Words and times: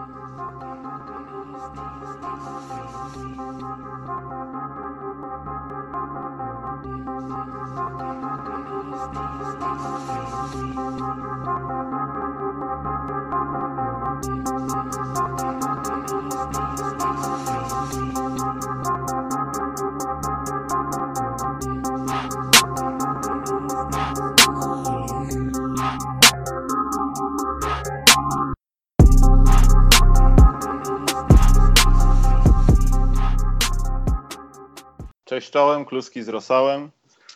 Cześć 0.00 0.40
czołem, 35.50 35.84
kluski 35.84 36.22
z 36.22 36.28
rosałem. 36.28 36.90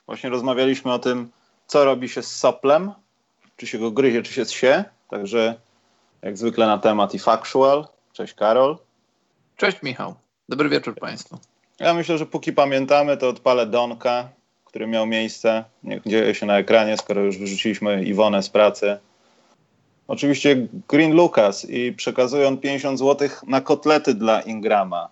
Właśnie 0.06 0.30
rozmawialiśmy 0.30 0.92
o 0.92 0.98
tym, 0.98 1.30
co 1.66 1.84
robi 1.84 2.09
się 2.09 2.22
z 2.22 2.36
soplem, 2.36 2.92
czy 3.56 3.66
się 3.66 3.78
go 3.78 3.91
gryzie, 3.91 4.22
czy 4.22 4.32
się 4.32 4.45
zsie. 4.45 4.84
Także 5.09 5.55
jak 6.22 6.38
zwykle 6.38 6.66
na 6.66 6.78
temat 6.78 7.14
i 7.14 7.19
factual. 7.19 7.86
Cześć 8.12 8.34
Karol. 8.34 8.78
Cześć 9.56 9.82
Michał. 9.82 10.14
Dobry 10.48 10.69
wieczór 10.69 10.95
Państwu. 10.95 11.38
Ja 11.80 11.95
myślę, 11.95 12.19
że 12.19 12.27
póki 12.27 12.52
pamiętamy, 12.52 13.16
to 13.16 13.28
odpalę 13.28 13.66
Donka, 13.66 14.28
który 14.64 14.86
miał 14.86 15.06
miejsce. 15.06 15.64
Niech 15.83 16.02
dzieje 16.06 16.34
się 16.34 16.46
na 16.46 16.58
ekranie, 16.58 16.96
skoro 16.96 17.20
już 17.20 17.38
wyrzuciliśmy 17.38 18.05
Iwonę 18.05 18.42
z 18.42 18.50
pracy. 18.50 18.98
Oczywiście 20.08 20.66
Green 20.88 21.12
Lucas 21.12 21.70
i 21.70 21.92
przekazuje 21.92 22.48
on 22.48 22.58
50 22.58 22.98
zł 22.98 23.28
na 23.46 23.60
kotlety 23.60 24.14
dla 24.14 24.41
Ingrama. 24.41 25.08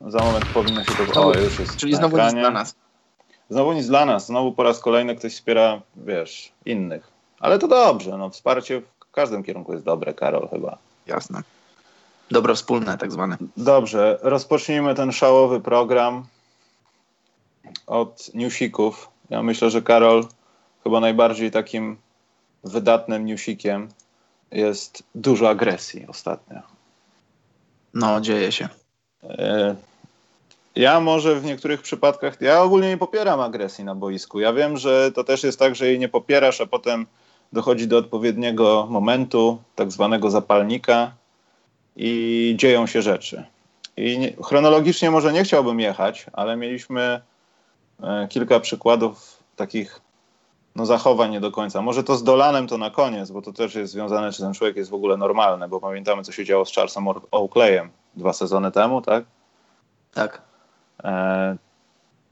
Za 0.00 0.18
moment 0.18 0.46
powinno 0.46 0.84
się 0.84 0.92
to... 1.12 1.26
O, 1.26 1.38
już 1.38 1.58
jest 1.58 1.76
Czyli 1.76 1.94
znowu 1.94 2.18
nic 2.18 2.32
dla 2.32 2.50
nas. 2.50 2.74
Znowu 3.50 3.72
nic 3.72 3.86
dla 3.86 4.06
nas. 4.06 4.26
Znowu 4.26 4.52
po 4.52 4.62
raz 4.62 4.80
kolejny 4.80 5.16
ktoś 5.16 5.34
wspiera, 5.34 5.82
wiesz, 5.96 6.52
innych. 6.64 7.10
Ale 7.40 7.58
to 7.58 7.68
dobrze. 7.68 8.18
No, 8.18 8.30
wsparcie 8.30 8.80
w 8.80 9.10
każdym 9.12 9.42
kierunku 9.42 9.72
jest 9.72 9.84
dobre, 9.84 10.14
Karol, 10.14 10.48
chyba. 10.48 10.78
Jasne. 11.06 11.42
Dobro 12.30 12.54
wspólne, 12.54 12.98
tak 12.98 13.12
zwane. 13.12 13.36
Dobrze. 13.56 14.18
Rozpocznijmy 14.22 14.94
ten 14.94 15.12
szałowy 15.12 15.60
program 15.60 16.26
od 17.86 18.34
newsików. 18.34 19.08
Ja 19.30 19.42
myślę, 19.42 19.70
że 19.70 19.82
Karol 19.82 20.26
chyba 20.84 21.00
najbardziej 21.00 21.50
takim 21.50 21.96
wydatnym 22.64 23.26
newsikiem 23.26 23.88
jest 24.50 25.02
dużo 25.14 25.48
agresji 25.48 26.06
ostatnio. 26.06 26.60
No, 27.94 28.20
dzieje 28.20 28.52
się. 28.52 28.68
E, 29.30 29.74
ja 30.76 31.00
może 31.00 31.40
w 31.40 31.44
niektórych 31.44 31.82
przypadkach, 31.82 32.40
ja 32.40 32.62
ogólnie 32.62 32.88
nie 32.88 32.98
popieram 32.98 33.40
agresji 33.40 33.84
na 33.84 33.94
boisku. 33.94 34.40
Ja 34.40 34.52
wiem, 34.52 34.76
że 34.76 35.12
to 35.12 35.24
też 35.24 35.44
jest 35.44 35.58
tak, 35.58 35.76
że 35.76 35.86
jej 35.86 35.98
nie 35.98 36.08
popierasz, 36.08 36.60
a 36.60 36.66
potem 36.66 37.06
dochodzi 37.52 37.88
do 37.88 37.98
odpowiedniego 37.98 38.86
momentu, 38.90 39.58
tak 39.74 39.92
zwanego 39.92 40.30
zapalnika 40.30 41.12
i 41.96 42.54
dzieją 42.58 42.86
się 42.86 43.02
rzeczy. 43.02 43.44
I 43.96 44.18
nie, 44.18 44.32
chronologicznie 44.42 45.10
może 45.10 45.32
nie 45.32 45.44
chciałbym 45.44 45.80
jechać, 45.80 46.26
ale 46.32 46.56
mieliśmy 46.56 47.20
e, 48.02 48.28
kilka 48.28 48.60
przykładów 48.60 49.42
takich 49.56 50.00
no, 50.76 50.86
zachowań 50.86 51.30
nie 51.30 51.40
do 51.40 51.50
końca. 51.50 51.82
Może 51.82 52.04
to 52.04 52.16
z 52.16 52.24
Dolanem 52.24 52.66
to 52.66 52.78
na 52.78 52.90
koniec, 52.90 53.30
bo 53.30 53.42
to 53.42 53.52
też 53.52 53.74
jest 53.74 53.92
związane, 53.92 54.32
czy 54.32 54.42
ten 54.42 54.54
człowiek 54.54 54.76
jest 54.76 54.90
w 54.90 54.94
ogóle 54.94 55.16
normalny, 55.16 55.68
bo 55.68 55.80
pamiętamy, 55.80 56.22
co 56.22 56.32
się 56.32 56.44
działo 56.44 56.64
z 56.64 56.74
Charlesem 56.74 57.08
Oakleyem 57.30 57.90
dwa 58.16 58.32
sezony 58.32 58.72
temu, 58.72 59.02
tak? 59.02 59.24
Tak. 60.14 60.42
E, 61.04 61.56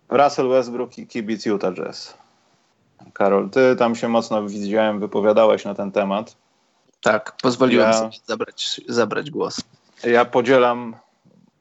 Russell 0.08 0.48
Westbrook 0.48 0.98
i 0.98 1.06
kibic 1.06 1.46
Utah 1.46 1.74
Jazz. 1.74 2.14
Karol, 3.12 3.50
ty 3.50 3.76
tam 3.76 3.94
się 3.94 4.08
mocno 4.08 4.48
widziałem, 4.48 5.00
wypowiadałeś 5.00 5.64
na 5.64 5.74
ten 5.74 5.92
temat. 5.92 6.36
Tak, 7.02 7.36
pozwoliłem 7.42 7.86
ja, 7.86 7.92
sobie 7.92 8.16
zabrać, 8.26 8.80
zabrać 8.88 9.30
głos. 9.30 9.60
Ja 10.04 10.24
podzielam 10.24 10.96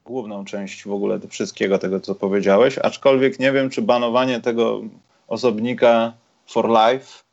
główną 0.06 0.46
część 0.46 0.84
w 0.84 0.92
ogóle 0.92 1.20
wszystkiego 1.30 1.80
tego, 1.80 2.00
co 2.00 2.16
powiedziałeś, 2.16 2.78
aczkolwiek 2.78 3.40
nie 3.40 3.52
wiem, 3.52 3.70
czy 3.70 3.82
banowanie 3.82 4.42
tego 4.42 4.82
osobnika 5.28 6.14
for 6.48 6.70
life 6.70 7.24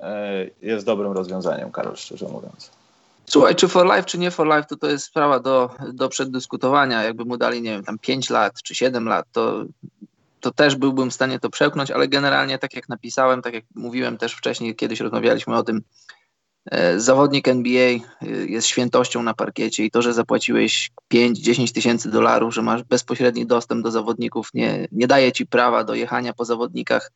e, 0.00 0.46
jest 0.62 0.86
dobrym 0.86 1.12
rozwiązaniem, 1.12 1.72
Karol, 1.72 1.96
szczerze 1.96 2.28
mówiąc. 2.28 2.78
Słuchaj, 3.28 3.56
czy 3.56 3.68
for 3.68 3.86
life, 3.86 4.04
czy 4.04 4.18
nie 4.18 4.30
for 4.30 4.46
life, 4.46 4.64
to 4.64 4.76
to 4.76 4.86
jest 4.86 5.04
sprawa 5.04 5.40
do, 5.40 5.70
do 5.92 6.08
przedyskutowania. 6.08 7.02
Jakby 7.02 7.24
mu 7.24 7.36
dali, 7.36 7.62
nie 7.62 7.70
wiem, 7.70 7.84
tam 7.84 7.98
5 7.98 8.30
lat 8.30 8.62
czy 8.62 8.74
7 8.74 9.08
lat, 9.08 9.26
to, 9.32 9.64
to 10.40 10.50
też 10.50 10.76
byłbym 10.76 11.10
w 11.10 11.14
stanie 11.14 11.38
to 11.38 11.50
przełknąć, 11.50 11.90
ale 11.90 12.08
generalnie 12.08 12.58
tak 12.58 12.74
jak 12.74 12.88
napisałem, 12.88 13.42
tak 13.42 13.54
jak 13.54 13.64
mówiłem 13.74 14.18
też 14.18 14.32
wcześniej, 14.34 14.76
kiedyś 14.76 15.00
rozmawialiśmy 15.00 15.56
o 15.56 15.62
tym, 15.62 15.82
e, 16.70 17.00
zawodnik 17.00 17.48
NBA 17.48 17.88
e, 17.90 18.00
jest 18.28 18.66
świętością 18.66 19.22
na 19.22 19.34
parkiecie 19.34 19.84
i 19.84 19.90
to, 19.90 20.02
że 20.02 20.14
zapłaciłeś 20.14 20.90
5-10 21.14 21.74
tysięcy 21.74 22.10
dolarów, 22.10 22.54
że 22.54 22.62
masz 22.62 22.82
bezpośredni 22.82 23.46
dostęp 23.46 23.84
do 23.84 23.90
zawodników, 23.90 24.54
nie, 24.54 24.88
nie 24.92 25.06
daje 25.06 25.32
ci 25.32 25.46
prawa 25.46 25.84
do 25.84 25.94
jechania 25.94 26.32
po 26.32 26.44
zawodnikach, 26.44 27.12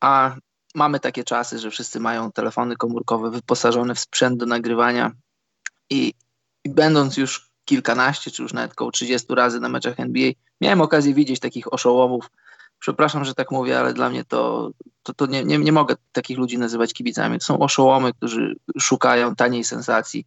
a 0.00 0.36
mamy 0.74 1.00
takie 1.00 1.24
czasy, 1.24 1.58
że 1.58 1.70
wszyscy 1.70 2.00
mają 2.00 2.32
telefony 2.32 2.76
komórkowe 2.76 3.30
wyposażone 3.30 3.94
w 3.94 4.00
sprzęt 4.00 4.38
do 4.38 4.46
nagrywania 4.46 5.12
i, 5.90 6.14
i 6.64 6.70
będąc 6.70 7.16
już 7.16 7.50
kilkanaście, 7.64 8.30
czy 8.30 8.42
już 8.42 8.52
nawet 8.52 8.72
około 8.72 8.90
30 8.90 9.34
razy 9.34 9.60
na 9.60 9.68
meczach 9.68 10.00
NBA, 10.00 10.32
miałem 10.60 10.80
okazję 10.80 11.14
widzieć 11.14 11.40
takich 11.40 11.72
oszołomów. 11.72 12.30
Przepraszam, 12.78 13.24
że 13.24 13.34
tak 13.34 13.50
mówię, 13.50 13.78
ale 13.78 13.94
dla 13.94 14.10
mnie 14.10 14.24
to, 14.24 14.70
to, 15.02 15.14
to 15.14 15.26
nie, 15.26 15.44
nie, 15.44 15.58
nie 15.58 15.72
mogę 15.72 15.96
takich 16.12 16.38
ludzi 16.38 16.58
nazywać 16.58 16.92
kibicami. 16.92 17.38
To 17.38 17.44
są 17.44 17.58
oszołomy, 17.58 18.12
którzy 18.12 18.56
szukają 18.80 19.36
taniej 19.36 19.64
sensacji. 19.64 20.26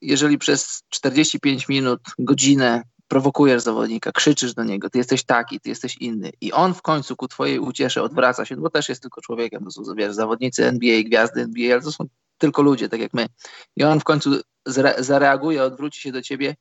Jeżeli 0.00 0.38
przez 0.38 0.82
45 0.88 1.68
minut, 1.68 2.00
godzinę 2.18 2.82
prowokujesz 3.10 3.62
zawodnika, 3.62 4.12
krzyczysz 4.12 4.54
do 4.54 4.64
niego, 4.64 4.90
ty 4.90 4.98
jesteś 4.98 5.24
taki, 5.24 5.60
ty 5.60 5.68
jesteś 5.68 5.96
inny 5.96 6.30
i 6.40 6.52
on 6.52 6.74
w 6.74 6.82
końcu 6.82 7.16
ku 7.16 7.28
twojej 7.28 7.58
uciesze 7.58 8.02
odwraca 8.02 8.44
się, 8.44 8.56
no 8.56 8.62
bo 8.62 8.70
też 8.70 8.88
jest 8.88 9.02
tylko 9.02 9.20
człowiekiem, 9.20 9.64
to 9.64 9.70
są 9.70 9.82
wiesz, 9.94 10.14
zawodnicy 10.14 10.66
NBA, 10.66 11.02
gwiazdy 11.02 11.40
NBA, 11.40 11.72
ale 11.72 11.82
to 11.82 11.92
są 11.92 12.04
tylko 12.38 12.62
ludzie, 12.62 12.88
tak 12.88 13.00
jak 13.00 13.14
my. 13.14 13.26
I 13.76 13.84
on 13.84 14.00
w 14.00 14.04
końcu 14.04 14.30
zareaguje, 14.98 15.62
odwróci 15.62 16.00
się 16.00 16.12
do 16.12 16.22
ciebie 16.22 16.56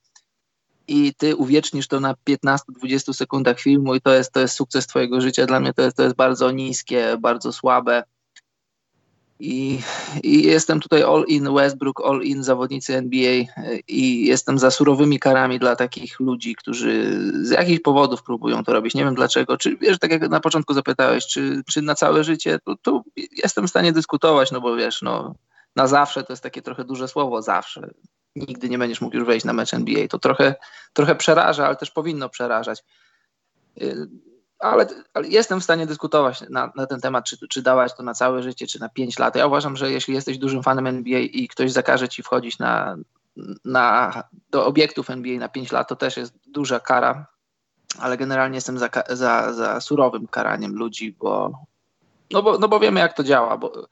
i 0.87 1.13
ty 1.13 1.35
uwiecznisz 1.35 1.87
to 1.87 1.99
na 1.99 2.15
15-20 2.29 3.13
sekundach 3.13 3.59
filmu 3.59 3.95
i 3.95 4.01
to 4.01 4.13
jest, 4.13 4.31
to 4.31 4.39
jest 4.39 4.55
sukces 4.55 4.87
twojego 4.87 5.21
życia. 5.21 5.45
Dla 5.45 5.59
mnie 5.59 5.73
to 5.73 5.81
jest, 5.81 5.97
to 5.97 6.03
jest 6.03 6.15
bardzo 6.15 6.51
niskie, 6.51 7.17
bardzo 7.19 7.53
słabe. 7.53 8.03
I, 9.39 9.79
I 10.23 10.43
jestem 10.43 10.79
tutaj 10.79 11.03
all 11.03 11.25
in 11.27 11.53
Westbrook, 11.53 12.01
all 12.05 12.21
in 12.23 12.43
zawodnicy 12.43 12.95
NBA 12.95 13.45
i 13.87 14.25
jestem 14.25 14.59
za 14.59 14.71
surowymi 14.71 15.19
karami 15.19 15.59
dla 15.59 15.75
takich 15.75 16.19
ludzi, 16.19 16.55
którzy 16.55 17.21
z 17.45 17.49
jakichś 17.49 17.81
powodów 17.81 18.23
próbują 18.23 18.63
to 18.63 18.73
robić. 18.73 18.95
Nie 18.95 19.03
wiem 19.03 19.15
dlaczego. 19.15 19.57
Czy 19.57 19.77
wiesz, 19.77 19.99
tak 19.99 20.11
jak 20.11 20.29
na 20.29 20.39
początku 20.39 20.73
zapytałeś, 20.73 21.27
czy, 21.27 21.61
czy 21.67 21.81
na 21.81 21.95
całe 21.95 22.23
życie, 22.23 22.59
to, 22.65 22.75
to 22.81 23.03
jestem 23.15 23.67
w 23.67 23.69
stanie 23.69 23.93
dyskutować, 23.93 24.51
no 24.51 24.61
bo 24.61 24.75
wiesz, 24.75 25.01
no 25.01 25.35
na 25.75 25.87
zawsze 25.87 26.23
to 26.23 26.33
jest 26.33 26.43
takie 26.43 26.61
trochę 26.61 26.83
duże 26.83 27.07
słowo, 27.07 27.41
zawsze. 27.41 27.89
Nigdy 28.35 28.69
nie 28.69 28.77
będziesz 28.77 29.01
mógł 29.01 29.15
już 29.15 29.25
wejść 29.25 29.45
na 29.45 29.53
mecz 29.53 29.73
NBA. 29.73 30.07
To 30.07 30.19
trochę, 30.19 30.55
trochę 30.93 31.15
przeraża, 31.15 31.65
ale 31.65 31.75
też 31.75 31.91
powinno 31.91 32.29
przerażać. 32.29 32.83
Ale, 34.59 34.87
ale 35.13 35.27
jestem 35.27 35.59
w 35.59 35.63
stanie 35.63 35.85
dyskutować 35.85 36.43
na, 36.49 36.71
na 36.75 36.87
ten 36.87 37.01
temat, 37.01 37.25
czy, 37.25 37.47
czy 37.47 37.61
dawać 37.61 37.95
to 37.95 38.03
na 38.03 38.13
całe 38.13 38.43
życie, 38.43 38.67
czy 38.67 38.79
na 38.79 38.89
5 38.89 39.19
lat. 39.19 39.35
Ja 39.35 39.47
uważam, 39.47 39.77
że 39.77 39.91
jeśli 39.91 40.13
jesteś 40.13 40.37
dużym 40.37 40.63
fanem 40.63 40.87
NBA 40.87 41.19
i 41.19 41.47
ktoś 41.47 41.71
zakaże 41.71 42.09
ci 42.09 42.23
wchodzić 42.23 42.59
na, 42.59 42.97
na, 43.65 44.23
do 44.51 44.65
obiektów 44.65 45.09
NBA 45.09 45.39
na 45.39 45.49
5 45.49 45.71
lat, 45.71 45.89
to 45.89 45.95
też 45.95 46.17
jest 46.17 46.33
duża 46.47 46.79
kara, 46.79 47.27
ale 47.99 48.17
generalnie 48.17 48.57
jestem 48.57 48.77
za, 48.77 48.89
za, 49.09 49.53
za 49.53 49.81
surowym 49.81 50.27
karaniem 50.27 50.75
ludzi, 50.75 51.15
bo 51.19 51.51
no, 52.31 52.43
bo 52.43 52.57
no 52.57 52.67
bo 52.67 52.79
wiemy, 52.79 52.99
jak 52.99 53.13
to 53.13 53.23
działa. 53.23 53.57
Bo 53.57 53.87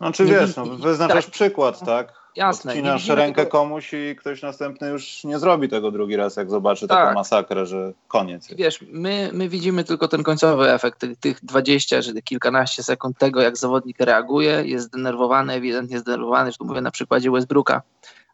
no 0.00 0.12
czy 0.12 0.24
wiesz, 0.24 0.56
no, 0.56 0.66
wyznaczasz 0.66 1.24
tak. 1.24 1.34
przykład, 1.34 1.84
tak? 1.86 2.25
Jasne. 2.36 2.72
Odcinasz 2.72 3.08
rękę 3.08 3.44
tego... 3.44 3.50
komuś 3.50 3.94
i 3.94 4.16
ktoś 4.16 4.42
następny 4.42 4.88
już 4.88 5.24
nie 5.24 5.38
zrobi 5.38 5.68
tego 5.68 5.90
drugi 5.90 6.16
raz, 6.16 6.36
jak 6.36 6.50
zobaczy 6.50 6.88
tak. 6.88 6.98
taką 6.98 7.14
masakrę, 7.14 7.66
że 7.66 7.92
koniec. 8.08 8.48
Jest. 8.48 8.58
Wiesz, 8.58 8.84
my, 8.92 9.30
my 9.32 9.48
widzimy 9.48 9.84
tylko 9.84 10.08
ten 10.08 10.22
końcowy 10.22 10.72
efekt, 10.72 11.00
tych, 11.00 11.16
tych 11.16 11.44
20 11.44 12.02
czy 12.02 12.22
kilkanaście 12.22 12.82
sekund 12.82 13.18
tego, 13.18 13.40
jak 13.40 13.56
zawodnik 13.56 14.00
reaguje, 14.00 14.62
jest 14.64 14.86
zdenerwowany, 14.86 15.52
ewidentnie 15.52 15.98
zdenerwowany, 15.98 16.52
że 16.52 16.58
tu 16.58 16.64
mówię 16.64 16.80
na 16.80 16.90
przykładzie 16.90 17.30
Westbrooka, 17.30 17.82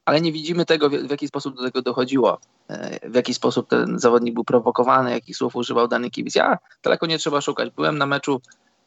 ale 0.04 0.20
nie 0.20 0.32
widzimy 0.32 0.64
tego, 0.64 0.90
w, 0.90 1.10
jaki 1.10 1.28
sposób 1.28 1.56
do 1.56 1.62
tego 1.62 1.82
dochodziło, 1.82 2.38
e, 2.68 3.10
w 3.10 3.14
jaki 3.14 3.34
sposób 3.34 3.68
ten 3.68 3.98
zawodnik 3.98 4.34
był 4.34 4.44
prowokowany, 4.44 5.10
jakich 5.10 5.36
słów 5.36 5.56
używał 5.56 5.88
dany 5.88 6.10
kibic. 6.10 6.34
Ja 6.34 6.58
daleko 6.82 7.06
nie 7.06 7.18
trzeba 7.18 7.40
szukać. 7.40 7.70
Byłem 7.70 7.98
na 7.98 8.06
meczu 8.06 8.40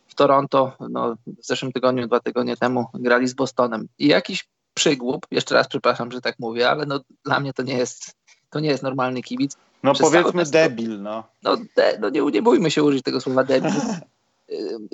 w 0.07 0.15
Toronto, 0.15 0.71
no, 0.89 1.15
w 1.27 1.45
zeszłym 1.45 1.71
tygodniu, 1.71 2.07
dwa 2.07 2.19
tygodnie 2.19 2.57
temu 2.57 2.85
grali 2.93 3.27
z 3.27 3.33
Bostonem 3.33 3.87
i 3.99 4.07
jakiś 4.07 4.47
przygłup. 4.75 5.25
Jeszcze 5.31 5.55
raz 5.55 5.67
przepraszam, 5.67 6.11
że 6.11 6.21
tak 6.21 6.39
mówię, 6.39 6.69
ale 6.69 6.85
no, 6.85 6.99
dla 7.25 7.39
mnie 7.39 7.53
to 7.53 7.63
nie 7.63 7.77
jest, 7.77 8.15
to 8.49 8.59
nie 8.59 8.69
jest 8.69 8.83
normalny 8.83 9.21
kibic. 9.21 9.57
No 9.83 9.93
Przez 9.93 10.09
powiedzmy 10.09 10.45
debil, 10.45 11.01
no. 11.01 11.23
No, 11.43 11.57
de, 11.75 11.97
no 12.01 12.09
nie, 12.09 12.21
nie 12.21 12.41
bójmy 12.41 12.71
się 12.71 12.83
użyć 12.83 13.03
tego 13.03 13.21
słowa 13.21 13.43
debil. 13.43 13.71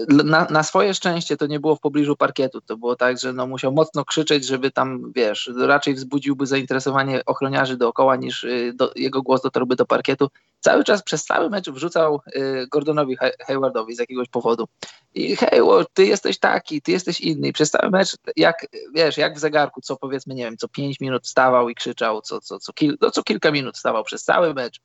na, 0.07 0.48
na, 0.50 0.63
swoje 0.63 0.94
szczęście 0.94 1.38
to 1.38 1.48
nie 1.48 1.59
było 1.59 1.75
w 1.75 1.80
pobliżu 1.80 2.15
parkietu. 2.15 2.62
To 2.62 2.77
było 2.77 2.95
tak, 2.95 3.19
że 3.19 3.33
no 3.33 3.48
musiał 3.48 3.71
mocno 3.71 4.06
krzyczeć, 4.06 4.45
żeby 4.45 4.71
tam, 4.71 5.12
wiesz, 5.15 5.51
raczej 5.57 5.94
wzbudziłby 5.94 6.45
zainteresowanie 6.45 7.25
ochroniarzy 7.25 7.77
dookoła 7.77 8.15
niż 8.15 8.44
y, 8.44 8.74
do, 8.75 8.92
jego 8.95 9.21
głos 9.21 9.42
dotarłby 9.42 9.75
do 9.75 9.86
parkietu. 9.86 10.27
Cały 10.59 10.83
czas 10.83 11.03
przez 11.03 11.25
cały 11.25 11.50
mecz 11.50 11.69
wrzucał 11.69 12.21
y, 12.36 12.68
Gordonowi 12.71 13.18
Haywardowi 13.48 13.95
z 13.95 14.00
jakiegoś 14.00 14.30
powodu. 14.30 14.68
I 15.13 15.36
Hayward, 15.36 15.89
ty 15.94 16.06
jesteś 16.06 16.39
taki, 16.39 16.81
ty 16.81 16.92
jesteś 16.92 17.21
inny. 17.21 17.48
I 17.48 17.53
przez 17.53 17.71
cały 17.71 17.89
mecz, 17.89 18.18
jak, 18.36 18.68
wiesz, 18.95 19.18
jak 19.18 19.36
w 19.36 19.39
zegarku, 19.39 19.81
co 19.81 19.95
powiedzmy, 19.95 20.36
nie 20.36 20.44
wiem, 20.44 20.57
co 20.57 20.68
pięć 20.68 21.00
minut 21.00 21.24
wstawał 21.24 21.69
i 21.69 21.75
krzyczał, 21.75 22.21
co, 22.21 22.42
co, 22.42 22.59
co, 22.59 22.74
kil, 22.74 22.98
no, 23.01 23.12
co 23.12 23.24
kilka 23.24 23.51
minut 23.51 23.75
wstawał 23.75 24.03
przez 24.03 24.24
cały 24.24 24.53
mecz 24.53 24.80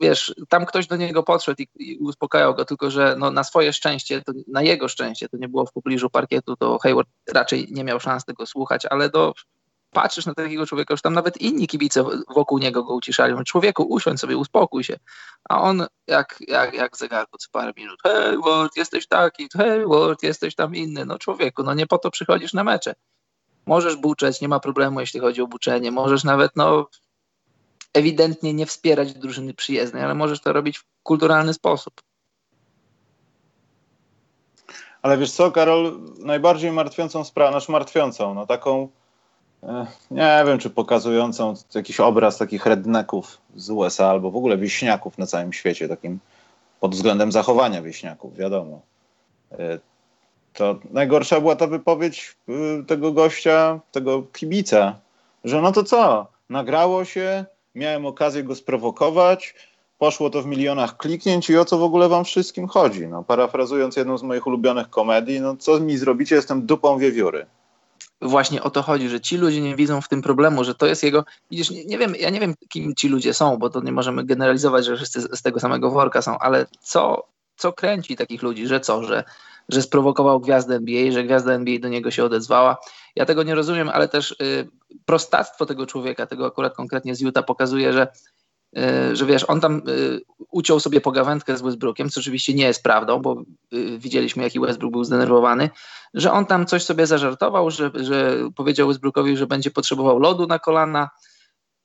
wiesz, 0.00 0.34
tam 0.48 0.66
ktoś 0.66 0.86
do 0.86 0.96
niego 0.96 1.22
podszedł 1.22 1.62
i, 1.62 1.68
i 1.92 1.98
uspokajał 1.98 2.54
go, 2.54 2.64
tylko 2.64 2.90
że 2.90 3.16
no, 3.18 3.30
na 3.30 3.44
swoje 3.44 3.72
szczęście, 3.72 4.22
to, 4.22 4.32
na 4.48 4.62
jego 4.62 4.88
szczęście, 4.88 5.28
to 5.28 5.36
nie 5.36 5.48
było 5.48 5.66
w 5.66 5.72
pobliżu 5.72 6.10
parkietu, 6.10 6.56
to 6.56 6.78
Hayward 6.78 7.08
raczej 7.34 7.68
nie 7.70 7.84
miał 7.84 8.00
szans 8.00 8.24
tego 8.24 8.46
słuchać, 8.46 8.86
ale 8.90 9.10
do, 9.10 9.34
patrzysz 9.96 10.26
na 10.26 10.34
takiego 10.34 10.66
człowieka, 10.66 10.96
że 10.96 11.02
tam 11.02 11.14
nawet 11.14 11.40
inni 11.40 11.66
kibice 11.66 12.04
wokół 12.34 12.58
niego 12.58 12.84
go 12.84 12.94
uciszali. 12.94 13.32
Mówię, 13.32 13.44
człowieku, 13.44 13.82
usiądź 13.82 14.20
sobie, 14.20 14.36
uspokój 14.36 14.84
się. 14.84 14.96
A 15.48 15.60
on 15.62 15.86
jak, 16.06 16.38
jak, 16.48 16.74
jak 16.74 16.96
zegarku 16.96 17.38
co 17.38 17.48
parę 17.52 17.72
minut, 17.76 18.02
Hayward, 18.02 18.76
jesteś 18.76 19.06
taki, 19.06 19.48
Hayward, 19.56 20.22
jesteś 20.22 20.54
tam 20.54 20.74
inny. 20.74 21.04
No 21.04 21.18
człowieku, 21.18 21.62
no 21.62 21.74
nie 21.74 21.86
po 21.86 21.98
to 21.98 22.10
przychodzisz 22.10 22.52
na 22.52 22.64
mecze. 22.64 22.94
Możesz 23.66 23.96
buczeć, 23.96 24.40
nie 24.40 24.48
ma 24.48 24.60
problemu, 24.60 25.00
jeśli 25.00 25.20
chodzi 25.20 25.42
o 25.42 25.46
buczenie. 25.46 25.90
Możesz 25.90 26.24
nawet, 26.24 26.50
no 26.56 26.88
ewidentnie 27.96 28.54
nie 28.54 28.66
wspierać 28.66 29.14
drużyny 29.14 29.54
przyjezdnej, 29.54 30.02
ale 30.02 30.14
możesz 30.14 30.40
to 30.40 30.52
robić 30.52 30.78
w 30.78 30.84
kulturalny 31.02 31.54
sposób. 31.54 32.02
Ale 35.02 35.18
wiesz 35.18 35.32
co, 35.32 35.52
Karol, 35.52 36.00
najbardziej 36.18 36.72
martwiącą 36.72 37.24
sprawą, 37.24 37.50
znaczy 37.50 37.72
martwiącą, 37.72 38.34
no 38.34 38.46
taką, 38.46 38.88
e, 39.62 39.86
nie 40.10 40.42
wiem, 40.46 40.58
czy 40.58 40.70
pokazującą 40.70 41.54
jakiś 41.74 42.00
obraz 42.00 42.38
takich 42.38 42.66
redneków 42.66 43.38
z 43.56 43.70
USA 43.70 44.06
albo 44.06 44.30
w 44.30 44.36
ogóle 44.36 44.58
wieśniaków 44.58 45.18
na 45.18 45.26
całym 45.26 45.52
świecie, 45.52 45.88
takim 45.88 46.18
pod 46.80 46.94
względem 46.94 47.32
zachowania 47.32 47.82
wieśniaków, 47.82 48.36
wiadomo. 48.36 48.80
E, 49.52 49.78
to 50.52 50.78
najgorsza 50.90 51.40
była 51.40 51.56
ta 51.56 51.66
wypowiedź 51.66 52.36
e, 52.48 52.84
tego 52.84 53.12
gościa, 53.12 53.80
tego 53.92 54.22
kibica, 54.22 54.98
że 55.44 55.60
no 55.62 55.72
to 55.72 55.84
co, 55.84 56.26
nagrało 56.50 57.04
się, 57.04 57.44
miałem 57.76 58.06
okazję 58.06 58.44
go 58.44 58.54
sprowokować, 58.54 59.54
poszło 59.98 60.30
to 60.30 60.42
w 60.42 60.46
milionach 60.46 60.96
kliknięć 60.96 61.50
i 61.50 61.58
o 61.58 61.64
co 61.64 61.78
w 61.78 61.82
ogóle 61.82 62.08
wam 62.08 62.24
wszystkim 62.24 62.66
chodzi? 62.68 63.08
No, 63.08 63.22
parafrazując 63.22 63.96
jedną 63.96 64.18
z 64.18 64.22
moich 64.22 64.46
ulubionych 64.46 64.90
komedii, 64.90 65.40
no 65.40 65.56
co 65.56 65.80
mi 65.80 65.96
zrobicie, 65.96 66.36
jestem 66.36 66.66
dupą 66.66 66.98
wiewióry. 66.98 67.46
Właśnie 68.22 68.62
o 68.62 68.70
to 68.70 68.82
chodzi, 68.82 69.08
że 69.08 69.20
ci 69.20 69.36
ludzie 69.36 69.60
nie 69.60 69.76
widzą 69.76 70.00
w 70.00 70.08
tym 70.08 70.22
problemu, 70.22 70.64
że 70.64 70.74
to 70.74 70.86
jest 70.86 71.02
jego. 71.02 71.24
Widzisz, 71.50 71.70
nie, 71.70 71.84
nie 71.84 71.98
wiem, 71.98 72.14
ja 72.18 72.30
nie 72.30 72.40
wiem, 72.40 72.54
kim 72.68 72.94
ci 72.94 73.08
ludzie 73.08 73.34
są, 73.34 73.56
bo 73.56 73.70
to 73.70 73.80
nie 73.80 73.92
możemy 73.92 74.24
generalizować, 74.24 74.84
że 74.84 74.96
wszyscy 74.96 75.20
z 75.20 75.42
tego 75.42 75.60
samego 75.60 75.90
worka 75.90 76.22
są, 76.22 76.38
ale 76.38 76.66
co, 76.80 77.26
co 77.56 77.72
kręci 77.72 78.16
takich 78.16 78.42
ludzi, 78.42 78.66
że 78.66 78.80
co, 78.80 79.04
że, 79.04 79.24
że 79.68 79.82
sprowokował 79.82 80.40
gwiazdę 80.40 80.74
NBA, 80.74 81.12
że 81.12 81.24
gwiazda 81.24 81.52
NBA 81.52 81.78
do 81.78 81.88
niego 81.88 82.10
się 82.10 82.24
odezwała. 82.24 82.76
Ja 83.16 83.26
tego 83.26 83.42
nie 83.42 83.54
rozumiem, 83.54 83.88
ale 83.88 84.08
też 84.08 84.30
y, 84.30 84.68
prostactwo 85.04 85.66
tego 85.66 85.86
człowieka, 85.86 86.26
tego 86.26 86.46
akurat 86.46 86.74
konkretnie 86.74 87.14
z 87.14 87.20
Utah 87.20 87.44
pokazuje, 87.44 87.92
że, 87.92 88.08
y, 88.78 89.16
że 89.16 89.26
wiesz, 89.26 89.44
on 89.44 89.60
tam 89.60 89.82
y, 89.88 90.20
uciął 90.50 90.80
sobie 90.80 91.00
pogawędkę 91.00 91.56
z 91.56 91.62
Westbrookiem, 91.62 92.10
co 92.10 92.20
oczywiście 92.20 92.54
nie 92.54 92.64
jest 92.64 92.82
prawdą, 92.82 93.18
bo 93.18 93.42
widzieliśmy, 93.98 94.42
jaki 94.42 94.60
Westbrook 94.60 94.92
był 94.92 95.04
zdenerwowany, 95.04 95.70
że 96.14 96.32
on 96.32 96.46
tam 96.46 96.66
coś 96.66 96.84
sobie 96.84 97.06
zażartował, 97.06 97.70
że, 97.70 97.90
że 97.94 98.38
powiedział 98.56 98.88
Westbrookowi, 98.88 99.36
że 99.36 99.46
będzie 99.46 99.70
potrzebował 99.70 100.18
lodu 100.18 100.46
na 100.46 100.58
kolana, 100.58 101.10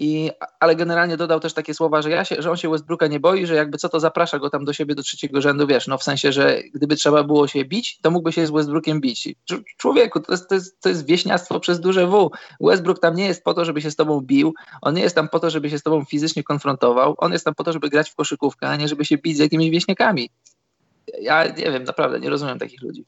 i, 0.01 0.31
ale 0.59 0.75
generalnie 0.75 1.17
dodał 1.17 1.39
też 1.39 1.53
takie 1.53 1.73
słowa, 1.73 2.01
że, 2.01 2.09
ja 2.09 2.25
się, 2.25 2.41
że 2.41 2.51
on 2.51 2.57
się 2.57 2.69
Westbrooka 2.69 3.07
nie 3.07 3.19
boi, 3.19 3.45
że 3.45 3.55
jakby 3.55 3.77
co 3.77 3.89
to 3.89 3.99
zaprasza 3.99 4.39
go 4.39 4.49
tam 4.49 4.65
do 4.65 4.73
siebie 4.73 4.95
do 4.95 5.03
trzeciego 5.03 5.41
rzędu, 5.41 5.67
wiesz, 5.67 5.87
no 5.87 5.97
w 5.97 6.03
sensie, 6.03 6.31
że 6.31 6.61
gdyby 6.73 6.95
trzeba 6.95 7.23
było 7.23 7.47
się 7.47 7.65
bić, 7.65 7.99
to 8.01 8.11
mógłby 8.11 8.31
się 8.31 8.47
z 8.47 8.51
Westbrookiem 8.51 9.01
bić. 9.01 9.35
Człowieku, 9.77 10.19
to 10.19 10.33
jest, 10.33 10.49
to 10.49 10.55
jest, 10.55 10.81
to 10.81 10.89
jest 10.89 11.05
wieśniactwo 11.05 11.59
przez 11.59 11.79
duże 11.79 12.07
W. 12.07 12.29
Westbrook 12.61 12.99
tam 12.99 13.15
nie 13.15 13.25
jest 13.25 13.43
po 13.43 13.53
to, 13.53 13.65
żeby 13.65 13.81
się 13.81 13.91
z 13.91 13.95
tobą 13.95 14.21
bił, 14.21 14.53
on 14.81 14.93
nie 14.93 15.01
jest 15.01 15.15
tam 15.15 15.29
po 15.29 15.39
to, 15.39 15.49
żeby 15.49 15.69
się 15.69 15.79
z 15.79 15.83
tobą 15.83 16.05
fizycznie 16.05 16.43
konfrontował, 16.43 17.15
on 17.17 17.31
jest 17.31 17.45
tam 17.45 17.55
po 17.55 17.63
to, 17.63 17.73
żeby 17.73 17.89
grać 17.89 18.09
w 18.09 18.15
koszykówkę, 18.15 18.67
a 18.67 18.75
nie 18.75 18.87
żeby 18.87 19.05
się 19.05 19.17
bić 19.17 19.37
z 19.37 19.39
jakimiś 19.39 19.69
wieśniakami. 19.69 20.29
Ja 21.21 21.47
nie 21.47 21.71
wiem, 21.71 21.83
naprawdę 21.83 22.19
nie 22.19 22.29
rozumiem 22.29 22.59
takich 22.59 22.81
ludzi. 22.81 23.05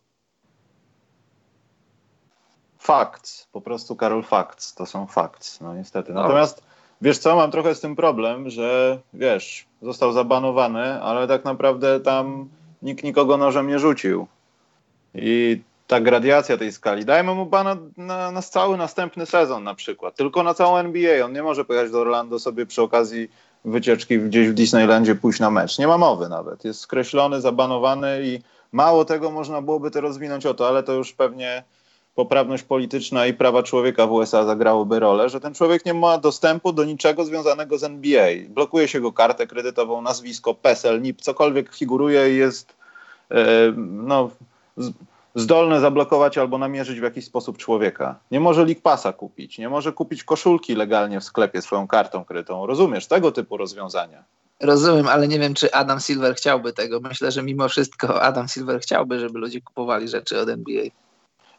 Facts, 2.79 3.47
po 3.51 3.61
prostu 3.61 3.95
Karol 3.95 4.23
facts, 4.23 4.73
to 4.73 4.85
są 4.85 5.07
facts, 5.07 5.61
no 5.61 5.75
niestety. 5.75 6.13
Natomiast 6.13 6.72
Wiesz 7.03 7.17
co, 7.17 7.35
mam 7.35 7.51
trochę 7.51 7.75
z 7.75 7.81
tym 7.81 7.95
problem, 7.95 8.49
że 8.49 8.99
wiesz, 9.13 9.65
został 9.81 10.11
zabanowany, 10.11 11.01
ale 11.01 11.27
tak 11.27 11.45
naprawdę 11.45 11.99
tam 11.99 12.49
nikt 12.81 13.03
nikogo 13.03 13.37
nożem 13.37 13.67
nie 13.67 13.79
rzucił. 13.79 14.27
I 15.15 15.61
ta 15.87 16.01
gradiacja 16.01 16.57
tej 16.57 16.71
skali, 16.71 17.05
dajmy 17.05 17.35
mu 17.35 17.45
bana 17.45 17.77
na, 17.97 18.31
na 18.31 18.41
cały 18.41 18.77
następny 18.77 19.25
sezon 19.25 19.63
na 19.63 19.75
przykład, 19.75 20.15
tylko 20.15 20.43
na 20.43 20.53
całą 20.53 20.77
NBA. 20.77 21.25
On 21.25 21.33
nie 21.33 21.43
może 21.43 21.65
pojechać 21.65 21.91
do 21.91 21.99
Orlando 22.01 22.39
sobie 22.39 22.65
przy 22.65 22.81
okazji 22.81 23.31
wycieczki 23.65 24.19
gdzieś 24.19 24.49
w 24.49 24.53
Disneylandzie 24.53 25.15
pójść 25.15 25.39
na 25.39 25.49
mecz. 25.49 25.79
Nie 25.79 25.87
ma 25.87 25.97
mowy 25.97 26.29
nawet. 26.29 26.65
Jest 26.65 26.79
skreślony, 26.79 27.41
zabanowany 27.41 28.21
i 28.23 28.39
mało 28.71 29.05
tego 29.05 29.31
można 29.31 29.61
byłoby 29.61 29.91
to 29.91 30.01
rozwinąć 30.01 30.45
o 30.45 30.53
to, 30.53 30.67
ale 30.67 30.83
to 30.83 30.93
już 30.93 31.13
pewnie 31.13 31.63
poprawność 32.15 32.63
polityczna 32.63 33.25
i 33.25 33.33
prawa 33.33 33.63
człowieka 33.63 34.07
w 34.07 34.11
USA 34.11 34.45
zagrałyby 34.45 34.99
rolę, 34.99 35.29
że 35.29 35.39
ten 35.39 35.53
człowiek 35.53 35.85
nie 35.85 35.93
ma 35.93 36.17
dostępu 36.17 36.73
do 36.73 36.83
niczego 36.83 37.25
związanego 37.25 37.77
z 37.77 37.83
NBA. 37.83 38.27
Blokuje 38.49 38.87
się 38.87 39.01
go 39.01 39.11
kartę 39.11 39.47
kredytową, 39.47 40.01
nazwisko, 40.01 40.53
PESEL, 40.53 41.01
NIP, 41.01 41.21
cokolwiek 41.21 41.75
figuruje 41.75 42.33
i 42.33 42.37
jest 42.37 42.75
e, 43.31 43.45
no, 43.77 44.29
zdolny 45.35 45.79
zablokować 45.79 46.37
albo 46.37 46.57
namierzyć 46.57 46.99
w 46.99 47.03
jakiś 47.03 47.25
sposób 47.25 47.57
człowieka. 47.57 48.15
Nie 48.31 48.39
może 48.39 48.65
League 48.65 48.81
Passa 48.81 49.13
kupić, 49.13 49.57
nie 49.57 49.69
może 49.69 49.93
kupić 49.93 50.23
koszulki 50.23 50.75
legalnie 50.75 51.19
w 51.19 51.23
sklepie 51.23 51.61
swoją 51.61 51.87
kartą 51.87 52.25
kredytową. 52.25 52.65
Rozumiesz? 52.67 53.07
Tego 53.07 53.31
typu 53.31 53.57
rozwiązania. 53.57 54.23
Rozumiem, 54.61 55.07
ale 55.07 55.27
nie 55.27 55.39
wiem, 55.39 55.53
czy 55.53 55.73
Adam 55.73 55.99
Silver 55.99 56.35
chciałby 56.35 56.73
tego. 56.73 56.99
Myślę, 56.99 57.31
że 57.31 57.43
mimo 57.43 57.69
wszystko 57.69 58.21
Adam 58.21 58.47
Silver 58.47 58.79
chciałby, 58.81 59.19
żeby 59.19 59.39
ludzie 59.39 59.61
kupowali 59.61 60.07
rzeczy 60.07 60.39
od 60.39 60.49
NBA. 60.49 60.83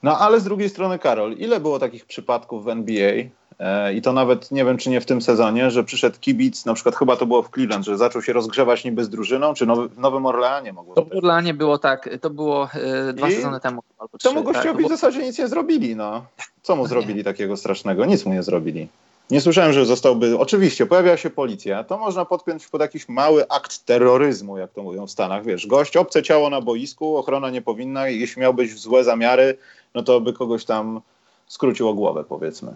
No 0.05 0.19
ale 0.19 0.41
z 0.41 0.45
drugiej 0.45 0.69
strony, 0.69 0.99
Karol, 0.99 1.33
ile 1.33 1.61
było 1.61 1.79
takich 1.79 2.05
przypadków 2.05 2.65
w 2.65 2.69
NBA, 2.69 3.13
e, 3.59 3.95
i 3.95 4.03
to 4.03 4.13
nawet 4.13 4.51
nie 4.51 4.65
wiem, 4.65 4.77
czy 4.77 4.91
nie 4.91 5.01
w 5.01 5.07
tym 5.07 5.23
sezonie, 5.23 5.71
że 5.71 5.85
przyszedł 5.85 6.17
kibic, 6.21 6.65
na 6.65 6.75
przykład 6.75 6.97
chyba 6.97 7.17
to 7.17 7.27
było 7.27 7.43
w 7.43 7.51
Cleveland, 7.51 7.85
że 7.85 7.99
zaczął 7.99 8.23
się 8.23 8.33
rozgrzewać 8.33 8.85
niby 8.85 9.05
z 9.05 9.09
drużyną, 9.09 9.55
czy 9.55 9.67
nowy, 9.67 9.89
w 9.89 9.99
Nowym 9.99 10.27
Orleanie 10.27 10.73
mogło 10.73 10.95
To 10.95 11.05
w 11.05 11.13
Orleanie 11.13 11.55
było 11.55 11.79
tak, 11.79 12.09
to 12.21 12.31
było 12.31 12.69
e, 13.09 13.13
dwa 13.13 13.29
I 13.29 13.33
sezony 13.33 13.61
temu. 13.61 13.83
Albo 13.99 14.19
trzy, 14.19 14.29
temu 14.29 14.43
gościowi 14.43 14.69
tak, 14.69 14.77
było... 14.77 14.89
w 14.89 14.93
zasadzie 14.93 15.23
nic 15.23 15.39
nie 15.39 15.49
zrobili, 15.49 15.97
no. 15.97 16.25
Co 16.63 16.77
mu 16.77 16.87
zrobili 16.87 17.25
takiego 17.25 17.57
strasznego? 17.57 18.05
Nic 18.05 18.27
mu 18.27 18.33
nie 18.33 18.43
zrobili. 18.43 18.89
Nie 19.31 19.41
słyszałem, 19.41 19.73
że 19.73 19.87
zostałby. 19.87 20.39
Oczywiście, 20.39 20.87
pojawia 20.87 21.17
się 21.17 21.31
policja. 21.31 21.85
To 21.85 21.99
można 21.99 22.25
podpiąć 22.25 22.69
pod 22.69 22.81
jakiś 22.81 23.09
mały 23.09 23.49
akt 23.49 23.85
terroryzmu, 23.85 24.59
jak 24.59 24.73
to 24.73 24.83
mówią 24.83 25.07
w 25.07 25.11
Stanach. 25.11 25.45
Wiesz, 25.45 25.67
gość, 25.67 25.97
obce 25.97 26.23
ciało 26.23 26.51
na 26.51 26.61
boisku, 26.61 27.17
ochrona 27.17 27.51
nie 27.51 27.63
powinna, 27.63 28.09
jeśli 28.09 28.43
miałbyś 28.43 28.79
złe 28.79 29.05
zamiary, 29.05 29.59
no 29.95 30.03
to 30.03 30.21
by 30.21 30.33
kogoś 30.33 30.65
tam 30.65 31.01
skróciło 31.47 31.95
głowę, 31.95 32.25
powiedzmy. 32.29 32.75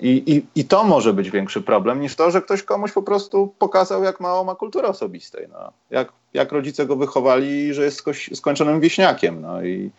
I, 0.00 0.22
i, 0.26 0.60
I 0.60 0.64
to 0.64 0.84
może 0.84 1.12
być 1.12 1.30
większy 1.30 1.62
problem 1.62 2.00
niż 2.00 2.16
to, 2.16 2.30
że 2.30 2.42
ktoś 2.42 2.62
komuś 2.62 2.92
po 2.92 3.02
prostu 3.02 3.54
pokazał, 3.58 4.04
jak 4.04 4.20
mało 4.20 4.44
ma 4.44 4.54
kultury 4.54 4.88
osobistej. 4.88 5.46
No. 5.52 5.72
Jak, 5.90 6.12
jak 6.34 6.52
rodzice 6.52 6.86
go 6.86 6.96
wychowali, 6.96 7.74
że 7.74 7.84
jest 7.84 8.04
skończonym 8.34 8.80
wieśniakiem. 8.80 9.40
No 9.40 9.62
i, 9.62 9.90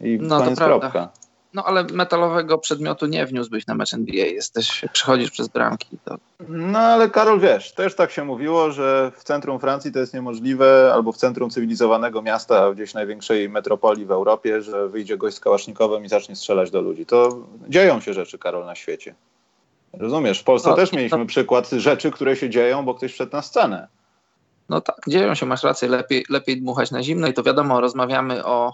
i 0.00 0.18
no, 0.20 0.38
koniec 0.38 0.58
kropka. 0.58 1.08
No 1.54 1.64
ale 1.64 1.84
metalowego 1.84 2.58
przedmiotu 2.58 3.06
nie 3.06 3.26
wniósłbyś 3.26 3.66
na 3.66 3.74
mecz 3.74 3.94
NBA. 3.94 4.26
Jesteś, 4.26 4.84
przechodzisz 4.92 5.30
przez 5.30 5.48
bramki. 5.48 5.98
To... 6.04 6.16
No 6.48 6.78
ale 6.78 7.10
Karol, 7.10 7.40
wiesz, 7.40 7.72
też 7.72 7.94
tak 7.94 8.10
się 8.10 8.24
mówiło, 8.24 8.70
że 8.70 9.12
w 9.16 9.24
centrum 9.24 9.60
Francji 9.60 9.92
to 9.92 9.98
jest 9.98 10.14
niemożliwe, 10.14 10.90
albo 10.94 11.12
w 11.12 11.16
centrum 11.16 11.50
cywilizowanego 11.50 12.22
miasta, 12.22 12.72
gdzieś 12.74 12.94
największej 12.94 13.48
metropolii 13.48 14.06
w 14.06 14.10
Europie, 14.10 14.62
że 14.62 14.88
wyjdzie 14.88 15.16
gość 15.16 15.36
z 15.36 15.40
kałasznikowym 15.40 16.04
i 16.04 16.08
zacznie 16.08 16.36
strzelać 16.36 16.70
do 16.70 16.80
ludzi. 16.80 17.06
To 17.06 17.38
dzieją 17.68 18.00
się 18.00 18.14
rzeczy, 18.14 18.38
Karol, 18.38 18.66
na 18.66 18.74
świecie. 18.74 19.14
Rozumiesz, 19.92 20.40
w 20.40 20.44
Polsce 20.44 20.70
no, 20.70 20.76
też 20.76 20.92
mieliśmy 20.92 21.18
to... 21.18 21.26
przykład 21.26 21.70
rzeczy, 21.70 22.10
które 22.10 22.36
się 22.36 22.50
dzieją, 22.50 22.84
bo 22.84 22.94
ktoś 22.94 23.12
wszedł 23.12 23.32
na 23.32 23.42
scenę. 23.42 23.88
No 24.68 24.80
tak, 24.80 24.96
dzieją 25.08 25.34
się, 25.34 25.46
masz 25.46 25.62
rację, 25.62 25.88
lepiej, 25.88 26.24
lepiej 26.28 26.60
dmuchać 26.60 26.90
na 26.90 27.02
zimno 27.02 27.28
i 27.28 27.32
to 27.32 27.42
wiadomo, 27.42 27.80
rozmawiamy 27.80 28.44
o 28.44 28.72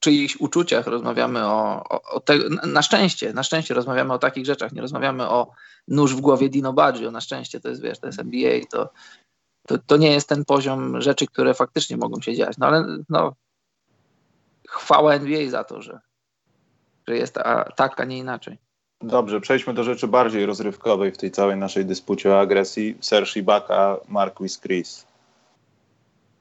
czyichś 0.00 0.36
uczuciach, 0.36 0.86
rozmawiamy 0.86 1.46
o, 1.46 1.84
o, 1.88 2.02
o 2.02 2.20
te, 2.20 2.38
na 2.66 2.82
szczęście, 2.82 3.32
na 3.32 3.42
szczęście 3.42 3.74
rozmawiamy 3.74 4.12
o 4.12 4.18
takich 4.18 4.46
rzeczach, 4.46 4.72
nie 4.72 4.80
rozmawiamy 4.80 5.28
o 5.28 5.50
nóż 5.88 6.14
w 6.14 6.20
głowie 6.20 6.48
Dino 6.48 6.72
Baggio, 6.72 7.10
na 7.10 7.20
szczęście 7.20 7.60
to 7.60 7.68
jest, 7.68 7.82
wiesz, 7.82 7.98
to 7.98 8.06
jest 8.06 8.18
NBA, 8.18 8.60
to, 8.70 8.88
to, 9.66 9.78
to 9.86 9.96
nie 9.96 10.12
jest 10.12 10.28
ten 10.28 10.44
poziom 10.44 11.00
rzeczy, 11.00 11.26
które 11.26 11.54
faktycznie 11.54 11.96
mogą 11.96 12.20
się 12.20 12.34
dziać, 12.34 12.58
no 12.58 12.66
ale 12.66 12.84
no, 13.08 13.34
chwała 14.68 15.14
NBA 15.14 15.50
za 15.50 15.64
to, 15.64 15.82
że, 15.82 16.00
że 17.08 17.16
jest 17.16 17.38
a, 17.38 17.64
tak, 17.64 18.00
a 18.00 18.04
nie 18.04 18.18
inaczej. 18.18 18.58
Dobrze, 19.00 19.40
przejdźmy 19.40 19.74
do 19.74 19.84
rzeczy 19.84 20.08
bardziej 20.08 20.46
rozrywkowej 20.46 21.12
w 21.12 21.18
tej 21.18 21.30
całej 21.30 21.56
naszej 21.56 21.86
dyspucie 21.86 22.30
o 22.30 22.40
agresji. 22.40 22.98
Serge 23.00 23.36
Ibaka, 23.36 23.96
Marquis 24.08 24.60
Chris. 24.60 25.06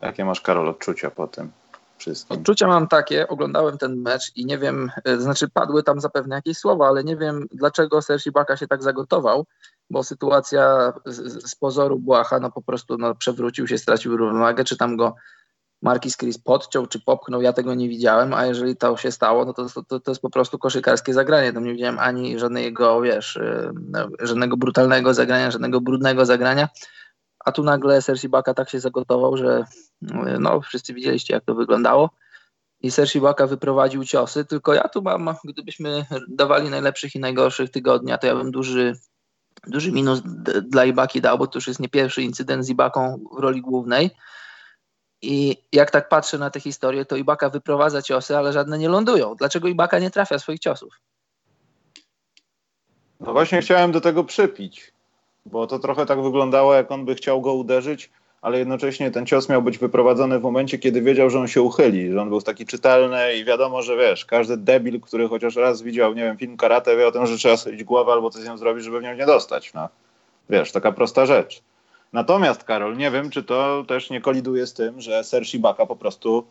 Jakie 0.02 0.26
masz, 0.26 0.42
Karol, 0.42 0.68
odczucia 0.68 1.12
po 1.12 1.28
tym 1.28 1.52
wszystkim? 1.98 2.38
Odczucia 2.38 2.68
mam 2.68 2.88
takie, 2.88 3.28
oglądałem 3.28 3.78
ten 3.78 4.02
mecz 4.02 4.32
i 4.36 4.46
nie 4.46 4.58
wiem, 4.58 4.92
e, 5.04 5.18
znaczy 5.18 5.50
padły 5.50 5.84
tam 5.84 6.02
zapewne 6.02 6.36
jakieś 6.36 6.58
słowa, 6.58 6.88
ale 6.88 7.04
nie 7.04 7.18
wiem, 7.18 7.48
dlaczego 7.52 8.02
Serge 8.02 8.28
Ibaka 8.28 8.58
się 8.58 8.68
tak 8.68 8.84
zagotował, 8.84 9.46
bo 9.90 10.04
sytuacja 10.04 10.94
z, 11.06 11.50
z 11.52 11.56
pozoru 11.56 12.00
błaha, 12.00 12.40
no 12.40 12.52
po 12.52 12.62
prostu 12.62 12.98
no, 12.98 13.16
przewrócił 13.16 13.68
się, 13.68 13.78
stracił 13.78 14.18
równowagę, 14.18 14.64
czy 14.64 14.78
tam 14.78 14.98
go 14.98 15.16
Marquis 15.82 16.18
Chris 16.18 16.38
podciął 16.38 16.88
czy 16.88 17.00
popchnął, 17.00 17.42
ja 17.42 17.54
tego 17.54 17.74
nie 17.74 17.90
widziałem, 17.90 18.34
a 18.34 18.46
jeżeli 18.46 18.76
to 18.76 18.98
się 18.98 19.12
stało, 19.12 19.46
no 19.46 19.54
to, 19.54 19.66
to, 19.88 20.00
to 20.00 20.12
jest 20.12 20.22
po 20.22 20.30
prostu 20.30 20.60
koszykarskie 20.60 21.14
zagranie. 21.14 21.54
Tam 21.54 21.64
nie 21.64 21.74
widziałem 21.74 22.00
ani 22.00 22.40
żadnego, 22.40 23.02
wiesz, 23.02 23.36
y, 23.36 23.72
no, 23.90 24.08
żadnego 24.20 24.58
brutalnego 24.58 25.14
zagrania, 25.14 25.52
żadnego 25.52 25.82
brudnego 25.82 26.26
zagrania. 26.26 26.70
A 27.46 27.52
tu 27.52 27.64
nagle 27.64 28.02
Serge 28.02 28.24
Ibaka 28.24 28.54
tak 28.54 28.70
się 28.70 28.80
zagotował, 28.80 29.38
że 29.38 29.66
no, 30.40 30.62
wszyscy 30.62 30.94
widzieliście, 30.94 31.34
jak 31.34 31.46
to 31.46 31.56
wyglądało. 31.56 32.10
I 32.82 32.92
Serge 32.92 33.16
Ibaka 33.16 33.48
wyprowadził 33.48 34.06
ciosy, 34.06 34.46
tylko 34.46 34.74
ja 34.74 34.88
tu 34.88 35.02
mam, 35.02 35.36
gdybyśmy 35.44 36.06
dawali 36.28 36.70
najlepszych 36.70 37.16
i 37.16 37.20
najgorszych 37.20 37.70
tygodnia, 37.70 38.18
to 38.18 38.28
ja 38.28 38.36
bym 38.36 38.52
duży, 38.52 39.00
duży 39.68 39.92
minus 39.92 40.22
dla 40.62 40.86
Ibaki 40.86 41.22
dał, 41.22 41.38
bo 41.38 41.48
to 41.48 41.58
już 41.58 41.68
jest 41.68 41.80
nie 41.80 41.90
pierwszy 41.90 42.22
incydent 42.22 42.66
z 42.66 42.70
Ibaką 42.70 43.20
w 43.38 43.40
roli 43.40 43.62
głównej. 43.62 44.12
I 45.22 45.58
jak 45.72 45.92
tak 45.92 46.10
patrzę 46.10 46.38
na 46.38 46.50
tę 46.50 46.60
historię, 46.60 47.06
to 47.06 47.16
Ibaka 47.16 47.50
wyprowadza 47.50 48.02
ciosy, 48.02 48.38
ale 48.38 48.54
żadne 48.54 48.78
nie 48.78 48.90
lądują. 48.90 49.36
Dlaczego 49.36 49.68
Ibaka 49.68 50.00
nie 50.00 50.12
trafia 50.12 50.40
swoich 50.40 50.60
ciosów? 50.60 51.02
No 53.20 53.34
właśnie 53.34 53.62
chciałem 53.62 53.92
do 53.92 54.02
tego 54.02 54.24
przypić, 54.24 54.92
bo 55.46 55.68
to 55.68 55.80
trochę 55.80 56.06
tak 56.06 56.24
wyglądało, 56.24 56.74
jak 56.74 56.92
on 56.92 57.06
by 57.06 57.16
chciał 57.16 57.42
go 57.42 57.54
uderzyć, 57.54 58.12
ale 58.42 58.60
jednocześnie 58.60 59.12
ten 59.12 59.26
cios 59.26 59.50
miał 59.50 59.62
być 59.62 59.78
wyprowadzony 59.78 60.40
w 60.40 60.44
momencie, 60.44 60.78
kiedy 60.78 61.02
wiedział, 61.02 61.30
że 61.30 61.40
on 61.40 61.48
się 61.48 61.62
uchyli, 61.62 62.12
że 62.12 62.22
on 62.22 62.30
był 62.30 62.42
taki 62.42 62.66
czytelny 62.66 63.36
i 63.36 63.46
wiadomo, 63.46 63.82
że 63.82 63.98
wiesz, 63.98 64.26
każdy 64.26 64.58
debil, 64.58 65.02
który 65.02 65.28
chociaż 65.28 65.56
raz 65.56 65.82
widział, 65.82 66.14
nie 66.14 66.24
wiem, 66.24 66.38
film 66.38 66.58
karate, 66.58 66.98
wie 66.98 67.08
o 67.08 67.12
tym, 67.12 67.26
że 67.26 67.38
trzeba 67.38 67.58
sobie 67.58 67.86
głowę 67.86 68.12
albo 68.12 68.30
coś 68.30 68.42
z 68.42 68.46
nią 68.46 68.58
zrobić, 68.58 68.84
żeby 68.84 69.00
w 69.00 69.04
nią 69.04 69.16
nie 69.16 69.26
dostać. 69.26 69.74
No. 69.74 69.90
Wiesz, 70.50 70.72
taka 70.72 70.92
prosta 70.92 71.26
rzecz. 71.26 71.62
Natomiast, 72.14 72.64
Karol, 72.64 72.98
nie 72.98 73.12
wiem, 73.12 73.30
czy 73.30 73.44
to 73.44 73.86
też 73.88 74.10
nie 74.10 74.22
koliduje 74.22 74.68
z 74.68 74.74
tym, 74.74 75.02
że 75.02 75.24
Serge 75.24 75.54
Ibaka 75.54 75.86
po 75.86 75.96
prostu 75.96 76.46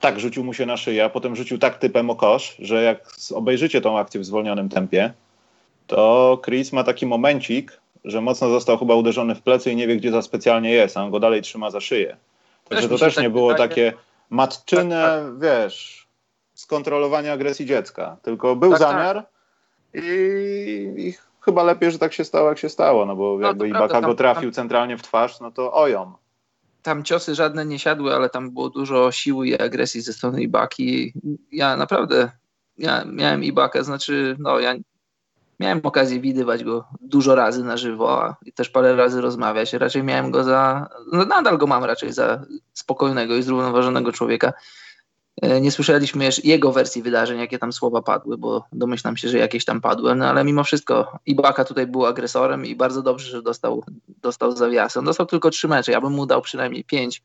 tak 0.00 0.20
rzucił 0.20 0.44
mu 0.44 0.54
się 0.54 0.66
na 0.66 0.76
szyję, 0.76 1.04
a 1.04 1.08
potem 1.08 1.36
rzucił 1.36 1.58
tak 1.58 1.78
typem 1.78 2.10
o 2.10 2.16
kosz, 2.16 2.56
że 2.58 2.82
jak 2.82 3.08
obejrzycie 3.34 3.80
tą 3.80 3.98
akcję 3.98 4.20
w 4.20 4.24
zwolnionym 4.24 4.68
tempie, 4.68 5.12
to 5.86 6.40
Chris 6.44 6.72
ma 6.72 6.84
taki 6.84 7.06
momencik, 7.06 7.80
że 8.06 8.20
mocno 8.20 8.48
został 8.48 8.78
chyba 8.78 8.94
uderzony 8.94 9.34
w 9.34 9.42
plecy 9.42 9.70
i 9.70 9.76
nie 9.76 9.86
wie, 9.86 9.96
gdzie 9.96 10.10
za 10.10 10.22
specjalnie 10.22 10.70
jest, 10.70 10.96
a 10.96 11.02
on 11.02 11.10
go 11.10 11.20
dalej 11.20 11.42
trzyma 11.42 11.70
za 11.70 11.80
szyję. 11.80 12.16
Także 12.68 12.88
to 12.88 12.98
też 12.98 13.14
tak 13.14 13.24
nie 13.24 13.30
było 13.30 13.54
takie 13.54 13.92
matczyne, 14.30 15.02
tak, 15.02 15.24
tak. 15.24 15.40
wiesz, 15.40 16.08
skontrolowanie 16.54 17.32
agresji 17.32 17.66
dziecka, 17.66 18.16
tylko 18.22 18.56
był 18.56 18.70
tak, 18.70 18.80
tak. 18.80 18.88
zamiar 18.88 19.26
i, 19.94 20.94
i 20.96 21.14
chyba 21.40 21.62
lepiej, 21.62 21.92
że 21.92 21.98
tak 21.98 22.12
się 22.12 22.24
stało, 22.24 22.48
jak 22.48 22.58
się 22.58 22.68
stało, 22.68 23.06
no 23.06 23.16
bo 23.16 23.38
no, 23.40 23.46
jakby 23.46 23.68
Ibaka 23.68 23.88
prawda, 23.88 24.08
go 24.08 24.14
trafił 24.14 24.50
tam, 24.50 24.52
centralnie 24.52 24.96
w 24.98 25.02
twarz, 25.02 25.40
no 25.40 25.50
to 25.50 25.72
ojom. 25.72 26.14
Tam 26.82 27.04
ciosy 27.04 27.34
żadne 27.34 27.66
nie 27.66 27.78
siadły, 27.78 28.14
ale 28.14 28.30
tam 28.30 28.50
było 28.50 28.70
dużo 28.70 29.12
siły 29.12 29.48
i 29.48 29.60
agresji 29.60 30.00
ze 30.00 30.12
strony 30.12 30.42
Ibaki. 30.42 31.12
Ja 31.52 31.76
naprawdę, 31.76 32.30
ja 32.78 33.04
miałem 33.04 33.44
Ibakę, 33.44 33.84
znaczy, 33.84 34.36
no 34.38 34.60
ja 34.60 34.74
miałem 35.60 35.80
okazję 35.82 36.20
widywać 36.20 36.64
go 36.64 36.84
dużo 37.00 37.34
razy 37.34 37.64
na 37.64 37.76
żywo 37.76 38.34
i 38.44 38.52
też 38.52 38.70
parę 38.70 38.96
razy 38.96 39.20
rozmawiać. 39.20 39.72
Raczej 39.72 40.02
miałem 40.02 40.30
go 40.30 40.44
za, 40.44 40.88
no 41.12 41.24
nadal 41.24 41.58
go 41.58 41.66
mam 41.66 41.84
raczej 41.84 42.12
za 42.12 42.42
spokojnego 42.72 43.36
i 43.36 43.42
zrównoważonego 43.42 44.12
człowieka. 44.12 44.52
E, 45.42 45.60
nie 45.60 45.70
słyszeliśmy 45.70 46.28
jego 46.44 46.72
wersji 46.72 47.02
wydarzeń, 47.02 47.38
jakie 47.38 47.58
tam 47.58 47.72
słowa 47.72 48.02
padły, 48.02 48.38
bo 48.38 48.64
domyślam 48.72 49.16
się, 49.16 49.28
że 49.28 49.38
jakieś 49.38 49.64
tam 49.64 49.80
padły, 49.80 50.14
no 50.14 50.28
ale 50.28 50.44
mimo 50.44 50.64
wszystko 50.64 51.18
Ibaka 51.26 51.64
tutaj 51.64 51.86
był 51.86 52.06
agresorem 52.06 52.66
i 52.66 52.76
bardzo 52.76 53.02
dobrze, 53.02 53.30
że 53.30 53.42
dostał, 53.42 53.84
dostał 54.08 54.56
zawiasy. 54.56 54.98
On 54.98 55.04
dostał 55.04 55.26
tylko 55.26 55.50
trzy 55.50 55.68
mecze, 55.68 55.92
ja 55.92 56.00
bym 56.00 56.12
mu 56.12 56.26
dał 56.26 56.42
przynajmniej 56.42 56.84
pięć, 56.84 57.22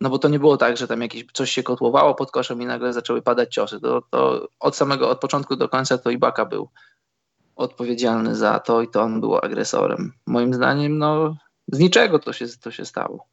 no 0.00 0.10
bo 0.10 0.18
to 0.18 0.28
nie 0.28 0.38
było 0.38 0.56
tak, 0.56 0.76
że 0.76 0.88
tam 0.88 1.02
jakieś 1.02 1.26
coś 1.32 1.50
się 1.50 1.62
kotłowało 1.62 2.14
pod 2.14 2.30
koszem 2.30 2.62
i 2.62 2.66
nagle 2.66 2.92
zaczęły 2.92 3.22
padać 3.22 3.54
ciosy. 3.54 3.80
To, 3.80 4.02
to 4.10 4.48
od 4.60 4.76
samego, 4.76 5.10
od 5.10 5.20
początku 5.20 5.56
do 5.56 5.68
końca 5.68 5.98
to 5.98 6.10
Ibaka 6.10 6.44
był 6.44 6.68
odpowiedzialny 7.58 8.34
za 8.34 8.58
to 8.58 8.82
i 8.82 8.88
to 8.88 9.02
on 9.02 9.20
był 9.20 9.36
agresorem. 9.36 10.12
Moim 10.26 10.54
zdaniem, 10.54 10.98
no 10.98 11.36
z 11.72 11.78
niczego 11.78 12.18
to 12.18 12.32
się, 12.32 12.46
to 12.62 12.70
się 12.70 12.84
stało. 12.84 13.26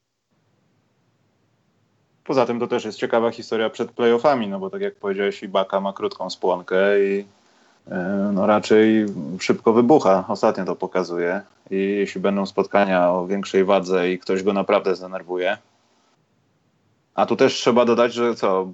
Poza 2.24 2.46
tym 2.46 2.60
to 2.60 2.68
też 2.68 2.86
jest 2.86 2.98
ciekawa 2.98 3.32
historia 3.32 3.70
przed 3.70 3.92
playoffami, 3.92 4.48
no 4.48 4.60
bo 4.60 4.70
tak 4.70 4.82
jak 4.82 4.96
powiedziałeś, 4.96 5.44
Ibaka 5.44 5.82
ma 5.82 5.94
krótką 5.94 6.30
spłonkę 6.30 7.04
i 7.04 7.26
e, 7.92 8.32
no 8.34 8.48
raczej 8.48 9.06
szybko 9.40 9.74
wybucha. 9.74 10.26
Ostatnio 10.28 10.66
to 10.66 10.76
pokazuje. 10.76 11.42
I 11.72 11.76
jeśli 11.76 12.22
będą 12.22 12.46
spotkania 12.46 13.12
o 13.12 13.28
większej 13.28 13.66
wadze 13.66 14.12
i 14.12 14.20
ktoś 14.20 14.44
go 14.44 14.54
naprawdę 14.54 14.96
zdenerwuje. 14.96 15.58
A 17.16 17.26
tu 17.26 17.36
też 17.36 17.54
trzeba 17.54 17.86
dodać, 17.86 18.14
że 18.14 18.36
co, 18.36 18.68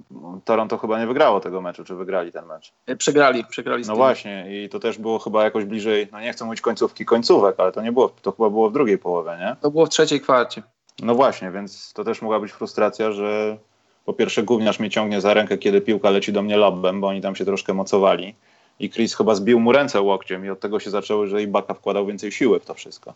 Toronto 0.44 0.78
chyba 0.78 1.00
nie 1.00 1.06
wygrało 1.06 1.40
tego 1.40 1.60
meczu, 1.60 1.84
czy 1.84 1.94
wygrali 1.94 2.32
ten 2.32 2.46
mecz? 2.46 2.72
E, 2.86 2.96
przegrali, 2.96 3.44
przegrali. 3.44 3.84
No 3.86 3.96
właśnie, 3.96 4.64
i 4.64 4.68
to 4.68 4.80
też 4.80 4.98
było 4.98 5.18
chyba 5.18 5.44
jakoś 5.44 5.64
bliżej, 5.64 6.08
no 6.12 6.20
nie 6.20 6.32
chcę 6.32 6.44
mówić 6.44 6.60
końcówki 6.60 7.04
końcówek, 7.04 7.60
ale 7.60 7.72
to 7.72 7.82
nie 7.82 7.92
było, 7.92 8.08
to 8.08 8.32
chyba 8.32 8.50
było 8.50 8.70
w 8.70 8.72
drugiej 8.72 8.98
połowie, 8.98 9.30
nie? 9.40 9.56
To 9.60 9.70
było 9.70 9.86
w 9.86 9.88
trzeciej 9.88 10.20
kwarcie. 10.20 10.62
No 11.02 11.14
właśnie, 11.14 11.50
więc 11.50 11.92
to 11.92 12.04
też 12.04 12.22
mogła 12.22 12.40
być 12.40 12.52
frustracja, 12.52 13.12
że 13.12 13.56
po 14.04 14.12
pierwsze 14.12 14.42
gówniarz 14.42 14.80
mnie 14.80 14.90
ciągnie 14.90 15.20
za 15.20 15.34
rękę, 15.34 15.58
kiedy 15.58 15.80
piłka 15.80 16.10
leci 16.10 16.32
do 16.32 16.42
mnie 16.42 16.56
lobem, 16.56 17.00
bo 17.00 17.08
oni 17.08 17.20
tam 17.20 17.36
się 17.36 17.44
troszkę 17.44 17.74
mocowali. 17.74 18.34
I 18.78 18.90
Chris 18.90 19.14
chyba 19.14 19.34
zbił 19.34 19.60
mu 19.60 19.72
ręce 19.72 20.00
łokciem 20.00 20.44
i 20.44 20.50
od 20.50 20.60
tego 20.60 20.80
się 20.80 20.90
zaczęło, 20.90 21.26
że 21.26 21.42
Ibaka 21.42 21.74
wkładał 21.74 22.06
więcej 22.06 22.32
siły 22.32 22.60
w 22.60 22.64
to 22.64 22.74
wszystko. 22.74 23.14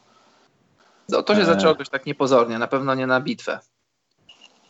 No, 1.09 1.23
to 1.23 1.35
się 1.35 1.41
e... 1.41 1.45
zaczęło 1.45 1.73
jakoś 1.73 1.89
tak 1.89 2.07
niepozornie, 2.07 2.59
na 2.59 2.67
pewno 2.67 2.95
nie 2.95 3.07
na 3.07 3.21
bitwę. 3.21 3.61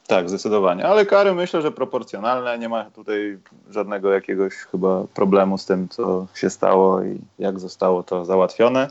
Tak, 0.07 0.29
zdecydowanie. 0.29 0.87
Ale 0.87 1.07
kary 1.07 1.35
myślę, 1.35 1.63
że 1.63 1.73
proporcjonalne. 1.73 2.59
Nie 2.59 2.69
ma 2.69 2.85
tutaj 2.85 3.39
żadnego 3.71 4.13
jakiegoś 4.13 4.55
chyba 4.55 5.05
problemu 5.15 5.59
z 5.59 5.67
tym, 5.67 5.89
co 5.89 6.27
się 6.35 6.51
stało 6.51 7.03
i 7.03 7.19
jak 7.39 7.61
zostało 7.61 8.03
to 8.03 8.25
załatwione. 8.25 8.89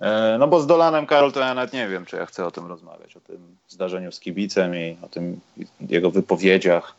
E, 0.00 0.36
no 0.38 0.48
bo 0.48 0.60
z 0.60 0.66
Dolanem, 0.66 1.06
Karol, 1.06 1.32
to 1.32 1.40
ja 1.40 1.54
nawet 1.54 1.72
nie 1.72 1.88
wiem, 1.88 2.04
czy 2.06 2.16
ja 2.16 2.26
chcę 2.26 2.46
o 2.46 2.50
tym 2.50 2.66
rozmawiać, 2.66 3.16
o 3.16 3.20
tym 3.20 3.38
zdarzeniu 3.68 4.12
z 4.12 4.20
kibicem 4.20 4.74
i 4.74 4.96
o 5.02 5.08
tym 5.08 5.40
jego 5.80 6.10
wypowiedziach 6.10 6.94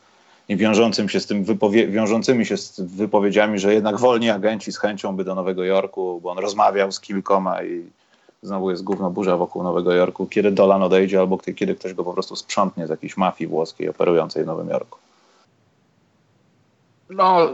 i 0.49 0.57
wiążącym 0.57 1.09
się 1.09 1.19
z 1.19 1.25
tym 1.25 1.45
wypowie- 1.45 1.91
wiążącymi 1.91 2.45
się 2.45 2.57
z 2.57 2.81
wypowiedziami, 2.81 3.59
że 3.59 3.73
jednak 3.73 3.99
wolni 3.99 4.29
agenci 4.29 4.71
z 4.71 4.77
chęcią 4.77 5.15
by 5.15 5.23
do 5.23 5.35
Nowego 5.35 5.63
Jorku, 5.63 6.19
bo 6.23 6.31
on 6.31 6.37
rozmawiał 6.37 6.91
z 6.91 6.99
kilkoma 6.99 7.63
i 7.63 7.83
znowu 8.45 8.71
jest 8.71 8.83
gówno 8.83 9.11
burza 9.11 9.37
wokół 9.37 9.63
Nowego 9.63 9.93
Jorku, 9.93 10.25
kiedy 10.25 10.51
Dolan 10.51 10.83
odejdzie 10.83 11.19
albo 11.19 11.37
kiedy 11.37 11.75
ktoś 11.75 11.93
go 11.93 12.03
po 12.03 12.13
prostu 12.13 12.35
sprzątnie 12.35 12.87
z 12.87 12.89
jakiejś 12.89 13.17
mafii 13.17 13.47
włoskiej 13.47 13.89
operującej 13.89 14.43
w 14.43 14.47
Nowym 14.47 14.69
Jorku. 14.69 14.99
No, 17.09 17.49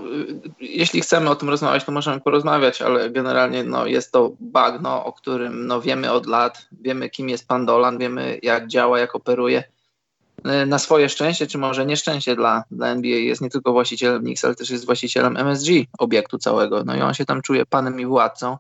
jeśli 0.60 1.02
chcemy 1.02 1.30
o 1.30 1.36
tym 1.36 1.50
rozmawiać, 1.50 1.84
to 1.84 1.92
możemy 1.92 2.22
porozmawiać, 2.22 2.82
ale 2.82 3.10
generalnie 3.10 3.64
no, 3.64 3.86
jest 3.86 4.12
to 4.12 4.32
bagno, 4.40 5.06
o 5.06 5.14
którym 5.14 5.68
no, 5.68 5.82
wiemy 5.82 6.12
od 6.12 6.26
lat, 6.26 6.68
wiemy 6.82 7.10
kim 7.10 7.30
jest 7.30 7.48
pan 7.48 7.66
Dolan, 7.66 7.98
wiemy 7.98 8.40
jak 8.44 8.68
działa, 8.68 9.00
jak 9.00 9.16
operuje. 9.16 9.64
Na 10.68 10.80
swoje 10.80 11.10
szczęście, 11.10 11.48
czy 11.48 11.58
może 11.58 11.86
nieszczęście 11.86 12.36
dla, 12.36 12.64
dla 12.72 12.88
NBA 12.88 13.18
jest 13.18 13.42
nie 13.42 13.50
tylko 13.50 13.72
właścicielem 13.72 14.22
Knicks, 14.22 14.46
ale 14.46 14.56
też 14.56 14.70
jest 14.70 14.86
właścicielem 14.86 15.38
MSG, 15.38 15.70
obiektu 16.00 16.38
całego. 16.38 16.84
No 16.84 16.96
i 16.96 17.02
on 17.02 17.14
się 17.14 17.26
tam 17.26 17.42
czuje 17.42 17.66
panem 17.66 18.00
i 18.00 18.06
władcą. 18.06 18.58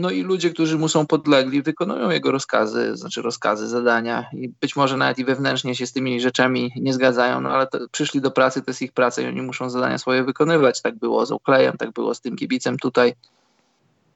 No 0.00 0.10
i 0.10 0.22
ludzie, 0.22 0.50
którzy 0.50 0.78
mu 0.78 0.88
są 0.88 1.06
podlegli, 1.06 1.62
wykonują 1.62 2.10
jego 2.10 2.30
rozkazy, 2.30 2.96
znaczy 2.96 3.22
rozkazy, 3.22 3.68
zadania 3.68 4.26
i 4.32 4.48
być 4.60 4.76
może 4.76 4.96
nawet 4.96 5.18
i 5.18 5.24
wewnętrznie 5.24 5.74
się 5.74 5.86
z 5.86 5.92
tymi 5.92 6.20
rzeczami 6.20 6.72
nie 6.76 6.94
zgadzają, 6.94 7.40
no 7.40 7.50
ale 7.50 7.66
to, 7.66 7.78
przyszli 7.92 8.20
do 8.20 8.30
pracy, 8.30 8.62
to 8.62 8.70
jest 8.70 8.82
ich 8.82 8.92
praca 8.92 9.22
i 9.22 9.26
oni 9.26 9.42
muszą 9.42 9.70
zadania 9.70 9.98
swoje 9.98 10.24
wykonywać. 10.24 10.82
Tak 10.82 10.98
było 10.98 11.26
z 11.26 11.32
Oklejem, 11.32 11.76
tak 11.76 11.92
było 11.92 12.14
z 12.14 12.20
tym 12.20 12.36
kibicem 12.36 12.78
tutaj. 12.78 13.14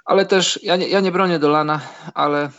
Ale 0.05 0.27
też, 0.27 0.61
ja 0.63 0.77
nie, 0.77 0.89
ja 0.89 1.01
nie 1.01 1.13
bronię 1.13 1.39
Dolana, 1.39 1.81
ale 2.15 2.51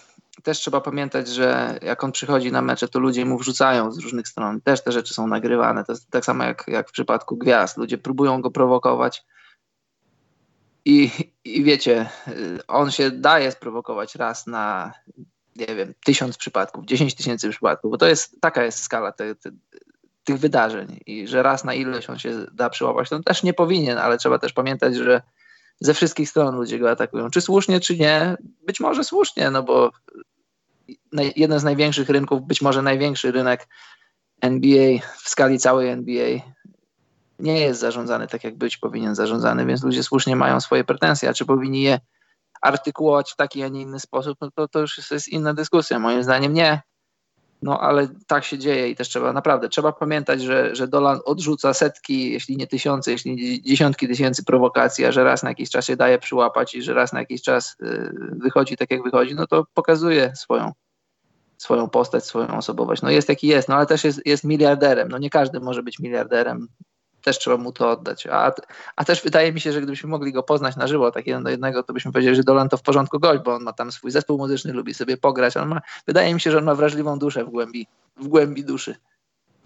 też 0.44 0.60
trzeba 0.60 0.82
pamiętać, 0.82 1.28
że 1.28 1.80
jak 1.82 2.04
on 2.04 2.12
przychodzi 2.12 2.52
na 2.52 2.62
mecze, 2.62 2.88
to 2.88 3.00
ludzie 3.00 3.26
mu 3.26 3.38
wrzucają 3.38 3.92
z 3.92 3.98
różnych 3.98 4.28
stron. 4.28 4.62
Też 4.62 4.84
te 4.84 4.92
rzeczy 4.92 5.14
są 5.14 5.28
nagrywane. 5.28 5.84
To 5.84 5.92
jest 5.92 6.10
tak 6.10 6.26
samo 6.26 6.44
jak, 6.44 6.64
jak 6.68 6.90
w 6.90 6.92
przypadku 6.92 7.38
gwiazd. 7.38 7.78
Ludzie 7.78 7.98
próbują 7.98 8.42
go 8.42 8.52
prowokować. 8.52 9.26
I, 10.86 11.12
I 11.44 11.64
wiecie, 11.64 12.10
on 12.68 12.92
się 12.92 13.12
daje 13.12 13.52
sprowokować 13.52 14.16
raz 14.16 14.48
na, 14.48 14.94
nie 15.56 15.76
wiem, 15.76 15.94
tysiąc 16.06 16.38
przypadków, 16.38 16.86
dziesięć 16.86 17.16
tysięcy 17.16 17.50
przypadków, 17.50 17.92
bo 17.92 17.98
to 17.98 18.08
jest, 18.08 18.42
taka 18.42 18.64
jest 18.64 18.80
skala 18.80 19.12
te, 19.12 19.36
te, 19.36 19.52
tych 20.24 20.38
wydarzeń 20.38 21.00
i 21.06 21.28
że 21.28 21.44
raz 21.44 21.64
na 21.64 21.74
ileś 21.74 22.10
on 22.10 22.20
się 22.20 22.46
da 22.54 22.70
przyłapać, 22.70 23.10
to 23.10 23.24
też 23.24 23.44
nie 23.44 23.54
powinien, 23.54 23.98
ale 23.98 24.18
trzeba 24.18 24.40
też 24.40 24.54
pamiętać, 24.54 24.96
że 24.96 25.22
ze 25.80 25.94
wszystkich 25.94 26.30
stron 26.30 26.56
ludzie 26.56 26.80
go 26.80 26.92
atakują. 26.92 27.30
Czy 27.30 27.42
słusznie, 27.42 27.80
czy 27.80 27.98
nie? 27.98 28.38
Być 28.66 28.80
może 28.80 29.04
słusznie, 29.04 29.52
no 29.52 29.64
bo 29.64 29.92
jeden 31.36 31.60
z 31.60 31.64
największych 31.64 32.10
rynków, 32.10 32.42
być 32.42 32.62
może 32.62 32.82
największy 32.82 33.32
rynek 33.32 33.68
NBA 34.42 35.00
w 35.24 35.30
skali 35.30 35.60
całej 35.60 35.90
NBA 35.90 36.40
nie 37.40 37.60
jest 37.60 37.80
zarządzany 37.80 38.28
tak, 38.28 38.44
jak 38.44 38.58
być 38.58 38.78
powinien 38.78 39.16
zarządzany, 39.16 39.66
więc 39.66 39.84
ludzie 39.84 40.04
słusznie 40.04 40.36
mają 40.36 40.62
swoje 40.62 40.84
pretensje, 40.84 41.30
a 41.30 41.34
czy 41.34 41.46
powinni 41.46 41.82
je 41.82 42.00
artykułować 42.62 43.32
w 43.32 43.36
taki, 43.36 43.64
a 43.64 43.68
nie 43.68 43.82
inny 43.82 44.00
sposób, 44.00 44.38
no 44.42 44.52
to, 44.52 44.68
to 44.68 44.80
już 44.80 45.12
jest 45.12 45.28
inna 45.28 45.54
dyskusja. 45.54 46.00
Moim 46.00 46.24
zdaniem 46.24 46.54
nie. 46.54 46.82
No 47.62 47.80
ale 47.80 48.08
tak 48.28 48.44
się 48.44 48.58
dzieje 48.58 48.90
i 48.90 48.96
też 48.96 49.10
trzeba 49.10 49.34
naprawdę, 49.34 49.70
trzeba 49.70 49.92
pamiętać, 49.92 50.42
że, 50.42 50.76
że 50.76 50.88
Dolan 50.88 51.20
odrzuca 51.26 51.74
setki, 51.74 52.32
jeśli 52.32 52.58
nie 52.58 52.68
tysiące, 52.68 53.12
jeśli 53.12 53.36
nie 53.36 53.62
dziesiątki 53.62 54.08
tysięcy 54.08 54.44
prowokacji, 54.44 55.06
a 55.06 55.12
że 55.12 55.24
raz 55.24 55.44
na 55.44 55.50
jakiś 55.50 55.70
czas 55.70 55.86
się 55.86 55.96
daje 55.96 56.20
przyłapać 56.20 56.76
i 56.76 56.82
że 56.82 56.94
raz 56.94 57.14
na 57.14 57.20
jakiś 57.20 57.42
czas 57.42 57.76
y, 57.82 58.12
wychodzi 58.32 58.78
tak 58.78 58.92
jak 58.92 59.04
wychodzi, 59.04 59.36
no 59.36 59.48
to 59.48 59.66
pokazuje 59.74 60.36
swoją, 60.36 60.72
swoją 61.58 61.90
postać, 61.90 62.26
swoją 62.26 62.58
osobowość. 62.58 63.02
No 63.02 63.10
jest 63.10 63.30
jaki 63.30 63.48
jest, 63.48 63.70
no 63.70 63.76
ale 63.76 63.86
też 63.86 64.04
jest, 64.04 64.26
jest 64.26 64.44
miliarderem. 64.44 65.10
No 65.10 65.18
nie 65.18 65.30
każdy 65.30 65.60
może 65.60 65.84
być 65.84 66.00
miliarderem 66.00 66.68
też 67.26 67.40
trzeba 67.40 67.58
mu 67.58 67.72
to 67.72 67.90
oddać. 67.90 68.28
A, 68.28 68.52
a 68.96 69.06
też 69.06 69.22
wydaje 69.22 69.54
mi 69.54 69.62
się, 69.62 69.72
że 69.72 69.82
gdybyśmy 69.82 70.10
mogli 70.10 70.34
go 70.34 70.44
poznać 70.44 70.76
na 70.76 70.88
żywo, 70.88 71.12
tak 71.12 71.28
jeden 71.28 71.44
do 71.44 71.50
jednego, 71.50 71.84
to 71.84 71.94
byśmy 71.94 72.12
powiedzieli, 72.12 72.36
że 72.36 72.44
Dolan 72.44 72.70
to 72.70 72.78
w 72.78 72.82
porządku 72.82 73.20
gość, 73.20 73.44
bo 73.44 73.54
on 73.54 73.64
ma 73.64 73.74
tam 73.74 73.92
swój 73.92 74.12
zespół 74.12 74.38
muzyczny, 74.38 74.74
lubi 74.74 74.94
sobie 74.94 75.18
pograć. 75.18 75.58
On 75.58 75.68
ma, 75.68 75.82
wydaje 76.08 76.34
mi 76.34 76.42
się, 76.42 76.52
że 76.52 76.58
on 76.58 76.64
ma 76.64 76.76
wrażliwą 76.76 77.20
duszę 77.20 77.46
w 77.46 77.50
głębi, 77.50 77.88
w 78.18 78.28
głębi 78.28 78.64
duszy. 78.64 78.96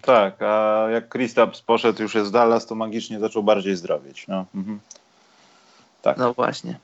Tak, 0.02 0.42
a 0.42 0.88
jak 0.92 1.10
Kristaps 1.10 1.62
poszedł 1.62 2.02
już 2.02 2.16
jest 2.16 2.32
Dallas, 2.32 2.66
to 2.66 2.76
magicznie 2.76 3.20
zaczął 3.20 3.44
bardziej 3.44 3.76
zdrowieć. 3.76 4.28
No, 4.28 4.46
mhm. 4.56 4.80
tak. 6.02 6.18
no 6.18 6.34
właśnie. 6.34 6.80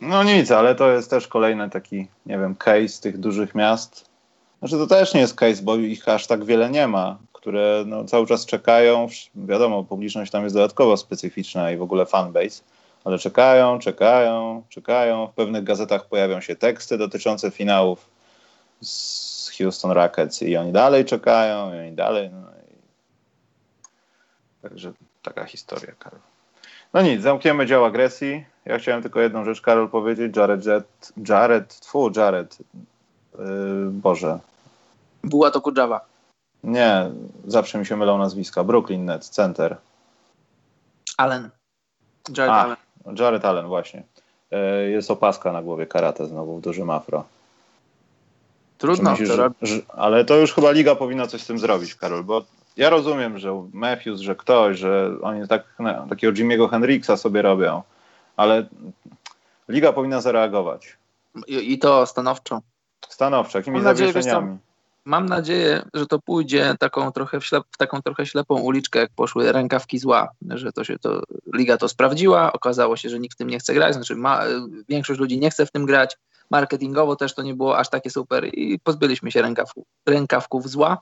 No 0.00 0.24
nic, 0.24 0.50
ale 0.50 0.74
to 0.74 0.90
jest 0.90 1.10
też 1.10 1.28
kolejny 1.28 1.70
taki, 1.70 2.08
nie 2.26 2.38
wiem, 2.38 2.54
case 2.54 3.02
tych 3.02 3.18
dużych 3.18 3.54
miast. 3.54 4.10
Znaczy 4.58 4.76
to 4.76 4.86
też 4.86 5.14
nie 5.14 5.20
jest 5.20 5.34
case, 5.34 5.62
bo 5.62 5.76
ich 5.76 6.08
aż 6.08 6.26
tak 6.26 6.44
wiele 6.44 6.70
nie 6.70 6.88
ma 6.88 7.18
które 7.40 7.84
no, 7.86 8.04
cały 8.04 8.26
czas 8.26 8.46
czekają. 8.46 9.06
Wiadomo, 9.34 9.84
publiczność 9.84 10.32
tam 10.32 10.42
jest 10.44 10.56
dodatkowo 10.56 10.96
specyficzna 10.96 11.70
i 11.70 11.76
w 11.76 11.82
ogóle 11.82 12.06
fanbase, 12.06 12.62
ale 13.04 13.18
czekają, 13.18 13.78
czekają, 13.78 14.62
czekają. 14.68 15.26
W 15.26 15.34
pewnych 15.34 15.64
gazetach 15.64 16.08
pojawią 16.08 16.40
się 16.40 16.56
teksty 16.56 16.98
dotyczące 16.98 17.50
finałów 17.50 18.10
z 18.80 19.50
Houston 19.58 19.90
Rockets 19.90 20.42
i 20.42 20.56
oni 20.56 20.72
dalej 20.72 21.04
czekają, 21.04 21.74
i 21.74 21.78
oni 21.78 21.92
dalej. 21.92 22.30
No 22.30 22.46
i... 22.50 22.74
Także 24.62 24.92
taka 25.22 25.44
historia, 25.44 25.92
Karol. 25.98 26.20
No 26.94 27.02
nic, 27.02 27.22
zamkniemy 27.22 27.66
dział 27.66 27.84
agresji. 27.84 28.44
Ja 28.64 28.78
chciałem 28.78 29.02
tylko 29.02 29.20
jedną 29.20 29.44
rzecz, 29.44 29.60
Karol, 29.60 29.88
powiedzieć. 29.88 30.36
Jared 30.36 30.66
Jet, 30.66 31.12
Jared, 31.28 31.80
tfu, 31.80 32.10
Jared, 32.16 32.58
yy, 33.38 33.44
Boże. 33.90 34.38
Była 35.24 35.50
to 35.50 35.60
Kudżawa. 35.60 36.09
Nie, 36.64 37.10
zawsze 37.46 37.78
mi 37.78 37.86
się 37.86 37.96
mylą 37.96 38.18
nazwiska. 38.18 38.64
Brooklyn 38.64 39.04
Nets, 39.04 39.30
center. 39.30 39.76
Allen. 41.16 41.50
Jared 42.36 42.52
A, 42.52 42.64
Allen. 42.64 42.76
Jared 43.18 43.44
Allen, 43.44 43.66
właśnie. 43.66 44.02
E, 44.50 44.82
jest 44.90 45.10
opaska 45.10 45.52
na 45.52 45.62
głowie 45.62 45.86
karate 45.86 46.26
znowu 46.26 46.58
w 46.58 46.60
dużym 46.60 46.90
afro. 46.90 47.24
Trudno 48.78 49.10
myślisz, 49.10 49.28
że, 49.28 49.50
że, 49.62 49.80
Ale 49.88 50.24
to 50.24 50.36
już 50.36 50.54
chyba 50.54 50.70
liga 50.70 50.94
powinna 50.94 51.26
coś 51.26 51.42
z 51.42 51.46
tym 51.46 51.58
zrobić, 51.58 51.94
Karol, 51.94 52.24
bo 52.24 52.44
ja 52.76 52.90
rozumiem, 52.90 53.38
że 53.38 53.66
Matthews, 53.72 54.20
że 54.20 54.36
ktoś, 54.36 54.78
że 54.78 55.10
oni 55.22 55.48
tak, 55.48 55.64
no, 55.78 56.06
takiego 56.08 56.32
Jimmy'ego 56.32 56.70
Hendrixa 56.70 57.16
sobie 57.16 57.42
robią, 57.42 57.82
ale 58.36 58.66
liga 59.68 59.92
powinna 59.92 60.20
zareagować. 60.20 60.96
I, 61.46 61.72
i 61.72 61.78
to 61.78 62.06
stanowczo. 62.06 62.60
Stanowczo, 63.08 63.58
jakimi 63.58 63.82
zawieszeniami? 63.82 64.58
Mam 65.10 65.26
nadzieję, 65.26 65.82
że 65.94 66.06
to 66.06 66.18
pójdzie 66.18 66.74
taką 66.78 67.12
trochę 67.12 67.40
w, 67.40 67.44
ślep, 67.44 67.64
w, 67.70 67.76
taką 67.76 68.02
trochę 68.02 68.26
ślepą 68.26 68.60
uliczkę, 68.60 68.98
jak 68.98 69.10
poszły 69.16 69.52
rękawki 69.52 69.98
zła, 69.98 70.28
że 70.48 70.72
to 70.72 70.84
się 70.84 70.98
to, 70.98 71.22
liga 71.54 71.76
to 71.76 71.88
sprawdziła, 71.88 72.52
okazało 72.52 72.96
się, 72.96 73.08
że 73.08 73.18
nikt 73.18 73.34
w 73.34 73.38
tym 73.38 73.50
nie 73.50 73.58
chce 73.58 73.74
grać, 73.74 73.94
znaczy 73.94 74.16
ma, 74.16 74.42
większość 74.88 75.20
ludzi 75.20 75.38
nie 75.38 75.50
chce 75.50 75.66
w 75.66 75.70
tym 75.70 75.86
grać, 75.86 76.16
marketingowo 76.50 77.16
też 77.16 77.34
to 77.34 77.42
nie 77.42 77.54
było 77.54 77.78
aż 77.78 77.88
takie 77.88 78.10
super 78.10 78.44
i 78.54 78.78
pozbyliśmy 78.78 79.30
się 79.30 79.42
rękawków, 79.42 79.84
rękawków 80.06 80.68
zła. 80.68 80.98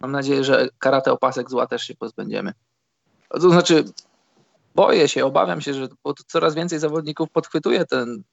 Mam 0.00 0.12
nadzieję, 0.12 0.44
że 0.44 0.68
karate 0.78 1.12
opasek 1.12 1.50
zła 1.50 1.66
też 1.66 1.82
się 1.82 1.94
pozbędziemy. 1.94 2.52
To 3.28 3.50
znaczy, 3.50 3.84
boję 4.74 5.08
się, 5.08 5.24
obawiam 5.24 5.60
się, 5.60 5.74
że 5.74 5.88
coraz 6.26 6.54
więcej 6.54 6.78
zawodników 6.78 7.30
podchwytuje 7.30 7.84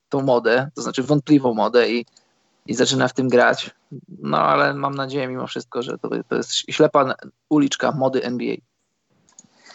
tą 0.10 0.22
modę, 0.22 0.70
to 0.76 0.82
znaczy 0.82 1.04
wątpliwą 1.04 1.54
modę 1.54 1.90
i 1.90 2.06
i 2.68 2.74
zaczyna 2.74 3.08
w 3.08 3.14
tym 3.14 3.30
grać. 3.30 3.72
No 4.20 4.38
ale 4.38 4.74
mam 4.74 4.96
nadzieję 4.96 5.28
mimo 5.28 5.48
wszystko, 5.48 5.82
że 5.82 5.98
to, 5.98 6.10
to 6.30 6.36
jest 6.36 6.52
ślepa 6.52 7.16
uliczka 7.50 7.92
mody 7.92 8.24
NBA. 8.24 8.56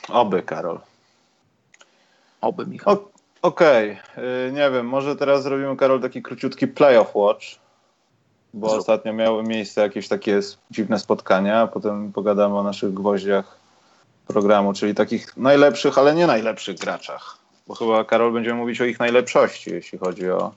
Oby, 0.09 0.42
Karol. 0.42 0.81
Oby, 2.40 2.66
Michał. 2.66 3.12
Okej, 3.42 3.98
okay. 4.12 4.52
nie 4.52 4.70
wiem, 4.70 4.87
może 4.87 5.16
teraz 5.16 5.42
zrobimy, 5.42 5.76
Karol, 5.76 6.00
taki 6.00 6.22
króciutki 6.22 6.68
playoff 6.68 7.14
watch, 7.14 7.46
bo 8.55 8.68
Zrób. 8.68 8.81
ostatnio 8.81 9.12
miały 9.12 9.42
miejsce 9.42 9.81
jakieś 9.81 10.09
takie 10.09 10.40
dziwne 10.70 10.98
spotkania, 10.98 11.61
a 11.61 11.66
potem 11.66 12.12
pogadamy 12.12 12.59
o 12.59 12.62
naszych 12.62 12.94
gwoździach 12.94 13.57
programu, 14.26 14.72
czyli 14.72 14.94
takich 14.94 15.37
najlepszych, 15.37 15.98
ale 15.98 16.14
nie 16.14 16.26
najlepszych 16.26 16.78
graczach. 16.78 17.38
Bo 17.66 17.74
chyba, 17.74 18.05
Karol, 18.05 18.33
będziemy 18.33 18.57
mówić 18.57 18.81
o 18.81 18.85
ich 18.85 19.00
najlepszości, 19.00 19.70
jeśli 19.70 19.98
chodzi 19.98 20.31
o 20.31 20.52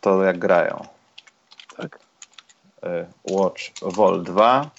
to, 0.00 0.24
jak 0.24 0.38
grają 0.38 0.97
tak? 1.78 1.98
E, 2.82 3.06
Watch 3.30 3.62
Vol 3.82 4.22
2. 4.22 4.70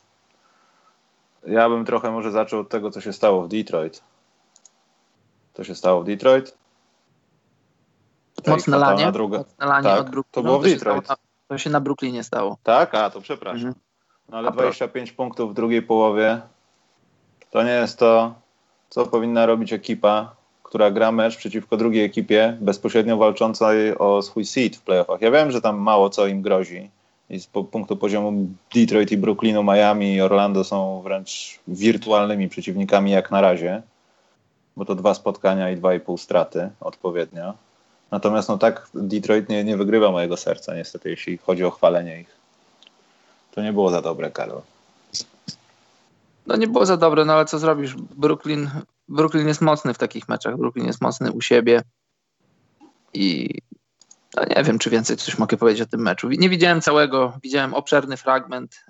Ja 1.47 1.69
bym 1.69 1.85
trochę 1.85 2.11
może 2.11 2.31
zaczął 2.31 2.59
od 2.59 2.69
tego, 2.69 2.91
co 2.91 3.01
się 3.01 3.13
stało 3.13 3.43
w 3.43 3.47
Detroit. 3.47 4.03
To 5.53 5.63
się 5.63 5.75
stało 5.75 6.01
w 6.01 6.05
Detroit? 6.05 6.57
Mocne 8.47 8.77
lanie. 8.77 9.11
Druga... 9.11 9.37
Mocne 9.37 9.65
lanie 9.65 9.89
tak, 9.89 9.99
od 9.99 10.09
Brooklynu. 10.09 10.31
To 10.31 10.43
było 10.43 10.59
w 10.59 10.63
Detroit. 10.63 11.07
To 11.07 11.13
się, 11.13 11.19
to 11.47 11.57
się 11.57 11.69
na 11.69 11.79
Brooklynie 11.79 12.23
stało. 12.23 12.57
Tak? 12.63 12.95
A, 12.95 13.09
to 13.09 13.21
przepraszam. 13.21 13.67
Mhm. 13.67 13.75
No 14.29 14.37
ale 14.37 14.47
A 14.47 14.51
25 14.51 15.09
proszę. 15.09 15.17
punktów 15.17 15.51
w 15.51 15.53
drugiej 15.53 15.81
połowie 15.81 16.41
to 17.51 17.63
nie 17.63 17.71
jest 17.71 17.99
to, 17.99 18.33
co 18.89 19.05
powinna 19.05 19.45
robić 19.45 19.73
ekipa, 19.73 20.35
która 20.69 20.91
gra 20.91 21.11
mecz 21.11 21.37
przeciwko 21.37 21.77
drugiej 21.77 22.05
ekipie, 22.05 22.57
bezpośrednio 22.61 23.17
walczącej 23.17 23.97
o 23.97 24.21
swój 24.21 24.45
seed 24.45 24.75
w 24.75 24.81
playoffach. 24.81 25.21
Ja 25.21 25.31
wiem, 25.31 25.51
że 25.51 25.61
tam 25.61 25.77
mało 25.77 26.09
co 26.09 26.27
im 26.27 26.41
grozi. 26.41 26.89
I 27.29 27.39
z 27.39 27.47
punktu 27.47 27.97
poziomu 27.97 28.47
Detroit 28.75 29.11
i 29.11 29.17
Brooklynu, 29.17 29.63
Miami 29.63 30.13
i 30.13 30.21
Orlando 30.21 30.63
są 30.63 31.01
wręcz 31.01 31.59
wirtualnymi 31.67 32.49
przeciwnikami 32.49 33.11
jak 33.11 33.31
na 33.31 33.41
razie, 33.41 33.81
bo 34.77 34.85
to 34.85 34.95
dwa 34.95 35.13
spotkania 35.13 35.71
i 35.71 35.75
dwa 35.75 35.93
i 35.93 35.99
pół 35.99 36.17
straty 36.17 36.69
odpowiednio. 36.81 37.53
Natomiast 38.11 38.49
no 38.49 38.57
tak 38.57 38.89
Detroit 38.93 39.49
nie, 39.49 39.63
nie 39.63 39.77
wygrywa 39.77 40.11
mojego 40.11 40.37
serca 40.37 40.75
niestety, 40.75 41.09
jeśli 41.09 41.37
chodzi 41.37 41.63
o 41.65 41.71
chwalenie 41.71 42.21
ich. 42.21 42.35
To 43.51 43.61
nie 43.61 43.73
było 43.73 43.91
za 43.91 44.01
dobre, 44.01 44.31
Karol. 44.31 44.61
No 46.49 46.55
nie 46.55 46.67
było 46.67 46.85
za 46.85 46.97
dobre, 46.97 47.25
no 47.25 47.33
ale 47.33 47.45
co 47.45 47.59
zrobisz? 47.59 47.95
Brooklyn 47.95 48.69
Brooklyn 49.07 49.47
jest 49.47 49.61
mocny 49.61 49.93
w 49.93 49.97
takich 49.97 50.29
meczach. 50.29 50.57
Brooklyn 50.57 50.85
jest 50.85 51.01
mocny 51.01 51.31
u 51.31 51.41
siebie. 51.41 51.81
I 53.13 53.49
no 54.35 54.43
nie 54.57 54.63
wiem, 54.63 54.79
czy 54.79 54.89
więcej 54.89 55.17
coś 55.17 55.37
mogę 55.37 55.57
powiedzieć 55.57 55.81
o 55.81 55.85
tym 55.85 56.01
meczu. 56.01 56.29
Nie 56.29 56.49
widziałem 56.49 56.81
całego, 56.81 57.33
widziałem 57.43 57.73
obszerny 57.73 58.17
fragment. 58.17 58.85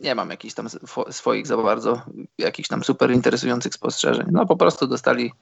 Nie 0.00 0.14
mam 0.14 0.30
jakichś 0.30 0.54
tam 0.54 0.68
swoich 1.10 1.46
za 1.46 1.56
bardzo, 1.56 2.02
jakichś 2.38 2.68
tam 2.68 2.84
super 2.84 3.10
interesujących 3.10 3.74
spostrzeżeń. 3.74 4.26
No 4.30 4.46
po 4.46 4.56
prostu 4.56 4.86
dostali 4.86 5.32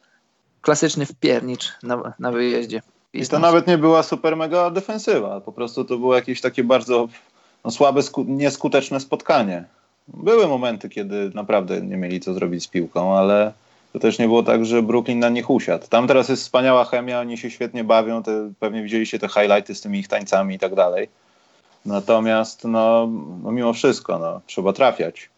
klasyczny 0.61 1.07
wpiernicz 1.07 1.73
na, 1.83 2.15
na 2.19 2.33
wyjeździe. 2.33 2.83
I 3.13 3.27
to 3.27 3.39
nawet 3.39 3.67
nie 3.67 3.79
była 3.79 4.03
super 4.03 4.37
mega 4.37 4.71
defensywa. 4.71 5.41
Po 5.41 5.53
prostu 5.53 5.85
to 5.85 5.99
było 5.99 6.15
jakieś 6.15 6.41
takie 6.41 6.65
bardzo 6.65 7.09
no, 7.65 7.71
słabe, 7.71 8.01
nieskuteczne 8.27 9.01
spotkanie. 9.01 9.65
Były 10.09 10.47
momenty, 10.47 10.89
kiedy 10.89 11.31
naprawdę 11.35 11.81
nie 11.81 11.97
mieli 11.97 12.21
co 12.21 12.35
zrobić 12.35 12.65
z 12.65 12.69
piłką, 12.69 13.19
ale 13.19 13.53
to 13.93 13.99
też 13.99 14.19
nie 14.19 14.27
było 14.27 14.43
tak, 14.43 14.65
że 14.65 14.83
Brooklyn 14.83 15.19
na 15.19 15.29
nich 15.29 15.51
usiadł. 15.51 15.87
Tam 15.89 16.09
teraz 16.09 16.29
jest 16.29 16.43
wspaniała 16.43 16.85
chemia, 16.85 17.21
oni 17.21 17.39
się 17.39 17.51
świetnie 17.51 17.85
bawią, 17.85 18.23
te, 18.23 18.53
pewnie 18.61 18.83
widzieliście 18.83 19.19
te 19.19 19.29
highlighty 19.29 19.75
z 19.75 19.81
tymi 19.81 19.99
ich 19.99 20.09
tańcami 20.09 20.55
i 20.55 20.59
tak 20.59 20.75
dalej. 20.75 21.09
Natomiast 21.87 22.65
no, 22.65 23.09
no 23.43 23.53
mimo 23.53 23.73
wszystko 23.73 24.19
no, 24.19 24.41
trzeba 24.47 24.73
trafiać. 24.73 25.31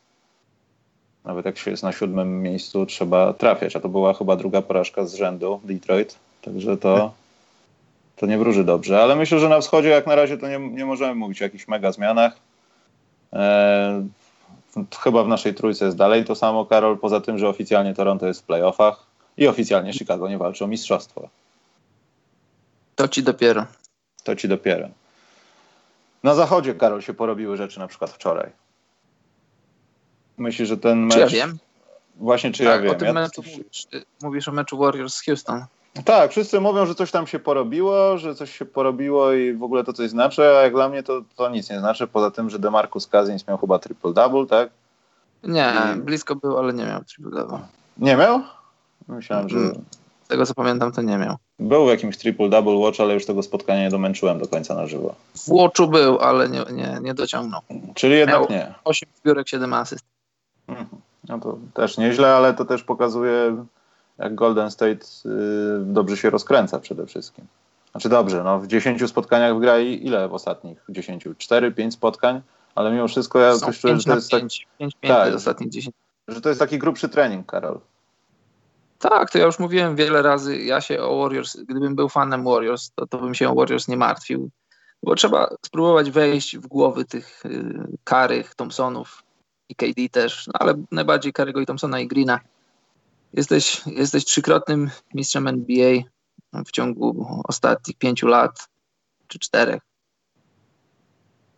Nawet 1.24 1.46
jak 1.46 1.59
się 1.59 1.70
jest 1.70 1.83
na 1.83 1.92
siódmym 1.92 2.42
miejscu, 2.42 2.87
trzeba 2.87 3.33
trafiać. 3.33 3.76
A 3.76 3.81
to 3.81 3.88
była 3.88 4.14
chyba 4.14 4.37
druga 4.37 4.62
porażka 4.62 5.07
z 5.07 5.14
rzędu 5.14 5.61
Detroit. 5.64 6.18
Także 6.42 6.76
to, 6.76 7.12
to 8.16 8.26
nie 8.26 8.38
wróży 8.38 8.64
dobrze. 8.64 9.02
Ale 9.02 9.16
myślę, 9.16 9.38
że 9.38 9.48
na 9.48 9.61
wschodzie 9.61 9.88
jak 9.88 10.07
na 10.07 10.14
razie 10.14 10.38
to 10.38 10.48
nie, 10.48 10.59
nie 10.59 10.85
możemy 10.85 11.14
mówić 11.14 11.42
o 11.42 11.44
jakichś 11.44 11.68
mega 11.68 11.92
zmianach. 11.92 12.37
Eee, 13.33 14.09
chyba 15.01 15.25
w 15.25 15.29
naszej 15.29 15.55
trójce 15.55 15.85
jest 15.85 15.97
dalej 15.97 16.25
to 16.25 16.35
samo, 16.35 16.67
Karol, 16.67 16.99
poza 16.99 17.21
tym, 17.21 17.39
że 17.39 17.49
oficjalnie 17.49 17.95
Toronto 17.95 18.27
jest 18.27 18.41
w 18.41 18.45
playoffach 18.45 19.07
i 19.37 19.49
oficjalnie 19.49 19.93
Chicago 19.93 20.29
nie 20.29 20.39
walczy 20.39 20.65
o 20.65 20.67
mistrzostwo. 20.67 21.29
To 22.95 23.09
ci 23.09 23.23
dopiero. 23.23 23.67
To 24.25 24.37
ci 24.37 24.49
dopiero. 24.49 24.89
Na 26.23 26.35
zachodzie, 26.35 26.75
Karol, 26.75 27.03
się 27.03 27.15
porobiły 27.15 27.57
rzeczy 27.57 27.79
na 27.79 27.87
przykład 27.87 28.11
wczoraj. 28.11 28.51
Myślisz, 30.37 30.69
że 30.69 30.77
ten 30.77 30.99
mecz... 30.99 31.15
Czy 31.15 31.21
ja 31.21 31.27
wiem? 31.27 31.59
Właśnie, 32.17 32.53
czy 32.53 32.65
tak, 32.65 32.75
ja 32.75 32.81
wiem. 32.83 32.93
O 32.93 32.95
tym 32.95 33.07
ja... 33.07 33.12
meczu 33.12 33.43
mówisz, 33.43 33.87
mówisz 34.23 34.49
o 34.49 34.53
meczu 34.53 34.79
Warriors 34.79 35.15
z 35.15 35.25
Houston. 35.25 35.65
Tak, 36.05 36.31
wszyscy 36.31 36.61
mówią, 36.61 36.87
że 36.87 36.95
coś 36.95 37.11
tam 37.11 37.27
się 37.27 37.39
porobiło, 37.39 38.19
że 38.19 38.35
coś 38.35 38.59
się 38.59 38.65
porobiło 38.65 39.33
i 39.33 39.53
w 39.53 39.63
ogóle 39.63 39.85
to 39.85 39.93
coś 39.93 40.11
znaczy, 40.11 40.43
a 40.43 40.63
jak 40.63 40.73
dla 40.73 40.89
mnie 40.89 41.03
to, 41.03 41.23
to 41.37 41.49
nic 41.49 41.71
nie 41.71 41.79
znaczy, 41.79 42.07
poza 42.07 42.31
tym, 42.31 42.51
że 42.51 42.59
DeMarcus 42.59 43.07
Cousins 43.07 43.49
miał 43.49 43.59
chyba 43.59 43.77
triple-double, 43.77 44.47
tak? 44.47 44.71
Nie, 45.45 45.73
I... 45.97 46.01
blisko 46.01 46.37
był, 46.37 46.59
ale 46.59 46.73
nie 46.73 46.85
miał 46.85 47.01
triple-double. 47.01 47.59
Nie 47.99 48.17
miał? 48.17 48.43
Myślałem, 49.09 49.49
że... 49.49 49.59
Mm, 49.59 49.85
z 50.25 50.29
tego 50.29 50.47
co 50.47 50.55
pamiętam, 50.55 50.93
to 50.93 51.03
nie 51.03 51.19
miał. 51.19 51.37
Był 51.59 51.87
w 51.87 51.89
jakimś 51.89 52.17
triple-double 52.17 52.81
watch, 52.81 53.01
ale 53.01 53.15
już 53.15 53.27
tego 53.27 53.43
spotkania 53.43 53.81
nie 53.81 53.91
domęczyłem 53.91 54.39
do 54.39 54.49
końca 54.49 54.75
na 54.75 54.87
żywo. 54.87 55.15
W 55.35 55.49
watchu 55.49 55.89
był, 55.89 56.19
ale 56.19 56.49
nie, 56.49 56.65
nie, 56.73 56.99
nie 57.03 57.15
dociągnął. 57.15 57.61
Czyli 57.95 58.15
jednak 58.15 58.41
miał 58.41 58.51
nie. 58.51 58.75
8 58.85 59.09
zbiórek, 59.23 59.49
7 59.49 59.73
asyst. 59.73 60.05
Mhm. 60.69 60.87
No 61.29 61.39
to 61.39 61.59
też 61.75 61.99
nieźle, 61.99 62.35
ale 62.35 62.55
to 62.55 62.65
też 62.65 62.83
pokazuje 62.83 63.65
jak 64.18 64.35
Golden 64.35 64.70
State 64.70 65.07
y, 65.26 65.29
dobrze 65.81 66.16
się 66.16 66.31
rozkręca 66.31 66.81
przede 66.81 67.07
wszystkim. 67.07 67.46
Znaczy 67.90 68.09
dobrze, 68.09 68.44
no 68.44 68.61
w 68.61 68.66
10 68.66 69.09
spotkaniach 69.09 69.55
wygrali 69.55 70.07
ile 70.07 70.29
w 70.29 70.35
ostatnich 70.35 70.85
10? 70.88 71.29
4, 71.38 71.72
5 71.72 71.94
spotkań, 71.94 72.42
ale 72.74 72.92
mimo 72.92 73.09
wszystko 73.09 73.38
ja 73.38 73.57
coś 73.57 73.81
czuję, 73.81 73.96
że 73.96 74.05
to 74.05 74.14
jest 74.14 74.31
5, 74.31 74.66
tak, 74.68 74.79
5, 74.79 74.94
5 75.00 75.14
tak, 75.14 75.35
ostatnich 75.35 75.70
10. 75.70 75.96
Że 76.29 76.40
to 76.40 76.48
jest 76.48 76.61
taki 76.61 76.79
grubszy 76.79 77.09
trening, 77.09 77.46
Karol. 77.46 77.81
Tak, 78.98 79.31
to 79.31 79.38
ja 79.38 79.44
już 79.44 79.59
mówiłem 79.59 79.96
wiele 79.96 80.22
razy, 80.22 80.59
ja 80.59 80.81
się 80.81 81.02
o 81.02 81.18
Warriors, 81.18 81.57
gdybym 81.57 81.94
był 81.94 82.09
fanem 82.09 82.44
Warriors, 82.44 82.90
to, 82.94 83.07
to 83.07 83.18
bym 83.18 83.35
się 83.35 83.48
o 83.50 83.55
Warriors 83.55 83.88
nie 83.88 83.96
martwił, 83.96 84.50
bo 85.02 85.14
trzeba 85.14 85.48
spróbować 85.66 86.11
wejść 86.11 86.57
w 86.57 86.66
głowy 86.66 87.05
tych 87.05 87.46
y, 87.46 87.74
Karych, 88.05 88.55
Thompsonów 88.55 89.22
i 89.68 89.74
KD 89.74 90.09
też, 90.11 90.46
no 90.46 90.52
ale 90.55 90.74
najbardziej 90.92 91.33
Karego 91.33 91.61
i 91.61 91.66
Thompsona 91.66 92.00
i 92.00 92.07
Greena 92.07 92.40
Jesteś, 93.33 93.83
jesteś 93.87 94.25
trzykrotnym 94.25 94.91
mistrzem 95.15 95.49
NBA 95.49 95.93
w 96.67 96.71
ciągu 96.71 97.27
ostatnich 97.49 97.99
pięciu 97.99 98.27
lat, 98.27 98.69
czy 99.29 99.39
czterech. 99.39 99.83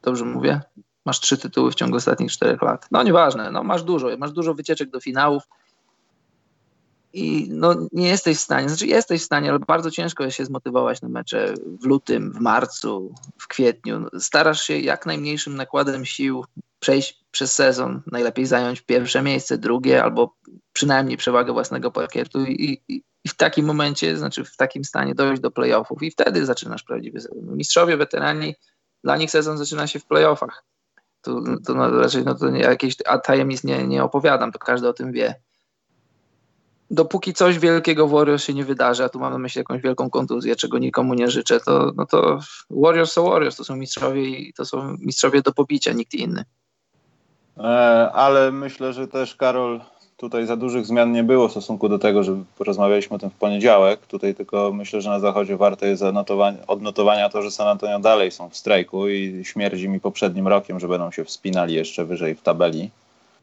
Dobrze 0.02 0.24
mówię? 0.24 0.60
Masz 1.04 1.20
trzy 1.20 1.38
tytuły 1.38 1.70
w 1.70 1.74
ciągu 1.74 1.96
ostatnich 1.96 2.32
czterech 2.32 2.62
lat. 2.62 2.86
No 2.90 3.02
nieważne, 3.02 3.50
no 3.50 3.62
masz 3.62 3.82
dużo, 3.82 4.08
masz 4.18 4.32
dużo 4.32 4.54
wycieczek 4.54 4.90
do 4.90 5.00
finałów 5.00 5.42
i 7.12 7.48
no 7.50 7.74
nie 7.92 8.08
jesteś 8.08 8.38
w 8.38 8.40
stanie, 8.40 8.68
znaczy 8.68 8.86
jesteś 8.86 9.22
w 9.22 9.24
stanie, 9.24 9.50
ale 9.50 9.58
bardzo 9.58 9.90
ciężko 9.90 10.24
jest 10.24 10.36
się 10.36 10.44
zmotywować 10.44 11.02
na 11.02 11.08
mecze 11.08 11.54
w 11.80 11.84
lutym, 11.84 12.32
w 12.32 12.40
marcu, 12.40 13.14
w 13.38 13.48
kwietniu. 13.48 14.06
Starasz 14.18 14.62
się 14.62 14.78
jak 14.78 15.06
najmniejszym 15.06 15.56
nakładem 15.56 16.04
sił 16.04 16.44
przejść 16.80 17.24
przez 17.30 17.52
sezon, 17.52 18.02
najlepiej 18.12 18.46
zająć 18.46 18.80
pierwsze 18.80 19.22
miejsce, 19.22 19.58
drugie 19.58 20.02
albo 20.02 20.34
przynajmniej 20.72 21.16
przewagę 21.16 21.52
własnego 21.52 21.90
parkietu 21.90 22.44
i, 22.44 22.82
i, 22.88 22.96
i, 23.24 23.28
w 23.28 23.36
takim 23.36 23.66
momencie, 23.66 24.16
znaczy 24.16 24.44
w 24.44 24.56
takim 24.56 24.84
stanie 24.84 25.14
dojść 25.14 25.42
do 25.42 25.50
playoffów 25.50 26.02
i 26.02 26.10
wtedy 26.10 26.46
zaczynasz 26.46 26.82
prawdziwy 26.82 27.20
sezon. 27.20 27.56
Mistrzowie, 27.56 27.96
weterani, 27.96 28.54
dla 29.04 29.16
nich 29.16 29.30
sezon 29.30 29.58
zaczyna 29.58 29.86
się 29.86 29.98
w 29.98 30.06
playoffach. 30.06 30.64
To, 31.20 31.42
to 31.66 31.74
no, 31.74 32.00
raczej 32.00 32.24
no, 32.24 32.34
to 32.34 32.50
nie, 32.50 32.60
jakieś 32.60 32.96
a 33.06 33.18
tajemnic 33.18 33.64
nie, 33.64 33.86
nie 33.86 34.04
opowiadam, 34.04 34.52
to 34.52 34.58
każdy 34.58 34.88
o 34.88 34.92
tym 34.92 35.12
wie. 35.12 35.34
Dopóki 36.90 37.34
coś 37.34 37.58
wielkiego 37.58 38.08
w 38.08 38.10
Warriors 38.10 38.44
się 38.44 38.54
nie 38.54 38.64
wydarzy, 38.64 39.04
a 39.04 39.08
tu 39.08 39.18
mam 39.18 39.32
na 39.32 39.38
myśli 39.38 39.58
jakąś 39.58 39.82
wielką 39.82 40.10
kontuzję, 40.10 40.56
czego 40.56 40.78
nikomu 40.78 41.14
nie 41.14 41.30
życzę, 41.30 41.60
to, 41.60 41.92
no 41.96 42.06
to 42.06 42.38
Warriors 42.70 43.12
są 43.12 43.30
Warriors, 43.30 43.56
to 43.56 43.64
są 43.64 43.76
mistrzowie 43.76 44.28
i 44.28 44.52
to 44.52 44.64
są 44.64 44.96
mistrzowie 44.98 45.42
do 45.42 45.52
pobicia, 45.52 45.92
nikt 45.92 46.14
inny. 46.14 46.44
E, 47.58 47.62
ale 48.12 48.52
myślę, 48.52 48.92
że 48.92 49.08
też 49.08 49.34
Karol 49.34 49.80
tutaj 50.18 50.46
za 50.46 50.56
dużych 50.56 50.86
zmian 50.86 51.12
nie 51.12 51.24
było 51.24 51.48
w 51.48 51.50
stosunku 51.50 51.88
do 51.88 51.98
tego, 51.98 52.22
że 52.24 52.36
porozmawialiśmy 52.58 53.16
o 53.16 53.18
tym 53.18 53.30
w 53.30 53.34
poniedziałek. 53.34 54.06
Tutaj 54.06 54.34
tylko 54.34 54.72
myślę, 54.72 55.00
że 55.00 55.10
na 55.10 55.20
zachodzie 55.20 55.56
warto 55.56 55.86
jest 55.86 56.02
odnotowania 56.66 57.28
to, 57.28 57.42
że 57.42 57.50
San 57.50 57.68
Antonio 57.68 57.98
dalej 57.98 58.30
są 58.30 58.48
w 58.48 58.56
strajku 58.56 59.08
i 59.08 59.44
śmierdzi 59.44 59.88
mi 59.88 60.00
poprzednim 60.00 60.48
rokiem, 60.48 60.80
że 60.80 60.88
będą 60.88 61.10
się 61.10 61.24
wspinali 61.24 61.74
jeszcze 61.74 62.04
wyżej 62.04 62.34
w 62.34 62.42
tabeli, 62.42 62.90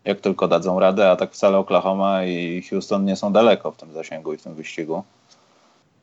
jak 0.06 0.22
tylko 0.22 0.48
dadzą 0.48 0.80
radę, 0.80 1.12
a 1.12 1.16
tak 1.16 1.32
wcale 1.32 1.58
Oklahoma 1.58 2.24
i 2.24 2.64
Houston 2.70 3.06
nie 3.06 3.16
są 3.16 3.34
daleko 3.34 3.72
w 3.72 3.78
tym 3.78 3.94
zasięgu 3.94 4.34
i 4.34 4.38
w 4.38 4.44
tym 4.44 4.56
wyścigu. 4.56 5.04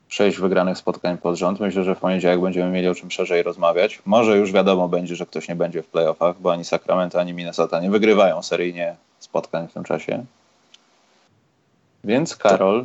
Sześć 0.09 0.38
wygranych 0.38 0.79
spotkań 0.79 1.19
pod 1.19 1.37
rząd. 1.37 1.61
Myślę, 1.61 1.85
że 1.85 1.95
w 1.95 1.99
poniedziałek 1.99 2.41
będziemy 2.41 2.71
mieli 2.71 2.88
o 2.88 2.95
czym 2.95 3.11
szerzej 3.11 3.43
rozmawiać. 3.43 4.03
Może 4.07 4.38
już 4.38 4.53
wiadomo 4.53 4.88
będzie, 4.88 5.17
że 5.17 5.27
ktoś 5.27 5.49
nie 5.49 5.57
będzie 5.57 5.83
w 5.83 5.87
playoffach, 5.87 6.41
bo 6.41 6.53
ani 6.53 6.65
Sacramento, 6.65 7.21
ani 7.21 7.33
Minnesota 7.33 7.81
nie 7.81 7.91
wygrywają 7.91 8.43
seryjnie 8.43 8.97
spotkań 9.19 9.69
w 9.69 9.73
tym 9.73 9.85
czasie. 9.85 10.25
Więc 12.05 12.37
Karol, 12.37 12.85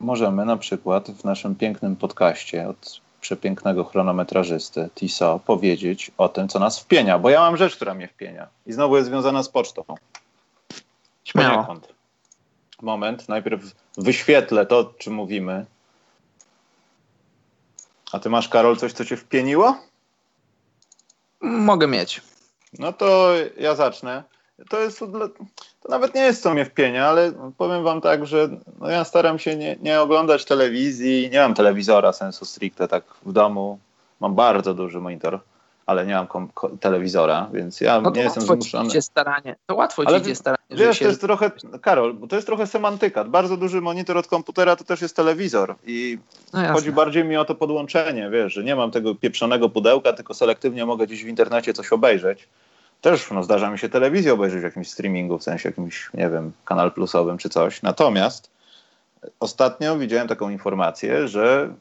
możemy 0.00 0.44
na 0.44 0.56
przykład 0.56 1.10
w 1.10 1.24
naszym 1.24 1.54
pięknym 1.54 1.96
podcaście 1.96 2.68
od 2.68 3.00
przepięknego 3.20 3.84
chronometrażysty 3.84 4.88
Tiso 4.94 5.40
powiedzieć 5.46 6.10
o 6.18 6.28
tym, 6.28 6.48
co 6.48 6.58
nas 6.58 6.78
wpienia, 6.78 7.18
bo 7.18 7.30
ja 7.30 7.40
mam 7.40 7.56
rzecz, 7.56 7.76
która 7.76 7.94
mnie 7.94 8.08
wpienia 8.08 8.46
i 8.66 8.72
znowu 8.72 8.96
jest 8.96 9.08
związana 9.08 9.42
z 9.42 9.48
pocztą. 9.48 9.82
Śmiało. 11.32 11.76
Moment, 12.82 13.28
najpierw 13.28 13.62
wyświetlę 13.96 14.66
to, 14.66 14.78
o 14.78 14.84
czym 14.84 15.14
mówimy. 15.14 15.66
A 18.12 18.18
ty 18.18 18.30
masz, 18.30 18.48
Karol, 18.48 18.76
coś, 18.76 18.92
co 18.92 19.04
cię 19.04 19.16
wpieniło? 19.16 19.78
Mogę 21.40 21.86
mieć. 21.86 22.20
No 22.78 22.92
to 22.92 23.32
ja 23.56 23.74
zacznę 23.74 24.22
to 24.68 24.80
jest, 24.80 24.98
to 24.98 25.88
nawet 25.88 26.14
nie 26.14 26.20
jest 26.20 26.42
co 26.42 26.54
mnie 26.54 26.64
wpienia, 26.64 27.08
ale 27.08 27.32
powiem 27.56 27.84
wam 27.84 28.00
tak, 28.00 28.26
że 28.26 28.48
no 28.78 28.90
ja 28.90 29.04
staram 29.04 29.38
się 29.38 29.56
nie, 29.56 29.76
nie 29.80 30.00
oglądać 30.00 30.44
telewizji, 30.44 31.30
nie 31.32 31.40
mam 31.40 31.54
telewizora 31.54 32.12
sensu 32.12 32.44
stricte 32.44 32.88
tak 32.88 33.04
w 33.26 33.32
domu, 33.32 33.78
mam 34.20 34.34
bardzo 34.34 34.74
duży 34.74 35.00
monitor, 35.00 35.40
ale 35.86 36.06
nie 36.06 36.14
mam 36.14 36.48
telewizora, 36.80 37.48
więc 37.52 37.80
ja 37.80 38.00
no 38.00 38.10
nie 38.10 38.22
jestem 38.22 38.42
zmuszony. 38.42 38.90
Ci 38.90 39.02
staranie. 39.02 39.56
To 39.66 39.74
łatwo 39.74 40.02
ale 40.06 40.20
ci 40.20 40.26
idzie 40.26 40.34
staranie. 40.34 40.64
Wiesz, 40.70 40.98
się... 40.98 41.04
to 41.04 41.08
jest 41.08 41.20
trochę, 41.20 41.50
Karol, 41.82 42.16
to 42.28 42.36
jest 42.36 42.46
trochę 42.46 42.66
semantyka. 42.66 43.24
Bardzo 43.24 43.56
duży 43.56 43.80
monitor 43.80 44.16
od 44.16 44.26
komputera 44.26 44.76
to 44.76 44.84
też 44.84 45.02
jest 45.02 45.16
telewizor 45.16 45.74
i 45.86 46.18
no 46.52 46.72
chodzi 46.72 46.92
bardziej 46.92 47.24
mi 47.24 47.36
o 47.36 47.44
to 47.44 47.54
podłączenie, 47.54 48.30
wiesz, 48.30 48.52
że 48.52 48.64
nie 48.64 48.76
mam 48.76 48.90
tego 48.90 49.14
pieprzonego 49.14 49.68
pudełka, 49.68 50.12
tylko 50.12 50.34
selektywnie 50.34 50.86
mogę 50.86 51.06
gdzieś 51.06 51.24
w 51.24 51.28
internecie 51.28 51.72
coś 51.72 51.92
obejrzeć 51.92 52.48
też 53.02 53.30
no, 53.30 53.42
zdarza 53.42 53.70
mi 53.70 53.78
się 53.78 53.88
telewizję 53.88 54.32
obejrzeć 54.32 54.60
w 54.60 54.64
jakimś 54.64 54.90
streamingu, 54.90 55.38
w 55.38 55.42
sensie 55.42 55.68
jakimś, 55.68 56.10
nie 56.14 56.30
wiem, 56.30 56.52
kanal 56.64 56.92
plusowym 56.92 57.38
czy 57.38 57.48
coś. 57.48 57.82
Natomiast 57.82 58.50
ostatnio 59.40 59.98
widziałem 59.98 60.28
taką 60.28 60.50
informację, 60.50 61.28
że 61.28 61.74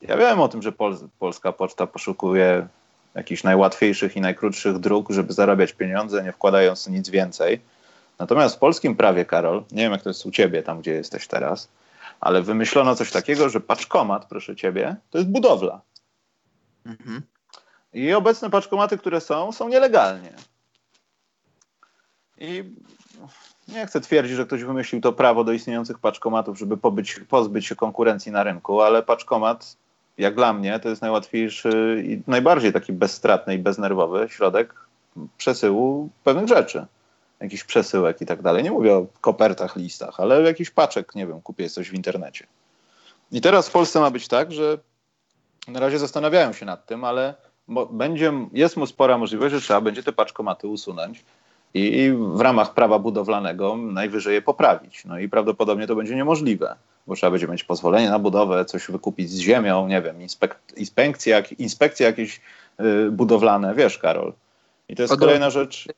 ja 0.00 0.16
wiem 0.16 0.40
o 0.40 0.48
tym, 0.48 0.62
że 0.62 0.72
Pol 0.72 0.96
Polska 1.18 1.52
Poczta 1.52 1.86
poszukuje 1.86 2.66
jakichś 3.14 3.44
najłatwiejszych 3.44 4.16
i 4.16 4.20
najkrótszych 4.20 4.78
dróg, 4.78 5.10
żeby 5.10 5.32
zarabiać 5.32 5.72
pieniądze, 5.72 6.22
nie 6.22 6.32
wkładając 6.32 6.88
nic 6.88 7.10
więcej. 7.10 7.60
Natomiast 8.18 8.56
w 8.56 8.58
polskim 8.58 8.96
prawie, 8.96 9.24
Karol, 9.24 9.64
nie 9.72 9.82
wiem 9.82 9.92
jak 9.92 10.02
to 10.02 10.10
jest 10.10 10.26
u 10.26 10.30
ciebie, 10.30 10.62
tam 10.62 10.80
gdzie 10.80 10.92
jesteś 10.92 11.26
teraz, 11.26 11.68
ale 12.20 12.42
wymyślono 12.42 12.96
coś 12.96 13.10
takiego, 13.10 13.48
że 13.48 13.60
paczkomat, 13.60 14.26
proszę 14.26 14.56
ciebie, 14.56 14.96
to 15.10 15.18
jest 15.18 15.30
budowla. 15.30 15.80
Mhm. 16.86 17.22
I 17.92 18.12
obecne 18.12 18.50
paczkomaty, 18.50 18.98
które 18.98 19.20
są, 19.20 19.52
są 19.52 19.68
nielegalnie. 19.68 20.32
I 22.38 22.74
nie 23.68 23.86
chcę 23.86 24.00
twierdzić, 24.00 24.36
że 24.36 24.46
ktoś 24.46 24.64
wymyślił 24.64 25.00
to 25.00 25.12
prawo 25.12 25.44
do 25.44 25.52
istniejących 25.52 25.98
paczkomatów, 25.98 26.58
żeby 26.58 26.76
pobyć, 26.76 27.20
pozbyć 27.28 27.66
się 27.66 27.76
konkurencji 27.76 28.32
na 28.32 28.42
rynku, 28.42 28.80
ale 28.80 29.02
paczkomat, 29.02 29.76
jak 30.18 30.34
dla 30.34 30.52
mnie, 30.52 30.80
to 30.80 30.88
jest 30.88 31.02
najłatwiejszy 31.02 32.02
i 32.06 32.22
najbardziej 32.26 32.72
taki 32.72 32.92
bezstratny 32.92 33.54
i 33.54 33.58
beznerwowy 33.58 34.26
środek 34.28 34.74
przesyłu 35.36 36.08
pewnych 36.24 36.48
rzeczy. 36.48 36.86
Jakiś 37.40 37.64
przesyłek 37.64 38.20
i 38.20 38.26
tak 38.26 38.42
dalej. 38.42 38.62
Nie 38.62 38.70
mówię 38.70 38.94
o 38.94 39.06
kopertach, 39.20 39.76
listach, 39.76 40.20
ale 40.20 40.42
jakiś 40.42 40.70
paczek, 40.70 41.14
nie 41.14 41.26
wiem, 41.26 41.40
kupię 41.40 41.68
coś 41.68 41.90
w 41.90 41.94
internecie. 41.94 42.46
I 43.32 43.40
teraz 43.40 43.68
w 43.68 43.72
Polsce 43.72 44.00
ma 44.00 44.10
być 44.10 44.28
tak, 44.28 44.52
że 44.52 44.78
na 45.68 45.80
razie 45.80 45.98
zastanawiają 45.98 46.52
się 46.52 46.66
nad 46.66 46.86
tym, 46.86 47.04
ale 47.04 47.34
będzie, 47.90 48.32
jest 48.52 48.76
mu 48.76 48.86
spora 48.86 49.18
możliwość, 49.18 49.54
że 49.54 49.60
trzeba 49.60 49.80
będzie 49.80 50.02
te 50.02 50.12
paczkomaty 50.12 50.68
usunąć 50.68 51.24
i 51.74 52.14
w 52.16 52.40
ramach 52.40 52.74
prawa 52.74 52.98
budowlanego 52.98 53.76
najwyżej 53.76 54.34
je 54.34 54.42
poprawić. 54.42 55.04
No 55.04 55.18
i 55.18 55.28
prawdopodobnie 55.28 55.86
to 55.86 55.96
będzie 55.96 56.16
niemożliwe, 56.16 56.76
bo 57.06 57.14
trzeba 57.16 57.30
będzie 57.30 57.48
mieć 57.48 57.64
pozwolenie 57.64 58.10
na 58.10 58.18
budowę, 58.18 58.64
coś 58.64 58.86
wykupić 58.86 59.30
z 59.30 59.38
ziemią, 59.38 59.88
nie 59.88 60.02
wiem, 60.02 60.22
inspek 60.22 60.58
inspekcje, 60.76 61.42
inspekcje 61.58 62.06
jakieś 62.06 62.40
y, 62.80 63.10
budowlane, 63.10 63.74
wiesz, 63.74 63.98
Karol. 63.98 64.32
I 64.88 64.96
to 64.96 65.02
jest 65.02 65.16
kolejna 65.16 65.50
rzecz. 65.50 65.88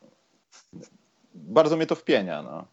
Bardzo 1.34 1.76
mnie 1.76 1.86
to 1.86 1.94
wpienia. 1.94 2.42
No. 2.42 2.64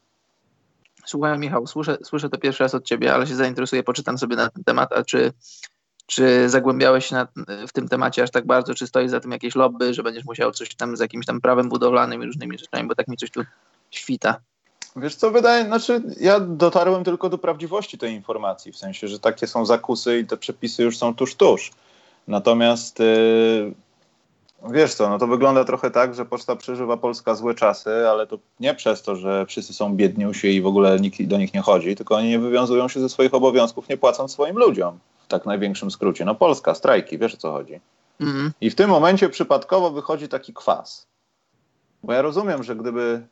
Słuchaj, 1.05 1.39
Michał, 1.39 1.67
słyszę, 1.67 1.97
słyszę 2.03 2.29
to 2.29 2.37
pierwszy 2.37 2.63
raz 2.63 2.75
od 2.75 2.85
ciebie, 2.85 3.13
ale 3.13 3.27
się 3.27 3.35
zainteresuję, 3.35 3.83
poczytam 3.83 4.17
sobie 4.17 4.35
na 4.35 4.49
ten 4.49 4.63
temat. 4.63 4.93
A 4.93 5.03
czy, 5.03 5.33
czy 6.05 6.49
zagłębiałeś 6.49 7.05
się 7.05 7.15
na, 7.15 7.27
w 7.67 7.71
tym 7.73 7.87
temacie 7.87 8.23
aż 8.23 8.31
tak 8.31 8.45
bardzo? 8.45 8.73
Czy 8.73 8.87
stoi 8.87 9.09
za 9.09 9.19
tym 9.19 9.31
jakieś 9.31 9.55
lobby, 9.55 9.93
że 9.93 10.03
będziesz 10.03 10.25
musiał 10.25 10.51
coś 10.51 10.75
tam 10.75 10.97
z 10.97 10.99
jakimś 10.99 11.25
tam 11.25 11.41
prawem 11.41 11.69
budowlanym 11.69 12.23
i 12.23 12.25
różnymi 12.25 12.57
rzeczami, 12.57 12.87
bo 12.87 12.95
tak 12.95 13.07
mi 13.07 13.17
coś 13.17 13.31
tu 13.31 13.43
świta. 13.91 14.41
Wiesz 14.95 15.15
co, 15.15 15.31
wydaje, 15.31 15.65
znaczy 15.65 16.01
ja 16.19 16.39
dotarłem 16.39 17.03
tylko 17.03 17.29
do 17.29 17.37
prawdziwości 17.37 17.97
tej 17.97 18.13
informacji, 18.13 18.71
w 18.71 18.77
sensie, 18.77 19.07
że 19.07 19.19
takie 19.19 19.47
są 19.47 19.65
zakusy 19.65 20.19
i 20.19 20.25
te 20.25 20.37
przepisy 20.37 20.83
już 20.83 20.97
są 20.97 21.15
tuż, 21.15 21.35
tuż. 21.35 21.71
Natomiast 22.27 22.99
yy, 22.99 23.73
Wiesz 24.69 24.93
co, 24.93 25.09
no 25.09 25.17
to 25.17 25.27
wygląda 25.27 25.63
trochę 25.63 25.91
tak, 25.91 26.15
że 26.15 26.25
poczta 26.25 26.55
przeżywa 26.55 26.97
Polska 26.97 27.35
złe 27.35 27.55
czasy, 27.55 27.89
ale 28.09 28.27
to 28.27 28.39
nie 28.59 28.73
przez 28.73 29.01
to, 29.01 29.15
że 29.15 29.45
wszyscy 29.45 29.73
są 29.73 29.95
biedniusi 29.95 30.55
i 30.55 30.61
w 30.61 30.67
ogóle 30.67 30.99
nikt 30.99 31.23
do 31.23 31.37
nich 31.37 31.53
nie 31.53 31.61
chodzi, 31.61 31.95
tylko 31.95 32.15
oni 32.15 32.29
nie 32.29 32.39
wywiązują 32.39 32.87
się 32.87 32.99
ze 32.99 33.09
swoich 33.09 33.33
obowiązków, 33.33 33.89
nie 33.89 33.97
płacąc 33.97 34.31
swoim 34.31 34.57
ludziom. 34.57 34.99
W 35.23 35.27
tak 35.27 35.45
największym 35.45 35.91
skrócie. 35.91 36.25
No 36.25 36.35
Polska, 36.35 36.75
strajki, 36.75 37.17
wiesz 37.17 37.33
o 37.33 37.37
co 37.37 37.51
chodzi. 37.51 37.79
Mhm. 38.19 38.51
I 38.61 38.69
w 38.69 38.75
tym 38.75 38.89
momencie 38.89 39.29
przypadkowo 39.29 39.91
wychodzi 39.91 40.27
taki 40.27 40.53
kwas. 40.53 41.07
Bo 42.03 42.13
ja 42.13 42.21
rozumiem, 42.21 42.63
że 42.63 42.75
gdyby, 42.75 43.27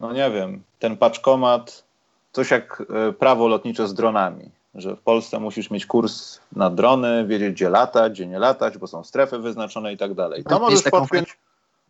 no 0.00 0.12
nie 0.12 0.30
wiem, 0.30 0.62
ten 0.78 0.96
paczkomat, 0.96 1.84
coś 2.32 2.50
jak 2.50 2.82
e, 3.08 3.12
prawo 3.12 3.48
lotnicze 3.48 3.88
z 3.88 3.94
dronami, 3.94 4.50
że 4.74 4.96
w 4.96 5.00
Polsce 5.00 5.40
musisz 5.40 5.70
mieć 5.70 5.86
kurs 5.86 6.40
na 6.56 6.70
drony, 6.70 7.26
wiedzieć 7.26 7.52
gdzie 7.52 7.68
latać, 7.68 8.12
gdzie 8.12 8.26
nie 8.26 8.38
latać, 8.38 8.78
bo 8.78 8.86
są 8.86 9.04
strefy 9.04 9.38
wyznaczone 9.38 9.92
i 9.92 9.96
tak 9.96 10.14
dalej. 10.14 10.44
To 10.44 10.58
możesz 10.58 10.82
taką 10.82 11.00
podpiąć... 11.00 11.28
Fajną, 11.28 11.40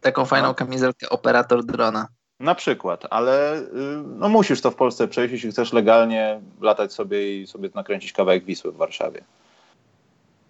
taką 0.00 0.24
fajną 0.24 0.48
no. 0.48 0.54
kamizelkę 0.54 1.08
operator 1.08 1.64
drona. 1.64 2.08
Na 2.40 2.54
przykład, 2.54 3.06
ale 3.10 3.58
y, 3.58 3.66
no 4.04 4.28
musisz 4.28 4.60
to 4.60 4.70
w 4.70 4.74
Polsce 4.74 5.08
przejść, 5.08 5.32
jeśli 5.32 5.50
chcesz 5.50 5.72
legalnie 5.72 6.40
latać 6.60 6.92
sobie 6.92 7.40
i 7.40 7.46
sobie 7.46 7.70
nakręcić 7.74 8.12
kawałek 8.12 8.44
Wisły 8.44 8.72
w 8.72 8.76
Warszawie 8.76 9.24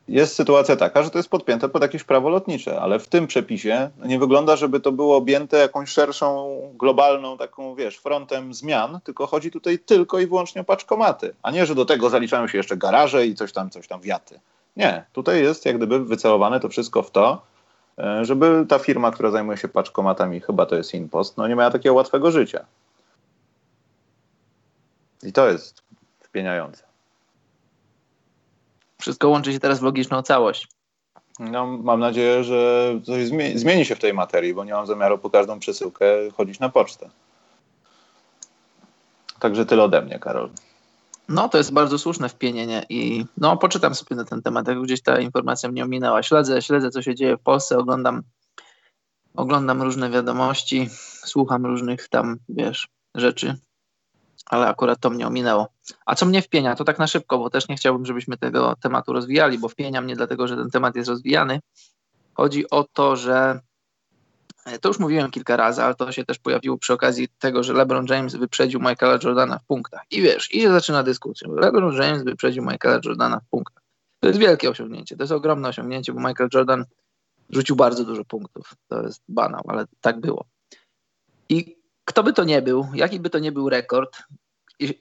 jest 0.09 0.35
sytuacja 0.35 0.77
taka, 0.77 1.03
że 1.03 1.11
to 1.11 1.19
jest 1.19 1.29
podpięte 1.29 1.69
pod 1.69 1.83
jakieś 1.83 2.05
prawo 2.05 2.29
lotnicze, 2.29 2.81
ale 2.81 2.99
w 2.99 3.09
tym 3.09 3.27
przepisie 3.27 3.91
nie 4.05 4.19
wygląda, 4.19 4.57
żeby 4.57 4.81
to 4.81 4.93
było 4.93 5.17
objęte 5.17 5.59
jakąś 5.59 5.91
szerszą, 5.91 6.61
globalną, 6.75 7.39
taką, 7.39 7.75
wiesz, 7.75 7.99
frontem 7.99 8.55
zmian, 8.55 9.01
tylko 9.05 9.27
chodzi 9.27 9.51
tutaj 9.51 9.79
tylko 9.79 10.19
i 10.19 10.27
wyłącznie 10.27 10.61
o 10.61 10.65
paczkomaty, 10.65 11.35
a 11.43 11.51
nie, 11.51 11.67
że 11.67 11.75
do 11.75 11.85
tego 11.85 12.11
zaliczają 12.11 12.49
się 12.49 12.59
jeszcze 12.59 12.77
garaże 12.77 13.27
i 13.27 13.35
coś 13.35 13.53
tam, 13.53 13.71
coś 13.71 13.89
tam, 13.89 14.01
wiaty. 14.01 14.41
Nie, 14.77 15.05
tutaj 15.13 15.43
jest 15.43 15.67
jak 15.67 15.77
gdyby 15.77 16.05
wycelowane 16.05 16.61
to 16.61 16.69
wszystko 16.69 17.03
w 17.03 17.11
to, 17.11 17.43
e, 17.99 18.25
żeby 18.25 18.67
ta 18.69 18.79
firma, 18.79 19.11
która 19.11 19.31
zajmuje 19.31 19.59
się 19.59 19.69
paczkomatami, 19.69 20.41
chyba 20.41 20.67
to 20.67 20.77
jest 20.77 20.95
Inpost, 20.95 21.37
no 21.37 21.49
nie 21.49 21.55
miała 21.55 21.71
takiego 21.71 21.95
łatwego 21.95 22.31
życia. 22.31 22.65
I 25.23 25.33
to 25.33 25.49
jest 25.49 25.83
wpieniające 26.21 26.94
wszystko 29.05 29.29
łączy 29.29 29.53
się 29.53 29.61
teraz 29.61 29.81
w 29.81 29.83
logiczną 29.83 30.23
całość. 30.23 30.69
No, 31.39 31.67
mam 31.67 32.01
nadzieję, 32.01 32.45
że 32.45 32.91
coś 33.05 33.27
zmieni 33.55 33.85
się 33.85 33.97
w 33.97 33.99
tej 33.99 34.15
materii, 34.15 34.55
bo 34.55 34.65
nie 34.65 34.73
mam 34.73 34.87
zamiaru 34.87 35.19
po 35.19 35.31
każdą 35.31 35.59
przesyłkę 35.59 36.07
chodzić 36.37 36.61
na 36.61 36.69
pocztę. 36.69 37.11
Także 39.39 39.67
tyle 39.67 39.83
ode 39.83 40.03
mnie, 40.03 40.19
Karol. 40.19 40.51
No, 41.29 41.49
to 41.49 41.59
jest 41.59 41.73
bardzo 41.73 41.99
słuszne 41.99 42.29
wpienienie 42.29 42.87
i 42.89 43.25
no, 43.37 43.57
poczytam 43.57 43.95
sobie 43.95 44.17
na 44.17 44.25
ten 44.25 44.43
temat, 44.43 44.69
jak 44.69 44.83
gdzieś 44.83 45.03
ta 45.03 45.21
informacja 45.21 45.69
mnie 45.69 45.85
ominęła. 45.85 46.23
Śledzę, 46.23 46.63
śledzę, 46.63 46.91
co 46.91 47.03
się 47.03 47.15
dzieje 47.15 47.37
w 47.37 47.43
Polsce, 47.43 47.79
oglądam, 47.79 48.23
oglądam 49.35 49.83
różne 49.83 50.11
wiadomości, 50.11 50.89
słucham 51.25 51.67
różnych 51.67 52.09
tam, 52.09 52.37
wiesz, 52.49 52.89
rzeczy 53.15 53.57
ale 54.47 54.67
akurat 54.67 55.01
to 55.01 55.11
mnie 55.11 55.27
ominęło. 55.27 55.69
A 56.07 56.15
co 56.15 56.27
mnie 56.27 56.43
wpienia, 56.43 56.75
to 56.75 56.85
tak 56.85 56.99
na 56.99 57.07
szybko, 57.07 57.39
bo 57.39 57.51
też 57.51 57.69
nie 57.69 57.77
chciałbym, 57.77 58.07
żebyśmy 58.07 58.37
tego 58.37 58.77
tematu 58.81 59.13
rozwijali, 59.13 59.59
bo 59.59 59.69
wpienia 59.69 60.01
mnie 60.01 60.17
dlatego, 60.17 60.49
że 60.49 60.57
ten 60.57 60.71
temat 60.71 60.97
jest 60.97 61.09
rozwijany. 61.09 61.61
Chodzi 62.35 62.71
o 62.71 62.85
to, 62.93 63.17
że 63.17 63.61
e, 64.67 64.79
to 64.79 64.89
już 64.89 64.99
mówiłem 64.99 65.31
kilka 65.31 65.57
razy, 65.57 65.83
ale 65.83 65.95
to 65.95 66.13
się 66.13 66.25
też 66.25 66.39
pojawiło 66.39 66.79
przy 66.79 66.93
okazji 66.93 67.29
tego, 67.39 67.63
że 67.63 67.73
LeBron 67.73 68.07
James 68.07 68.37
wyprzedził 68.37 68.81
Michaela 68.81 69.19
Jordana 69.25 69.59
w 69.59 69.65
punktach. 69.65 70.03
I 70.11 70.23
wiesz, 70.23 70.55
i 70.55 70.61
się 70.61 70.73
zaczyna 70.73 71.03
dyskusja. 71.03 71.49
LeBron 71.51 71.95
James 71.95 72.25
wyprzedził 72.25 72.63
Michaela 72.63 73.01
Jordana 73.05 73.41
w 73.41 73.49
punktach. 73.51 73.83
To 74.21 74.29
jest 74.29 74.41
wielkie 74.41 74.71
osiągnięcie, 74.71 75.17
to 75.17 75.23
jest 75.23 75.33
ogromne 75.33 75.69
osiągnięcie, 75.69 76.13
bo 76.13 76.21
Michael 76.29 76.49
Jordan 76.55 76.85
rzucił 77.51 77.77
bardzo 77.77 78.05
dużo 78.05 78.25
punktów. 78.25 78.75
To 78.89 79.03
jest 79.03 79.23
banał, 79.29 79.63
ale 79.69 79.85
tak 80.01 80.21
było. 80.21 80.45
I 81.49 81.84
kto 82.05 82.23
by 82.23 82.33
to 82.33 82.45
nie 82.45 82.63
był, 82.63 82.89
jaki 82.95 83.21
by 83.21 83.31
to 83.31 83.39
nie 83.39 83.53
był 83.53 83.69
rekord, 83.69 84.23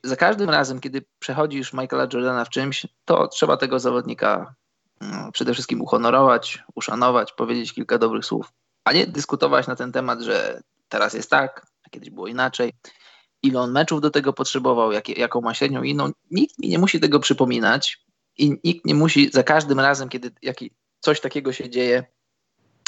za 0.04 0.16
każdym 0.16 0.50
razem, 0.50 0.80
kiedy 0.80 1.06
przechodzisz 1.20 1.74
Michaela 1.74 2.08
Jordana 2.14 2.46
w 2.46 2.50
czymś, 2.50 2.88
to 3.06 3.28
trzeba 3.28 3.58
tego 3.58 3.80
zawodnika 3.80 4.56
no, 5.02 5.32
przede 5.32 5.54
wszystkim 5.54 5.82
uhonorować, 5.82 6.64
uszanować, 6.76 7.32
powiedzieć 7.32 7.74
kilka 7.74 7.98
dobrych 7.98 8.26
słów, 8.26 8.52
a 8.84 8.94
nie 8.94 9.08
dyskutować 9.08 9.68
na 9.68 9.76
ten 9.76 9.92
temat, 9.92 10.22
że 10.22 10.62
teraz 10.90 11.14
jest 11.14 11.30
tak, 11.30 11.66
a 11.84 11.90
kiedyś 11.90 12.10
było 12.10 12.28
inaczej. 12.28 12.74
Ile 13.44 13.60
on 13.60 13.72
meczów 13.72 14.02
do 14.02 14.10
tego 14.10 14.34
potrzebował, 14.34 14.92
jak, 14.92 15.10
jaką 15.10 15.42
ma 15.42 15.54
średnią 15.54 15.84
inną. 15.84 16.12
Nikt 16.32 16.60
mi 16.60 16.70
nie 16.70 16.80
musi 16.80 17.00
tego 17.00 17.20
przypominać 17.20 18.06
i 18.38 18.60
nikt 18.64 18.86
nie 18.86 18.96
musi 18.96 19.32
za 19.32 19.44
każdym 19.44 19.80
razem, 19.80 20.10
kiedy 20.10 20.32
coś 21.00 21.22
takiego 21.22 21.54
się 21.54 21.70
dzieje, 21.70 22.04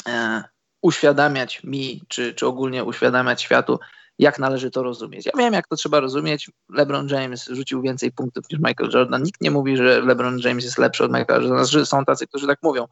e, 0.08 0.44
uświadamiać 0.82 1.64
mi, 1.64 2.02
czy, 2.08 2.34
czy 2.34 2.46
ogólnie 2.46 2.84
uświadamiać 2.84 3.42
światu, 3.42 3.78
jak 4.18 4.38
należy 4.38 4.70
to 4.70 4.82
rozumieć. 4.82 5.26
Ja 5.26 5.32
wiem, 5.38 5.54
jak 5.54 5.68
to 5.68 5.76
trzeba 5.76 6.00
rozumieć. 6.00 6.50
LeBron 6.68 7.08
James 7.08 7.46
rzucił 7.46 7.82
więcej 7.82 8.12
punktów 8.12 8.44
niż 8.50 8.60
Michael 8.60 8.90
Jordan. 8.94 9.22
Nikt 9.22 9.40
nie 9.40 9.50
mówi, 9.50 9.76
że 9.76 10.00
LeBron 10.00 10.38
James 10.38 10.64
jest 10.64 10.78
lepszy 10.78 11.04
od 11.04 11.12
Michaela 11.12 11.42
Jordana. 11.42 11.64
Że 11.64 11.86
są 11.86 12.04
tacy, 12.04 12.26
którzy 12.26 12.46
tak 12.46 12.58
mówią. 12.62 12.86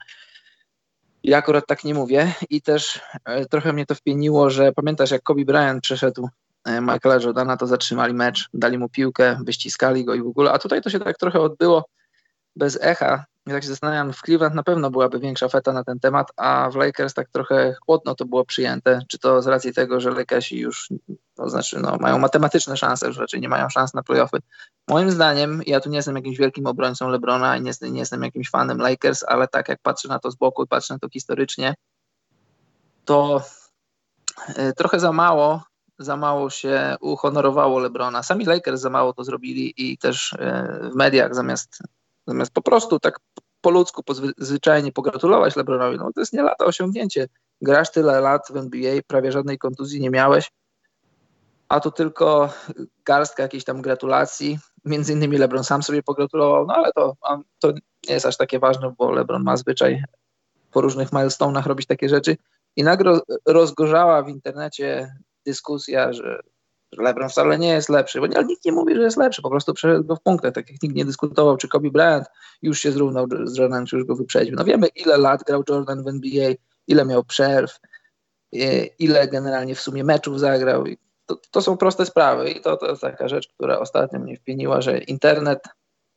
Ja 1.23 1.39
akurat 1.39 1.67
tak 1.67 1.85
nie 1.85 1.95
mówię 1.95 2.33
i 2.51 2.63
też 2.63 3.01
e, 3.25 3.47
trochę 3.47 3.73
mnie 3.73 3.87
to 3.87 3.95
wpieniło, 3.95 4.51
że 4.51 4.73
pamiętasz, 4.73 5.11
jak 5.11 5.23
Kobe 5.23 5.45
Bryant 5.45 5.83
przeszedł 5.83 6.29
e, 6.65 6.81
Michaela 6.81 7.23
Jordana, 7.23 7.57
to 7.57 7.67
zatrzymali 7.67 8.15
mecz, 8.15 8.49
dali 8.55 8.79
mu 8.79 8.89
piłkę, 8.89 9.39
wyściskali 9.45 10.05
go 10.05 10.15
i 10.15 10.23
w 10.23 10.27
ogóle. 10.27 10.53
A 10.53 10.59
tutaj 10.59 10.83
to 10.83 10.91
się 10.91 11.01
tak 11.01 11.19
trochę 11.19 11.41
odbyło 11.41 11.89
bez 12.57 12.79
echa, 12.83 13.25
i 13.47 13.51
tak 13.51 13.63
się 13.63 13.69
zastanawiam, 13.69 14.13
w 14.13 14.21
Cleveland 14.23 14.55
na 14.55 14.63
pewno 14.63 14.91
byłaby 14.91 15.19
większa 15.21 15.49
feta 15.49 15.73
na 15.73 15.85
ten 15.85 16.01
temat, 16.01 16.33
a 16.37 16.71
w 16.71 16.77
Lakers 16.77 17.15
tak 17.15 17.29
trochę 17.29 17.75
chłodno 17.87 18.15
to 18.15 18.25
było 18.25 18.45
przyjęte. 18.45 19.01
Czy 19.09 19.19
to 19.19 19.43
z 19.43 19.47
racji 19.47 19.75
tego, 19.75 20.01
że 20.01 20.11
Lakersi 20.11 20.59
już, 20.59 20.89
to 21.35 21.51
znaczy, 21.51 21.81
no, 21.81 21.97
mają 22.01 22.19
matematyczne 22.19 22.77
szanse, 22.77 23.07
już 23.07 23.19
raczej 23.19 23.41
nie 23.41 23.49
mają 23.49 23.69
szans 23.69 23.95
na 23.95 24.03
playoffy. 24.03 24.39
Moim 24.89 25.11
zdaniem, 25.11 25.63
ja 25.67 25.81
tu 25.81 25.91
nie 25.91 25.97
jestem 25.97 26.17
jakimś 26.17 26.39
wielkim 26.39 26.67
obrońcą 26.67 27.09
LeBrona 27.09 27.57
i 27.57 27.63
nie, 27.63 27.73
nie 27.83 27.99
jestem 27.99 28.23
jakimś 28.23 28.51
fanem 28.51 28.79
Lakers, 28.79 29.25
ale 29.29 29.49
tak 29.49 29.69
jak 29.69 29.79
patrzę 29.83 30.09
na 30.09 30.19
to 30.19 30.31
z 30.31 30.35
boku 30.35 30.67
patrzę 30.67 30.95
na 30.95 30.99
to 30.99 31.09
historycznie, 31.09 31.75
to 33.05 33.43
e, 34.57 34.73
trochę 34.73 35.01
za 35.01 35.13
mało 35.13 35.63
za 35.99 36.17
mało 36.17 36.51
się 36.51 36.97
uhonorowało 37.01 37.79
LeBrona. 37.79 38.23
Sami 38.23 38.45
Lakers 38.45 38.81
za 38.81 38.91
mało 38.91 39.13
to 39.13 39.25
zrobili 39.25 39.75
i 39.77 39.99
też 39.99 40.33
e, 40.33 40.91
w 40.93 40.95
mediach 40.95 41.35
zamiast 41.35 41.79
Zamiast 42.27 42.53
po 42.53 42.63
prostu 42.63 43.01
tak 43.01 43.21
po 43.61 43.71
ludzku, 43.71 44.03
po 44.03 44.15
zwyczajnie 44.39 44.93
pogratulować 44.93 45.57
LeBronowi, 45.57 45.97
no 45.97 46.11
to 46.15 46.21
jest 46.21 46.33
nie 46.33 46.43
lata 46.43 46.65
osiągnięcie. 46.65 47.29
Grasz 47.61 47.91
tyle 47.91 48.21
lat 48.21 48.43
w 48.51 48.57
NBA, 48.57 49.01
prawie 49.07 49.33
żadnej 49.33 49.59
kontuzji 49.59 50.01
nie 50.01 50.11
miałeś, 50.11 50.51
a 51.69 51.81
tu 51.81 51.91
tylko 51.91 52.53
garstka 53.05 53.43
jakiejś 53.43 53.65
tam 53.65 53.83
gratulacji. 53.83 54.59
Między 54.85 55.13
innymi 55.13 55.39
LeBron 55.39 55.65
sam 55.65 55.83
sobie 55.83 56.03
pogratulował, 56.03 56.67
no 56.67 56.75
ale 56.75 56.93
to, 56.93 57.17
to 57.59 57.73
nie 58.09 58.15
jest 58.15 58.27
aż 58.27 58.37
takie 58.37 58.59
ważne, 58.59 58.95
bo 58.99 59.11
LeBron 59.11 59.43
ma 59.43 59.57
zwyczaj 59.57 60.03
po 60.73 60.81
różnych 60.81 61.11
milestone'ach 61.11 61.67
robić 61.67 61.87
takie 61.87 62.09
rzeczy. 62.09 62.37
I 62.77 62.85
nagle 62.85 63.21
rozgorzała 63.47 64.23
w 64.23 64.29
internecie 64.29 65.17
dyskusja, 65.47 66.13
że 66.13 66.41
LeBron 66.99 67.29
wcale 67.29 67.59
nie 67.59 67.69
jest 67.69 67.89
lepszy, 67.89 68.21
bo 68.21 68.27
nikt 68.27 68.65
nie 68.65 68.73
mówi, 68.73 68.95
że 68.95 69.03
jest 69.03 69.17
lepszy, 69.17 69.43
po 69.43 69.51
prostu 69.51 69.75
przeszedł 69.75 70.05
go 70.05 70.17
w 70.17 70.23
punktach, 70.23 70.53
tak 70.53 70.71
jak 70.71 70.83
nikt 70.83 70.97
nie 70.97 71.05
dyskutował, 71.05 71.57
czy 71.57 71.69
Kobe 71.69 71.91
Bryant 71.91 72.27
już 72.63 72.79
się 72.81 72.93
zrównał 72.93 73.27
z 73.45 73.57
Jordanem, 73.57 73.87
czy 73.87 73.97
już 73.97 74.05
go 74.05 74.17
wyprzedził. 74.17 74.55
No 74.57 74.65
wiemy, 74.65 74.87
ile 74.87 75.19
lat 75.19 75.43
grał 75.43 75.63
Jordan 75.69 76.05
w 76.05 76.09
NBA, 76.09 76.55
ile 76.87 77.05
miał 77.05 77.25
przerw, 77.25 77.81
ile 78.99 79.29
generalnie 79.29 79.75
w 79.75 79.81
sumie 79.81 80.05
meczów 80.05 80.41
zagrał. 80.41 80.85
To, 81.27 81.37
to 81.51 81.63
są 81.63 81.77
proste 81.77 82.07
sprawy 82.07 82.51
i 82.51 82.61
to, 82.61 82.77
to 82.77 82.87
jest 82.87 83.03
taka 83.03 83.29
rzecz, 83.29 83.49
która 83.49 83.79
ostatnio 83.79 84.19
mnie 84.19 84.37
wpieniła, 84.37 84.81
że 84.81 84.99
internet 84.99 85.65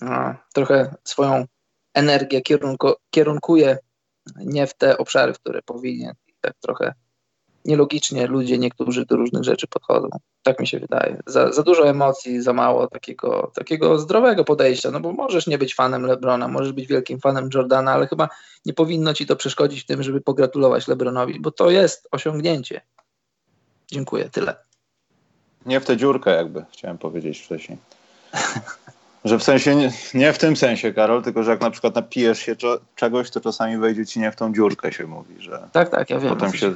no, 0.02 0.36
trochę 0.54 0.96
swoją 1.04 1.46
energię 1.94 2.42
kierunku, 2.42 2.94
kierunkuje 3.10 3.78
nie 4.36 4.68
w 4.68 4.74
te 4.74 4.98
obszary, 4.98 5.34
w 5.34 5.40
które 5.40 5.62
powinien. 5.62 6.14
Tak 6.42 6.54
trochę 6.62 6.94
nielogicznie 7.68 8.28
ludzie 8.28 8.58
niektórzy 8.58 9.06
do 9.06 9.16
różnych 9.16 9.44
rzeczy 9.44 9.68
podchodzą. 9.68 10.10
Tak 10.44 10.60
mi 10.60 10.68
się 10.68 10.80
wydaje. 10.80 11.22
Za, 11.26 11.52
za 11.52 11.64
dużo 11.64 11.90
emocji, 11.90 12.42
za 12.42 12.54
mało 12.54 12.88
takiego, 12.88 13.52
takiego 13.56 14.00
zdrowego 14.00 14.44
podejścia, 14.44 14.92
no 14.92 15.00
bo 15.00 15.14
możesz 15.14 15.48
nie 15.48 15.58
być 15.58 15.76
fanem 15.76 16.06
Lebrona, 16.06 16.48
możesz 16.48 16.74
być 16.74 16.88
wielkim 16.88 17.20
fanem 17.20 17.50
Jordana, 17.54 17.92
ale 17.92 18.08
chyba 18.08 18.30
nie 18.66 18.74
powinno 18.74 19.14
ci 19.14 19.26
to 19.26 19.36
przeszkodzić 19.36 19.84
w 19.84 19.86
tym, 19.86 20.04
żeby 20.04 20.22
pogratulować 20.22 20.88
Lebronowi, 20.88 21.40
bo 21.40 21.52
to 21.52 21.70
jest 21.70 22.08
osiągnięcie. 22.12 22.82
Dziękuję, 23.92 24.30
tyle. 24.30 24.56
Nie 25.66 25.80
w 25.80 25.86
tę 25.86 25.98
dziurkę 25.98 26.36
jakby, 26.36 26.66
chciałem 26.72 26.98
powiedzieć 26.98 27.40
wcześniej. 27.40 27.78
Że 29.26 29.40
w 29.40 29.44
sensie, 29.44 29.76
nie, 29.76 29.92
nie, 30.14 30.34
w 30.34 30.38
tym 30.38 30.56
sensie, 30.56 30.94
Karol, 30.94 31.24
tylko 31.24 31.44
że 31.44 31.52
jak 31.52 31.62
na 31.62 31.72
przykład 31.72 31.96
napijesz 31.96 32.40
się 32.40 32.56
czegoś, 32.96 33.30
to 33.30 33.42
czasami 33.42 33.78
wejdzie 33.78 34.06
ci 34.06 34.20
nie 34.20 34.32
w 34.32 34.36
tą 34.36 34.54
dziurkę, 34.54 34.94
się 34.94 35.08
mówi, 35.08 35.36
że. 35.40 35.68
Tak, 35.72 35.90
tak, 35.90 36.10
ja 36.10 36.20
wiem. 36.20 36.30
Potem 36.30 36.54
się. 36.54 36.76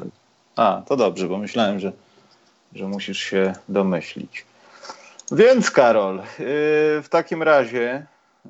A, 0.55 0.81
to 0.85 0.97
dobrze, 0.97 1.27
bo 1.27 1.37
myślałem, 1.37 1.79
że, 1.79 1.91
że 2.73 2.87
musisz 2.87 3.19
się 3.19 3.53
domyślić. 3.69 4.45
Więc, 5.31 5.71
Karol, 5.71 6.15
yy, 6.17 6.23
w 7.01 7.07
takim 7.09 7.43
razie 7.43 8.05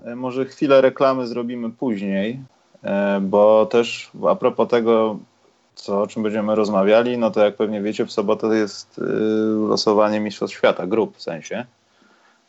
yy, 0.05 0.15
może 0.15 0.45
chwilę 0.45 0.81
reklamy 0.81 1.27
zrobimy 1.27 1.69
później, 1.69 2.39
yy, 2.83 2.89
bo 3.21 3.65
też 3.65 4.11
a 4.29 4.35
propos 4.35 4.69
tego, 4.69 5.19
co, 5.75 6.01
o 6.01 6.07
czym 6.07 6.23
będziemy 6.23 6.55
rozmawiali, 6.55 7.17
no 7.17 7.31
to 7.31 7.45
jak 7.45 7.55
pewnie 7.55 7.81
wiecie, 7.81 8.05
w 8.05 8.11
sobotę 8.11 8.47
jest 8.47 8.97
yy, 8.97 9.05
losowanie 9.67 10.19
Mistrzostw 10.19 10.57
Świata, 10.57 10.87
grup 10.87 11.17
w 11.17 11.21
sensie. 11.21 11.65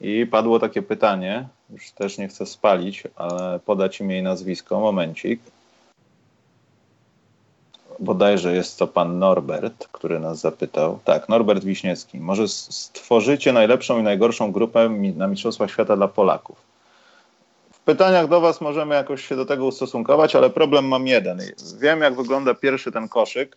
I 0.01 0.27
padło 0.27 0.59
takie 0.59 0.83
pytanie, 0.83 1.49
już 1.71 1.91
też 1.91 2.19
nie 2.19 2.29
chcę 2.29 2.47
spalić, 2.47 3.05
ale 3.17 3.61
podać 3.61 4.01
imię 4.01 4.19
i 4.19 4.23
nazwisko, 4.23 4.81
momencik. 4.81 5.41
Bodajże 7.99 8.55
jest 8.55 8.79
to 8.79 8.87
pan 8.87 9.19
Norbert, 9.19 9.89
który 9.93 10.21
nas 10.21 10.41
zapytał. 10.41 10.99
Tak, 11.05 11.29
Norbert 11.29 11.65
Wiśniewski. 11.65 12.21
Może 12.21 12.49
stworzycie 12.49 13.53
najlepszą 13.53 13.99
i 13.99 14.03
najgorszą 14.03 14.53
grupę 14.53 14.89
na 15.17 15.27
Mistrzostwach 15.27 15.71
Świata 15.71 15.97
dla 15.97 16.09
Polaków? 16.09 16.57
W 17.73 17.81
pytaniach 17.81 18.29
do 18.29 18.41
Was 18.41 18.61
możemy 18.61 18.95
jakoś 18.95 19.29
się 19.29 19.37
do 19.37 19.45
tego 19.47 19.67
ustosunkować, 19.67 20.37
ale 20.37 20.51
problem 20.51 20.89
mam 20.89 21.07
jeden. 21.07 21.41
Wiem, 21.81 22.01
jak 22.01 22.17
wygląda 22.17 22.55
pierwszy 22.55 22.93
ten 22.93 23.09
koszyk. 23.09 23.57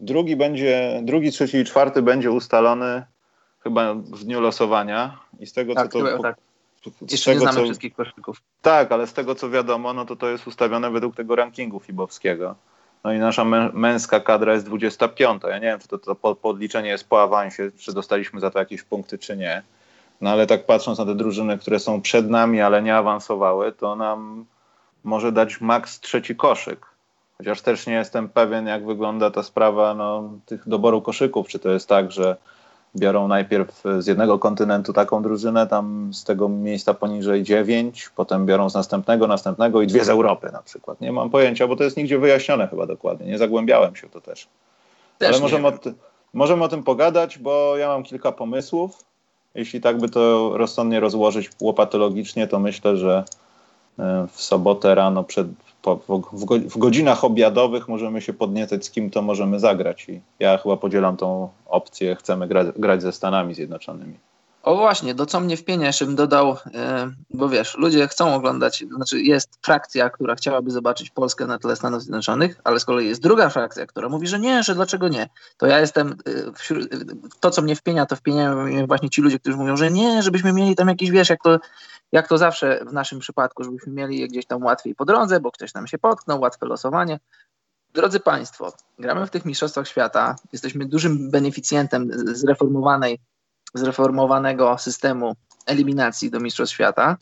Drugi 0.00 0.36
będzie, 0.36 1.00
drugi, 1.02 1.32
trzeci 1.32 1.56
i 1.56 1.64
czwarty 1.64 2.02
będzie 2.02 2.30
ustalony 2.30 3.02
chyba 3.62 3.94
w 3.94 4.24
dniu 4.24 4.40
losowania 4.40 5.18
i 5.40 5.46
z 5.46 5.52
tego 5.52 5.74
tak, 5.74 5.92
co 5.92 5.98
to... 6.00 6.18
tak. 6.22 6.36
Jeszcze 7.10 7.30
tego, 7.30 7.40
nie 7.40 7.40
znamy 7.40 7.58
co, 7.58 7.64
wszystkich 7.64 7.94
koszyków. 7.94 8.42
Tak, 8.62 8.92
ale 8.92 9.06
z 9.06 9.12
tego 9.12 9.34
co 9.34 9.50
wiadomo, 9.50 9.92
no 9.92 10.04
to 10.04 10.16
to 10.16 10.28
jest 10.28 10.46
ustawione 10.46 10.90
według 10.90 11.16
tego 11.16 11.36
rankingu 11.36 11.80
fibowskiego. 11.80 12.54
No 13.04 13.12
i 13.12 13.18
nasza 13.18 13.44
męska 13.72 14.20
kadra 14.20 14.52
jest 14.52 14.66
25. 14.66 15.42
Ja 15.48 15.54
nie 15.54 15.66
wiem, 15.66 15.80
czy 15.80 15.88
to, 15.88 15.98
to 15.98 16.34
podliczenie 16.34 16.88
jest 16.88 17.08
po 17.08 17.22
awansie, 17.22 17.70
czy 17.78 17.92
dostaliśmy 17.92 18.40
za 18.40 18.50
to 18.50 18.58
jakieś 18.58 18.82
punkty, 18.82 19.18
czy 19.18 19.36
nie. 19.36 19.62
No 20.20 20.30
ale 20.30 20.46
tak 20.46 20.66
patrząc 20.66 20.98
na 20.98 21.06
te 21.06 21.14
drużyny, 21.14 21.58
które 21.58 21.78
są 21.78 22.02
przed 22.02 22.30
nami, 22.30 22.60
ale 22.60 22.82
nie 22.82 22.96
awansowały, 22.96 23.72
to 23.72 23.96
nam 23.96 24.44
może 25.04 25.32
dać 25.32 25.60
maks 25.60 26.00
trzeci 26.00 26.36
koszyk. 26.36 26.86
Chociaż 27.38 27.62
też 27.62 27.86
nie 27.86 27.94
jestem 27.94 28.28
pewien, 28.28 28.66
jak 28.66 28.86
wygląda 28.86 29.30
ta 29.30 29.42
sprawa 29.42 29.94
no, 29.94 30.30
tych 30.46 30.68
doboru 30.68 31.02
koszyków. 31.02 31.48
Czy 31.48 31.58
to 31.58 31.70
jest 31.70 31.88
tak, 31.88 32.12
że 32.12 32.36
biorą 32.96 33.28
najpierw 33.28 33.82
z 33.98 34.06
jednego 34.06 34.38
kontynentu 34.38 34.92
taką 34.92 35.22
drużynę, 35.22 35.66
tam 35.66 36.10
z 36.14 36.24
tego 36.24 36.48
miejsca 36.48 36.94
poniżej 36.94 37.42
dziewięć, 37.42 38.08
potem 38.16 38.46
biorą 38.46 38.70
z 38.70 38.74
następnego, 38.74 39.26
następnego 39.26 39.82
i 39.82 39.86
dwie 39.86 40.04
z 40.04 40.08
Europy 40.08 40.50
na 40.52 40.62
przykład. 40.62 41.00
Nie 41.00 41.12
mam 41.12 41.30
pojęcia, 41.30 41.66
bo 41.66 41.76
to 41.76 41.84
jest 41.84 41.96
nigdzie 41.96 42.18
wyjaśnione 42.18 42.68
chyba 42.68 42.86
dokładnie. 42.86 43.26
Nie 43.26 43.38
zagłębiałem 43.38 43.96
się 43.96 44.08
w 44.08 44.10
to 44.10 44.20
też. 44.20 44.48
też 45.18 45.28
Ale 45.28 45.40
możemy 45.40 45.68
o, 45.68 45.72
możemy 46.34 46.64
o 46.64 46.68
tym 46.68 46.82
pogadać, 46.82 47.38
bo 47.38 47.76
ja 47.76 47.88
mam 47.88 48.02
kilka 48.02 48.32
pomysłów. 48.32 49.04
Jeśli 49.54 49.80
tak 49.80 49.98
by 49.98 50.08
to 50.08 50.52
rozsądnie 50.54 51.00
rozłożyć 51.00 51.50
łopatologicznie, 51.60 52.46
to 52.46 52.60
myślę, 52.60 52.96
że 52.96 53.24
e, 53.98 54.26
w 54.32 54.42
sobotę 54.42 54.94
rano 54.94 55.24
przed 55.24 55.46
po, 55.82 55.96
w, 56.62 56.78
godzinach 56.78 57.24
obiadowych 57.24 57.88
możemy 57.88 58.20
się 58.20 58.32
podniecać, 58.32 58.84
z 58.84 58.90
kim 58.90 59.10
to 59.10 59.22
możemy 59.22 59.60
zagrać. 59.60 60.08
I 60.08 60.20
ja 60.38 60.58
chyba 60.58 60.76
podzielam 60.76 61.16
tą 61.16 61.48
opcję, 61.66 62.16
chcemy 62.16 62.48
grać, 62.48 62.66
grać 62.76 63.02
ze 63.02 63.12
Stanami 63.12 63.54
Zjednoczonymi. 63.54 64.14
O 64.62 64.76
właśnie, 64.76 65.14
do 65.14 65.26
co 65.26 65.40
mnie 65.40 65.56
wpienia, 65.56 65.90
bym 66.00 66.16
dodał, 66.16 66.56
e, 66.74 67.10
bo 67.30 67.48
wiesz, 67.48 67.76
ludzie 67.76 68.08
chcą 68.08 68.34
oglądać, 68.34 68.84
znaczy 68.96 69.20
jest 69.20 69.58
frakcja, 69.62 70.10
która 70.10 70.34
chciałaby 70.34 70.70
zobaczyć 70.70 71.10
Polskę 71.10 71.46
na 71.46 71.58
tle 71.58 71.76
Stanów 71.76 72.02
Zjednoczonych, 72.02 72.60
ale 72.64 72.80
z 72.80 72.84
kolei 72.84 73.08
jest 73.08 73.22
druga 73.22 73.48
frakcja, 73.48 73.86
która 73.86 74.08
mówi, 74.08 74.26
że 74.26 74.38
nie, 74.38 74.62
że 74.62 74.74
dlaczego 74.74 75.08
nie. 75.08 75.28
To 75.56 75.66
ja 75.66 75.78
jestem, 75.78 76.16
e, 76.26 76.52
wśród, 76.52 76.88
to 77.40 77.50
co 77.50 77.62
mnie 77.62 77.76
wpienia, 77.76 78.06
to 78.06 78.16
wpieniają 78.16 78.86
właśnie 78.86 79.10
ci 79.10 79.22
ludzie, 79.22 79.38
którzy 79.38 79.56
mówią, 79.56 79.76
że 79.76 79.90
nie, 79.90 80.22
żebyśmy 80.22 80.52
mieli 80.52 80.76
tam 80.76 80.88
jakiś, 80.88 81.10
wiesz, 81.10 81.30
jak 81.30 81.42
to, 81.42 81.58
jak 82.12 82.28
to 82.28 82.38
zawsze 82.38 82.84
w 82.86 82.92
naszym 82.92 83.18
przypadku, 83.18 83.64
żebyśmy 83.64 83.92
mieli 83.92 84.20
je 84.20 84.28
gdzieś 84.28 84.46
tam 84.46 84.62
łatwiej 84.62 84.94
po 84.94 85.04
drodze, 85.04 85.40
bo 85.40 85.52
ktoś 85.52 85.74
nam 85.74 85.86
się 85.86 85.98
potknął, 85.98 86.40
łatwe 86.40 86.66
losowanie. 86.66 87.20
Drodzy 87.94 88.20
Państwo, 88.20 88.72
gramy 88.98 89.26
w 89.26 89.30
tych 89.30 89.44
Mistrzostwach 89.44 89.88
Świata, 89.88 90.36
jesteśmy 90.52 90.86
dużym 90.86 91.30
beneficjentem 91.30 92.10
zreformowanej 92.12 93.18
zreformowanego 93.74 94.78
systemu 94.78 95.36
eliminacji 95.66 96.30
do 96.30 96.40
Mistrzostw 96.40 96.74
Świata. 96.74 97.16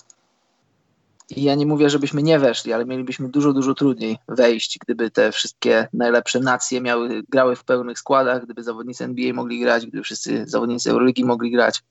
I 1.31 1.43
ja 1.43 1.55
nie 1.55 1.67
mówię, 1.67 1.91
żebyśmy 1.91 2.23
nie 2.23 2.39
weszli, 2.39 2.73
ale 2.73 2.85
mielibyśmy 2.85 3.29
dużo, 3.29 3.53
dużo 3.53 3.75
trudniej 3.75 4.19
wejść, 4.29 4.79
gdyby 4.79 5.11
te 5.11 5.33
wszystkie 5.33 5.89
najlepsze 5.93 6.41
nacje 6.41 6.81
miały, 6.81 7.23
grały 7.29 7.57
w 7.57 7.65
pełnych 7.65 7.99
składach, 7.99 8.45
gdyby 8.45 8.63
zawodnicy 8.63 9.05
NBA 9.05 9.33
mogli 9.33 9.61
grać, 9.61 9.87
gdyby 9.87 10.03
wszyscy 10.03 10.45
zawodnicy 10.47 10.91
Euroligi 10.91 11.25
mogli 11.25 11.51
grać. 11.51 11.83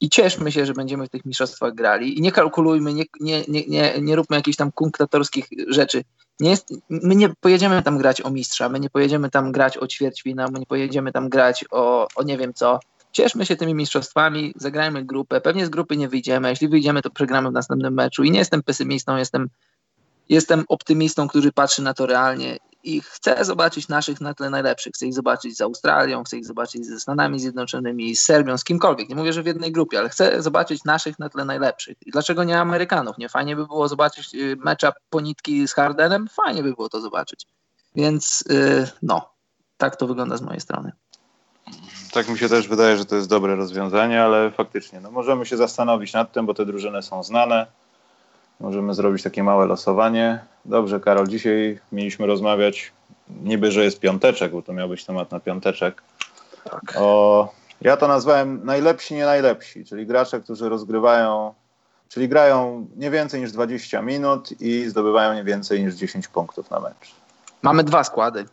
I 0.00 0.08
cieszmy 0.08 0.52
się, 0.52 0.66
że 0.66 0.74
będziemy 0.74 1.06
w 1.06 1.10
tych 1.10 1.24
mistrzostwach 1.24 1.74
grali. 1.74 2.18
I 2.18 2.22
nie 2.22 2.32
kalkulujmy, 2.32 2.94
nie, 2.94 3.04
nie, 3.20 3.44
nie, 3.48 4.00
nie, 4.00 4.16
róbmy 4.16 4.36
jakichś 4.36 4.56
tam 4.56 4.72
kunktatorskich 4.72 5.46
rzeczy. 5.68 6.04
Nie 6.40 6.50
jest, 6.50 6.68
my 6.90 7.16
nie 7.16 7.28
pojedziemy 7.40 7.82
tam 7.82 7.98
grać 7.98 8.22
o 8.22 8.30
mistrza, 8.30 8.68
my 8.68 8.80
nie 8.80 8.90
pojedziemy 8.90 9.30
tam 9.30 9.52
grać 9.52 9.78
o 9.78 9.86
ćwierćwina, 9.86 10.48
my 10.52 10.58
nie 10.58 10.66
pojedziemy 10.66 11.12
tam 11.12 11.28
grać 11.28 11.64
o, 11.70 12.08
o 12.16 12.22
nie 12.22 12.38
wiem 12.38 12.54
co. 12.54 12.80
Cieszmy 13.12 13.46
się 13.46 13.56
tymi 13.56 13.74
mistrzostwami, 13.74 14.52
zagrajmy 14.56 15.04
grupę, 15.04 15.40
pewnie 15.40 15.66
z 15.66 15.68
grupy 15.68 15.96
nie 15.96 16.08
wyjdziemy, 16.08 16.50
jeśli 16.50 16.68
wyjdziemy, 16.68 17.02
to 17.02 17.10
przegramy 17.10 17.50
w 17.50 17.52
następnym 17.52 17.94
meczu. 17.94 18.24
I 18.24 18.30
nie 18.30 18.38
jestem 18.38 18.62
pesymistą, 18.62 19.16
jestem, 19.16 19.48
jestem 20.28 20.64
optymistą, 20.68 21.28
który 21.28 21.52
patrzy 21.52 21.82
na 21.82 21.94
to 21.94 22.06
realnie 22.06 22.58
i 22.86 23.00
chcę 23.00 23.44
zobaczyć 23.44 23.88
naszych 23.88 24.20
na 24.20 24.34
tle 24.34 24.50
najlepszych, 24.50 24.94
chcę 24.94 25.06
ich 25.06 25.14
zobaczyć 25.14 25.56
z 25.56 25.60
Australią, 25.60 26.24
chcę 26.24 26.36
ich 26.36 26.46
zobaczyć 26.46 26.86
ze 26.86 27.00
Stanami 27.00 27.40
Zjednoczonymi, 27.40 28.16
z 28.16 28.22
Serbią, 28.22 28.58
z 28.58 28.64
kimkolwiek, 28.64 29.08
nie 29.08 29.14
mówię, 29.16 29.32
że 29.32 29.42
w 29.42 29.46
jednej 29.46 29.72
grupie, 29.72 29.98
ale 29.98 30.08
chcę 30.08 30.42
zobaczyć 30.42 30.84
naszych 30.84 31.18
na 31.18 31.28
tle 31.28 31.44
najlepszych. 31.44 31.96
I 32.06 32.10
dlaczego 32.10 32.44
nie 32.44 32.60
Amerykanów? 32.60 33.18
Nie 33.18 33.28
fajnie 33.28 33.56
by 33.56 33.66
było 33.66 33.88
zobaczyć 33.88 34.34
y, 34.34 34.56
mecza 34.64 34.92
ponitki 35.10 35.68
z 35.68 35.72
Hardenem? 35.72 36.28
Fajnie 36.28 36.62
by 36.62 36.72
było 36.72 36.88
to 36.88 37.00
zobaczyć. 37.00 37.46
Więc 37.94 38.44
yy, 38.48 38.88
no, 39.02 39.30
tak 39.76 39.96
to 39.96 40.06
wygląda 40.06 40.36
z 40.36 40.42
mojej 40.42 40.60
strony 40.60 40.92
tak 42.16 42.28
mi 42.28 42.38
się 42.38 42.48
też 42.48 42.68
wydaje, 42.68 42.96
że 42.96 43.04
to 43.04 43.16
jest 43.16 43.28
dobre 43.28 43.56
rozwiązanie, 43.56 44.22
ale 44.22 44.50
faktycznie 44.50 45.00
no, 45.00 45.10
możemy 45.10 45.46
się 45.46 45.56
zastanowić 45.56 46.12
nad 46.12 46.32
tym, 46.32 46.46
bo 46.46 46.54
te 46.54 46.66
drużyny 46.66 47.02
są 47.02 47.22
znane. 47.22 47.66
Możemy 48.60 48.94
zrobić 48.94 49.22
takie 49.22 49.42
małe 49.42 49.66
losowanie. 49.66 50.38
Dobrze, 50.64 51.00
Karol, 51.00 51.26
dzisiaj 51.26 51.80
mieliśmy 51.92 52.26
rozmawiać, 52.26 52.92
niby, 53.28 53.72
że 53.72 53.84
jest 53.84 54.00
piąteczek, 54.00 54.52
bo 54.52 54.62
to 54.62 54.72
miał 54.72 54.88
być 54.88 55.04
temat 55.04 55.30
na 55.30 55.40
piąteczek. 55.40 56.02
Tak. 56.70 56.94
O, 56.98 57.52
ja 57.80 57.96
to 57.96 58.08
nazwałem 58.08 58.60
najlepsi, 58.64 59.14
nie 59.14 59.24
najlepsi, 59.24 59.84
czyli 59.84 60.06
gracze, 60.06 60.40
którzy 60.40 60.68
rozgrywają, 60.68 61.54
czyli 62.08 62.28
grają 62.28 62.86
nie 62.96 63.10
więcej 63.10 63.40
niż 63.40 63.52
20 63.52 64.02
minut 64.02 64.60
i 64.60 64.84
zdobywają 64.88 65.34
nie 65.34 65.44
więcej 65.44 65.84
niż 65.84 65.94
10 65.94 66.28
punktów 66.28 66.70
na 66.70 66.80
mecz. 66.80 67.14
Mamy 67.62 67.84
dwa 67.84 68.04
składy. 68.04 68.44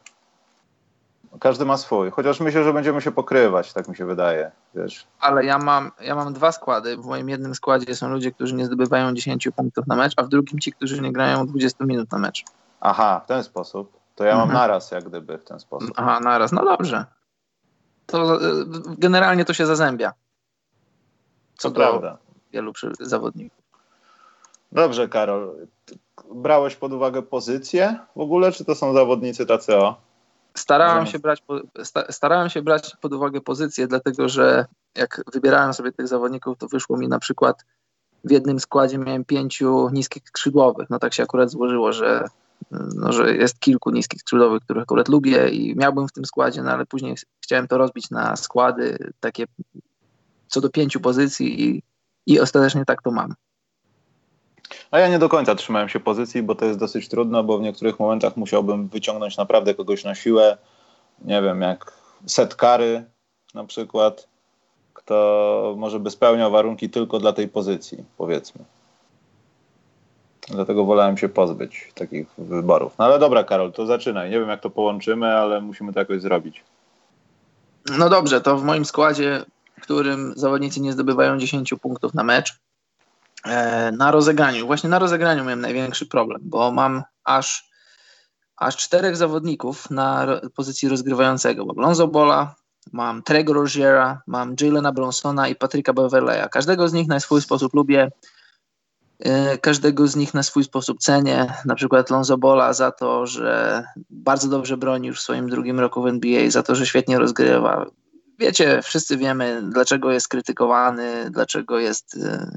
Każdy 1.40 1.66
ma 1.66 1.78
swój. 1.78 2.12
Chociaż 2.12 2.40
myślę, 2.40 2.64
że 2.64 2.74
będziemy 2.74 3.02
się 3.02 3.12
pokrywać, 3.12 3.74
tak 3.74 3.88
mi 3.88 3.96
się 3.96 4.06
wydaje. 4.06 4.52
Wiesz. 4.76 5.08
Ale 5.20 5.46
ja 5.46 5.58
mam, 5.58 5.92
ja 6.02 6.16
mam 6.16 6.34
dwa 6.34 6.52
składy. 6.52 6.98
W 6.98 7.06
moim 7.06 7.30
jednym 7.30 7.56
składzie 7.56 7.96
są 7.96 8.10
ludzie, 8.10 8.32
którzy 8.32 8.56
nie 8.56 8.66
zdobywają 8.66 9.14
10 9.14 9.48
punktów 9.56 9.88
na 9.88 9.96
mecz, 9.96 10.14
a 10.18 10.24
w 10.24 10.30
drugim 10.30 10.60
ci, 10.60 10.72
którzy 10.72 11.02
nie 11.02 11.12
grają 11.12 11.48
20 11.48 11.86
minut 11.86 12.12
na 12.12 12.18
mecz. 12.18 12.44
Aha, 12.82 13.22
w 13.24 13.28
ten 13.28 13.44
sposób. 13.44 14.00
To 14.16 14.24
ja 14.24 14.32
mhm. 14.32 14.50
mam 14.50 14.58
naraz 14.58 14.92
jak 14.92 15.04
gdyby 15.04 15.38
w 15.38 15.44
ten 15.44 15.60
sposób. 15.60 15.92
Aha, 15.96 16.20
naraz. 16.20 16.52
No 16.52 16.66
dobrze. 16.66 17.06
To 18.06 18.36
e, 18.36 18.40
generalnie 18.98 19.46
to 19.46 19.54
się 19.54 19.66
zazębia. 19.66 20.14
Co 21.58 21.70
to 21.70 21.76
prawda. 21.76 22.18
wielu 22.52 22.74
zawodników. 23.00 23.64
Dobrze, 24.72 25.10
Karol. 25.10 25.56
Brałeś 26.36 26.76
pod 26.76 26.94
uwagę 26.94 27.22
pozycję 27.22 28.00
w 28.16 28.20
ogóle, 28.20 28.52
czy 28.52 28.66
to 28.66 28.76
są 28.76 28.94
zawodnicy 28.94 29.46
tacy 29.46 29.78
o? 29.78 30.13
Starałem 30.58 31.06
się, 31.06 31.20
brać, 31.20 31.44
starałem 32.10 32.50
się 32.50 32.62
brać 32.62 32.96
pod 33.02 33.14
uwagę 33.14 33.42
pozycję, 33.42 33.88
dlatego 33.88 34.30
że 34.30 34.66
jak 34.96 35.22
wybierałem 35.34 35.74
sobie 35.74 35.92
tych 35.92 36.08
zawodników, 36.08 36.58
to 36.58 36.68
wyszło 36.68 36.98
mi 36.98 37.08
na 37.08 37.20
przykład 37.20 37.66
w 38.24 38.32
jednym 38.32 38.60
składzie 38.60 38.98
miałem 38.98 39.26
pięciu 39.26 39.90
niskich 39.90 40.24
skrzydłowych. 40.28 40.90
No 40.90 41.00
tak 41.00 41.14
się 41.14 41.24
akurat 41.24 41.50
złożyło, 41.50 41.94
że 41.94 42.28
no, 42.72 43.12
że 43.12 43.36
jest 43.36 43.60
kilku 43.60 43.90
niskich 43.90 44.20
skrzydłowych, 44.20 44.64
których 44.64 44.84
akurat 44.84 45.08
lubię 45.08 45.50
i 45.50 45.76
miałbym 45.76 46.08
w 46.08 46.12
tym 46.12 46.26
składzie, 46.26 46.64
no 46.64 46.72
ale 46.72 46.86
później 46.86 47.16
chciałem 47.42 47.68
to 47.68 47.78
rozbić 47.78 48.10
na 48.10 48.36
składy 48.36 48.98
takie 49.20 49.46
co 50.48 50.62
do 50.62 50.70
pięciu 50.70 51.00
pozycji 51.00 51.70
i, 51.70 51.84
i 52.26 52.40
ostatecznie 52.40 52.86
tak 52.86 53.02
to 53.02 53.12
mam. 53.12 53.34
A 54.94 55.00
ja 55.00 55.08
nie 55.08 55.20
do 55.20 55.30
końca 55.30 55.56
trzymałem 55.56 55.90
się 55.90 56.00
pozycji, 56.00 56.44
bo 56.44 56.56
to 56.56 56.66
jest 56.66 56.80
dosyć 56.80 57.10
trudno, 57.10 57.44
bo 57.44 57.58
w 57.58 57.62
niektórych 57.62 58.00
momentach 58.00 58.38
musiałbym 58.38 58.88
wyciągnąć 58.88 59.38
naprawdę 59.38 59.74
kogoś 59.74 60.04
na 60.04 60.16
siłę. 60.16 60.58
Nie 61.22 61.42
wiem, 61.42 61.62
jak 61.62 61.94
set 62.26 62.56
kary 62.56 63.04
na 63.54 63.64
przykład, 63.64 64.28
kto 64.94 65.76
może 65.78 66.00
by 66.00 66.12
spełniał 66.12 66.52
warunki 66.52 66.90
tylko 66.90 67.20
dla 67.20 67.34
tej 67.34 67.48
pozycji, 67.48 68.04
powiedzmy. 68.18 68.64
Dlatego 70.48 70.86
wolałem 70.86 71.18
się 71.18 71.30
pozbyć 71.30 71.92
takich 71.96 72.28
wyborów. 72.38 72.94
No 73.00 73.06
ale 73.06 73.20
dobra, 73.20 73.44
Karol, 73.44 73.72
to 73.72 73.86
zaczynaj. 73.86 74.30
Nie 74.30 74.40
wiem, 74.40 74.50
jak 74.50 74.62
to 74.62 74.70
połączymy, 74.70 75.38
ale 75.38 75.62
musimy 75.62 75.94
to 75.94 76.00
jakoś 76.00 76.22
zrobić. 76.22 76.64
No 77.98 78.10
dobrze, 78.10 78.42
to 78.42 78.58
w 78.58 78.64
moim 78.64 78.86
składzie, 78.86 79.46
w 79.80 79.82
którym 79.82 80.34
zawodnicy 80.36 80.82
nie 80.82 80.94
zdobywają 80.94 81.38
10 81.38 81.74
punktów 81.82 82.14
na 82.14 82.24
mecz, 82.24 82.60
na 83.98 84.12
rozegraniu, 84.12 84.66
właśnie 84.66 84.90
na 84.90 85.00
rozegraniu 85.00 85.44
miałem 85.44 85.62
największy 85.62 86.06
problem, 86.06 86.42
bo 86.44 86.72
mam 86.72 87.04
aż, 87.24 87.70
aż 88.58 88.78
czterech 88.78 89.18
zawodników 89.18 89.90
na 89.92 90.28
pozycji 90.56 90.90
rozgrywającego. 90.90 91.66
Mam 91.66 91.76
Lonzo 91.78 92.08
Bola, 92.08 92.56
mam 92.92 93.24
Trego 93.24 93.54
Roziera, 93.54 94.22
mam 94.28 94.56
Jalena 94.62 94.92
Bronsona 94.92 95.48
i 95.48 95.56
Patryka 95.56 95.94
Beverleya. 95.94 96.50
Każdego 96.52 96.88
z 96.88 96.94
nich 96.94 97.08
na 97.08 97.20
swój 97.20 97.42
sposób 97.42 97.74
lubię. 97.74 98.12
E, 99.20 99.58
każdego 99.58 100.08
z 100.08 100.16
nich 100.16 100.34
na 100.34 100.44
swój 100.44 100.64
sposób 100.64 101.00
cenię. 101.00 101.54
Na 101.66 101.76
przykład 101.76 102.10
Lonzo 102.10 102.38
Bola 102.38 102.74
za 102.74 102.92
to, 102.92 103.26
że 103.26 103.84
bardzo 104.10 104.48
dobrze 104.48 104.78
broni 104.78 105.08
już 105.08 105.20
w 105.20 105.24
swoim 105.24 105.50
drugim 105.50 105.80
roku 105.80 106.02
w 106.02 106.08
NBA, 106.08 106.50
za 106.50 106.64
to, 106.64 106.76
że 106.76 106.86
świetnie 106.86 107.20
rozgrywa. 107.20 107.86
Wiecie, 108.40 108.82
wszyscy 108.82 109.18
wiemy, 109.18 109.62
dlaczego 109.70 110.12
jest 110.12 110.28
krytykowany, 110.28 111.30
dlaczego 111.32 111.80
jest 111.80 112.18
e, 112.18 112.52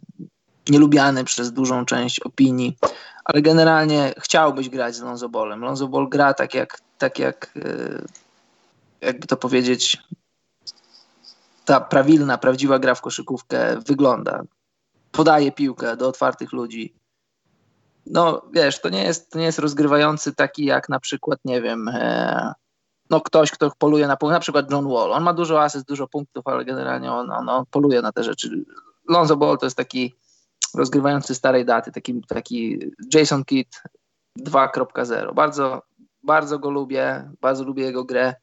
nielubiany 0.69 1.25
przez 1.25 1.53
dużą 1.53 1.85
część 1.85 2.21
opinii, 2.21 2.79
ale 3.25 3.43
generalnie 3.43 4.15
chciałbyś 4.19 4.69
grać 4.69 4.95
z 4.95 5.01
Lonzo 5.01 5.29
Bolem. 5.29 5.61
Lonzo 5.61 5.89
Ball 5.89 6.09
gra 6.09 6.35
tak 6.35 6.55
jak, 6.55 6.81
tak 6.99 7.19
jak 7.19 7.53
e, 7.57 8.03
jakby 9.01 9.27
to 9.27 9.37
powiedzieć, 9.37 9.99
ta 11.65 11.81
prawilna, 11.81 12.39
prawdziwa 12.39 12.79
gra 12.79 12.95
w 12.95 13.01
koszykówkę 13.01 13.81
wygląda 13.87 14.43
podaje 15.17 15.53
piłkę 15.53 15.97
do 15.97 16.09
otwartych 16.09 16.53
ludzi. 16.53 16.95
No 18.07 18.43
wiesz, 18.53 18.81
to 18.81 18.89
nie 18.89 19.05
jest, 19.05 19.31
to 19.31 19.39
nie 19.39 19.45
jest 19.45 19.59
rozgrywający 19.59 20.35
taki 20.35 20.65
jak 20.65 20.89
na 20.89 21.01
przykład, 21.01 21.39
nie 21.45 21.63
wiem, 21.63 21.89
e, 21.89 22.53
no 23.11 23.21
ktoś, 23.21 23.51
kto 23.51 23.71
poluje 23.79 24.07
na 24.07 24.17
punkt, 24.17 24.33
na 24.33 24.41
przykład 24.41 24.71
John 24.71 24.89
Wall. 24.89 25.13
On 25.13 25.23
ma 25.23 25.33
dużo 25.33 25.63
asyst, 25.63 25.87
dużo 25.87 26.09
punktów, 26.09 26.47
ale 26.47 26.65
generalnie 26.65 27.13
on, 27.13 27.31
on, 27.31 27.49
on 27.49 27.65
poluje 27.71 28.03
na 28.03 28.13
te 28.13 28.25
rzeczy. 28.25 28.65
Lonzo 29.09 29.37
Ball 29.37 29.59
to 29.59 29.67
jest 29.67 29.77
taki 29.77 30.15
rozgrywający 30.75 31.35
starej 31.35 31.65
daty, 31.65 31.93
taki, 31.93 32.21
taki 32.29 32.79
Jason 33.15 33.45
Kidd 33.45 33.83
2.0. 34.39 35.35
Bardzo, 35.35 35.83
bardzo 36.23 36.59
go 36.59 36.71
lubię, 36.71 37.31
bardzo 37.41 37.65
lubię 37.65 37.85
jego 37.85 38.05
grę 38.05 38.35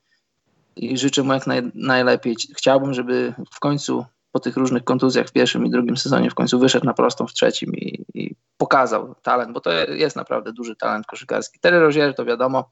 i 0.76 0.98
życzę 0.98 1.24
mu 1.24 1.34
jak 1.34 1.48
naj, 1.48 1.72
najlepiej. 1.76 2.36
Chciałbym, 2.58 2.94
żeby 2.94 3.34
w 3.54 3.60
końcu 3.60 4.06
po 4.32 4.40
tych 4.40 4.58
różnych 4.58 4.84
kontuzjach 4.84 5.28
w 5.28 5.32
pierwszym 5.32 5.66
i 5.66 5.70
drugim 5.70 5.98
sezonie 5.98 6.30
w 6.30 6.36
końcu 6.36 6.60
wyszedł 6.60 6.86
na 6.86 6.94
prostą 6.94 7.28
w 7.28 7.34
trzecim 7.34 7.76
i, 7.76 8.06
i 8.14 8.36
pokazał 8.58 9.16
talent, 9.22 9.54
bo 9.54 9.60
to 9.60 9.72
jest 9.72 10.16
naprawdę 10.16 10.54
duży 10.54 10.76
talent 10.76 11.06
koszykarski. 11.06 11.60
Terry 11.60 11.80
Rozier 11.80 12.16
to 12.16 12.26
wiadomo, 12.26 12.72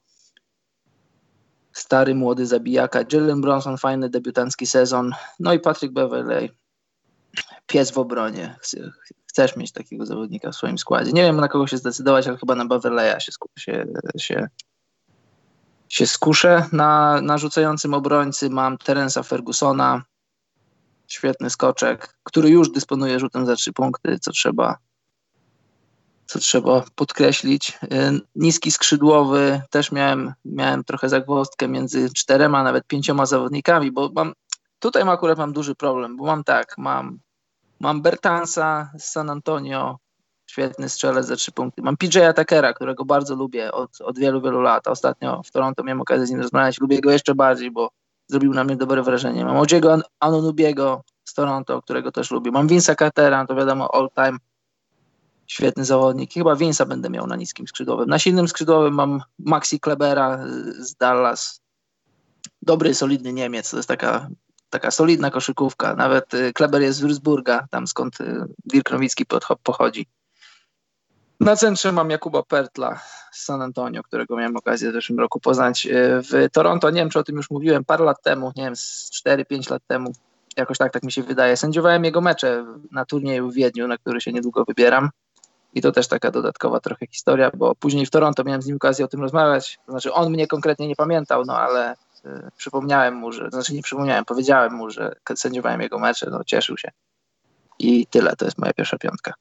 stary, 1.73 2.15
młody 2.15 2.45
zabijaka, 2.45 2.99
Jalen 3.13 3.41
Bronson, 3.41 3.77
fajny 3.77 4.09
debiutancki 4.09 4.65
sezon, 4.65 5.11
no 5.39 5.53
i 5.53 5.59
Patrick 5.59 5.93
Beverley, 5.93 6.49
pies 7.67 7.91
w 7.91 7.97
obronie. 7.97 8.55
Chcesz 9.29 9.55
mieć 9.55 9.71
takiego 9.71 10.05
zawodnika 10.05 10.51
w 10.51 10.55
swoim 10.55 10.77
składzie. 10.77 11.11
Nie 11.11 11.21
wiem 11.21 11.37
na 11.37 11.47
kogo 11.47 11.67
się 11.67 11.77
zdecydować, 11.77 12.27
ale 12.27 12.37
chyba 12.37 12.55
na 12.55 12.65
Beverleya 12.65 13.21
się, 13.21 13.31
się, 13.59 13.85
się, 14.17 14.47
się 15.89 16.07
skuszę. 16.07 16.65
Na, 16.71 17.21
na 17.21 17.37
rzucającym 17.37 17.93
obrońcy 17.93 18.49
mam 18.49 18.77
Terensa 18.77 19.23
Fergusona, 19.23 20.03
świetny 21.07 21.49
skoczek, 21.49 22.15
który 22.23 22.49
już 22.49 22.71
dysponuje 22.71 23.19
rzutem 23.19 23.45
za 23.45 23.55
trzy 23.55 23.73
punkty, 23.73 24.19
co 24.19 24.31
trzeba, 24.31 24.77
co 26.25 26.39
trzeba 26.39 26.83
podkreślić. 26.95 27.79
Y, 27.83 27.87
niski 28.35 28.71
skrzydłowy, 28.71 29.61
też 29.69 29.91
miałem, 29.91 30.33
miałem 30.45 30.83
trochę 30.83 31.09
zagwozdkę 31.09 31.67
między 31.67 32.09
czterema, 32.09 32.63
nawet 32.63 32.87
pięcioma 32.87 33.25
zawodnikami, 33.25 33.91
bo 33.91 34.09
mam, 34.15 34.33
tutaj 34.79 35.03
akurat 35.09 35.37
mam 35.37 35.53
duży 35.53 35.75
problem, 35.75 36.17
bo 36.17 36.25
mam 36.25 36.43
tak, 36.43 36.75
mam, 36.77 37.19
mam 37.81 38.01
Bertansa 38.01 38.91
z 38.97 39.03
San 39.03 39.29
Antonio, 39.29 39.97
świetny 40.45 40.89
strzelec 40.89 41.25
za 41.25 41.35
trzy 41.35 41.51
punkty. 41.51 41.81
Mam 41.81 41.95
PJ'a 41.95 42.33
Tuckera, 42.33 42.73
którego 42.73 43.05
bardzo 43.05 43.35
lubię 43.35 43.71
od, 43.71 44.01
od 44.01 44.19
wielu, 44.19 44.41
wielu 44.41 44.61
lat. 44.61 44.87
Ostatnio 44.87 45.41
w 45.45 45.51
Toronto 45.51 45.83
miałem 45.83 46.01
okazję 46.01 46.27
z 46.27 46.29
nim 46.29 46.41
rozmawiać. 46.41 46.81
Lubię 46.81 47.01
go 47.01 47.11
jeszcze 47.11 47.35
bardziej, 47.35 47.71
bo 47.71 47.89
zrobił 48.27 48.53
na 48.53 48.63
mnie 48.63 48.75
dobre 48.75 49.03
wrażenie. 49.03 49.45
Mam 49.45 49.57
Odziego 49.57 49.97
Anunubiego 50.19 51.03
z 51.23 51.33
Toronto, 51.33 51.81
którego 51.81 52.11
też 52.11 52.31
lubię. 52.31 52.51
Mam 52.51 52.67
Vince'a 52.67 52.95
Cartera, 52.95 53.45
to 53.45 53.55
wiadomo, 53.55 53.95
all 53.95 54.09
time 54.15 54.37
świetny 55.47 55.85
zawodnik. 55.85 56.33
Chyba 56.33 56.55
Vince'a 56.55 56.87
będę 56.87 57.09
miał 57.09 57.27
na 57.27 57.35
niskim 57.35 57.67
skrzydłowym. 57.67 58.09
Na 58.09 58.19
silnym 58.19 58.47
skrzydłowym 58.47 58.93
mam 58.93 59.21
Maxi 59.39 59.79
Klebera 59.79 60.45
z 60.79 60.95
Dallas. 60.95 61.61
Dobry, 62.61 62.93
solidny 62.93 63.33
Niemiec. 63.33 63.71
To 63.71 63.77
jest 63.77 63.89
taka, 63.89 64.29
taka 64.71 64.91
solidna 64.91 65.31
koszykówka. 65.31 65.95
Nawet 65.95 66.33
y, 66.33 66.53
Kleber 66.53 66.81
jest 66.81 66.99
z 66.99 67.03
Würzburga, 67.03 67.63
tam 67.69 67.87
skąd 67.87 68.21
y, 68.21 68.45
Dirk 68.65 68.91
Nowicki 68.91 69.25
pochodzi. 69.63 70.05
Na 71.39 71.55
centrze 71.55 71.91
mam 71.91 72.09
Jakuba 72.09 72.43
Pertla 72.43 72.99
z 73.31 73.43
San 73.45 73.61
Antonio, 73.61 74.03
którego 74.03 74.37
miałem 74.37 74.57
okazję 74.57 74.89
w 74.89 74.93
zeszłym 74.93 75.19
roku 75.19 75.39
poznać 75.39 75.85
e, 75.87 75.91
w 76.21 76.49
Toronto. 76.51 76.89
Nie 76.89 77.01
wiem, 77.01 77.09
czy 77.09 77.19
o 77.19 77.23
tym 77.23 77.35
już 77.35 77.49
mówiłem, 77.49 77.85
parę 77.85 78.05
lat 78.05 78.21
temu, 78.23 78.51
nie 78.55 78.63
wiem, 78.63 78.73
4-5 78.73 79.71
lat 79.71 79.81
temu. 79.87 80.13
Jakoś 80.57 80.77
tak, 80.77 80.93
tak 80.93 81.03
mi 81.03 81.11
się 81.11 81.23
wydaje. 81.23 81.57
Sędziowałem 81.57 82.05
jego 82.05 82.21
mecze 82.21 82.65
na 82.91 83.05
turnieju 83.05 83.51
w 83.51 83.53
Wiedniu, 83.53 83.87
na 83.87 83.97
który 83.97 84.21
się 84.21 84.33
niedługo 84.33 84.65
wybieram. 84.65 85.09
I 85.73 85.81
to 85.81 85.91
też 85.91 86.07
taka 86.07 86.31
dodatkowa 86.31 86.79
trochę 86.79 87.07
historia, 87.07 87.51
bo 87.53 87.75
później 87.75 88.05
w 88.05 88.09
Toronto 88.09 88.43
miałem 88.43 88.61
z 88.61 88.65
nim 88.65 88.75
okazję 88.75 89.05
o 89.05 89.07
tym 89.07 89.21
rozmawiać. 89.21 89.79
Znaczy, 89.87 90.13
on 90.13 90.31
mnie 90.31 90.47
konkretnie 90.47 90.87
nie 90.87 90.95
pamiętał, 90.95 91.45
no 91.45 91.57
ale 91.57 91.93
y, 91.93 91.95
przypomniałem 92.57 93.15
mu, 93.15 93.31
że, 93.31 93.49
znaczy 93.49 93.73
nie 93.73 93.81
przypomniałem, 93.81 94.25
powiedziałem 94.25 94.73
mu, 94.73 94.89
że 94.89 95.15
sędziowałem 95.35 95.81
jego 95.81 95.99
mecze, 95.99 96.29
no 96.31 96.43
cieszył 96.43 96.77
się. 96.77 96.91
I 97.79 98.07
tyle, 98.07 98.35
to 98.35 98.45
jest 98.45 98.57
moja 98.57 98.73
pierwsza 98.73 98.97
piątka. 98.97 99.33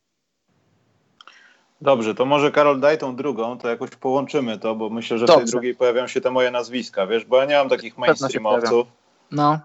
Dobrze, 1.81 2.14
to 2.14 2.24
może 2.24 2.53
Karol 2.53 2.81
daj 2.81 2.99
tą 2.99 3.16
drugą, 3.16 3.59
to 3.59 3.68
jakoś 3.68 3.91
połączymy 3.91 4.59
to, 4.59 4.74
bo 4.74 4.91
myślę, 4.91 5.18
że 5.18 5.26
Dobrze. 5.26 5.41
w 5.41 5.45
tej 5.45 5.51
drugiej 5.51 5.74
pojawią 5.74 6.07
się 6.07 6.20
te 6.20 6.31
moje 6.31 6.51
nazwiska, 6.51 7.07
wiesz, 7.07 7.24
bo 7.24 7.37
ja 7.37 7.45
nie 7.45 7.57
mam 7.57 7.68
takich 7.68 7.99
mainstreamowców. 7.99 8.87
No. 9.31 9.61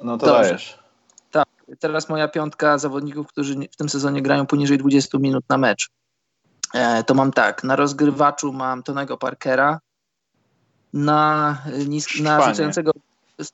No 0.00 0.18
to 0.18 0.26
Dobrze. 0.26 0.42
dajesz. 0.42 0.78
Tak, 1.30 1.48
teraz 1.78 2.08
moja 2.08 2.28
piątka 2.28 2.78
zawodników, 2.78 3.26
którzy 3.26 3.54
w 3.54 3.76
tym 3.76 3.88
sezonie 3.88 4.22
grają 4.22 4.46
poniżej 4.46 4.78
20 4.78 5.18
minut 5.18 5.44
na 5.48 5.58
mecz. 5.58 5.90
E, 6.74 7.04
to 7.04 7.14
mam 7.14 7.32
tak, 7.32 7.64
na 7.64 7.76
rozgrywaczu 7.76 8.52
mam 8.52 8.82
Tonego 8.82 9.18
Parkera, 9.18 9.80
na, 10.92 11.58
nisk, 11.86 12.20
na 12.20 12.48
rzucającego 12.48 12.92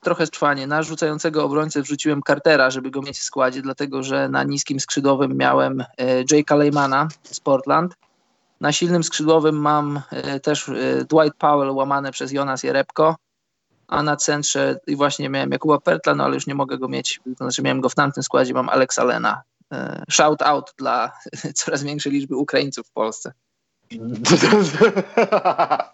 trochę 0.00 0.26
strwanie. 0.26 0.66
Na 0.66 0.82
rzucającego 0.82 1.44
obrońcę 1.44 1.82
wrzuciłem 1.82 2.20
Cartera, 2.26 2.70
żeby 2.70 2.90
go 2.90 3.02
mieć 3.02 3.18
w 3.18 3.22
składzie, 3.22 3.62
dlatego 3.62 4.02
że 4.02 4.28
na 4.28 4.42
niskim 4.42 4.80
skrzydłowym 4.80 5.36
miałem 5.36 5.80
e, 5.80 6.24
Jake'a 6.24 6.58
Leymana 6.58 7.08
z 7.22 7.40
Portland. 7.40 7.94
Na 8.60 8.72
silnym 8.72 9.04
skrzydłowym 9.04 9.56
mam 9.56 10.00
e, 10.10 10.40
też 10.40 10.68
e, 10.68 11.04
Dwight 11.04 11.36
Powell 11.38 11.70
łamane 11.70 12.12
przez 12.12 12.32
Jonas 12.32 12.62
Jerebko, 12.62 13.16
a 13.88 14.02
na 14.02 14.16
centrze 14.16 14.80
i 14.86 14.96
właśnie 14.96 15.28
miałem 15.28 15.50
Jakuba 15.50 15.80
Pertla, 15.80 16.14
no 16.14 16.24
ale 16.24 16.34
już 16.34 16.46
nie 16.46 16.54
mogę 16.54 16.78
go 16.78 16.88
mieć, 16.88 17.20
to 17.24 17.44
znaczy 17.44 17.62
miałem 17.62 17.80
go 17.80 17.88
w 17.88 17.94
tamtym 17.94 18.22
składzie, 18.22 18.54
mam 18.54 18.68
Alexa 18.68 19.04
Lena. 19.04 19.42
Shout 20.10 20.42
out 20.42 20.74
dla 20.78 21.12
coraz 21.54 21.82
większej 21.82 22.12
liczby 22.12 22.36
Ukraińców 22.36 22.86
w 22.86 22.92
Polsce. 22.92 23.32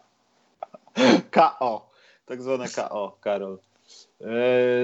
KO, 1.59 1.91
tak 2.27 2.43
zwane 2.43 2.69
KO, 2.69 3.17
Karol. 3.21 3.59
E, 4.21 4.27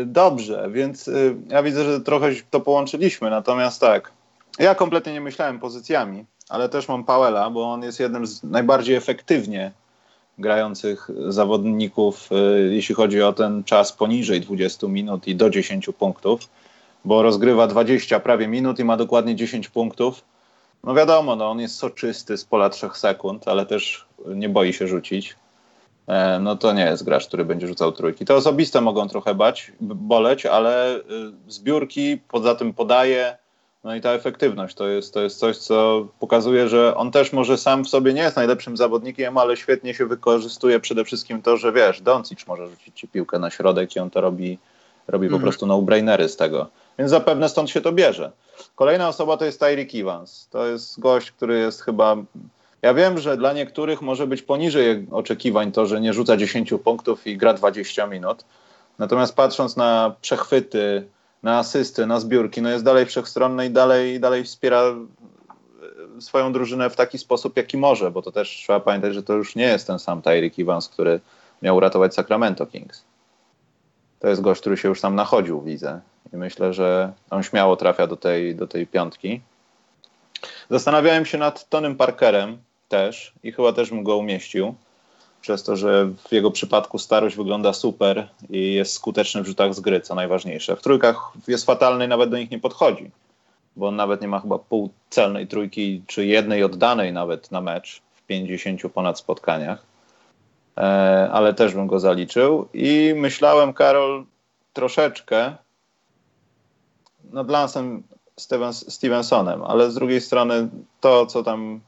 dobrze, 0.07 0.69
więc 0.73 1.09
e, 1.09 1.13
ja 1.49 1.63
widzę, 1.63 1.85
że 1.85 2.01
trochę 2.01 2.31
to 2.51 2.61
połączyliśmy, 2.61 3.31
natomiast 3.31 3.81
tak, 3.81 4.13
ja 4.59 4.75
kompletnie 4.75 5.13
nie 5.13 5.21
myślałem 5.21 5.59
pozycjami, 5.59 6.25
ale 6.49 6.69
też 6.69 6.89
mam 6.89 7.05
Pawela, 7.05 7.51
bo 7.51 7.73
on 7.73 7.83
jest 7.83 8.01
jednym 8.01 8.27
z 8.27 8.43
najbardziej 8.43 8.97
efektywnie 8.97 9.73
grających 10.39 11.11
zawodników, 11.29 12.29
e, 12.33 12.61
jeśli 12.61 12.95
chodzi 12.95 13.23
o 13.23 13.33
ten 13.33 13.65
czas 13.65 13.93
poniżej 13.93 14.41
20 14.41 14.89
minut 14.89 15.27
i 15.27 15.37
do 15.37 15.51
10 15.51 15.87
punktów, 15.99 16.49
bo 17.05 17.23
rozgrywa 17.23 17.67
20 17.67 18.21
prawie 18.21 18.49
minut 18.49 18.79
i 18.79 18.85
ma 18.85 18.97
dokładnie 18.97 19.37
10 19.37 19.69
punktów. 19.69 20.25
no 20.85 20.95
wiadomo, 20.95 21.37
no 21.37 21.51
on 21.51 21.61
jest 21.61 21.75
soczysty 21.75 22.39
z 22.39 22.45
pola 22.45 22.71
trzech 22.71 22.97
sekund, 22.97 23.49
ale 23.49 23.67
też 23.67 24.07
nie 24.27 24.49
boi 24.49 24.73
się 24.73 24.87
rzucić. 24.87 25.37
E, 26.09 26.39
no 26.41 26.57
to 26.57 26.73
nie 26.73 26.85
jest 26.85 27.05
gracz, 27.05 27.27
który 27.27 27.45
będzie 27.45 27.67
rzucał 27.67 27.93
trójki. 27.93 28.25
Te 28.25 28.35
osobiste 28.35 28.81
mogą 28.81 29.09
trochę 29.09 29.35
bać, 29.35 29.73
boleć, 29.81 30.47
ale 30.47 30.97
y, 30.97 31.03
zbiórki, 31.49 32.19
poza 32.29 32.55
tym 32.55 32.73
podaje, 32.73 33.37
no 33.85 33.95
i 33.95 34.01
ta 34.01 34.11
efektywność 34.11 34.75
to 34.75 34.89
jest, 34.89 35.15
to 35.15 35.23
jest 35.23 35.39
coś, 35.39 35.57
co 35.57 36.07
pokazuje, 36.21 36.69
że 36.69 36.97
on 36.97 37.11
też 37.11 37.33
może 37.33 37.59
sam 37.59 37.85
w 37.85 37.89
sobie 37.89 38.15
nie 38.15 38.23
jest 38.23 38.37
najlepszym 38.37 38.77
zawodnikiem, 38.77 39.39
ale 39.39 39.57
świetnie 39.57 39.95
się 39.95 40.07
wykorzystuje 40.07 40.81
przede 40.81 41.05
wszystkim 41.05 41.43
to, 41.43 41.57
że 41.57 41.73
wiesz, 41.73 42.01
Doncic 42.01 42.47
może 42.47 42.69
rzucić 42.69 43.01
ci 43.01 43.09
piłkę 43.09 43.39
na 43.39 43.51
środek 43.51 43.97
i 43.97 43.99
on 43.99 44.11
to 44.11 44.21
robi, 44.21 44.59
robi 45.09 45.29
po 45.29 45.35
mhm. 45.35 45.43
prostu 45.43 45.67
no-brainery 45.67 46.29
z 46.29 46.37
tego. 46.37 46.67
Więc 46.99 47.11
zapewne 47.11 47.49
stąd 47.49 47.71
się 47.71 47.81
to 47.81 47.93
bierze. 47.93 48.33
Kolejna 48.75 49.09
osoba 49.09 49.37
to 49.37 49.45
jest 49.45 49.61
Tyreek 49.61 49.95
Evans. 49.95 50.49
To 50.51 50.67
jest 50.67 51.01
gość, 51.01 51.31
który 51.31 51.59
jest 51.59 51.83
chyba 51.83 52.17
ja 52.83 52.95
wiem, 52.95 53.19
że 53.19 53.37
dla 53.37 53.53
niektórych 53.53 54.03
może 54.03 54.27
być 54.27 54.43
poniżej 54.43 55.07
oczekiwań 55.11 55.73
to, 55.73 55.87
że 55.87 56.01
nie 56.01 56.13
rzuca 56.13 56.37
10 56.37 56.75
punktów 56.85 57.27
i 57.27 57.37
gra 57.37 57.55
20 57.55 58.07
minut. 58.07 58.45
Natomiast 58.99 59.37
patrząc 59.37 59.77
na 59.77 60.15
przechwyty, 60.21 61.07
na 61.43 61.59
asysty, 61.59 62.07
na 62.07 62.21
zbiórki, 62.21 62.63
no 62.63 62.71
jest 62.71 62.85
dalej 62.85 63.07
wszechstronny 63.07 63.67
i 63.67 63.71
dalej, 63.71 64.21
dalej 64.21 64.45
wspiera 64.45 64.83
e, 64.83 66.21
swoją 66.21 66.53
drużynę 66.53 66.91
w 66.91 66.97
taki 66.97 67.19
sposób, 67.19 67.57
jaki 67.57 67.77
może, 67.77 68.11
bo 68.11 68.23
to 68.23 68.33
też 68.33 68.49
trzeba 68.49 68.81
pamiętać, 68.81 69.15
że 69.15 69.23
to 69.23 69.33
już 69.33 69.57
nie 69.57 69.65
jest 69.65 69.87
ten 69.87 69.99
sam 69.99 70.23
Tyreek 70.23 70.59
Evans, 70.59 70.89
który 70.89 71.21
miał 71.63 71.77
uratować 71.77 72.15
Sacramento 72.15 72.67
Kings. 72.67 73.05
To 74.21 74.29
jest 74.29 74.41
gość, 74.41 74.61
który 74.61 74.77
się 74.77 74.89
już 74.89 75.01
tam 75.01 75.15
nachodził, 75.15 75.63
widzę. 75.63 76.01
I 76.33 76.37
myślę, 76.37 76.73
że 76.73 77.13
on 77.31 77.43
śmiało 77.43 77.77
trafia 77.77 78.07
do 78.07 78.17
tej, 78.17 78.55
do 78.55 78.67
tej 78.67 78.87
piątki. 78.87 79.41
Zastanawiałem 80.71 81.27
się 81.27 81.39
nad 81.39 81.69
Tonym 81.69 81.97
Parkerem, 81.97 82.59
też 82.89 83.33
i 83.43 83.53
chyba 83.53 83.73
też 83.73 83.91
bym 83.91 84.05
go 84.05 84.17
umieścił. 84.17 84.75
Przez 85.41 85.63
to, 85.63 85.77
że 85.77 86.07
w 86.29 86.33
jego 86.33 86.51
przypadku 86.51 86.99
starość 86.99 87.37
wygląda 87.37 87.73
super 87.73 88.29
i 88.51 88.75
jest 88.75 88.93
skuteczny 88.93 89.43
w 89.43 89.47
rzutach 89.47 89.75
z 89.75 89.81
gry, 89.81 90.01
co 90.01 90.15
najważniejsze. 90.15 90.77
W 90.77 90.83
trójkach 90.83 91.33
jest 91.49 91.67
fatalny 91.67 92.05
i 92.05 92.09
nawet 92.09 92.31
do 92.31 92.39
nich 92.39 92.51
nie 92.51 92.59
podchodzi, 92.59 93.11
bo 93.77 93.89
on 93.89 93.97
nawet 93.97 94.21
nie 94.21 94.29
ma 94.29 94.41
chyba 94.41 94.59
półcelnej 94.59 95.47
trójki, 95.47 96.03
czy 96.07 96.27
jednej 96.27 96.65
oddanej 96.65 97.13
nawet 97.13 97.51
na 97.51 97.61
mecz 97.61 98.03
w 98.15 98.23
50 98.23 98.93
ponad 98.95 99.19
spotkaniach. 99.19 99.83
E, 100.77 101.29
ale 101.33 101.55
też 101.55 101.75
bym 101.75 101.87
go 101.87 102.01
zaliczył. 102.01 102.69
I 102.75 103.15
myślałem, 103.17 103.73
Karol, 103.73 104.25
troszeczkę 104.73 105.57
nad 107.33 107.51
Lansem 107.51 108.03
Stevens, 108.41 108.93
Stevensonem, 108.95 109.63
ale 109.63 109.91
z 109.91 109.95
drugiej 109.95 110.21
strony 110.21 110.69
to, 111.01 111.27
co 111.27 111.43
tam 111.43 111.81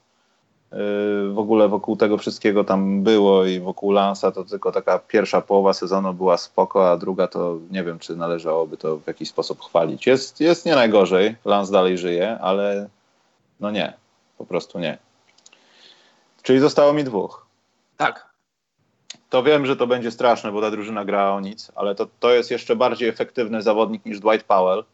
w 1.32 1.38
ogóle 1.38 1.68
wokół 1.68 1.96
tego 1.96 2.18
wszystkiego 2.18 2.64
tam 2.64 3.02
było 3.02 3.44
i 3.44 3.60
wokół 3.60 3.92
Lansa 3.92 4.32
to 4.32 4.44
tylko 4.44 4.72
taka 4.72 4.98
pierwsza 4.98 5.40
połowa 5.40 5.72
sezonu 5.72 6.14
była 6.14 6.36
spoko, 6.36 6.90
a 6.90 6.96
druga 6.96 7.26
to 7.26 7.58
nie 7.70 7.84
wiem, 7.84 7.98
czy 7.98 8.16
należałoby 8.16 8.76
to 8.76 8.96
w 8.96 9.06
jakiś 9.06 9.28
sposób 9.28 9.64
chwalić. 9.64 10.06
Jest, 10.06 10.40
jest 10.40 10.66
nie 10.66 10.74
najgorzej, 10.74 11.36
Lans 11.44 11.70
dalej 11.70 11.98
żyje, 11.98 12.38
ale 12.40 12.88
no 13.60 13.70
nie, 13.70 13.92
po 14.38 14.46
prostu 14.46 14.78
nie. 14.78 14.98
Czyli 16.42 16.58
zostało 16.58 16.92
mi 16.92 17.04
dwóch. 17.04 17.46
Tak. 17.96 18.28
To 19.30 19.42
wiem, 19.42 19.66
że 19.66 19.76
to 19.76 19.86
będzie 19.86 20.10
straszne, 20.10 20.52
bo 20.52 20.60
ta 20.60 20.70
drużyna 20.70 21.04
gra 21.04 21.32
o 21.32 21.40
nic, 21.40 21.72
ale 21.74 21.94
to, 21.94 22.06
to 22.20 22.30
jest 22.30 22.50
jeszcze 22.50 22.76
bardziej 22.76 23.08
efektywny 23.08 23.62
zawodnik 23.62 24.04
niż 24.04 24.20
Dwight 24.20 24.46
Powell. 24.46 24.84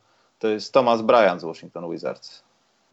To 0.45 0.49
jest 0.49 0.73
Thomas 0.73 1.03
Bryant 1.03 1.41
z 1.41 1.45
Washington 1.45 1.91
Wizards. 1.91 2.43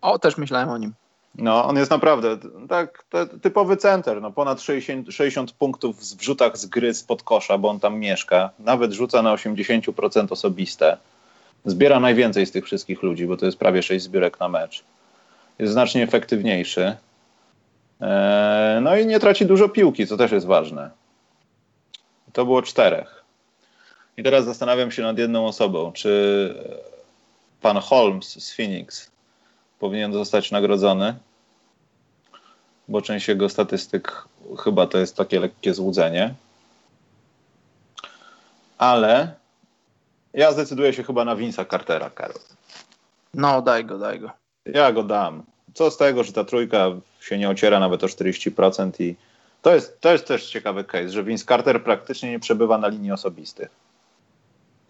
O, 0.02 0.20
też 0.20 0.38
myślałem 0.38 0.70
o 0.70 0.78
nim. 0.78 0.93
No, 1.36 1.66
on 1.66 1.78
jest 1.78 1.91
naprawdę 1.91 2.38
tak 2.70 3.04
typowy 3.41 3.78
center, 3.78 4.22
no, 4.22 4.32
ponad 4.32 4.62
60, 4.62 5.08
60 5.14 5.52
punktów 5.52 5.97
w 5.99 6.18
wrzutach 6.18 6.58
z 6.58 6.66
gry 6.66 6.93
spod 6.93 7.24
kosza, 7.24 7.58
bo 7.58 7.70
on 7.70 7.80
tam 7.80 7.99
mieszka. 7.99 8.49
Nawet 8.60 8.91
rzuca 8.91 9.22
na 9.22 9.36
80% 9.36 10.32
osobiste. 10.32 10.97
Zbiera 11.66 11.99
najwięcej 11.99 12.45
z 12.45 12.52
tych 12.52 12.66
wszystkich 12.66 13.04
ludzi, 13.04 13.28
bo 13.28 13.38
to 13.38 13.45
jest 13.45 13.58
prawie 13.58 13.84
6 13.84 14.06
zbiórek 14.06 14.39
na 14.39 14.49
mecz. 14.49 14.84
Jest 15.60 15.74
znacznie 15.74 16.04
efektywniejszy. 16.04 16.95
Eee, 18.02 18.82
no 18.82 18.97
i 18.97 19.06
nie 19.06 19.20
traci 19.20 19.45
dużo 19.45 19.70
piłki, 19.70 20.08
co 20.08 20.18
też 20.18 20.32
jest 20.32 20.45
ważne. 20.45 20.89
To 22.34 22.45
było 22.45 22.62
czterech. 22.62 23.24
I 24.18 24.24
teraz 24.24 24.45
zastanawiam 24.45 24.91
się 24.91 25.02
nad 25.02 25.18
jedną 25.18 25.45
osobą. 25.45 25.91
Czy 25.91 26.54
pan 27.62 27.78
Holmes 27.78 28.43
z 28.43 28.55
Phoenix 28.55 29.12
powinien 29.80 30.14
zostać 30.14 30.51
nagrodzony, 30.51 31.16
bo 32.88 33.01
część 33.01 33.28
jego 33.28 33.49
statystyk 33.49 34.26
chyba 34.64 34.88
to 34.88 34.97
jest 34.97 35.16
takie 35.16 35.39
lekkie 35.39 35.74
złudzenie. 35.74 36.34
Ale 38.78 39.36
ja 40.34 40.51
zdecyduję 40.51 40.93
się 40.93 41.03
chyba 41.03 41.26
na 41.26 41.36
Vince'a 41.36 41.70
Cartera, 41.72 42.09
Karol. 42.09 42.39
No, 43.34 43.62
daj 43.62 43.86
go, 43.86 43.97
daj 43.97 44.20
go. 44.20 44.32
Ja 44.66 44.91
go 44.91 45.03
dam. 45.03 45.43
Co 45.74 45.91
z 45.91 45.97
tego, 45.97 46.24
że 46.24 46.34
ta 46.34 46.43
trójka 46.43 46.88
się 47.20 47.38
nie 47.38 47.49
ociera 47.49 47.80
nawet 47.80 48.03
o 48.03 48.07
40% 48.07 49.01
i 49.01 49.16
to 49.62 49.76
jest, 49.76 50.01
to 50.01 50.12
jest 50.12 50.28
też 50.28 50.49
ciekawy 50.49 50.84
case, 50.84 51.09
że 51.09 51.24
Vince 51.24 51.45
Carter 51.45 51.84
praktycznie 51.84 52.32
nie 52.32 52.39
przebywa 52.39 52.78
na 52.78 52.88
linii 52.88 53.12
osobistych. 53.12 53.70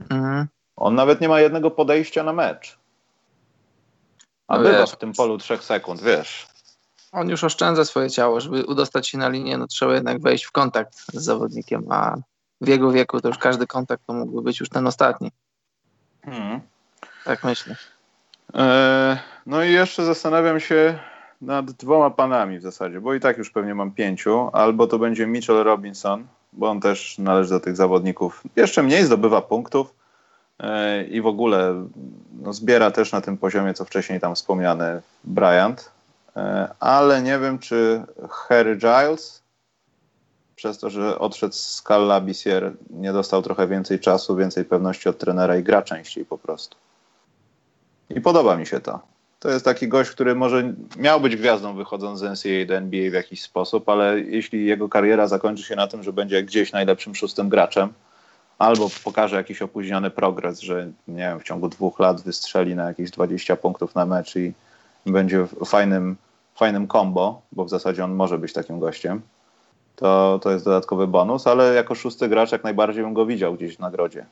Mhm. 0.09 0.47
On 0.75 0.95
nawet 0.95 1.21
nie 1.21 1.29
ma 1.29 1.39
jednego 1.39 1.71
podejścia 1.71 2.23
na 2.23 2.33
mecz. 2.33 2.79
A 4.47 4.57
no 4.57 4.63
bywa 4.63 4.79
wiesz, 4.79 4.91
w 4.91 4.97
tym 4.97 5.13
polu 5.13 5.37
trzech 5.37 5.63
sekund, 5.63 6.01
wiesz. 6.01 6.47
On 7.11 7.29
już 7.29 7.43
oszczędza 7.43 7.85
swoje 7.85 8.09
ciało, 8.09 8.41
żeby 8.41 8.65
udostać 8.65 9.07
się 9.07 9.17
na 9.17 9.29
linię, 9.29 9.57
no 9.57 9.67
trzeba 9.67 9.93
jednak 9.93 10.21
wejść 10.21 10.43
w 10.43 10.51
kontakt 10.51 10.95
z 10.95 11.23
zawodnikiem, 11.23 11.91
a 11.91 12.15
w 12.61 12.67
jego 12.67 12.91
wieku 12.91 13.21
to 13.21 13.27
już 13.27 13.37
każdy 13.37 13.67
kontakt 13.67 14.03
to 14.07 14.13
mógłby 14.13 14.41
być 14.41 14.59
już 14.59 14.69
ten 14.69 14.87
ostatni. 14.87 15.31
Hmm. 16.25 16.61
Tak 17.25 17.43
myślę. 17.43 17.75
E, 18.55 19.19
no 19.45 19.63
i 19.63 19.71
jeszcze 19.71 20.05
zastanawiam 20.05 20.59
się 20.59 20.99
nad 21.41 21.71
dwoma 21.71 22.09
panami 22.09 22.59
w 22.59 22.61
zasadzie, 22.61 23.01
bo 23.01 23.13
i 23.13 23.19
tak 23.19 23.37
już 23.37 23.51
pewnie 23.51 23.75
mam 23.75 23.91
pięciu. 23.91 24.49
Albo 24.53 24.87
to 24.87 24.99
będzie 24.99 25.27
Mitchell 25.27 25.63
Robinson, 25.63 26.27
bo 26.53 26.69
on 26.69 26.81
też 26.81 27.17
należy 27.17 27.49
do 27.49 27.59
tych 27.59 27.75
zawodników. 27.75 28.43
Jeszcze 28.55 28.83
mniej 28.83 29.05
zdobywa 29.05 29.41
punktów, 29.41 29.93
i 31.09 31.21
w 31.21 31.27
ogóle 31.27 31.87
no, 32.41 32.53
zbiera 32.53 32.91
też 32.91 33.11
na 33.11 33.21
tym 33.21 33.37
poziomie, 33.37 33.73
co 33.73 33.85
wcześniej 33.85 34.19
tam 34.19 34.35
wspomniany 34.35 35.01
Bryant, 35.23 35.91
e, 36.35 36.67
ale 36.79 37.21
nie 37.21 37.39
wiem, 37.39 37.59
czy 37.59 38.01
Harry 38.29 38.75
Giles 38.75 39.41
przez 40.55 40.77
to, 40.77 40.89
że 40.89 41.19
odszedł 41.19 41.53
z 41.53 41.81
Kalla 41.81 42.21
Bisier, 42.21 42.73
nie 42.89 43.13
dostał 43.13 43.41
trochę 43.41 43.67
więcej 43.67 43.99
czasu, 43.99 44.35
więcej 44.35 44.65
pewności 44.65 45.09
od 45.09 45.17
trenera 45.17 45.57
i 45.57 45.63
gra 45.63 45.81
częściej 45.81 46.25
po 46.25 46.37
prostu. 46.37 46.77
I 48.09 48.21
podoba 48.21 48.57
mi 48.57 48.65
się 48.65 48.79
to. 48.79 48.99
To 49.39 49.49
jest 49.49 49.65
taki 49.65 49.87
gość, 49.87 50.11
który 50.11 50.35
może 50.35 50.73
miał 50.97 51.21
być 51.21 51.35
gwiazdą 51.35 51.75
wychodząc 51.75 52.19
z 52.19 52.23
NCAA 52.23 52.65
do 52.67 52.75
NBA 52.75 53.09
w 53.09 53.13
jakiś 53.13 53.41
sposób, 53.41 53.89
ale 53.89 54.19
jeśli 54.19 54.65
jego 54.65 54.89
kariera 54.89 55.27
zakończy 55.27 55.63
się 55.63 55.75
na 55.75 55.87
tym, 55.87 56.03
że 56.03 56.13
będzie 56.13 56.43
gdzieś 56.43 56.71
najlepszym 56.71 57.15
szóstym 57.15 57.49
graczem, 57.49 57.93
albo 58.61 58.89
pokaże 59.03 59.35
jakiś 59.35 59.61
opóźniony 59.61 60.09
progres, 60.09 60.59
że 60.59 60.91
nie 61.07 61.17
wiem, 61.17 61.39
w 61.39 61.43
ciągu 61.43 61.69
dwóch 61.69 61.99
lat 61.99 62.21
wystrzeli 62.21 62.75
na 62.75 62.87
jakieś 62.87 63.11
20 63.11 63.55
punktów 63.55 63.95
na 63.95 64.05
mecz 64.05 64.35
i 64.35 64.53
będzie 65.05 65.47
fajnym, 65.65 66.15
fajnym 66.55 66.87
combo, 66.87 67.41
bo 67.51 67.65
w 67.65 67.69
zasadzie 67.69 68.03
on 68.03 68.13
może 68.13 68.37
być 68.37 68.53
takim 68.53 68.79
gościem, 68.79 69.21
to, 69.95 70.39
to 70.43 70.51
jest 70.51 70.65
dodatkowy 70.65 71.07
bonus, 71.07 71.47
ale 71.47 71.73
jako 71.73 71.95
szósty 71.95 72.29
gracz 72.29 72.51
jak 72.51 72.63
najbardziej 72.63 73.03
bym 73.03 73.13
go 73.13 73.25
widział 73.25 73.53
gdzieś 73.53 73.77
w 73.77 73.79
nagrodzie. 73.79 74.25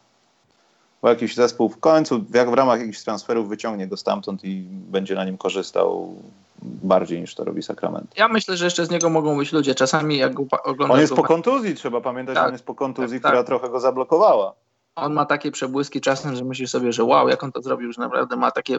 Bo 1.01 1.09
jakiś 1.09 1.35
zespół 1.35 1.69
w 1.69 1.79
końcu, 1.79 2.25
jak 2.33 2.49
w 2.49 2.53
ramach 2.53 2.79
jakichś 2.79 3.03
transferów 3.03 3.49
wyciągnie 3.49 3.87
go 3.87 3.97
stamtąd 3.97 4.43
i 4.43 4.63
będzie 4.69 5.15
na 5.15 5.25
nim 5.25 5.37
korzystał 5.37 6.15
bardziej 6.61 7.21
niż 7.21 7.35
to 7.35 7.43
robi 7.43 7.63
Sakrament. 7.63 8.13
Ja 8.17 8.27
myślę, 8.27 8.57
że 8.57 8.65
jeszcze 8.65 8.85
z 8.85 8.89
niego 8.89 9.09
mogą 9.09 9.37
być 9.37 9.51
ludzie. 9.51 9.75
Czasami 9.75 10.17
jak 10.17 10.33
go 10.33 10.43
oglądam... 10.63 10.91
On 10.91 10.99
jest 10.99 11.13
po 11.13 11.23
kontuzji, 11.23 11.75
trzeba 11.75 12.01
pamiętać, 12.01 12.35
tak, 12.35 12.47
on 12.47 12.51
jest 12.51 12.65
po 12.65 12.75
kontuzji, 12.75 13.21
tak, 13.21 13.31
która 13.31 13.39
tak. 13.39 13.47
trochę 13.47 13.69
go 13.69 13.79
zablokowała. 13.79 14.53
On 14.95 15.13
ma 15.13 15.25
takie 15.25 15.51
przebłyski 15.51 16.01
czasem, 16.01 16.35
że 16.35 16.43
myślisz 16.43 16.69
sobie, 16.69 16.93
że 16.93 17.03
wow, 17.03 17.29
jak 17.29 17.43
on 17.43 17.51
to 17.51 17.61
zrobił, 17.61 17.93
że 17.93 18.01
naprawdę 18.01 18.35
ma 18.35 18.51
takie 18.51 18.77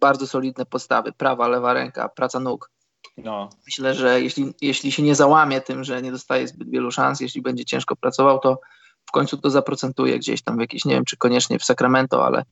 bardzo 0.00 0.26
solidne 0.26 0.66
postawy. 0.66 1.12
Prawa, 1.12 1.48
lewa 1.48 1.72
ręka, 1.72 2.08
praca 2.08 2.40
nóg. 2.40 2.70
No. 3.16 3.48
Myślę, 3.66 3.94
że 3.94 4.20
jeśli, 4.20 4.54
jeśli 4.60 4.92
się 4.92 5.02
nie 5.02 5.14
załamie 5.14 5.60
tym, 5.60 5.84
że 5.84 6.02
nie 6.02 6.12
dostaje 6.12 6.48
zbyt 6.48 6.70
wielu 6.70 6.90
szans, 6.90 7.20
jeśli 7.20 7.42
będzie 7.42 7.64
ciężko 7.64 7.96
pracował, 7.96 8.38
to 8.38 8.60
w 9.06 9.10
końcu 9.10 9.36
to 9.36 9.50
zaprocentuje 9.50 10.18
gdzieś 10.18 10.42
tam 10.42 10.56
w 10.56 10.60
jakiś, 10.60 10.84
nie 10.84 10.94
wiem, 10.94 11.04
czy 11.04 11.16
koniecznie 11.16 11.58
w 11.58 11.64
Sacramento, 11.64 12.26
ale 12.26 12.44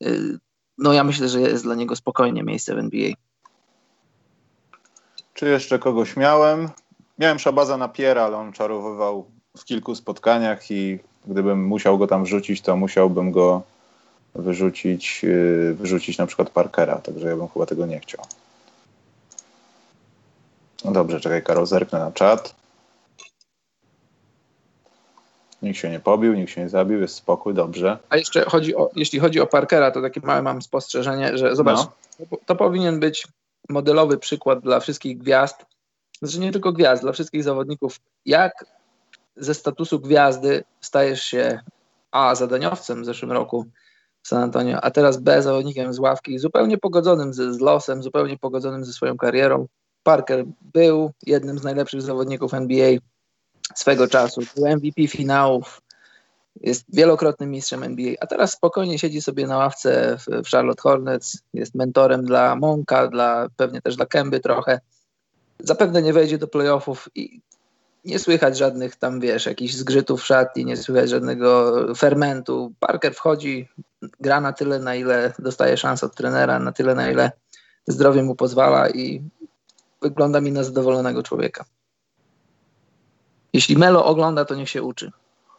yy, 0.00 0.38
no 0.78 0.92
ja 0.92 1.04
myślę, 1.04 1.28
że 1.28 1.40
jest 1.40 1.64
dla 1.64 1.74
niego 1.74 1.96
spokojnie 1.96 2.42
miejsce 2.42 2.74
w 2.74 2.78
NBA. 2.78 3.12
Czy 5.34 5.48
jeszcze 5.48 5.78
kogoś 5.78 6.16
miałem? 6.16 6.68
Miałem 7.18 7.38
Szabaza 7.38 7.76
na 7.76 7.88
Piera, 7.88 8.22
ale 8.22 8.36
on 8.36 8.52
czarowywał 8.52 9.30
w 9.56 9.64
kilku 9.64 9.94
spotkaniach 9.94 10.70
i 10.70 10.98
gdybym 11.26 11.64
musiał 11.66 11.98
go 11.98 12.06
tam 12.06 12.24
wrzucić, 12.24 12.60
to 12.60 12.76
musiałbym 12.76 13.32
go 13.32 13.62
wyrzucić, 14.34 15.22
yy, 15.22 15.74
wyrzucić 15.74 16.18
na 16.18 16.26
przykład 16.26 16.50
Parkera, 16.50 16.96
także 16.96 17.28
ja 17.28 17.36
bym 17.36 17.48
chyba 17.48 17.66
tego 17.66 17.86
nie 17.86 18.00
chciał. 18.00 18.24
No 20.84 20.92
dobrze, 20.92 21.20
czekaj, 21.20 21.42
Karol, 21.42 21.66
zerknę 21.66 21.98
na 21.98 22.12
czat. 22.12 22.59
Nikt 25.62 25.78
się 25.78 25.90
nie 25.90 26.00
pobił, 26.00 26.34
nikt 26.34 26.50
się 26.50 26.60
nie 26.60 26.68
zabił, 26.68 27.00
jest 27.00 27.14
spokój, 27.14 27.54
dobrze. 27.54 27.98
A 28.08 28.16
jeszcze 28.16 28.44
chodzi 28.44 28.76
o, 28.76 28.90
jeśli 28.96 29.18
chodzi 29.18 29.40
o 29.40 29.46
Parkera, 29.46 29.90
to 29.90 30.02
takie 30.02 30.20
małe 30.24 30.42
mam 30.42 30.62
spostrzeżenie, 30.62 31.38
że 31.38 31.56
zobacz, 31.56 31.78
no. 32.20 32.38
to 32.46 32.56
powinien 32.56 33.00
być 33.00 33.26
modelowy 33.68 34.18
przykład 34.18 34.60
dla 34.60 34.80
wszystkich 34.80 35.18
gwiazd, 35.18 35.66
znaczy 36.22 36.40
nie 36.40 36.52
tylko 36.52 36.72
gwiazd, 36.72 37.02
dla 37.02 37.12
wszystkich 37.12 37.44
zawodników, 37.44 38.00
jak 38.26 38.64
ze 39.36 39.54
statusu 39.54 40.00
gwiazdy 40.00 40.64
stajesz 40.80 41.22
się 41.22 41.60
A 42.10 42.34
zadaniowcem 42.34 43.02
w 43.02 43.06
zeszłym 43.06 43.32
roku 43.32 43.66
w 44.22 44.28
San 44.28 44.42
Antonio, 44.42 44.80
a 44.80 44.90
teraz 44.90 45.16
B 45.16 45.42
zawodnikiem 45.42 45.92
z 45.92 45.98
ławki, 45.98 46.38
zupełnie 46.38 46.78
pogodzonym 46.78 47.32
z, 47.32 47.56
z 47.56 47.60
losem, 47.60 48.02
zupełnie 48.02 48.38
pogodzonym 48.38 48.84
ze 48.84 48.92
swoją 48.92 49.16
karierą. 49.16 49.66
Parker 50.02 50.44
był 50.74 51.12
jednym 51.26 51.58
z 51.58 51.62
najlepszych 51.62 52.02
zawodników 52.02 52.54
NBA 52.54 52.98
swego 53.74 54.08
czasu, 54.08 54.40
był 54.56 54.66
MVP 54.66 55.06
finałów, 55.08 55.82
jest 56.60 56.84
wielokrotnym 56.88 57.50
mistrzem 57.50 57.82
NBA, 57.82 58.14
a 58.20 58.26
teraz 58.26 58.52
spokojnie 58.52 58.98
siedzi 58.98 59.22
sobie 59.22 59.46
na 59.46 59.56
ławce 59.56 60.18
w, 60.18 60.46
w 60.46 60.50
Charlotte 60.50 60.82
Hornets, 60.82 61.42
jest 61.54 61.74
mentorem 61.74 62.24
dla 62.24 62.56
Monka, 62.56 63.08
dla, 63.08 63.48
pewnie 63.56 63.82
też 63.82 63.96
dla 63.96 64.06
Kemby 64.06 64.40
trochę. 64.40 64.80
Zapewne 65.58 66.02
nie 66.02 66.12
wejdzie 66.12 66.38
do 66.38 66.48
playoffów 66.48 67.08
i 67.14 67.40
nie 68.04 68.18
słychać 68.18 68.58
żadnych 68.58 68.96
tam, 68.96 69.20
wiesz, 69.20 69.46
jakichś 69.46 69.74
zgrzytów 69.74 70.20
w 70.20 70.26
szatni, 70.26 70.64
nie 70.64 70.76
słychać 70.76 71.10
żadnego 71.10 71.76
fermentu. 71.94 72.72
Parker 72.80 73.14
wchodzi, 73.14 73.68
gra 74.20 74.40
na 74.40 74.52
tyle, 74.52 74.78
na 74.78 74.94
ile 74.94 75.32
dostaje 75.38 75.76
szansę 75.76 76.06
od 76.06 76.14
trenera, 76.14 76.58
na 76.58 76.72
tyle, 76.72 76.94
na 76.94 77.10
ile 77.10 77.32
zdrowie 77.86 78.22
mu 78.22 78.34
pozwala 78.34 78.90
i 78.90 79.22
wygląda 80.02 80.40
mi 80.40 80.52
na 80.52 80.64
zadowolonego 80.64 81.22
człowieka. 81.22 81.64
Jeśli 83.52 83.76
Melo 83.76 84.04
ogląda, 84.04 84.44
to 84.44 84.54
niech 84.54 84.70
się 84.70 84.82
uczy. 84.82 85.10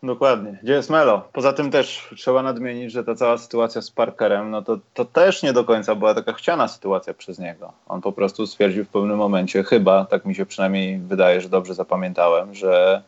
Dokładnie. 0.03 0.59
Gdzie 0.63 0.73
jest 0.73 0.89
Melo? 0.89 1.27
Poza 1.33 1.53
tym 1.53 1.71
też 1.71 2.09
trzeba 2.17 2.43
nadmienić, 2.43 2.91
że 2.91 3.03
ta 3.03 3.15
cała 3.15 3.37
sytuacja 3.37 3.81
z 3.81 3.91
Parkerem, 3.91 4.51
no 4.51 4.61
to, 4.61 4.77
to 4.93 5.05
też 5.05 5.43
nie 5.43 5.53
do 5.53 5.63
końca 5.63 5.95
była 5.95 6.13
taka 6.13 6.33
chciana 6.33 6.67
sytuacja 6.67 7.13
przez 7.13 7.39
niego. 7.39 7.73
On 7.87 8.01
po 8.01 8.11
prostu 8.11 8.47
stwierdził 8.47 8.85
w 8.85 8.87
pewnym 8.89 9.17
momencie, 9.17 9.63
chyba, 9.63 10.05
tak 10.05 10.25
mi 10.25 10.35
się 10.35 10.45
przynajmniej 10.45 10.99
wydaje, 10.99 11.41
że 11.41 11.49
dobrze 11.49 11.73
zapamiętałem, 11.73 12.55
że 12.55 13.01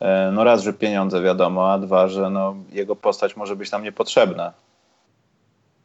e, 0.00 0.30
no 0.32 0.44
raz, 0.44 0.62
że 0.62 0.72
pieniądze 0.72 1.22
wiadomo, 1.22 1.72
a 1.72 1.78
dwa, 1.78 2.08
że 2.08 2.30
no 2.30 2.56
jego 2.72 2.96
postać 2.96 3.36
może 3.36 3.56
być 3.56 3.70
tam 3.70 3.82
niepotrzebna. 3.82 4.52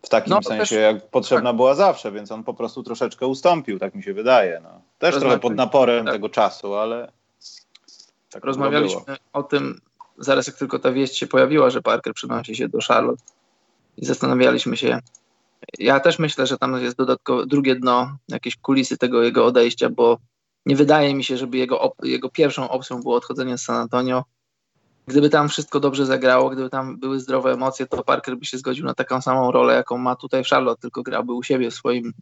W 0.02 0.10
takim 0.10 0.34
no, 0.34 0.42
sensie, 0.42 0.60
też, 0.60 0.72
jak 0.72 1.08
potrzebna 1.08 1.50
tak. 1.50 1.56
była 1.56 1.76
zawsze, 1.76 2.12
więc 2.12 2.32
on 2.32 2.44
po 2.44 2.54
prostu 2.54 2.84
troszeczkę 2.84 3.28
ustąpił, 3.28 3.80
tak 3.80 3.96
mi 3.96 4.04
się 4.04 4.14
wydaje. 4.14 4.60
No. 4.64 4.70
Też 5.00 5.14
to 5.14 5.20
trochę 5.20 5.36
znaczy, 5.36 5.42
pod 5.42 5.56
naporem 5.56 6.06
tak. 6.06 6.14
tego 6.14 6.30
czasu, 6.30 6.76
ale 6.76 7.12
tak 8.30 8.46
Rozmawialiśmy 8.46 9.18
o 9.34 9.44
tym 9.44 9.82
zaraz 10.18 10.48
jak 10.48 10.56
tylko 10.56 10.80
ta 10.80 10.92
wieść 10.92 11.18
się 11.18 11.28
pojawiła, 11.28 11.70
że 11.70 11.82
Parker 11.82 12.14
przenosi 12.14 12.56
się 12.56 12.70
do 12.70 12.80
Charlotte 12.88 13.24
i 13.98 14.06
zastanawialiśmy 14.06 14.78
się. 14.78 15.00
Ja 15.80 16.00
też 16.00 16.20
myślę, 16.20 16.48
że 16.48 16.58
tam 16.58 16.84
jest 16.84 16.98
dodatkowe 16.98 17.46
drugie 17.46 17.76
dno, 17.76 18.18
jakieś 18.30 18.56
kulisy 18.56 18.98
tego 18.98 19.24
jego 19.24 19.46
odejścia, 19.46 19.90
bo 19.90 20.18
nie 20.66 20.76
wydaje 20.76 21.16
mi 21.16 21.24
się, 21.24 21.38
żeby 21.38 21.58
jego, 21.58 21.96
jego 22.04 22.30
pierwszą 22.30 22.70
opcją 22.70 23.02
było 23.02 23.16
odchodzenie 23.16 23.58
z 23.58 23.62
San 23.62 23.76
Antonio. 23.76 24.24
Gdyby 25.08 25.30
tam 25.30 25.50
wszystko 25.50 25.80
dobrze 25.80 26.06
zagrało, 26.06 26.50
gdyby 26.50 26.70
tam 26.70 27.00
były 27.00 27.20
zdrowe 27.20 27.52
emocje, 27.52 27.88
to 27.88 28.04
Parker 28.04 28.38
by 28.38 28.46
się 28.46 28.58
zgodził 28.58 28.86
na 28.86 28.94
taką 28.94 29.22
samą 29.22 29.52
rolę, 29.52 29.74
jaką 29.74 29.98
ma 29.98 30.16
tutaj 30.16 30.44
w 30.44 30.48
Charlotte, 30.48 30.82
tylko 30.82 31.04
grałby 31.04 31.34
u 31.34 31.44
siebie 31.44 31.72
w 31.72 31.74
swoim 31.74 32.14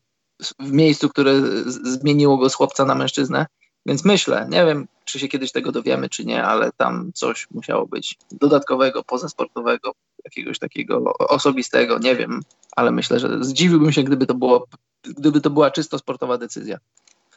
w 0.60 0.72
miejscu, 0.72 1.10
które 1.10 1.34
zmieniło 1.66 2.38
go 2.38 2.50
z 2.50 2.54
chłopca 2.54 2.86
na 2.86 2.96
mężczyznę. 2.96 3.46
Więc 3.88 4.06
myślę, 4.06 4.48
nie 4.50 4.66
wiem, 4.66 4.88
czy 5.06 5.20
się 5.20 5.28
kiedyś 5.28 5.52
tego 5.52 5.72
dowiemy, 5.72 6.10
czy 6.10 6.26
nie, 6.26 6.44
ale 6.44 6.72
tam 6.72 7.12
coś 7.14 7.48
musiało 7.52 7.86
być 7.86 8.18
dodatkowego, 8.32 9.04
pozasportowego, 9.04 9.92
jakiegoś 10.26 10.60
takiego 10.60 11.14
osobistego, 11.18 12.00
nie 12.00 12.16
wiem, 12.16 12.42
ale 12.76 12.92
myślę, 12.92 13.20
że 13.20 13.44
zdziwiłbym 13.44 13.92
się, 13.92 14.04
gdyby 14.04 14.26
to, 14.26 14.34
było, 14.34 14.68
gdyby 15.04 15.42
to 15.42 15.50
była 15.50 15.72
czysto 15.72 15.98
sportowa 15.98 16.38
decyzja. 16.38 16.78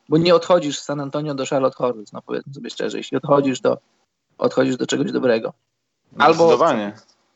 Bo 0.08 0.18
nie 0.18 0.34
odchodzisz 0.34 0.78
z 0.78 0.84
San 0.84 1.00
Antonio 1.00 1.34
do 1.34 1.46
Charlotte 1.46 1.76
Hornets, 1.76 2.12
no 2.12 2.22
powiedzmy 2.22 2.54
sobie 2.54 2.70
szczerze, 2.70 2.98
jeśli 2.98 3.16
odchodzisz, 3.16 3.60
to 3.60 3.78
odchodzisz 4.38 4.76
do 4.76 4.86
czegoś 4.86 5.12
dobrego. 5.12 5.52
Albo, 6.18 6.58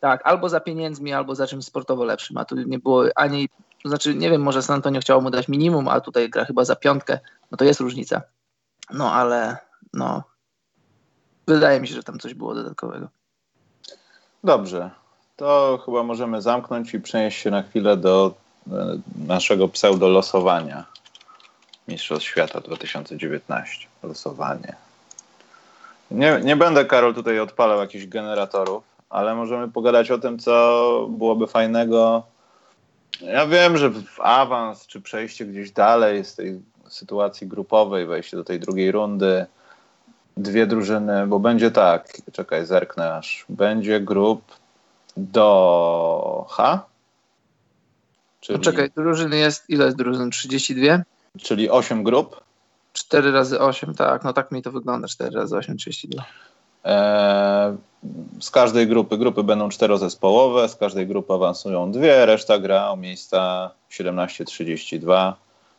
tak, 0.01 0.21
albo 0.25 0.49
za 0.49 0.61
pieniędzmi, 0.61 1.13
albo 1.13 1.35
za 1.35 1.47
czymś 1.47 1.65
sportowo 1.65 2.05
lepszym, 2.05 2.37
a 2.37 2.45
tu 2.45 2.57
nie 2.57 2.79
było 2.79 3.05
ani, 3.17 3.49
to 3.83 3.89
znaczy 3.89 4.15
nie 4.15 4.31
wiem, 4.31 4.43
może 4.43 4.63
San 4.63 4.75
Antonio 4.75 5.01
chciało 5.01 5.21
mu 5.21 5.31
dać 5.31 5.49
minimum, 5.49 5.89
a 5.89 6.01
tutaj 6.01 6.31
gra 6.31 6.45
chyba 6.45 6.65
za 6.65 6.77
piątkę, 6.77 7.19
no 7.51 7.57
to 7.57 7.65
jest 7.65 7.81
różnica. 7.81 8.23
No 8.91 9.13
ale 9.13 9.57
no, 9.93 10.23
wydaje 11.47 11.81
mi 11.81 11.89
się, 11.89 11.95
że 11.95 12.03
tam 12.03 12.19
coś 12.19 12.35
było 12.35 12.55
dodatkowego. 12.55 13.09
Dobrze. 14.45 14.91
To 15.37 15.83
chyba 15.85 16.03
możemy 16.03 16.43
zamknąć 16.43 16.95
i 16.95 17.01
przenieść 17.01 17.43
się 17.43 17.51
na 17.51 17.63
chwilę 17.63 17.97
do 17.97 18.35
e, 18.73 18.73
naszego 19.27 19.69
pseudolosowania 19.69 20.85
Mistrzostw 21.89 22.29
Świata 22.29 22.61
2019. 22.61 23.87
Losowanie. 24.03 24.77
Nie, 26.11 26.41
nie 26.45 26.57
będę, 26.57 26.85
Karol, 26.85 27.15
tutaj 27.15 27.41
odpalał 27.41 27.81
jakichś 27.81 28.07
generatorów, 28.07 28.85
ale 29.11 29.35
możemy 29.35 29.69
pogadać 29.69 30.11
o 30.11 30.19
tym, 30.19 30.39
co 30.39 31.07
byłoby 31.11 31.47
fajnego. 31.47 32.23
Ja 33.21 33.47
wiem, 33.47 33.77
że 33.77 33.91
w 33.91 34.21
awans 34.21 34.87
czy 34.87 35.01
przejście 35.01 35.47
gdzieś 35.47 35.71
dalej 35.71 36.25
z 36.25 36.35
tej 36.35 36.63
sytuacji 36.89 37.47
grupowej, 37.47 38.07
wejście 38.07 38.37
do 38.37 38.45
tej 38.45 38.61
drugiej 38.61 38.93
rundy, 38.93 39.47
dwie 40.37 40.67
drużyny, 40.67 41.27
bo 41.27 41.39
będzie 41.39 41.71
tak, 41.71 42.21
czekaj, 42.33 42.67
zerknę 42.67 43.15
aż, 43.15 43.47
będzie 43.49 44.01
grup 44.01 44.43
do 45.17 46.47
H. 46.51 46.87
Czyli, 48.41 48.61
czekaj, 48.61 48.91
drużyny 48.97 49.37
jest, 49.37 49.71
ile 49.71 49.85
jest 49.85 49.97
drużyn? 49.97 50.31
32? 50.31 51.03
Czyli 51.39 51.71
8 51.71 52.03
grup. 52.03 52.41
4 52.93 53.33
razy 53.33 53.61
8, 53.61 53.95
tak, 53.95 54.25
no 54.25 54.33
tak 54.33 54.53
mi 54.53 54.63
to 54.63 54.73
wygląda, 54.73 55.09
4 55.09 55.37
razy 55.37 55.57
8, 55.57 55.77
32. 55.77 56.25
Eee, 56.85 57.77
z 58.41 58.51
każdej 58.51 58.87
grupy, 58.87 59.19
grupy 59.19 59.43
będą 59.43 59.69
czterozespołowe, 59.69 60.69
z 60.69 60.77
każdej 60.77 61.07
grupy 61.07 61.33
awansują 61.33 61.93
dwie, 61.93 62.27
reszta 62.27 62.59
gra 62.59 62.91
o 62.91 62.97
miejsca 62.97 63.71
17-32. 63.91 65.33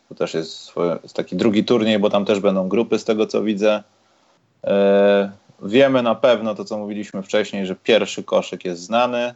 To 0.10 0.16
też 0.16 0.34
jest, 0.34 0.60
swoje, 0.60 0.98
jest 1.04 1.16
taki 1.16 1.36
drugi 1.36 1.64
turniej, 1.64 2.00
bo 2.00 2.10
tam 2.10 2.26
też 2.26 2.40
będą 2.40 2.70
grupy 2.70 3.00
z 3.00 3.06
tego 3.06 3.28
co 3.28 3.44
widzę. 3.44 3.84
E, 4.64 5.32
wiemy 5.62 6.02
na 6.02 6.16
pewno 6.16 6.56
to, 6.56 6.66
co 6.66 6.78
mówiliśmy 6.78 7.24
wcześniej, 7.24 7.66
że 7.66 7.76
pierwszy 7.76 8.24
koszyk 8.24 8.66
jest 8.66 8.82
znany. 8.82 9.34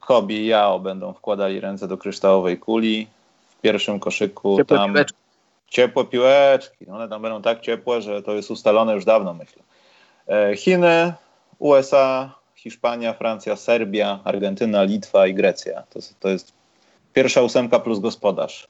Kobi 0.00 0.36
i 0.36 0.46
Jao 0.46 0.80
będą 0.80 1.12
wkładali 1.12 1.60
ręce 1.60 1.88
do 1.88 1.98
kryształowej 1.98 2.58
kuli. 2.58 3.06
W 3.58 3.60
pierwszym 3.60 4.00
koszyku 4.00 4.56
ciepłe 4.56 4.76
tam 4.76 4.92
piłeczki. 4.92 5.18
ciepłe 5.68 6.04
piłeczki. 6.04 6.86
One 6.90 7.08
tam 7.08 7.22
będą 7.22 7.42
tak 7.42 7.60
ciepłe, 7.60 8.02
że 8.02 8.22
to 8.22 8.32
jest 8.32 8.50
ustalone 8.50 8.94
już 8.94 9.04
dawno, 9.04 9.34
myślę. 9.34 9.62
E, 10.28 10.56
Chiny, 10.56 11.12
USA, 11.58 12.34
Hiszpania, 12.54 13.12
Francja, 13.12 13.56
Serbia, 13.56 14.20
Argentyna, 14.24 14.82
Litwa 14.82 15.26
i 15.26 15.34
Grecja. 15.34 15.82
To, 15.90 16.00
to 16.20 16.28
jest 16.28 16.52
pierwsza 17.12 17.42
ósemka 17.42 17.78
plus 17.78 17.98
gospodarz. 17.98 18.68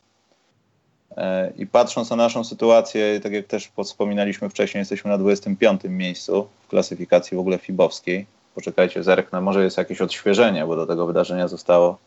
E, 1.17 1.53
I 1.57 1.67
patrząc 1.67 2.11
na 2.11 2.17
naszą 2.17 2.45
sytuację, 2.45 3.21
tak 3.23 3.33
jak 3.33 3.47
też 3.47 3.71
wspominaliśmy 3.85 4.49
wcześniej, 4.49 4.81
jesteśmy 4.81 5.11
na 5.11 5.19
25 5.19 5.81
miejscu 5.85 6.49
w 6.67 6.69
klasyfikacji 6.69 7.37
w 7.37 7.41
ogóle 7.41 7.59
fibowskiej. 7.59 8.27
Poczekajcie, 8.55 9.03
zerknę, 9.03 9.41
może 9.41 9.65
jest 9.65 9.79
jakieś 9.79 10.01
odświeżenie, 10.01 10.67
bo 10.67 10.77
do 10.77 10.87
tego 10.87 11.07
wydarzenia 11.07 11.49
zostało 11.49 11.99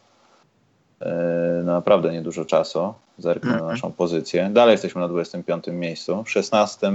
e, 1.02 1.14
naprawdę 1.66 2.14
niedużo 2.14 2.46
czasu. 2.46 2.94
Zerknę 3.18 3.50
mm 3.50 3.60
-hmm. 3.60 3.64
na 3.64 3.72
mhm. 3.72 3.76
naszą 3.76 3.92
pozycję. 3.92 4.50
Dalej 4.54 4.72
jesteśmy 4.72 5.02
na 5.02 5.08
25 5.08 5.68
miejscu, 5.68 6.24
16 6.28 6.92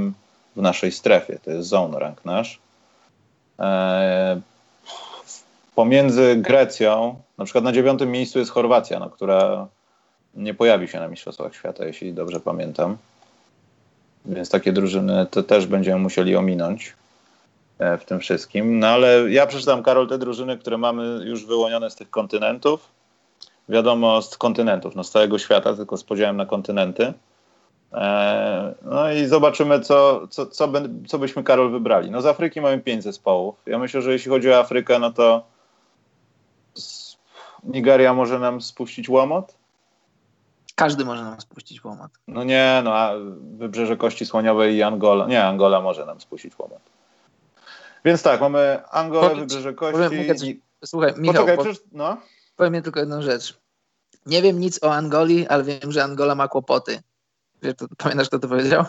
w 0.57 0.63
naszej 0.63 0.93
strefie, 0.93 1.39
to 1.45 1.51
jest 1.51 1.69
zone 1.69 1.99
rank 1.99 2.25
nasz. 2.25 2.59
E, 3.59 4.41
pomiędzy 5.75 6.37
Grecją, 6.37 7.21
na 7.39 7.45
przykład 7.45 7.65
na 7.65 7.73
dziewiątym 7.73 8.11
miejscu 8.11 8.39
jest 8.39 8.51
Chorwacja, 8.51 8.99
no, 8.99 9.11
która 9.11 9.67
nie 10.35 10.55
pojawi 10.55 10.89
się 10.89 11.01
na 11.01 11.09
Mistrzostwach 11.09 11.55
Świata, 11.55 11.85
jeśli 11.85 12.14
dobrze 12.14 12.41
pamiętam. 12.41 12.97
Więc 14.24 14.51
takie 14.51 14.72
drużyny 14.72 15.26
to 15.31 15.43
też 15.43 15.66
będziemy 15.66 15.99
musieli 15.99 16.37
ominąć 16.37 16.95
e, 17.78 17.99
w 17.99 18.05
tym 18.05 18.20
wszystkim. 18.20 18.78
No 18.78 18.87
ale 18.87 19.31
ja 19.31 19.47
przeczytam, 19.47 19.83
Karol, 19.83 20.09
te 20.09 20.18
drużyny, 20.18 20.59
które 20.59 20.78
mamy 20.78 21.24
już 21.24 21.47
wyłonione 21.47 21.91
z 21.91 21.97
tych 21.97 22.11
kontynentów. 22.11 22.89
Wiadomo, 23.68 24.22
z 24.22 24.39
kontynentów, 24.39 24.97
no 24.97 25.05
z 25.05 25.11
całego 25.11 25.39
świata, 25.39 25.76
tylko 25.76 25.97
z 25.97 26.05
podziałem 26.05 26.37
na 26.37 26.47
kontynenty. 26.47 27.12
E, 27.93 28.74
no 28.83 29.12
i 29.12 29.26
zobaczymy, 29.26 29.81
co, 29.81 30.28
co, 30.28 30.47
co, 30.47 30.68
by, 30.68 30.91
co 31.07 31.18
byśmy, 31.18 31.45
Karol, 31.45 31.70
wybrali. 31.70 32.11
No 32.11 32.22
z 32.22 32.26
Afryki 32.26 32.61
mamy 32.61 32.78
pięć 32.78 33.03
zespołów. 33.03 33.55
Ja 33.66 33.78
myślę, 33.78 34.03
że 34.03 34.12
jeśli 34.12 34.31
chodzi 34.31 34.51
o 34.51 34.59
Afrykę, 34.59 34.99
no 34.99 35.12
to 35.12 35.43
Nigeria 37.64 38.14
może 38.14 38.39
nam 38.39 38.61
spuścić 38.61 39.09
łomot. 39.09 39.60
Każdy 40.81 41.05
może 41.05 41.24
nam 41.24 41.41
spuścić 41.41 41.85
łomat. 41.85 42.11
No 42.28 42.45
nie, 42.45 42.81
no 42.85 42.95
a 42.95 43.12
Wybrzeże 43.41 43.97
Kości 43.97 44.26
Słoniowej 44.26 44.76
i 44.76 44.83
Angola. 44.83 45.26
Nie, 45.26 45.45
Angola 45.45 45.81
może 45.81 46.07
nam 46.07 46.20
spuścić 46.20 46.59
łomat. 46.59 46.78
Więc 48.05 48.22
tak, 48.22 48.41
mamy 48.41 48.83
Angolę, 48.91 49.31
Powiedz, 49.31 49.41
Wybrzeże 49.41 49.74
Kości. 49.74 50.01
Powiem, 50.01 50.37
słuchaj, 50.85 51.14
Michał, 51.16 51.35
Poczekaj, 51.35 51.57
po, 51.57 51.62
przecież, 51.62 51.83
no. 51.93 52.16
powiem 52.57 52.72
mi 52.72 52.83
tylko 52.83 53.01
jedną 53.01 53.22
rzecz. 53.22 53.59
Nie 54.26 54.43
wiem 54.43 54.61
nic 54.61 54.85
o 54.85 54.95
Angolii, 54.95 55.49
ale 55.49 55.64
wiem, 55.64 55.93
że 55.93 56.05
Angola 56.05 56.35
ma 56.35 56.49
kłopoty. 56.49 57.03
Wiesz, 57.62 57.74
to, 57.74 57.87
pamiętasz, 57.99 58.28
kto 58.28 58.39
to 58.39 58.49
powiedział? 58.49 58.85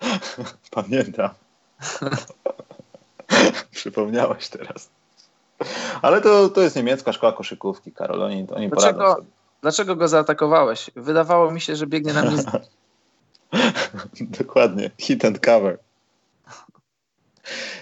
Pamiętam. 0.70 1.30
Przypomniałeś 3.70 4.48
teraz. 4.48 4.90
Ale 6.02 6.20
to, 6.20 6.48
to 6.48 6.60
jest 6.60 6.76
niemiecka 6.76 7.12
szkoła 7.12 7.32
koszykówki, 7.32 7.92
Karol. 7.92 8.22
Oni, 8.22 8.46
oni 8.54 8.68
dlaczego, 8.68 9.14
sobie. 9.14 9.39
Dlaczego 9.62 9.96
go 9.96 10.08
zaatakowałeś? 10.08 10.90
Wydawało 10.96 11.50
mi 11.50 11.60
się, 11.60 11.76
że 11.76 11.86
biegnie 11.86 12.12
na 12.12 12.22
mnie. 12.22 12.42
Dokładnie. 14.38 14.90
Hit 14.98 15.24
and 15.24 15.40
cover. 15.40 15.78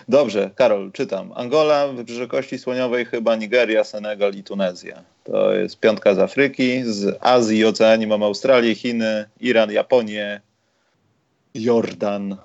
Dobrze, 0.08 0.50
Karol, 0.54 0.92
czytam. 0.92 1.32
Angola, 1.34 1.88
Wybrzeże 1.88 2.26
Kości 2.26 2.58
Słoniowej, 2.58 3.04
chyba 3.04 3.36
Nigeria, 3.36 3.84
Senegal 3.84 4.34
i 4.34 4.42
Tunezja. 4.42 5.02
To 5.24 5.52
jest 5.52 5.80
piątka 5.80 6.14
z 6.14 6.18
Afryki. 6.18 6.82
Z 6.84 7.18
Azji 7.20 7.58
i 7.58 7.64
Oceanii 7.64 8.06
mamy 8.06 8.24
Australię, 8.24 8.74
Chiny, 8.74 9.28
Iran, 9.40 9.70
Japonię, 9.70 10.40
Jordan. 11.54 12.36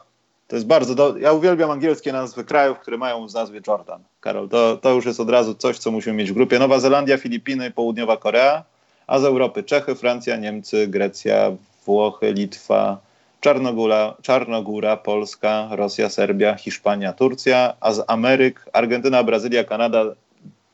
To 0.48 0.56
jest 0.56 0.68
bardzo. 0.68 0.96
Do... 0.96 1.18
Ja 1.18 1.32
uwielbiam 1.32 1.72
angielskie 1.72 2.14
nazwy 2.14 2.44
krajów, 2.44 2.80
które 2.80 2.98
mają 2.98 3.28
w 3.28 3.34
nazwie 3.34 3.62
Jordan. 3.68 4.04
Karol, 4.20 4.50
to, 4.50 4.78
to 4.78 4.90
już 4.90 5.06
jest 5.06 5.20
od 5.20 5.30
razu 5.30 5.56
coś, 5.56 5.78
co 5.78 5.92
musimy 5.92 6.16
mieć 6.16 6.32
w 6.32 6.34
grupie. 6.34 6.60
Nowa 6.60 6.80
Zelandia, 6.80 7.18
Filipiny, 7.18 7.72
Południowa 7.72 8.18
Korea, 8.18 8.64
a 9.08 9.20
z 9.20 9.24
Europy 9.24 9.64
Czechy, 9.64 9.96
Francja, 9.96 10.38
Niemcy, 10.38 10.88
Grecja, 10.88 11.52
Włochy, 11.86 12.34
Litwa, 12.34 12.98
Czarnogóra, 13.42 14.14
Czarnogóra, 14.22 14.98
Polska, 14.98 15.68
Rosja, 15.72 16.10
Serbia, 16.10 16.56
Hiszpania, 16.56 17.14
Turcja, 17.14 17.74
a 17.80 17.92
z 17.94 18.04
Ameryk 18.08 18.70
Argentyna, 18.74 19.24
Brazylia, 19.24 19.64
Kanada, 19.64 20.06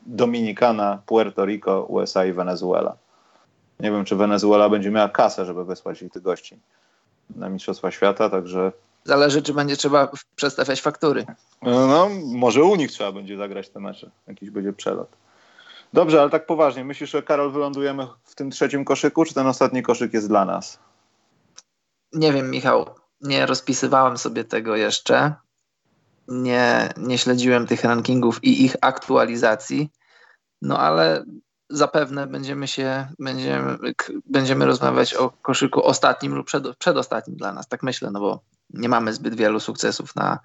Dominikana, 0.05 1.01
Puerto 1.05 1.45
Rico, 1.45 1.83
USA 1.83 2.25
i 2.25 2.33
Wenezuela. 2.33 2.95
Nie 3.79 3.91
wiem, 3.91 4.05
czy 4.05 4.15
Wenezuela 4.15 4.69
będzie 4.69 4.91
miała 4.91 5.09
kasę, 5.09 5.45
żeby 5.45 5.65
wysłać 5.65 6.01
ich 6.01 6.11
tych 6.11 6.21
gości 6.21 6.57
na 7.35 7.49
Mistrzostwa 7.49 7.91
Świata, 7.91 8.29
także... 8.29 8.71
Zależy, 9.03 9.41
czy 9.41 9.53
będzie 9.53 9.77
trzeba 9.77 10.11
przestawiać 10.35 10.81
faktury. 10.81 11.25
No, 11.61 12.09
może 12.25 12.63
u 12.63 12.75
nich 12.75 12.91
trzeba 12.91 13.11
będzie 13.11 13.37
zagrać 13.37 13.69
te 13.69 13.79
mecze. 13.79 14.09
Jakiś 14.27 14.49
będzie 14.49 14.73
przelot. 14.73 15.09
Dobrze, 15.93 16.21
ale 16.21 16.29
tak 16.29 16.45
poważnie. 16.45 16.85
Myślisz, 16.85 17.09
że 17.09 17.23
Karol 17.23 17.51
wylądujemy 17.51 18.07
w 18.23 18.35
tym 18.35 18.51
trzecim 18.51 18.85
koszyku, 18.85 19.25
czy 19.25 19.33
ten 19.33 19.47
ostatni 19.47 19.83
koszyk 19.83 20.13
jest 20.13 20.27
dla 20.27 20.45
nas? 20.45 20.79
Nie 22.13 22.33
wiem, 22.33 22.51
Michał. 22.51 22.85
Nie 23.21 23.45
rozpisywałem 23.45 24.17
sobie 24.17 24.43
tego 24.43 24.75
jeszcze. 24.75 25.33
Nie, 26.27 26.89
nie 26.97 27.17
śledziłem 27.17 27.67
tych 27.67 27.83
rankingów 27.83 28.43
i 28.43 28.65
ich 28.65 28.75
aktualizacji. 28.81 29.91
No 30.61 30.79
ale 30.79 31.25
zapewne 31.69 32.27
będziemy 32.27 32.67
się, 32.67 33.07
będziemy, 33.19 33.77
będziemy 34.25 34.65
rozmawiać 34.65 35.13
o 35.13 35.29
koszyku 35.29 35.83
ostatnim 35.83 36.35
lub 36.35 36.47
przed, 36.47 36.77
przedostatnim 36.77 37.37
dla 37.37 37.53
nas, 37.53 37.67
tak 37.67 37.83
myślę, 37.83 38.11
no 38.11 38.19
bo 38.19 38.39
nie 38.69 38.89
mamy 38.89 39.13
zbyt 39.13 39.35
wielu 39.35 39.59
sukcesów 39.59 40.15
na, 40.15 40.39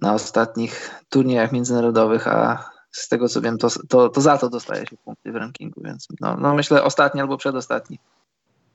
na 0.00 0.14
ostatnich 0.14 0.90
turniejach 1.08 1.52
międzynarodowych, 1.52 2.28
a 2.28 2.70
z 2.96 3.08
tego 3.08 3.28
co 3.28 3.40
wiem, 3.40 3.58
to, 3.58 3.68
to, 3.88 4.08
to 4.08 4.20
za 4.20 4.38
to 4.38 4.50
dostaje 4.50 4.86
się 4.86 4.96
punkty 5.04 5.32
w 5.32 5.36
rankingu, 5.36 5.80
więc 5.84 6.08
no, 6.20 6.36
no 6.36 6.54
myślę 6.54 6.82
ostatni 6.82 7.20
albo 7.20 7.36
przedostatni. 7.36 7.98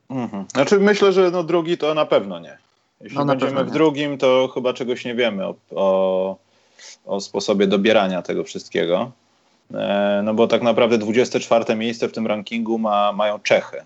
Mhm. 0.10 0.46
Znaczy 0.54 0.80
myślę, 0.80 1.14
że 1.14 1.32
no 1.32 1.44
drugi 1.44 1.78
to 1.78 1.94
na 1.94 2.06
pewno 2.06 2.40
nie. 2.40 2.58
Jeśli 3.02 3.18
no, 3.18 3.26
będziemy 3.26 3.64
w 3.64 3.72
drugim, 3.72 4.18
to 4.18 4.52
chyba 4.54 4.74
czegoś 4.74 5.06
nie 5.06 5.16
wiemy 5.16 5.48
o, 5.48 5.56
o, 5.76 6.38
o 7.06 7.22
sposobie 7.22 7.68
dobierania 7.68 8.22
tego 8.22 8.44
wszystkiego. 8.44 9.12
E, 9.74 10.22
no 10.24 10.34
bo 10.34 10.48
tak 10.48 10.62
naprawdę 10.62 10.98
24 10.98 11.76
miejsce 11.76 12.08
w 12.08 12.12
tym 12.12 12.28
rankingu 12.28 12.78
ma, 12.78 13.12
mają 13.12 13.40
Czechy. 13.40 13.78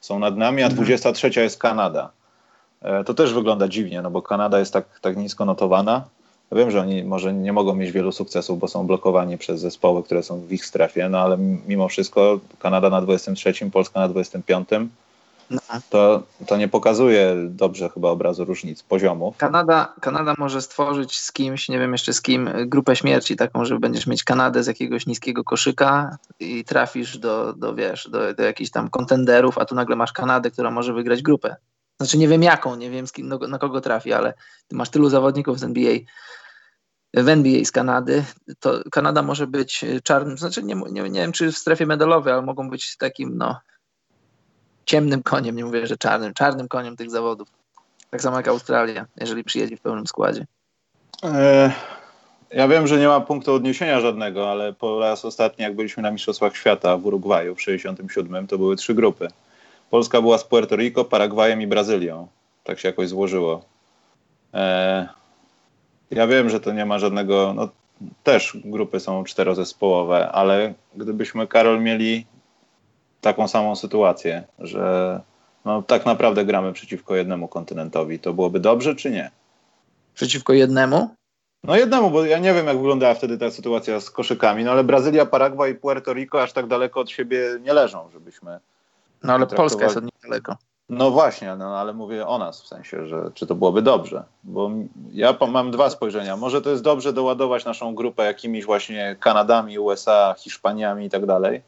Są 0.00 0.18
nad 0.18 0.36
nami, 0.36 0.62
a 0.62 0.68
23 0.68 1.26
mhm. 1.26 1.44
jest 1.44 1.58
Kanada. 1.58 2.10
E, 2.82 3.04
to 3.04 3.14
też 3.14 3.34
wygląda 3.34 3.68
dziwnie, 3.68 4.02
no 4.02 4.10
bo 4.10 4.22
Kanada 4.22 4.58
jest 4.58 4.72
tak, 4.72 5.00
tak 5.00 5.16
nisko 5.16 5.44
notowana. 5.44 6.04
Ja 6.50 6.56
wiem, 6.56 6.70
że 6.70 6.80
oni 6.80 7.04
może 7.04 7.34
nie 7.34 7.52
mogą 7.52 7.74
mieć 7.74 7.92
wielu 7.92 8.12
sukcesów, 8.12 8.58
bo 8.58 8.68
są 8.68 8.86
blokowani 8.86 9.38
przez 9.38 9.60
zespoły, 9.60 10.02
które 10.02 10.22
są 10.22 10.40
w 10.40 10.52
ich 10.52 10.66
strefie, 10.66 11.08
no 11.08 11.18
ale 11.18 11.38
mimo 11.66 11.88
wszystko 11.88 12.40
Kanada 12.58 12.90
na 12.90 13.02
23, 13.02 13.70
Polska 13.72 14.00
na 14.00 14.08
25 14.08 14.68
no. 15.50 15.60
to, 15.90 16.22
to 16.46 16.56
nie 16.56 16.68
pokazuje 16.68 17.36
dobrze 17.48 17.88
chyba 17.88 18.08
obrazu 18.08 18.44
różnic 18.44 18.82
poziomów. 18.82 19.36
Kanada, 19.36 19.94
Kanada 20.00 20.34
może 20.38 20.62
stworzyć 20.62 21.20
z 21.20 21.32
kimś, 21.32 21.68
nie 21.68 21.78
wiem 21.78 21.92
jeszcze 21.92 22.12
z 22.12 22.22
kim, 22.22 22.50
grupę 22.66 22.96
śmierci 22.96 23.36
taką, 23.36 23.64
że 23.64 23.78
będziesz 23.78 24.06
mieć 24.06 24.24
Kanadę 24.24 24.62
z 24.62 24.66
jakiegoś 24.66 25.06
niskiego 25.06 25.44
koszyka 25.44 26.16
i 26.40 26.64
trafisz 26.64 27.18
do, 27.18 27.52
do 27.52 27.74
wiesz, 27.74 28.08
do, 28.10 28.34
do 28.34 28.42
jakichś 28.42 28.70
tam 28.70 28.90
kontenderów, 28.90 29.58
a 29.58 29.64
tu 29.64 29.74
nagle 29.74 29.96
masz 29.96 30.12
Kanadę, 30.12 30.50
która 30.50 30.70
może 30.70 30.92
wygrać 30.92 31.22
grupę. 31.22 31.56
Znaczy 32.00 32.18
nie 32.18 32.28
wiem 32.28 32.42
jaką, 32.42 32.76
nie 32.76 32.90
wiem 32.90 33.06
kim, 33.06 33.28
no, 33.28 33.38
na 33.38 33.58
kogo 33.58 33.80
trafi, 33.80 34.12
ale 34.12 34.34
ty 34.68 34.76
masz 34.76 34.88
tylu 34.88 35.08
zawodników 35.08 35.58
z 35.58 35.64
NBA, 35.64 35.92
w 37.14 37.28
NBA 37.28 37.64
z 37.64 37.70
Kanady, 37.70 38.24
to 38.60 38.80
Kanada 38.90 39.22
może 39.22 39.46
być 39.46 39.84
czarnym, 40.02 40.38
znaczy 40.38 40.62
nie, 40.62 40.74
nie, 40.90 41.02
nie 41.02 41.20
wiem 41.20 41.32
czy 41.32 41.52
w 41.52 41.58
strefie 41.58 41.86
medalowej, 41.86 42.32
ale 42.32 42.42
mogą 42.42 42.70
być 42.70 42.96
takim 42.96 43.38
no, 43.38 43.60
ciemnym 44.86 45.22
koniem, 45.22 45.56
nie 45.56 45.64
mówię, 45.64 45.86
że 45.86 45.96
czarnym, 45.96 46.34
czarnym 46.34 46.68
koniem 46.68 46.96
tych 46.96 47.10
zawodów. 47.10 47.48
Tak 48.10 48.22
samo 48.22 48.36
jak 48.36 48.48
Australia, 48.48 49.06
jeżeli 49.16 49.44
przyjedzie 49.44 49.76
w 49.76 49.80
pełnym 49.80 50.06
składzie. 50.06 50.46
E, 51.22 51.72
ja 52.50 52.68
wiem, 52.68 52.86
że 52.86 52.98
nie 52.98 53.08
ma 53.08 53.20
punktu 53.20 53.54
odniesienia 53.54 54.00
żadnego, 54.00 54.50
ale 54.50 54.72
po 54.72 55.00
raz 55.00 55.24
ostatni, 55.24 55.62
jak 55.62 55.76
byliśmy 55.76 56.02
na 56.02 56.10
Mistrzostwach 56.10 56.56
Świata 56.56 56.96
w 56.96 57.06
Urugwaju 57.06 57.54
w 57.54 57.62
67, 57.62 58.46
to 58.46 58.58
były 58.58 58.76
trzy 58.76 58.94
grupy. 58.94 59.28
Polska 59.90 60.20
była 60.20 60.38
z 60.38 60.44
Puerto 60.44 60.76
Rico, 60.76 61.04
Paragwajem 61.04 61.62
i 61.62 61.66
Brazylią. 61.66 62.28
Tak 62.64 62.78
się 62.78 62.88
jakoś 62.88 63.08
złożyło. 63.08 63.64
Ja 66.10 66.26
wiem, 66.26 66.50
że 66.50 66.60
to 66.60 66.72
nie 66.72 66.86
ma 66.86 66.98
żadnego, 66.98 67.54
no 67.54 67.68
też 68.22 68.56
grupy 68.64 69.00
są 69.00 69.24
czterozespołowe, 69.24 70.28
ale 70.32 70.74
gdybyśmy, 70.96 71.46
Karol, 71.46 71.82
mieli 71.82 72.26
taką 73.20 73.48
samą 73.48 73.76
sytuację, 73.76 74.44
że 74.58 75.20
no, 75.64 75.82
tak 75.82 76.06
naprawdę 76.06 76.44
gramy 76.44 76.72
przeciwko 76.72 77.16
jednemu 77.16 77.48
kontynentowi. 77.48 78.18
To 78.18 78.32
byłoby 78.32 78.60
dobrze, 78.60 78.94
czy 78.94 79.10
nie? 79.10 79.30
Przeciwko 80.14 80.52
jednemu? 80.52 81.14
No 81.64 81.76
jednemu, 81.76 82.10
bo 82.10 82.24
ja 82.24 82.38
nie 82.38 82.54
wiem, 82.54 82.66
jak 82.66 82.76
wyglądała 82.76 83.14
wtedy 83.14 83.38
ta 83.38 83.50
sytuacja 83.50 84.00
z 84.00 84.10
koszykami, 84.10 84.64
no 84.64 84.70
ale 84.70 84.84
Brazylia, 84.84 85.26
Paragwaj 85.26 85.72
i 85.72 85.74
Puerto 85.74 86.12
Rico 86.12 86.42
aż 86.42 86.52
tak 86.52 86.66
daleko 86.66 87.00
od 87.00 87.10
siebie 87.10 87.58
nie 87.60 87.72
leżą, 87.72 88.10
żebyśmy... 88.12 88.58
No 89.22 89.32
ale 89.32 89.46
Polska 89.46 89.84
jest 89.84 89.96
od 89.96 90.04
nich 90.04 90.14
daleko. 90.22 90.56
No 90.90 91.10
właśnie, 91.10 91.56
no, 91.56 91.78
ale 91.78 91.92
mówię 91.92 92.26
o 92.26 92.38
nas 92.38 92.62
w 92.62 92.66
sensie, 92.66 93.06
że 93.06 93.30
czy 93.34 93.46
to 93.46 93.54
byłoby 93.54 93.82
dobrze, 93.82 94.24
bo 94.44 94.70
ja 95.12 95.36
mam 95.48 95.70
dwa 95.70 95.90
spojrzenia. 95.90 96.36
Może 96.36 96.62
to 96.62 96.70
jest 96.70 96.82
dobrze 96.82 97.12
doładować 97.12 97.64
naszą 97.64 97.94
grupę 97.94 98.24
jakimiś 98.24 98.64
właśnie 98.64 99.16
Kanadami, 99.20 99.78
USA, 99.78 100.34
Hiszpaniami 100.38 101.06
i 101.06 101.10
tak 101.10 101.26
dalej, 101.26 101.62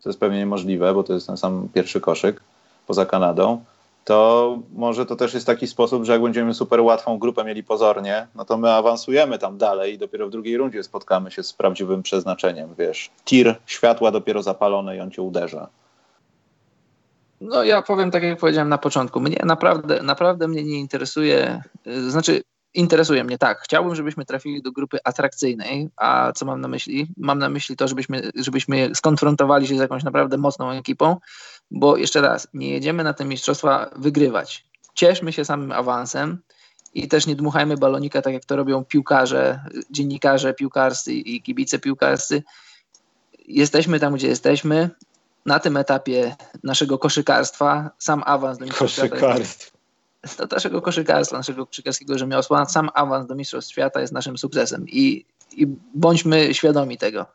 co 0.00 0.08
jest 0.08 0.20
pewnie 0.20 0.38
niemożliwe, 0.38 0.94
bo 0.94 1.02
to 1.02 1.12
jest 1.12 1.26
ten 1.26 1.36
sam 1.36 1.68
pierwszy 1.74 2.00
koszyk 2.00 2.40
poza 2.86 3.06
Kanadą, 3.06 3.64
to 4.04 4.58
może 4.72 5.06
to 5.06 5.16
też 5.16 5.34
jest 5.34 5.46
taki 5.46 5.66
sposób, 5.66 6.04
że 6.04 6.12
jak 6.12 6.22
będziemy 6.22 6.54
super 6.54 6.80
łatwą 6.80 7.18
grupę 7.18 7.44
mieli 7.44 7.64
pozornie, 7.64 8.26
no 8.34 8.44
to 8.44 8.56
my 8.56 8.72
awansujemy 8.72 9.38
tam 9.38 9.58
dalej 9.58 9.94
i 9.94 9.98
dopiero 9.98 10.26
w 10.26 10.30
drugiej 10.30 10.56
rundzie 10.56 10.82
spotkamy 10.82 11.30
się 11.30 11.42
z 11.42 11.52
prawdziwym 11.52 12.02
przeznaczeniem, 12.02 12.74
wiesz. 12.78 13.10
Tir 13.24 13.56
światła 13.66 14.10
dopiero 14.10 14.42
zapalone 14.42 14.96
i 14.96 15.00
on 15.00 15.10
cię 15.10 15.22
uderza. 15.22 15.68
No 17.40 17.64
ja 17.64 17.82
powiem 17.82 18.10
tak, 18.10 18.22
jak 18.22 18.38
powiedziałem 18.38 18.68
na 18.68 18.78
początku. 18.78 19.20
Mnie 19.20 19.36
naprawdę, 19.44 20.02
naprawdę 20.02 20.48
mnie 20.48 20.64
nie 20.64 20.78
interesuje, 20.78 21.62
y, 21.86 22.10
znaczy 22.10 22.42
interesuje 22.74 23.24
mnie, 23.24 23.38
tak. 23.38 23.60
Chciałbym, 23.60 23.94
żebyśmy 23.94 24.24
trafili 24.24 24.62
do 24.62 24.72
grupy 24.72 24.98
atrakcyjnej, 25.04 25.88
a 25.96 26.32
co 26.32 26.46
mam 26.46 26.60
na 26.60 26.68
myśli? 26.68 27.06
Mam 27.16 27.38
na 27.38 27.48
myśli 27.48 27.76
to, 27.76 27.88
żebyśmy, 27.88 28.30
żebyśmy 28.34 28.94
skonfrontowali 28.94 29.66
się 29.66 29.76
z 29.76 29.80
jakąś 29.80 30.04
naprawdę 30.04 30.38
mocną 30.38 30.70
ekipą, 30.70 31.16
bo 31.70 31.96
jeszcze 31.96 32.20
raz, 32.20 32.48
nie 32.54 32.70
jedziemy 32.70 33.04
na 33.04 33.14
te 33.14 33.24
mistrzostwa 33.24 33.90
wygrywać. 33.96 34.66
Cieszmy 34.94 35.32
się 35.32 35.44
samym 35.44 35.72
awansem 35.72 36.38
i 36.94 37.08
też 37.08 37.26
nie 37.26 37.36
dmuchajmy 37.36 37.76
balonika, 37.76 38.22
tak 38.22 38.34
jak 38.34 38.44
to 38.44 38.56
robią 38.56 38.84
piłkarze, 38.84 39.60
dziennikarze 39.90 40.54
piłkarscy 40.54 41.12
i 41.12 41.42
kibice 41.42 41.78
piłkarscy. 41.78 42.42
Jesteśmy 43.46 44.00
tam, 44.00 44.14
gdzie 44.14 44.28
jesteśmy. 44.28 44.90
Na 45.46 45.58
tym 45.58 45.76
etapie 45.76 46.36
naszego 46.62 46.98
koszykarstwa 46.98 47.90
sam 47.98 48.22
awans 48.26 48.58
do 48.58 48.64
mistrzostwa 48.64 49.08
do 50.38 50.46
naszego 50.50 50.82
koszykarstwa, 50.82 51.36
naszego 51.36 51.66
koszykarskiego 51.66 52.18
rzemiosła, 52.18 52.66
sam 52.66 52.90
awans 52.94 53.26
do 53.26 53.34
Mistrzostw 53.34 53.72
Świata 53.72 54.00
jest 54.00 54.12
naszym 54.12 54.38
sukcesem 54.38 54.88
i, 54.88 55.24
i 55.52 55.66
bądźmy 55.94 56.54
świadomi 56.54 56.98
tego. 56.98 57.26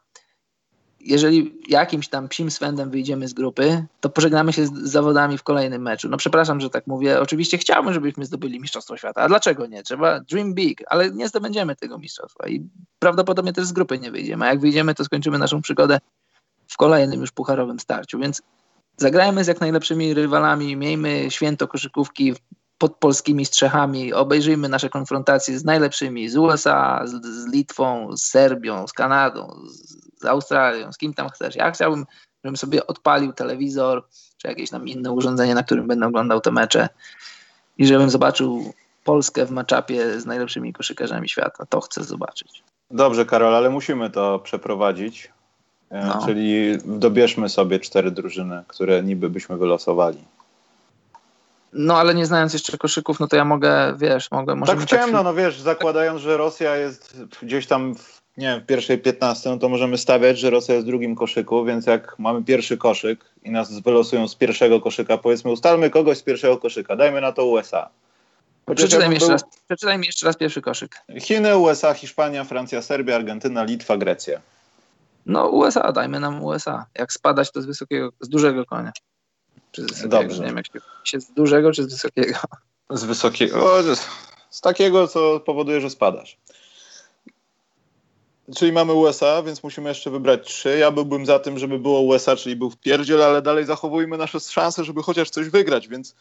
jeżeli 1.05 1.61
jakimś 1.67 2.07
tam 2.07 2.27
psim 2.29 2.51
swędem 2.51 2.89
wyjdziemy 2.89 3.27
z 3.27 3.33
grupy, 3.33 3.85
to 3.99 4.09
pożegnamy 4.09 4.53
się 4.53 4.67
z 4.67 4.71
zawodami 4.73 5.37
w 5.37 5.43
kolejnym 5.43 5.81
meczu. 5.81 6.09
No 6.09 6.17
przepraszam, 6.17 6.61
że 6.61 6.69
tak 6.69 6.87
mówię. 6.87 7.21
Oczywiście 7.21 7.57
chciałbym, 7.57 7.93
żebyśmy 7.93 8.25
zdobyli 8.25 8.59
Mistrzostwo 8.59 8.97
Świata. 8.97 9.21
A 9.21 9.27
dlaczego 9.27 9.67
nie? 9.67 9.83
Trzeba 9.83 10.19
dream 10.19 10.53
big, 10.53 10.83
ale 10.87 11.11
nie 11.11 11.27
zdobędziemy 11.27 11.75
tego 11.75 11.97
mistrzostwa 11.97 12.47
i 12.47 12.69
prawdopodobnie 12.99 13.53
też 13.53 13.65
z 13.65 13.71
grupy 13.71 13.99
nie 13.99 14.11
wyjdziemy. 14.11 14.45
A 14.45 14.49
jak 14.49 14.59
wyjdziemy, 14.59 14.95
to 14.95 15.05
skończymy 15.05 15.37
naszą 15.37 15.61
przygodę 15.61 15.99
w 16.75 16.77
kolejnym 16.77 17.21
już 17.21 17.31
pucharowym 17.31 17.79
starciu. 17.79 18.19
Więc 18.19 18.41
zagrajmy 18.97 19.43
z 19.43 19.47
jak 19.47 19.61
najlepszymi 19.61 20.13
rywalami, 20.13 20.75
miejmy 20.75 21.31
święto 21.31 21.67
koszykówki 21.67 22.33
pod 22.77 22.95
polskimi 22.95 23.45
strzechami, 23.45 24.13
obejrzyjmy 24.13 24.69
nasze 24.69 24.89
konfrontacje 24.89 25.59
z 25.59 25.65
najlepszymi, 25.65 26.29
z 26.29 26.37
USA, 26.37 27.01
z, 27.05 27.25
z 27.25 27.47
Litwą, 27.47 28.17
z 28.17 28.23
Serbią, 28.23 28.87
z 28.87 28.93
Kanadą, 28.93 29.55
z, 29.67 30.21
z 30.21 30.25
Australią, 30.25 30.93
z 30.93 30.97
kim 30.97 31.13
tam 31.13 31.29
chcesz. 31.29 31.55
Ja 31.55 31.71
chciałbym, 31.71 32.05
żebym 32.43 32.57
sobie 32.57 32.87
odpalił 32.87 33.33
telewizor, 33.33 34.07
czy 34.37 34.47
jakieś 34.47 34.69
tam 34.69 34.87
inne 34.87 35.11
urządzenie, 35.11 35.55
na 35.55 35.63
którym 35.63 35.87
będę 35.87 36.07
oglądał 36.07 36.41
te 36.41 36.51
mecze 36.51 36.89
i 37.77 37.87
żebym 37.87 38.09
zobaczył 38.09 38.73
Polskę 39.03 39.45
w 39.45 39.51
maczapie 39.51 40.19
z 40.19 40.25
najlepszymi 40.25 40.73
koszykarzami 40.73 41.29
świata. 41.29 41.65
To 41.65 41.81
chcę 41.81 42.03
zobaczyć. 42.03 42.63
Dobrze, 42.91 43.25
Karol, 43.25 43.55
ale 43.55 43.69
musimy 43.69 44.09
to 44.09 44.39
przeprowadzić. 44.39 45.34
E, 45.95 46.05
no. 46.05 46.25
Czyli 46.25 46.77
dobierzmy 46.85 47.49
sobie 47.49 47.79
cztery 47.79 48.11
drużyny, 48.11 48.63
które 48.67 49.03
niby 49.03 49.29
byśmy 49.29 49.57
wylosowali. 49.57 50.17
No 51.73 51.97
ale 51.97 52.15
nie 52.15 52.25
znając 52.25 52.53
jeszcze 52.53 52.77
koszyków, 52.77 53.19
no 53.19 53.27
to 53.27 53.35
ja 53.35 53.45
mogę, 53.45 53.93
wiesz, 53.97 54.31
mogę... 54.31 54.55
Może 54.55 54.71
tak 54.71 54.81
w 54.81 54.85
ciemno, 54.85 55.17
tak... 55.17 55.23
no 55.23 55.33
wiesz, 55.33 55.59
zakładając, 55.59 56.21
że 56.21 56.37
Rosja 56.37 56.75
jest 56.75 57.23
gdzieś 57.41 57.67
tam 57.67 57.95
w, 57.95 58.21
nie 58.37 58.47
wiem, 58.47 58.61
w 58.61 58.65
pierwszej 58.65 58.97
15, 58.97 59.49
no 59.49 59.57
to 59.57 59.69
możemy 59.69 59.97
stawiać, 59.97 60.39
że 60.39 60.49
Rosja 60.49 60.73
jest 60.73 60.85
w 60.85 60.89
drugim 60.89 61.15
koszyku, 61.15 61.65
więc 61.65 61.85
jak 61.85 62.19
mamy 62.19 62.43
pierwszy 62.43 62.77
koszyk 62.77 63.25
i 63.43 63.51
nas 63.51 63.79
wylosują 63.79 64.27
z 64.27 64.35
pierwszego 64.35 64.81
koszyka, 64.81 65.17
powiedzmy, 65.17 65.51
ustalmy 65.51 65.89
kogoś 65.89 66.17
z 66.17 66.23
pierwszego 66.23 66.57
koszyka, 66.57 66.95
dajmy 66.95 67.21
na 67.21 67.31
to 67.31 67.45
USA. 67.45 67.89
Przeczytaj 68.75 69.09
mi, 69.09 69.15
jeszcze 69.15 69.31
raz, 69.31 69.43
przeczytaj 69.67 69.97
mi 69.97 70.05
jeszcze 70.05 70.25
raz 70.25 70.37
pierwszy 70.37 70.61
koszyk. 70.61 70.95
Chiny, 71.19 71.57
USA, 71.57 71.93
Hiszpania, 71.93 72.43
Francja, 72.43 72.81
Serbia, 72.81 73.15
Argentyna, 73.15 73.63
Litwa, 73.63 73.97
Grecja. 73.97 74.41
No 75.25 75.47
USA, 75.47 75.91
dajmy 75.91 76.19
nam 76.19 76.43
USA. 76.43 76.85
Jak 76.99 77.13
spadać, 77.13 77.51
to 77.51 77.61
z 77.61 77.65
wysokiego, 77.65 78.09
z 78.19 78.29
dużego 78.29 78.65
konia. 78.65 78.91
Czy 79.71 79.81
z 79.81 79.85
wysokiego, 79.85 80.21
Dobrze. 80.21 80.39
nie 80.39 80.45
wiem, 80.45 80.57
jak 80.57 80.65
się 81.03 81.19
z 81.19 81.31
dużego, 81.31 81.71
czy 81.71 81.83
z 81.83 81.87
wysokiego? 81.87 82.39
Z 82.89 83.03
wysokiego, 83.03 83.83
z 84.49 84.61
takiego, 84.61 85.07
co 85.07 85.39
powoduje, 85.39 85.81
że 85.81 85.89
spadasz. 85.89 86.37
Czyli 88.55 88.71
mamy 88.71 88.93
USA, 88.93 89.43
więc 89.43 89.63
musimy 89.63 89.89
jeszcze 89.89 90.11
wybrać 90.11 90.47
trzy. 90.47 90.77
Ja 90.77 90.91
byłbym 90.91 91.25
za 91.25 91.39
tym, 91.39 91.59
żeby 91.59 91.79
było 91.79 92.01
USA, 92.01 92.35
czyli 92.35 92.55
był 92.55 92.69
w 92.69 92.77
pierdziel, 92.77 93.23
ale 93.23 93.41
dalej 93.41 93.65
zachowujmy 93.65 94.17
nasze 94.17 94.39
szanse, 94.39 94.83
żeby 94.83 95.03
chociaż 95.03 95.29
coś 95.29 95.49
wygrać, 95.49 95.87
więc 95.87 96.15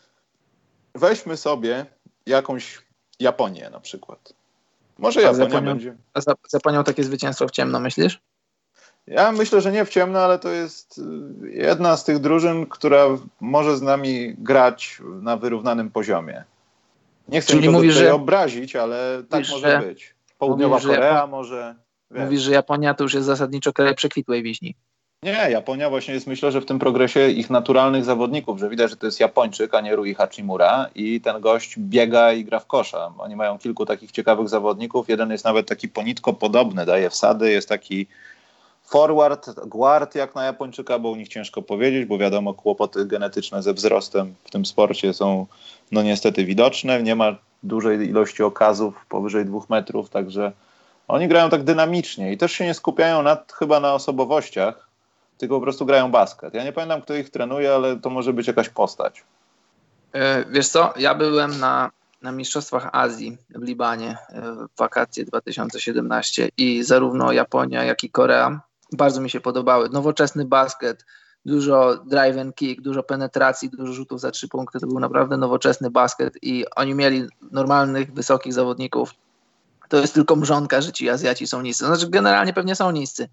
weźmy 0.95 1.37
sobie 1.37 1.87
jakąś 2.27 2.83
Japonię 3.21 3.71
na 3.71 3.81
przykład. 3.81 4.33
Może 4.99 5.23
Japonia 5.23 5.45
Japonią, 5.45 5.67
będzie. 5.67 5.97
A 6.15 6.21
za, 6.21 6.35
za 6.49 6.59
Japonią 6.59 6.85
takie 6.85 7.05
zwycięstwo 7.05 7.49
w 7.49 7.51
ciemno, 7.51 7.81
myślisz? 7.81 8.21
Ja 9.07 9.33
myślę, 9.33 9.61
że 9.61 9.73
nie 9.73 9.85
w 9.85 9.89
ciemno, 9.89 10.19
ale 10.19 10.39
to 10.39 10.51
jest 10.51 10.99
y, 10.99 11.51
jedna 11.51 11.97
z 11.97 12.05
tych 12.05 12.19
drużyn, 12.19 12.67
która 12.67 13.05
może 13.41 13.77
z 13.77 13.83
nami 13.83 14.35
grać 14.39 15.03
na 15.23 15.37
wyrównanym 15.37 15.91
poziomie. 15.91 16.45
Nie 17.29 17.41
chcę 17.41 17.53
Czyli 17.53 17.69
mówisz, 17.69 17.95
że 17.95 18.15
obrazić, 18.15 18.77
ale 18.77 19.23
tak 19.29 19.41
mówisz, 19.41 19.53
może 19.53 19.83
być. 19.87 20.15
Południowa 20.39 20.77
mówisz, 20.77 20.91
Korea 20.91 21.15
Japo... 21.15 21.27
może. 21.27 21.75
Wiesz. 22.11 22.25
Mówisz, 22.25 22.41
że 22.41 22.53
Japonia 22.53 22.95
to 22.95 23.05
już 23.05 23.15
jest 23.15 23.27
zasadniczo 23.27 23.73
kraj 23.73 23.95
przekwitłej 23.95 24.43
wiśni. 24.43 24.75
Nie, 25.23 25.51
Japonia 25.51 25.91
właśnie 25.91 26.15
jest 26.15 26.27
myślę, 26.27 26.53
że 26.53 26.61
w 26.61 26.67
tym 26.67 26.79
progresie 26.79 27.29
ich 27.29 27.51
naturalnych 27.51 28.05
zawodników, 28.05 28.59
że 28.59 28.69
widać, 28.69 28.91
że 28.91 28.97
to 28.97 29.07
jest 29.07 29.21
Japończyk, 29.21 29.75
a 29.75 29.81
nie 29.81 29.97
Rui 29.97 30.15
Hachimura 30.15 30.87
i 30.95 31.21
ten 31.21 31.41
gość 31.41 31.79
biega 31.79 32.33
i 32.33 32.45
gra 32.45 32.61
w 32.61 32.67
kosza. 32.67 33.13
Oni 33.19 33.37
mają 33.37 33.59
kilku 33.59 33.87
takich 33.87 34.13
ciekawych 34.13 34.49
zawodników. 34.49 35.09
Jeden 35.09 35.31
jest 35.31 35.45
nawet 35.45 35.69
taki 35.69 35.89
ponitko 35.89 36.33
podobny, 36.33 36.87
daje 36.87 37.11
wsady, 37.11 37.51
jest 37.51 37.69
taki 37.69 38.07
Forward, 38.85 39.51
guard 39.67 40.15
jak 40.15 40.35
na 40.35 40.45
Japończyka, 40.45 40.99
bo 40.99 41.11
u 41.11 41.17
nich 41.17 41.29
ciężko 41.29 41.63
powiedzieć, 41.63 42.05
bo 42.05 42.19
wiadomo, 42.19 42.55
kłopoty 42.55 43.07
genetyczne 43.07 43.63
ze 43.63 43.75
wzrostem 43.75 44.35
w 44.45 44.51
tym 44.51 44.67
sporcie 44.67 45.15
są 45.15 45.47
no 45.93 46.03
niestety 46.03 46.45
widoczne. 46.45 47.03
Nie 47.03 47.15
ma 47.15 47.37
dużej 47.63 48.09
ilości 48.09 48.43
okazów 48.43 49.07
powyżej 49.09 49.45
dwóch 49.45 49.71
metrów, 49.71 50.11
także 50.11 50.53
oni 51.09 51.29
grają 51.29 51.51
tak 51.51 51.65
dynamicznie 51.65 52.33
i 52.33 52.39
też 52.39 52.53
się 52.53 52.65
nie 52.65 52.75
skupiają 52.75 53.23
nad, 53.23 53.53
chyba 53.53 53.81
na 53.81 53.95
osobowościach, 53.95 54.89
tylko 55.39 55.55
po 55.55 55.61
prostu 55.63 55.87
grają 55.87 56.11
basket. 56.11 56.55
Ja 56.55 56.65
nie 56.65 56.73
pamiętam, 56.73 57.03
kto 57.03 57.15
ich 57.15 57.31
trenuje, 57.31 57.75
ale 57.75 57.97
to 57.97 58.11
może 58.11 58.33
być 58.33 58.47
jakaś 58.47 58.69
postać. 58.69 59.25
E, 60.13 60.45
wiesz 60.51 60.69
co, 60.69 60.95
ja 60.97 61.15
byłem 61.15 61.61
na, 61.61 61.91
na 62.23 62.33
Mistrzostwach 62.33 62.89
Azji 62.93 63.39
w 63.51 63.63
Libanie 63.63 64.17
e, 64.29 64.43
w 64.53 64.79
wakacje 64.79 65.25
2017 65.25 66.49
i 66.57 66.83
zarówno 66.83 67.33
Japonia, 67.33 67.85
jak 67.85 68.05
i 68.05 68.11
Korea 68.11 68.61
bardzo 68.97 69.21
mi 69.21 69.31
się 69.31 69.41
podobały. 69.41 69.89
Nowoczesny 69.89 70.45
basket, 70.45 71.05
dużo 71.47 71.97
drive 71.97 72.39
and 72.39 72.55
kick, 72.55 72.81
dużo 72.83 73.03
penetracji, 73.03 73.71
dużo 73.71 73.93
rzutów 73.93 74.21
za 74.21 74.31
trzy 74.31 74.49
punkty. 74.49 74.81
To 74.81 74.87
był 74.87 75.01
naprawdę 75.01 75.37
nowoczesny 75.37 75.91
basket 75.91 76.35
i 76.43 76.65
oni 76.77 76.95
mieli 76.95 77.27
normalnych, 77.53 78.13
wysokich 78.13 78.53
zawodników. 78.53 79.11
To 79.89 79.97
jest 79.97 80.15
tylko 80.15 80.37
mrzonka, 80.37 80.81
że 80.81 80.93
ci 80.93 81.11
Azjaci 81.11 81.47
są 81.47 81.63
niscy. 81.63 81.87
Znaczy 81.87 82.09
generalnie 82.11 82.53
pewnie 82.53 82.75
są 82.75 82.91
niscy, 82.91 83.29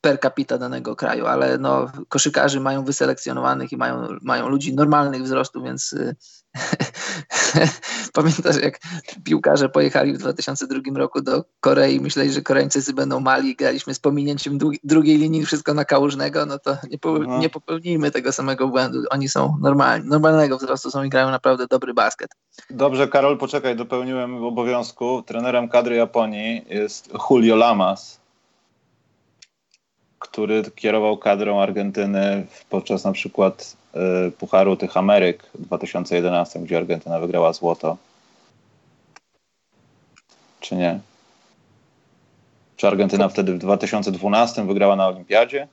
per 0.00 0.20
capita 0.20 0.58
danego 0.58 0.96
kraju, 0.96 1.26
ale 1.26 1.58
no, 1.58 1.92
koszykarzy 2.08 2.60
mają 2.60 2.84
wyselekcjonowanych 2.84 3.72
i 3.72 3.76
mają, 3.76 4.08
mają 4.22 4.48
ludzi 4.48 4.74
normalnych 4.74 5.22
wzrostu, 5.22 5.62
więc 5.62 5.92
y, 5.92 6.16
pamiętasz 8.12 8.56
jak 8.56 8.80
piłkarze 9.24 9.68
pojechali 9.68 10.12
w 10.12 10.18
2002 10.18 10.80
roku 10.94 11.20
do 11.20 11.44
Korei, 11.60 12.00
myśleli, 12.00 12.32
że 12.32 12.42
Koreańczycy 12.42 12.94
będą 12.94 13.20
mali, 13.20 13.56
graliśmy 13.56 13.94
z 13.94 13.98
pominięciem 13.98 14.58
drugiej 14.84 15.18
linii 15.18 15.46
wszystko 15.46 15.74
na 15.74 15.84
kałużnego, 15.84 16.46
no 16.46 16.58
to 16.58 16.76
nie, 16.90 16.98
po, 16.98 17.18
no. 17.18 17.38
nie 17.38 17.48
popełnijmy 17.48 18.10
tego 18.10 18.32
samego 18.32 18.68
błędu. 18.68 19.02
Oni 19.10 19.28
są 19.28 19.56
normalni, 19.60 20.08
normalnego 20.08 20.58
wzrostu 20.58 20.90
są 20.90 21.04
i 21.04 21.08
grają 21.08 21.30
naprawdę 21.30 21.66
dobry 21.66 21.94
basket. 21.94 22.30
Dobrze, 22.70 23.08
Karol, 23.08 23.38
poczekaj, 23.38 23.76
dopełniłem 23.76 24.44
obowiązku. 24.44 25.22
Trenerem 25.22 25.68
kadry 25.68 25.96
Japonii 25.96 26.64
jest 26.68 27.10
Julio 27.30 27.56
Lamas 27.56 28.21
który 30.22 30.62
kierował 30.76 31.16
kadrą 31.16 31.60
Argentyny 31.60 32.46
podczas 32.70 33.04
na 33.04 33.12
przykład 33.12 33.76
y, 34.28 34.30
Pucharu 34.30 34.76
tych 34.76 34.96
Ameryk 34.96 35.50
w 35.54 35.66
2011, 35.66 36.60
gdzie 36.60 36.76
Argentyna 36.76 37.20
wygrała 37.20 37.52
złoto. 37.52 37.96
Czy 40.60 40.76
nie? 40.76 41.00
Czy 42.76 42.88
Argentyna 42.88 43.28
wtedy 43.28 43.54
w 43.54 43.58
2012 43.58 44.66
wygrała 44.66 44.96
na 44.96 45.08
Olimpiadzie? 45.08 45.68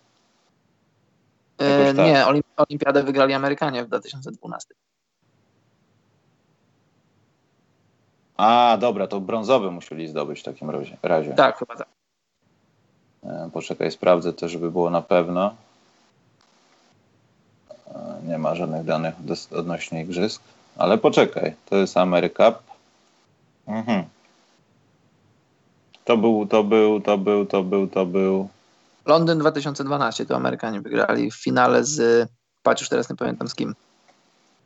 E, 1.57 1.93
tak. 1.93 2.05
Nie, 2.05 2.25
Olimpiadę 2.57 3.03
wygrali 3.03 3.33
Amerykanie 3.33 3.83
w 3.83 3.87
2012. 3.87 4.73
A, 8.37 8.77
dobra, 8.79 9.07
to 9.07 9.19
brązowy 9.19 9.71
musieli 9.71 10.07
zdobyć 10.07 10.39
w 10.39 10.43
takim 10.43 10.69
razie. 11.03 11.33
Tak, 11.33 11.57
chyba 11.57 11.75
tak. 11.75 11.98
E, 13.23 13.49
poczekaj, 13.53 13.91
sprawdzę 13.91 14.33
to, 14.33 14.49
żeby 14.49 14.71
było 14.71 14.89
na 14.89 15.01
pewno. 15.01 15.55
E, 17.87 18.21
nie 18.27 18.37
ma 18.37 18.55
żadnych 18.55 18.85
danych 18.85 19.15
odnośnie 19.51 20.01
igrzysk, 20.01 20.41
ale 20.77 20.97
poczekaj, 20.97 21.55
to 21.69 21.75
jest 21.75 21.97
Ameryka. 21.97 22.53
Mhm. 23.67 24.03
To 26.05 26.17
był, 26.17 26.47
to 26.47 26.63
był, 26.63 27.01
to 27.01 27.17
był, 27.17 27.45
to 27.45 27.63
był, 27.63 27.87
to 27.87 28.05
był. 28.05 28.49
Londyn 29.05 29.39
2012 29.39 30.25
to 30.25 30.35
Amerykanie 30.35 30.81
wygrali 30.81 31.31
w 31.31 31.35
finale 31.35 31.83
z, 31.83 32.29
patrz 32.63 32.81
już 32.81 32.89
teraz 32.89 33.09
nie 33.09 33.15
pamiętam 33.15 33.47
z 33.47 33.55
kim. 33.55 33.75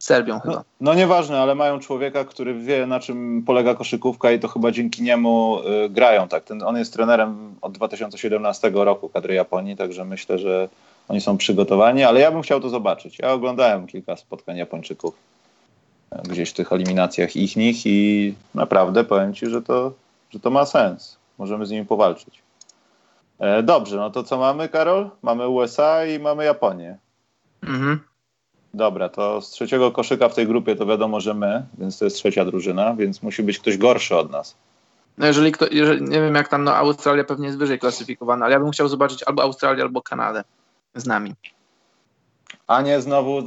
Serbią 0.04 0.40
chyba. 0.40 0.56
No, 0.56 0.64
no 0.82 0.94
nieważne, 0.94 1.40
ale 1.40 1.56
mają 1.56 1.80
człowieka, 1.80 2.24
który 2.26 2.54
wie 2.54 2.88
na 2.88 3.00
czym 3.00 3.44
polega 3.48 3.76
koszykówka 3.76 4.32
i 4.32 4.40
to 4.40 4.48
chyba 4.48 4.72
dzięki 4.72 5.04
niemu 5.04 5.60
y, 5.86 5.90
grają. 5.90 6.28
Tak. 6.28 6.44
Ten, 6.44 6.64
on 6.64 6.78
jest 6.78 6.94
trenerem 6.94 7.56
od 7.62 7.72
2017 7.72 8.72
roku 8.74 9.10
kadry 9.10 9.34
Japonii, 9.34 9.78
także 9.78 10.06
myślę, 10.06 10.40
że 10.40 10.70
oni 11.08 11.22
są 11.22 11.38
przygotowani, 11.38 12.04
ale 12.04 12.20
ja 12.20 12.32
bym 12.32 12.42
chciał 12.42 12.60
to 12.60 12.70
zobaczyć. 12.70 13.20
Ja 13.20 13.32
oglądałem 13.32 13.88
kilka 13.88 14.16
spotkań 14.16 14.58
Japończyków 14.58 15.16
e, 16.12 16.22
gdzieś 16.30 16.50
w 16.50 16.54
tych 16.54 16.74
eliminacjach 16.74 17.36
ich 17.36 17.56
nich 17.56 17.86
i 17.86 18.34
naprawdę 18.56 19.04
powiem 19.04 19.34
Ci, 19.34 19.48
że 19.48 19.62
to, 19.62 19.94
że 20.30 20.40
to 20.40 20.50
ma 20.50 20.66
sens. 20.66 21.18
Możemy 21.38 21.66
z 21.66 21.72
nimi 21.72 21.86
powalczyć. 21.86 22.42
E, 23.40 23.64
dobrze, 23.64 23.98
no 23.98 24.10
to 24.10 24.24
co 24.24 24.38
mamy, 24.38 24.70
Karol? 24.70 25.10
Mamy 25.22 25.48
USA 25.48 26.06
i 26.06 26.20
mamy 26.20 26.46
Japonię. 26.46 26.98
Mhm. 27.64 28.13
Dobra, 28.74 29.10
to 29.10 29.42
z 29.42 29.50
trzeciego 29.50 29.92
koszyka 29.92 30.30
w 30.30 30.36
tej 30.36 30.48
grupie 30.48 30.76
to 30.76 30.86
wiadomo, 30.86 31.20
że 31.20 31.34
my, 31.34 31.66
więc 31.78 32.00
to 32.00 32.06
jest 32.06 32.18
trzecia 32.18 32.46
drużyna, 32.46 32.96
więc 32.96 33.24
musi 33.24 33.44
być 33.44 33.60
ktoś 33.60 33.78
gorszy 33.78 34.16
od 34.16 34.32
nas. 34.32 34.56
No 35.18 35.28
jeżeli, 35.28 35.52
kto, 35.52 35.66
jeżeli 35.72 36.02
nie 36.02 36.22
wiem 36.22 36.36
jak 36.36 36.48
tam, 36.48 36.64
no 36.64 36.76
Australia 36.76 37.24
pewnie 37.24 37.46
jest 37.46 37.58
wyżej 37.58 37.80
klasyfikowana, 37.80 38.46
ale 38.46 38.54
ja 38.54 38.60
bym 38.60 38.72
chciał 38.72 38.88
zobaczyć 38.88 39.24
albo 39.24 39.44
Australię, 39.44 39.84
albo 39.84 40.02
Kanadę 40.02 40.44
z 40.96 41.06
nami. 41.06 41.34
A 42.68 42.82
nie 42.82 43.02
znowu 43.02 43.40
y, 43.40 43.44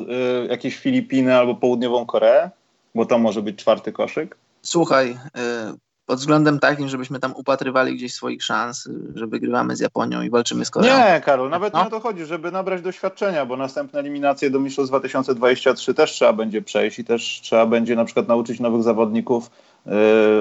jakieś 0.51 0.77
Filipiny 0.77 1.37
albo 1.37 1.55
Południową 1.55 2.07
Koreę? 2.07 2.51
Bo 2.95 3.07
to 3.07 3.19
może 3.19 3.43
być 3.43 3.59
czwarty 3.59 3.93
koszyk? 3.93 4.37
Słuchaj, 4.63 5.11
y, 5.11 5.79
pod 6.07 6.19
względem 6.19 6.59
takim, 6.59 6.89
żebyśmy 6.89 7.19
tam 7.19 7.33
upatrywali 7.37 7.97
gdzieś 7.97 8.15
swoich 8.15 8.45
szans, 8.45 8.89
że 9.15 9.27
wygrywamy 9.27 9.77
z 9.77 9.81
Japonią 9.81 10.23
i 10.23 10.31
walczymy 10.31 10.65
z 10.65 10.71
Koreą. 10.71 10.97
Nie, 10.97 11.21
Karol, 11.21 11.51
nawet 11.51 11.75
no? 11.75 11.81
nie 11.81 11.87
o 11.87 11.91
to 11.91 12.01
chodzi, 12.01 12.25
żeby 12.25 12.53
nabrać 12.53 12.83
doświadczenia, 12.83 13.47
bo 13.47 13.57
następne 13.57 14.01
eliminacje 14.01 14.51
do 14.51 14.61
Mistrzostw 14.61 14.91
2023 14.91 15.95
też 15.95 16.13
trzeba 16.13 16.33
będzie 16.33 16.63
przejść 16.63 16.99
i 16.99 17.05
też 17.05 17.41
trzeba 17.43 17.67
będzie 17.67 17.97
na 17.97 18.05
przykład 18.05 18.29
nauczyć 18.29 18.61
nowych 18.61 18.83
zawodników 18.83 19.51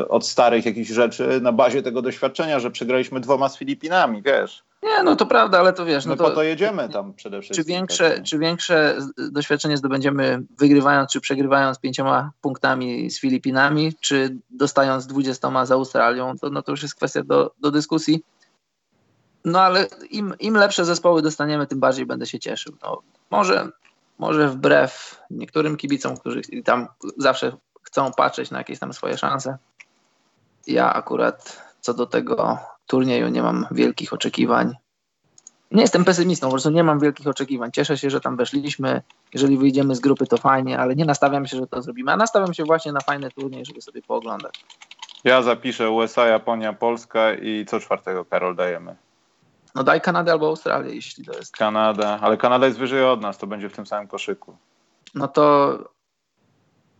od 0.09 0.27
starych 0.27 0.65
jakichś 0.65 0.89
rzeczy 0.89 1.41
na 1.41 1.51
bazie 1.51 1.83
tego 1.83 2.01
doświadczenia, 2.01 2.59
że 2.59 2.71
przegraliśmy 2.71 3.19
dwoma 3.19 3.49
z 3.49 3.57
Filipinami, 3.57 4.21
wiesz. 4.21 4.63
Nie, 4.83 5.03
no 5.03 5.15
to 5.15 5.25
prawda, 5.25 5.59
ale 5.59 5.73
to 5.73 5.85
wiesz. 5.85 6.05
No 6.05 6.15
to, 6.15 6.23
po 6.23 6.31
to 6.31 6.43
jedziemy 6.43 6.89
tam 6.89 7.13
przede 7.13 7.41
wszystkim. 7.41 7.63
Czy 7.63 7.69
większe, 7.69 8.21
czy 8.23 8.39
większe 8.39 8.97
doświadczenie 9.17 9.77
zdobędziemy 9.77 10.43
wygrywając 10.57 11.11
czy 11.11 11.21
przegrywając 11.21 11.79
pięcioma 11.79 12.31
punktami 12.41 13.09
z 13.11 13.19
Filipinami, 13.19 13.93
czy 13.99 14.37
dostając 14.49 15.07
dwudziestoma 15.07 15.65
z 15.65 15.71
Australią, 15.71 16.37
to, 16.41 16.49
no 16.49 16.61
to 16.61 16.71
już 16.71 16.81
jest 16.81 16.95
kwestia 16.95 17.23
do, 17.23 17.51
do 17.59 17.71
dyskusji. 17.71 18.23
No 19.45 19.61
ale 19.61 19.87
im, 20.09 20.33
im 20.39 20.55
lepsze 20.55 20.85
zespoły 20.85 21.21
dostaniemy, 21.21 21.67
tym 21.67 21.79
bardziej 21.79 22.05
będę 22.05 22.25
się 22.25 22.39
cieszył. 22.39 22.73
No, 22.83 23.01
może, 23.31 23.69
może 24.19 24.49
wbrew 24.49 25.21
niektórym 25.29 25.77
kibicom, 25.77 26.17
którzy 26.17 26.41
tam 26.63 26.87
zawsze 27.17 27.57
chcą 27.95 28.11
patrzeć 28.11 28.51
na 28.51 28.57
jakieś 28.57 28.79
tam 28.79 28.93
swoje 28.93 29.17
szanse. 29.17 29.57
Ja 30.67 30.93
akurat 30.93 31.63
co 31.81 31.93
do 31.93 32.05
tego 32.05 32.57
turnieju 32.87 33.27
nie 33.27 33.41
mam 33.43 33.67
wielkich 33.71 34.13
oczekiwań. 34.13 34.75
Nie 35.71 35.81
jestem 35.81 36.05
pesymistą, 36.05 36.47
po 36.47 36.51
prostu 36.51 36.69
nie 36.69 36.83
mam 36.83 36.99
wielkich 36.99 37.27
oczekiwań. 37.27 37.71
Cieszę 37.71 37.97
się, 37.97 38.09
że 38.09 38.21
tam 38.21 38.37
weszliśmy. 38.37 39.01
Jeżeli 39.33 39.57
wyjdziemy 39.57 39.95
z 39.95 39.99
grupy, 39.99 40.25
to 40.25 40.37
fajnie, 40.37 40.79
ale 40.79 40.95
nie 40.95 41.05
nastawiam 41.05 41.47
się, 41.47 41.57
że 41.57 41.67
to 41.67 41.81
zrobimy. 41.81 42.11
A 42.11 42.17
nastawiam 42.17 42.53
się 42.53 42.63
właśnie 42.63 42.91
na 42.91 42.99
fajny 42.99 43.31
turniej, 43.31 43.65
żeby 43.65 43.81
sobie 43.81 44.01
pooglądać. 44.01 44.65
Ja 45.23 45.41
zapiszę 45.41 45.89
USA, 45.89 46.27
Japonia, 46.27 46.73
Polska 46.73 47.33
i 47.33 47.65
co 47.65 47.79
czwartego, 47.79 48.25
Karol, 48.25 48.55
dajemy. 48.55 48.95
No 49.75 49.83
daj 49.83 50.01
Kanadę 50.01 50.31
albo 50.31 50.47
Australię, 50.47 50.95
jeśli 50.95 51.25
to 51.25 51.37
jest. 51.37 51.57
Kanada, 51.57 52.19
ale 52.21 52.37
Kanada 52.37 52.65
jest 52.65 52.79
wyżej 52.79 53.05
od 53.05 53.21
nas, 53.21 53.37
to 53.37 53.47
będzie 53.47 53.69
w 53.69 53.75
tym 53.75 53.85
samym 53.85 54.07
koszyku. 54.07 54.57
No 55.13 55.27
to 55.27 55.77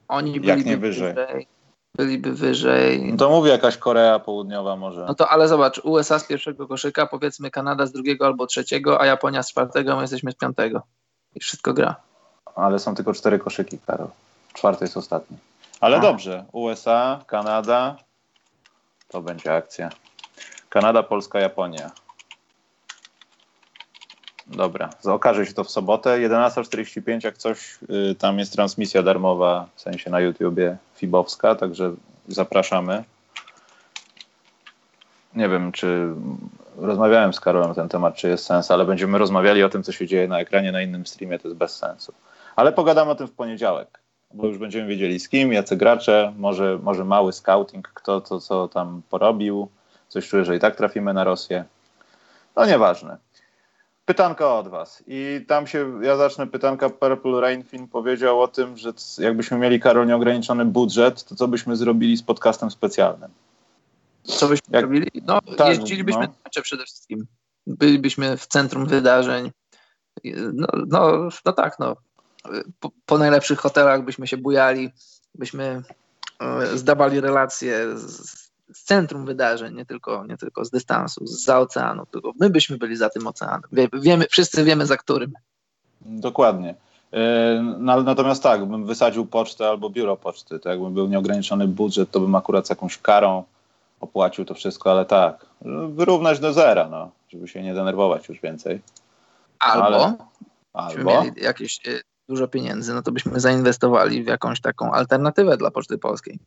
oni 0.08 0.32
byliby 0.32 0.47
Jak 0.47 0.66
nie 0.66 0.78
wyżej. 0.78 1.14
wyżej 1.14 1.47
byliby 1.95 2.34
wyżej. 2.34 3.12
No 3.12 3.18
to 3.18 3.30
mówię 3.30 3.51
jakaś 3.51 3.78
Korea 3.78 4.20
Południowa 4.20 4.76
może. 4.76 5.06
No 5.08 5.16
to 5.16 5.30
ale 5.30 5.47
zobacz, 5.47 5.80
USA 5.84 6.20
z 6.20 6.24
pierwszego 6.28 6.68
koszyka, 6.68 7.06
powiedzmy 7.06 7.51
Kanada 7.51 7.86
z 7.86 7.91
drugiego 7.91 8.26
albo 8.26 8.47
trzeciego, 8.47 9.01
a 9.01 9.06
Japonia 9.06 9.43
z 9.43 9.51
czwartego, 9.51 9.95
my 9.95 10.01
jesteśmy 10.01 10.32
z 10.32 10.36
piątego. 10.36 10.82
I 11.36 11.39
wszystko 11.39 11.74
gra. 11.74 11.95
Ale 12.56 12.80
są 12.80 12.95
tylko 12.95 13.14
cztery 13.14 13.39
koszyki, 13.39 13.80
Karol. 13.88 14.08
Czwarty 14.53 14.84
jest 14.84 14.97
ostatni. 14.97 15.38
Ale 15.80 15.97
a. 15.97 15.99
dobrze, 15.99 16.45
USA, 16.51 17.20
Kanada, 17.28 17.95
to 19.08 19.22
będzie 19.22 19.53
akcja. 19.53 19.89
Kanada, 20.70 21.03
Polska, 21.03 21.39
Japonia. 21.39 21.91
Dobra, 24.47 24.89
okaże 25.03 25.45
się 25.45 25.53
to 25.53 25.63
w 25.63 25.69
sobotę. 25.69 26.09
11.45, 26.09 27.25
jak 27.25 27.37
coś, 27.37 27.77
y, 28.11 28.15
tam 28.15 28.39
jest 28.39 28.53
transmisja 28.53 29.03
darmowa, 29.03 29.67
w 29.75 29.81
sensie 29.81 30.09
na 30.09 30.19
YouTubie, 30.19 30.77
Fibowska, 30.95 31.55
także 31.55 31.93
zapraszamy. 32.27 33.03
Nie 35.35 35.49
wiem, 35.49 35.71
czy 35.71 36.07
rozmawiałem 36.77 37.33
z 37.33 37.39
Karolem 37.39 37.69
na 37.69 37.75
ten 37.75 37.89
temat, 37.89 38.15
czy 38.15 38.27
jest 38.27 38.45
sens, 38.45 38.71
ale 38.71 38.85
będziemy 38.85 39.17
rozmawiali 39.17 39.63
o 39.63 39.69
tym, 39.69 39.83
co 39.83 39.91
się 39.91 40.07
dzieje 40.07 40.27
na 40.27 40.39
ekranie, 40.39 40.71
na 40.71 40.81
innym 40.81 41.05
streamie, 41.05 41.39
to 41.39 41.47
jest 41.47 41.57
bez 41.57 41.75
sensu. 41.75 42.13
Ale 42.55 42.71
pogadamy 42.71 43.11
o 43.11 43.15
tym 43.15 43.27
w 43.27 43.31
poniedziałek, 43.31 43.99
bo 44.33 44.47
już 44.47 44.57
będziemy 44.57 44.87
wiedzieli 44.87 45.19
z 45.19 45.29
kim, 45.29 45.53
jacy 45.53 45.77
gracze, 45.77 46.33
może, 46.37 46.79
może 46.83 47.05
mały 47.05 47.33
scouting, 47.33 47.87
kto 47.87 48.21
to, 48.21 48.39
co 48.39 48.67
tam 48.67 49.01
porobił. 49.09 49.67
Coś 50.07 50.27
czuję, 50.29 50.45
że 50.45 50.55
i 50.55 50.59
tak 50.59 50.75
trafimy 50.75 51.13
na 51.13 51.23
Rosję. 51.23 51.65
No 52.55 52.65
nieważne. 52.65 53.17
Pytanka 54.06 54.56
od 54.56 54.68
Was. 54.68 55.03
I 55.08 55.45
tam 55.47 55.68
się, 55.68 56.03
ja 56.03 56.18
zacznę 56.18 56.47
pytanka. 56.47 56.89
Purple 56.89 57.41
Rain 57.41 57.64
Film 57.64 57.88
powiedział 57.88 58.41
o 58.41 58.47
tym, 58.47 58.78
że 58.78 58.93
jakbyśmy 59.18 59.58
mieli, 59.58 59.80
Karol, 59.80 60.08
nieograniczony 60.08 60.66
budżet, 60.66 61.24
to 61.24 61.36
co 61.36 61.47
byśmy 61.47 61.76
zrobili 61.76 62.18
z 62.18 62.24
podcastem 62.24 62.72
specjalnym? 62.72 63.32
Co 64.24 64.47
byśmy 64.47 64.68
Jak... 64.72 64.84
robili? 64.84 65.12
No, 65.26 65.41
tak, 65.58 65.68
jeździlibyśmy 65.68 66.28
no. 66.56 66.62
przede 66.62 66.84
wszystkim. 66.84 67.26
Bylibyśmy 67.68 68.38
w 68.38 68.47
centrum 68.47 68.86
wydarzeń. 68.86 69.51
No, 70.53 70.68
no, 70.88 71.30
no 71.45 71.53
tak, 71.53 71.80
no. 71.80 71.95
Po, 72.80 72.91
po, 73.06 73.18
najlepszych 73.18 73.60
hotelach 73.60 74.06
byśmy 74.06 74.28
się 74.28 74.38
bujali, 74.38 74.91
byśmy 75.36 75.84
e, 76.39 76.78
zdawali 76.78 77.22
relacje 77.22 77.97
z, 77.97 78.44
z 78.74 78.84
centrum 78.84 79.26
wydarzeń, 79.26 79.76
nie 79.76 79.86
tylko, 79.86 80.26
nie 80.26 80.38
tylko 80.38 80.66
z 80.66 80.70
dystansu, 80.70 81.28
z 81.28 81.43
za 81.43 81.59
oceanu, 81.59 82.05
tylko 82.05 82.32
my 82.39 82.49
byśmy 82.49 82.78
byli 82.78 82.95
za 82.95 83.09
tym 83.09 83.28
oceanem. 83.28 83.61
Wie, 83.72 83.88
wiemy, 83.93 84.26
wszyscy 84.30 84.63
wiemy 84.63 84.86
za 84.86 84.97
którym. 84.97 85.34
Dokładnie. 86.01 86.76
E, 87.13 87.76
no, 87.80 88.03
natomiast 88.03 88.43
tak, 88.43 88.66
bym 88.66 88.86
wysadził 88.86 89.26
pocztę 89.26 89.70
albo 89.70 89.89
biuro 89.89 90.18
poczty, 90.18 90.59
to 90.59 90.70
jakbym 90.70 90.93
był 90.93 91.07
nieograniczony 91.07 91.68
budżet, 91.68 92.11
to 92.11 92.20
bym 92.20 92.36
akurat 92.36 92.68
z 92.68 92.70
jakąś 92.70 92.97
karą 92.97 93.43
opłacił 93.99 94.45
to 94.45 94.53
wszystko, 94.53 94.91
ale 94.91 95.05
tak, 95.05 95.45
wyrównać 95.89 96.39
do 96.39 96.53
zera, 96.53 96.89
no, 96.89 97.11
żeby 97.30 97.47
się 97.47 97.63
nie 97.63 97.74
denerwować 97.74 98.30
już 98.30 98.41
więcej. 98.41 98.82
Albo, 99.59 99.86
ale, 99.86 100.18
albo 100.74 101.24
mieli 101.24 101.43
jakieś 101.43 101.88
e, 101.88 101.91
dużo 102.30 102.47
pieniędzy, 102.47 102.93
no 102.93 103.01
to 103.01 103.11
byśmy 103.11 103.39
zainwestowali 103.39 104.24
w 104.24 104.28
jakąś 104.28 104.61
taką 104.61 104.91
alternatywę 104.91 105.57
dla 105.57 105.72
Poczty 105.72 105.97
Polskiej. 105.97 106.39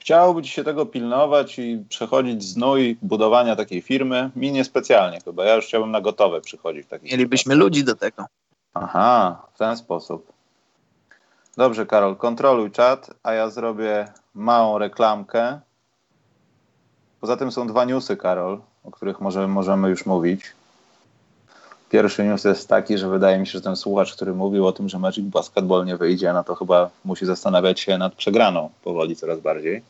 Chciałoby 0.00 0.42
ci 0.42 0.50
się 0.50 0.64
tego 0.64 0.86
pilnować 0.86 1.58
i 1.58 1.84
przechodzić 1.88 2.44
znój 2.44 2.98
budowania 3.02 3.56
takiej 3.56 3.82
firmy? 3.82 4.30
Mi 4.36 4.52
niespecjalnie 4.52 5.20
chyba. 5.20 5.44
Ja 5.44 5.54
już 5.54 5.66
chciałbym 5.66 5.90
na 5.90 6.00
gotowe 6.00 6.40
przychodzić. 6.40 6.86
Mielibyśmy 7.02 7.54
ludzi 7.54 7.84
do 7.84 7.96
tego. 7.96 8.26
Aha, 8.74 9.42
w 9.54 9.58
ten 9.58 9.76
sposób. 9.76 10.32
Dobrze, 11.56 11.86
Karol, 11.86 12.16
kontroluj 12.16 12.70
czat, 12.70 13.10
a 13.22 13.32
ja 13.32 13.50
zrobię 13.50 14.08
małą 14.34 14.78
reklamkę. 14.78 15.60
Poza 17.20 17.36
tym 17.36 17.52
są 17.52 17.66
dwa 17.66 17.84
newsy, 17.84 18.16
Karol, 18.16 18.60
o 18.84 18.90
których 18.90 19.20
może, 19.20 19.48
możemy 19.48 19.88
już 19.88 20.06
mówić. 20.06 20.52
Pierwszy 21.90 22.24
news 22.24 22.44
jest 22.44 22.68
taki, 22.68 22.98
że 22.98 23.08
wydaje 23.08 23.38
mi 23.38 23.46
się, 23.46 23.52
że 23.52 23.60
ten 23.60 23.76
słuchacz, 23.76 24.14
który 24.14 24.34
mówił 24.34 24.66
o 24.66 24.72
tym, 24.72 24.88
że 24.88 24.98
Magic 24.98 25.24
Basketball 25.24 25.84
nie 25.84 25.96
wyjdzie, 25.96 26.32
no 26.32 26.44
to 26.44 26.54
chyba 26.54 26.90
musi 27.04 27.26
zastanawiać 27.26 27.80
się 27.80 27.98
nad 27.98 28.14
przegraną 28.14 28.70
powoli 28.84 29.16
coraz 29.16 29.40
bardziej. 29.40 29.82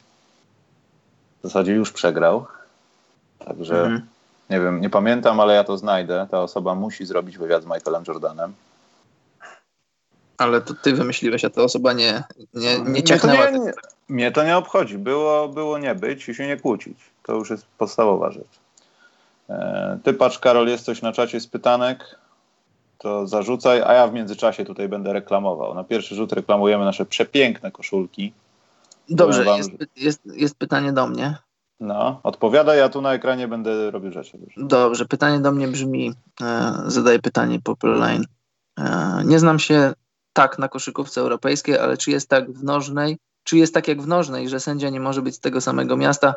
W 1.40 1.42
zasadzie 1.42 1.72
już 1.72 1.92
przegrał. 1.92 2.46
Także 3.38 3.80
mhm. 3.80 4.06
nie 4.50 4.60
wiem, 4.60 4.80
nie 4.80 4.90
pamiętam, 4.90 5.40
ale 5.40 5.54
ja 5.54 5.64
to 5.64 5.78
znajdę. 5.78 6.26
Ta 6.30 6.40
osoba 6.40 6.74
musi 6.74 7.06
zrobić 7.06 7.38
wywiad 7.38 7.62
z 7.62 7.66
Michaelem 7.66 8.04
Jordanem. 8.08 8.54
Ale 10.38 10.60
to 10.60 10.74
ty 10.74 10.92
wymyśliłeś, 10.92 11.44
a 11.44 11.50
ta 11.50 11.62
osoba 11.62 11.92
nie, 11.92 12.22
nie, 12.54 12.78
nie 12.78 13.02
ciachnęła. 13.02 13.50
Mnie 13.50 13.52
to 13.52 13.58
nie, 13.58 13.64
nie, 13.64 13.72
mnie 14.08 14.32
to 14.32 14.44
nie 14.44 14.56
obchodzi. 14.56 14.98
Było, 14.98 15.48
było 15.48 15.78
nie 15.78 15.94
być 15.94 16.28
i 16.28 16.34
się 16.34 16.46
nie 16.46 16.56
kłócić. 16.56 16.98
To 17.22 17.32
już 17.32 17.50
jest 17.50 17.66
podstawowa 17.78 18.30
rzecz. 18.30 18.60
E, 19.50 19.98
ty 20.02 20.14
patrz, 20.14 20.38
Karol, 20.38 20.68
jest 20.68 20.84
coś 20.84 21.02
na 21.02 21.12
czacie 21.12 21.40
z 21.40 21.46
pytanek, 21.46 22.18
to 22.98 23.26
zarzucaj, 23.26 23.82
a 23.82 23.92
ja 23.92 24.06
w 24.06 24.12
międzyczasie 24.12 24.64
tutaj 24.64 24.88
będę 24.88 25.12
reklamował. 25.12 25.74
Na 25.74 25.84
pierwszy 25.84 26.14
rzut 26.14 26.32
reklamujemy 26.32 26.84
nasze 26.84 27.06
przepiękne 27.06 27.70
koszulki. 27.70 28.32
Dobrze, 29.08 29.44
wam, 29.44 29.58
jest, 29.58 29.70
jest, 29.96 30.20
jest 30.26 30.58
pytanie 30.58 30.92
do 30.92 31.06
mnie. 31.06 31.36
No, 31.80 32.20
odpowiadaj, 32.22 32.78
ja 32.78 32.88
tu 32.88 33.00
na 33.00 33.14
ekranie 33.14 33.48
będę 33.48 33.90
robił 33.90 34.12
rzeczy. 34.12 34.38
Dobrze, 34.56 35.06
pytanie 35.06 35.40
do 35.40 35.52
mnie 35.52 35.68
brzmi, 35.68 36.12
e, 36.40 36.74
zadaję 36.86 37.18
pytanie 37.18 37.60
Popperline. 37.64 38.24
E, 38.78 39.22
nie 39.24 39.38
znam 39.38 39.58
się 39.58 39.92
tak 40.32 40.58
na 40.58 40.68
koszykówce 40.68 41.20
europejskiej, 41.20 41.78
ale 41.78 41.96
czy 41.96 42.10
jest 42.10 42.28
tak 42.28 42.52
w 42.52 42.64
nożnej, 42.64 43.18
czy 43.44 43.56
jest 43.56 43.74
tak 43.74 43.88
jak 43.88 44.02
w 44.02 44.06
nożnej, 44.06 44.48
że 44.48 44.60
sędzia 44.60 44.90
nie 44.90 45.00
może 45.00 45.22
być 45.22 45.34
z 45.34 45.40
tego 45.40 45.60
samego 45.60 45.96
miasta, 45.96 46.34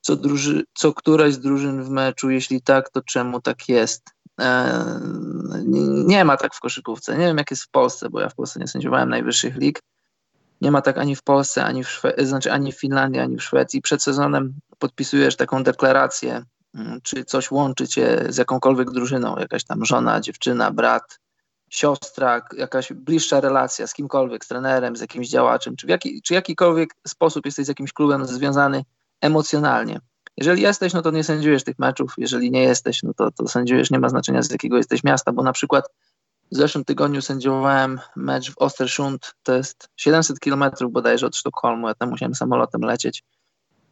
co, 0.00 0.16
druży, 0.16 0.64
co 0.74 0.92
któraś 0.92 1.34
z 1.34 1.40
drużyn 1.40 1.84
w 1.84 1.90
meczu? 1.90 2.30
Jeśli 2.30 2.62
tak, 2.62 2.90
to 2.90 3.02
czemu 3.02 3.40
tak 3.40 3.68
jest? 3.68 4.10
E, 4.40 4.84
nie 6.06 6.24
ma 6.24 6.36
tak 6.36 6.54
w 6.54 6.60
koszykówce. 6.60 7.18
Nie 7.18 7.26
wiem, 7.26 7.38
jak 7.38 7.50
jest 7.50 7.62
w 7.62 7.70
Polsce, 7.70 8.10
bo 8.10 8.20
ja 8.20 8.28
w 8.28 8.34
Polsce 8.34 8.60
nie 8.60 8.68
sędziowałem 8.68 9.08
najwyższych 9.08 9.56
lig. 9.56 9.82
Nie 10.60 10.70
ma 10.70 10.82
tak 10.82 10.98
ani 10.98 11.16
w 11.16 11.22
Polsce, 11.22 11.64
ani 11.64 11.84
w, 11.84 11.88
Szwe- 11.88 12.24
znaczy 12.24 12.52
ani 12.52 12.72
w 12.72 12.80
Finlandii, 12.80 13.20
ani 13.20 13.36
w 13.36 13.42
Szwecji. 13.42 13.82
Przed 13.82 14.02
sezonem 14.02 14.54
podpisujesz 14.78 15.36
taką 15.36 15.62
deklarację, 15.62 16.44
mm, 16.74 17.00
czy 17.02 17.24
coś 17.24 17.50
łączy 17.50 17.88
cię 17.88 18.24
z 18.28 18.36
jakąkolwiek 18.36 18.90
drużyną, 18.90 19.36
jakaś 19.38 19.64
tam 19.64 19.84
żona, 19.84 20.20
dziewczyna, 20.20 20.70
brat, 20.70 21.18
siostra, 21.70 22.42
jakaś 22.56 22.92
bliższa 22.92 23.40
relacja 23.40 23.86
z 23.86 23.94
kimkolwiek, 23.94 24.44
z 24.44 24.48
trenerem, 24.48 24.96
z 24.96 25.00
jakimś 25.00 25.28
działaczem, 25.28 25.76
czy 25.76 25.86
w 25.86 25.90
jaki, 25.90 26.22
czy 26.22 26.34
jakikolwiek 26.34 26.94
sposób 27.06 27.46
jesteś 27.46 27.64
z 27.64 27.68
jakimś 27.68 27.92
klubem 27.92 28.26
związany 28.26 28.84
emocjonalnie. 29.20 30.00
Jeżeli 30.36 30.62
jesteś, 30.62 30.92
no 30.92 31.02
to 31.02 31.10
nie 31.10 31.24
sędziujesz 31.24 31.64
tych 31.64 31.78
meczów, 31.78 32.14
jeżeli 32.18 32.50
nie 32.50 32.62
jesteś, 32.62 33.02
no 33.02 33.14
to, 33.14 33.30
to 33.30 33.48
sędziujesz, 33.48 33.90
nie 33.90 33.98
ma 33.98 34.08
znaczenia 34.08 34.42
z 34.42 34.50
jakiego 34.50 34.76
jesteś 34.76 35.04
miasta, 35.04 35.32
bo 35.32 35.42
na 35.42 35.52
przykład 35.52 35.84
w 36.52 36.56
zeszłym 36.56 36.84
tygodniu 36.84 37.22
sędziowałem 37.22 38.00
mecz 38.16 38.52
w 38.52 38.58
Ostersund, 38.58 39.34
to 39.42 39.54
jest 39.54 39.88
700 39.96 40.40
kilometrów 40.40 40.92
bodajże 40.92 41.26
od 41.26 41.36
Sztokholmu, 41.36 41.88
ja 41.88 41.94
tam 41.94 42.10
musiałem 42.10 42.34
samolotem 42.34 42.80
lecieć. 42.80 43.24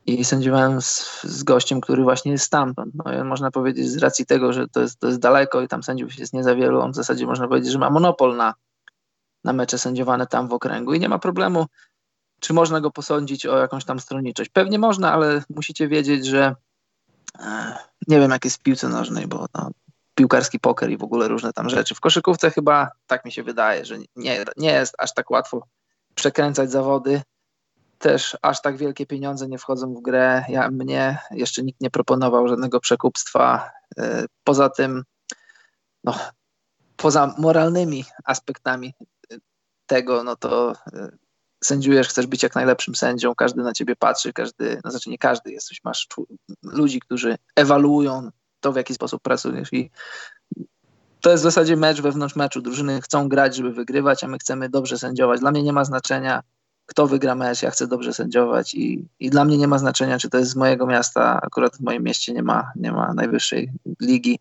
I 0.07 0.25
sędziowałem 0.25 0.83
z, 0.83 1.23
z 1.23 1.43
gościem, 1.43 1.81
który 1.81 2.03
właśnie 2.03 2.33
jest 2.33 2.45
stamtąd. 2.45 2.95
No, 2.95 3.25
można 3.25 3.51
powiedzieć 3.51 3.91
z 3.91 3.99
racji 3.99 4.27
tego, 4.27 4.53
że 4.53 4.69
to 4.69 4.81
jest, 4.81 5.01
to 5.01 5.07
jest 5.07 5.19
daleko 5.19 5.63
i 5.63 5.69
tam 5.69 5.83
sędziów 5.83 6.19
jest 6.19 6.33
nie 6.33 6.45
za 6.45 6.55
wielu, 6.55 6.81
on 6.81 6.93
w 6.93 6.97
zasadzie 6.97 7.27
można 7.27 7.49
powiedzieć, 7.49 7.73
że 7.73 7.79
ma 7.79 7.91
monopol 7.91 8.37
na, 8.37 8.55
na 9.45 9.53
mecze 9.53 9.79
sędziowane 9.79 10.27
tam 10.27 10.49
w 10.49 10.53
okręgu 10.53 10.95
i 10.95 11.01
nie 11.01 11.09
ma 11.09 11.19
problemu, 11.19 11.67
czy 12.41 12.53
można 12.53 12.81
go 12.81 12.91
posądzić 12.91 13.47
o 13.47 13.59
jakąś 13.59 13.85
tam 13.85 14.01
stronniczość. 14.01 14.51
Pewnie 14.51 14.79
można, 14.79 15.13
ale 15.13 15.43
musicie 15.51 15.89
wiedzieć, 15.89 16.27
że 16.27 16.55
e, 17.39 17.77
nie 18.09 18.21
wiem 18.21 18.31
jak 18.31 18.45
jest 18.45 18.57
w 18.57 18.63
piłce 18.63 18.89
nożnej, 18.89 19.27
bo 19.27 19.47
no, 19.55 19.71
piłkarski 20.15 20.61
poker 20.61 20.91
i 20.91 20.97
w 20.97 21.03
ogóle 21.03 21.29
różne 21.29 21.53
tam 21.53 21.69
rzeczy. 21.69 21.95
W 21.95 22.01
koszykówce 22.01 22.51
chyba 22.51 22.91
tak 23.07 23.25
mi 23.25 23.33
się 23.33 23.43
wydaje, 23.43 23.85
że 23.85 23.99
nie, 24.17 24.45
nie 24.57 24.73
jest 24.73 24.95
aż 24.99 25.15
tak 25.15 25.31
łatwo 25.31 25.63
przekręcać 26.15 26.71
zawody. 26.71 27.23
Też 27.99 28.37
aż 28.43 28.63
tak 28.63 28.77
wielkie 28.77 29.07
pieniądze 29.07 29.49
nie 29.49 29.59
wchodzą 29.59 29.95
w 29.95 30.03
grę. 30.03 30.45
Ja, 30.49 30.71
mnie 30.71 31.19
jeszcze 31.31 31.63
nikt 31.63 31.81
nie 31.81 31.91
proponował 31.91 32.49
żadnego 32.49 32.81
przekupstwa. 32.81 33.71
E, 33.99 34.25
poza 34.45 34.69
tym, 34.69 35.05
no, 36.05 36.15
poza 36.97 37.35
moralnymi 37.39 38.05
aspektami 38.25 38.95
tego, 39.87 40.25
no 40.25 40.37
to 40.37 40.73
e, 40.93 41.09
sędziujesz, 41.65 42.09
chcesz 42.09 42.27
być 42.27 42.43
jak 42.43 42.55
najlepszym 42.55 42.95
sędzią, 42.95 43.35
każdy 43.35 43.63
na 43.63 43.73
ciebie 43.73 43.97
patrzy, 43.97 44.33
każdy, 44.33 44.81
no 44.85 44.91
znaczy 44.91 45.11
nie 45.11 45.19
każdy, 45.19 45.53
jesteś, 45.53 45.85
masz 45.85 46.09
ludzi, 46.63 47.01
którzy 47.01 47.37
ewaluują 47.57 48.31
to, 48.61 48.73
w 48.73 48.77
jaki 48.77 48.95
sposób 48.95 49.23
pracujesz 49.23 49.73
i 49.73 49.91
to 51.21 51.31
jest 51.31 51.43
w 51.43 51.45
zasadzie 51.45 51.77
mecz 51.77 52.01
wewnątrz 52.01 52.37
meczu. 52.37 52.61
Drużyny 52.61 53.01
chcą 53.01 53.29
grać, 53.29 53.57
żeby 53.57 53.73
wygrywać, 53.73 54.25
a 54.25 54.29
my 54.29 54.39
chcemy 54.39 54.69
dobrze 54.69 54.99
sędziować. 54.99 55.41
Dla 55.41 55.51
mnie 55.51 55.63
nie 55.63 55.73
ma 55.73 55.85
znaczenia, 55.85 56.43
kto 56.87 57.07
wygra 57.07 57.35
mecz, 57.35 57.63
ja 57.63 57.71
chcę 57.71 57.87
dobrze 57.87 58.15
sędziować 58.15 58.75
i, 58.75 59.09
i 59.21 59.31
dla 59.31 59.45
mnie 59.45 59.59
nie 59.59 59.69
ma 59.69 59.79
znaczenia, 59.79 60.19
czy 60.19 60.31
to 60.31 60.39
jest 60.39 60.51
z 60.51 60.57
mojego 60.57 60.87
miasta, 60.87 61.41
akurat 61.43 61.77
w 61.77 61.81
moim 61.81 62.03
mieście 62.03 62.33
nie 62.33 62.43
ma, 62.43 62.73
nie 62.77 62.93
ma 62.93 63.15
najwyższej 63.15 63.73
ligi, 64.01 64.39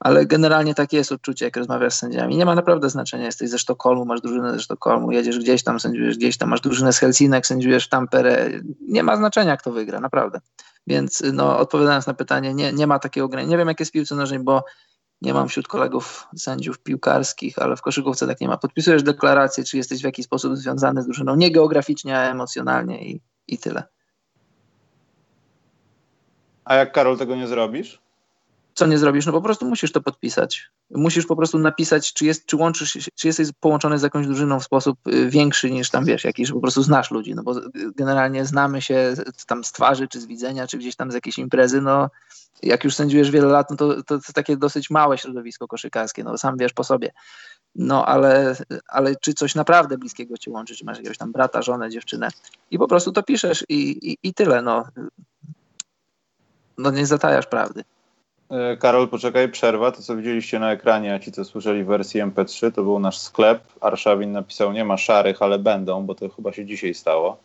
ale 0.00 0.26
generalnie 0.26 0.74
takie 0.74 0.96
jest 0.96 1.12
odczucie, 1.12 1.44
jak 1.44 1.56
rozmawiasz 1.56 1.94
z 1.94 1.98
sędziami. 1.98 2.36
Nie 2.36 2.44
ma 2.44 2.54
naprawdę 2.54 2.90
znaczenia, 2.90 3.24
jesteś 3.24 3.50
ze 3.50 3.58
Sztokholmu, 3.58 4.04
masz 4.04 4.20
drużynę 4.20 4.52
ze 4.52 4.60
Sztokholmu, 4.60 5.12
jedziesz 5.12 5.38
gdzieś 5.38 5.62
tam, 5.62 5.80
sędziujesz 5.80 6.16
gdzieś 6.16 6.36
tam, 6.36 6.48
masz 6.48 6.60
drużynę 6.60 6.92
z 6.92 6.98
Helsinek, 6.98 7.46
sędziujesz 7.46 7.86
w 7.86 7.88
Tampere. 7.88 8.50
Nie 8.80 9.02
ma 9.02 9.16
znaczenia, 9.16 9.56
kto 9.56 9.72
wygra, 9.72 10.00
naprawdę. 10.00 10.40
Więc 10.86 11.22
no, 11.32 11.58
odpowiadając 11.58 12.06
na 12.06 12.14
pytanie, 12.14 12.54
nie, 12.54 12.72
nie 12.72 12.86
ma 12.86 12.98
takiego 12.98 13.26
ograniczenia. 13.26 13.50
Nie 13.50 13.58
wiem, 13.58 13.68
jak 13.68 13.80
jest 13.80 13.92
w 13.92 13.92
piłce 13.92 14.14
nożnej, 14.14 14.38
bo 14.38 14.64
nie 15.22 15.34
mam 15.34 15.48
wśród 15.48 15.68
kolegów 15.68 16.26
sędziów 16.36 16.78
piłkarskich, 16.78 17.58
ale 17.58 17.76
w 17.76 17.82
koszykówce 17.82 18.26
tak 18.26 18.40
nie 18.40 18.48
ma. 18.48 18.56
Podpisujesz 18.56 19.02
deklarację, 19.02 19.64
czy 19.64 19.76
jesteś 19.76 20.00
w 20.00 20.04
jakiś 20.04 20.26
sposób 20.26 20.56
związany 20.56 21.02
z 21.02 21.04
drużyną, 21.04 21.36
nie 21.36 21.52
geograficznie, 21.52 22.18
a 22.18 22.22
emocjonalnie 22.22 23.08
i, 23.10 23.20
i 23.46 23.58
tyle. 23.58 23.82
A 26.64 26.74
jak 26.74 26.92
Karol 26.92 27.18
tego 27.18 27.36
nie 27.36 27.46
zrobisz? 27.46 28.07
Co 28.78 28.86
nie 28.86 28.98
zrobisz? 28.98 29.26
No 29.26 29.32
po 29.32 29.42
prostu 29.42 29.66
musisz 29.66 29.92
to 29.92 30.00
podpisać. 30.00 30.70
Musisz 30.90 31.26
po 31.26 31.36
prostu 31.36 31.58
napisać, 31.58 32.12
czy, 32.12 32.24
jest, 32.24 32.46
czy 32.46 32.56
łączysz 32.56 32.92
się, 32.92 33.00
czy 33.14 33.26
jesteś 33.26 33.48
połączony 33.60 33.98
z 33.98 34.02
jakąś 34.02 34.26
drużyną 34.26 34.60
w 34.60 34.64
sposób 34.64 34.98
y, 35.08 35.30
większy 35.30 35.70
niż 35.70 35.90
tam 35.90 36.04
wiesz, 36.04 36.24
jakiś, 36.24 36.52
po 36.52 36.60
prostu 36.60 36.82
znasz 36.82 37.10
ludzi, 37.10 37.34
no 37.34 37.42
bo 37.42 37.54
generalnie 37.96 38.44
znamy 38.44 38.82
się 38.82 39.14
tam 39.46 39.64
z 39.64 39.72
twarzy, 39.72 40.08
czy 40.08 40.20
z 40.20 40.26
widzenia, 40.26 40.66
czy 40.66 40.78
gdzieś 40.78 40.96
tam 40.96 41.10
z 41.10 41.14
jakiejś 41.14 41.38
imprezy, 41.38 41.80
no 41.80 42.10
jak 42.62 42.84
już 42.84 42.94
sędziujesz 42.94 43.30
wiele 43.30 43.48
lat, 43.48 43.70
no 43.70 43.76
to, 43.76 44.02
to, 44.02 44.18
to 44.18 44.32
takie 44.32 44.56
dosyć 44.56 44.90
małe 44.90 45.18
środowisko 45.18 45.68
koszykarskie, 45.68 46.24
no 46.24 46.38
sam 46.38 46.56
wiesz 46.56 46.72
po 46.72 46.84
sobie. 46.84 47.12
No 47.74 48.06
ale, 48.06 48.56
ale 48.88 49.16
czy 49.16 49.34
coś 49.34 49.54
naprawdę 49.54 49.98
bliskiego 49.98 50.36
ci 50.36 50.50
łączy, 50.50 50.76
czy 50.76 50.84
masz 50.84 50.96
jakiegoś 50.96 51.18
tam 51.18 51.32
brata, 51.32 51.62
żonę, 51.62 51.90
dziewczynę 51.90 52.28
i 52.70 52.78
po 52.78 52.88
prostu 52.88 53.12
to 53.12 53.22
piszesz 53.22 53.64
i, 53.68 54.10
i, 54.10 54.18
i 54.22 54.34
tyle, 54.34 54.62
no. 54.62 54.84
No 56.78 56.90
nie 56.90 57.06
zatajasz 57.06 57.46
prawdy. 57.46 57.84
E, 58.50 58.76
Karol, 58.76 59.08
poczekaj, 59.08 59.48
przerwa. 59.48 59.92
To, 59.92 60.02
co 60.02 60.16
widzieliście 60.16 60.58
na 60.58 60.72
ekranie, 60.72 61.14
a 61.14 61.18
ci, 61.18 61.32
co 61.32 61.44
słyszeli 61.44 61.84
w 61.84 61.86
wersji 61.86 62.22
MP3, 62.22 62.72
to 62.72 62.82
był 62.82 62.98
nasz 62.98 63.18
sklep. 63.18 63.60
Arszawin 63.80 64.32
napisał, 64.32 64.72
nie 64.72 64.84
ma 64.84 64.96
szarych, 64.96 65.42
ale 65.42 65.58
będą, 65.58 66.02
bo 66.02 66.14
to 66.14 66.28
chyba 66.28 66.52
się 66.52 66.66
dzisiaj 66.66 66.94
stało. 66.94 67.36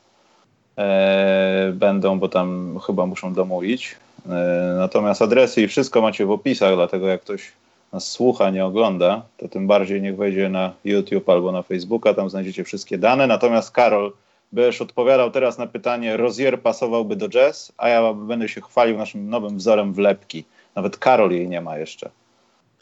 E, 0.78 1.72
będą, 1.76 2.20
bo 2.20 2.30
tam 2.30 2.80
chyba 2.86 3.06
muszą 3.06 3.34
domówić. 3.34 3.96
E, 4.30 4.76
natomiast 4.78 5.22
adresy 5.22 5.62
i 5.62 5.68
wszystko 5.68 6.02
macie 6.02 6.26
w 6.26 6.32
opisach, 6.32 6.76
dlatego 6.76 7.08
jak 7.08 7.22
ktoś 7.22 7.52
nas 7.94 8.12
słucha, 8.12 8.50
nie 8.50 8.66
ogląda, 8.66 9.22
to 9.38 9.48
tym 9.48 9.68
bardziej 9.68 10.02
niech 10.02 10.16
wejdzie 10.16 10.50
na 10.50 10.74
YouTube 10.86 11.30
albo 11.30 11.52
na 11.52 11.62
Facebooka, 11.62 12.14
tam 12.14 12.30
znajdziecie 12.30 12.64
wszystkie 12.64 12.98
dane. 12.98 13.28
Natomiast 13.28 13.72
Karol, 13.72 14.14
będziesz 14.52 14.82
odpowiadał 14.82 15.32
teraz 15.32 15.58
na 15.58 15.68
pytanie, 15.68 16.18
Rozier 16.18 16.62
pasowałby 16.62 17.16
do 17.16 17.30
jazz, 17.30 17.72
a 17.78 17.90
ja 17.90 18.14
będę 18.14 18.50
się 18.50 18.62
chwalił 18.62 18.98
naszym 18.98 19.30
nowym 19.30 19.58
wzorem 19.58 19.94
wlepki. 19.94 20.44
Nawet 20.76 20.98
Karol 20.98 21.32
jej 21.32 21.50
nie 21.50 21.62
ma 21.62 21.78
jeszcze. 21.78 22.12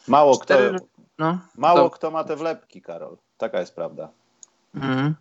Mało 0.07 0.37
kto, 0.37 0.55
no, 1.19 1.39
mało 1.57 1.77
to... 1.77 1.89
kto 1.89 2.11
ma 2.11 2.23
te 2.23 2.35
wlepki, 2.35 2.81
Karol. 2.81 3.17
Taka 3.37 3.59
jest 3.59 3.75
prawda. 3.75 4.09
Mhm. 4.75 5.15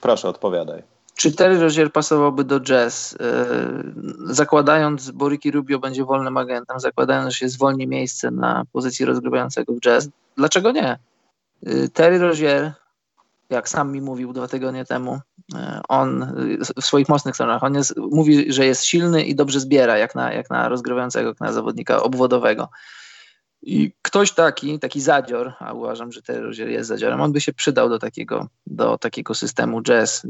Proszę, 0.00 0.28
odpowiadaj. 0.28 0.82
Czy 1.14 1.32
Terry 1.32 1.60
Rozier 1.60 1.92
pasowałby 1.92 2.44
do 2.44 2.60
jazz? 2.60 3.16
Yy, 3.20 4.34
zakładając, 4.34 5.10
bo 5.10 5.28
Ricky 5.28 5.50
Rubio 5.50 5.78
będzie 5.78 6.04
wolnym 6.04 6.36
agentem, 6.36 6.80
zakładając, 6.80 7.32
że 7.32 7.38
się 7.38 7.48
zwolni 7.48 7.86
miejsce 7.86 8.30
na 8.30 8.64
pozycji 8.72 9.04
rozgrywającego 9.04 9.72
w 9.72 9.80
jazz, 9.80 10.08
dlaczego 10.36 10.72
nie? 10.72 10.98
Yy, 11.62 11.88
Terry 11.88 12.18
Rozier, 12.18 12.72
jak 13.50 13.68
sam 13.68 13.92
mi 13.92 14.00
mówił 14.00 14.32
dwa 14.32 14.48
tygodnie 14.48 14.84
temu, 14.84 15.20
on 15.88 16.22
e, 16.22 16.80
w 16.80 16.84
swoich 16.84 17.08
mocnych 17.08 17.34
stronach, 17.34 17.62
on 17.62 17.74
jest, 17.74 17.96
mówi, 17.96 18.52
że 18.52 18.66
jest 18.66 18.84
silny 18.84 19.24
i 19.24 19.34
dobrze 19.34 19.60
zbiera, 19.60 19.98
jak 19.98 20.14
na, 20.14 20.32
jak 20.32 20.50
na 20.50 20.68
rozgrywającego, 20.68 21.28
jak 21.28 21.40
na 21.40 21.52
zawodnika 21.52 22.02
obwodowego. 22.02 22.68
I 23.66 23.92
ktoś 24.02 24.32
taki, 24.32 24.78
taki 24.78 25.00
zadzior, 25.00 25.52
a 25.58 25.72
uważam, 25.72 26.12
że 26.12 26.22
Terror 26.22 26.54
jest 26.54 26.88
zadziorem, 26.88 27.20
on 27.20 27.32
by 27.32 27.40
się 27.40 27.52
przydał 27.52 27.88
do 27.88 27.98
takiego, 27.98 28.48
do 28.66 28.98
takiego 28.98 29.34
systemu 29.34 29.82
jazz. 29.82 30.26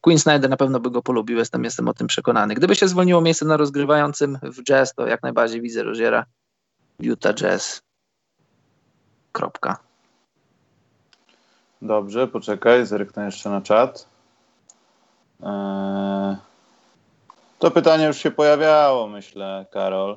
Queen 0.00 0.18
Snyder 0.18 0.50
na 0.50 0.56
pewno 0.56 0.80
by 0.80 0.90
go 0.90 1.02
polubił, 1.02 1.38
jestem, 1.38 1.64
jestem 1.64 1.88
o 1.88 1.94
tym 1.94 2.06
przekonany. 2.06 2.54
Gdyby 2.54 2.74
się 2.74 2.88
zwolniło 2.88 3.20
miejsce 3.20 3.44
na 3.44 3.56
rozgrywającym 3.56 4.38
w 4.42 4.62
jazz, 4.62 4.94
to 4.94 5.06
jak 5.06 5.22
najbardziej 5.22 5.60
widzę 5.60 5.82
Roziera 5.82 6.24
Utah 7.00 7.34
Jazz. 7.34 7.82
Kropka. 9.32 9.78
Dobrze, 11.82 12.28
poczekaj, 12.28 12.86
zerknę 12.86 13.24
jeszcze 13.24 13.50
na 13.50 13.60
czat. 13.60 14.13
Eee, 15.42 16.36
to 17.58 17.70
pytanie 17.70 18.06
już 18.06 18.16
się 18.16 18.30
pojawiało, 18.30 19.08
myślę, 19.08 19.66
Karol. 19.70 20.16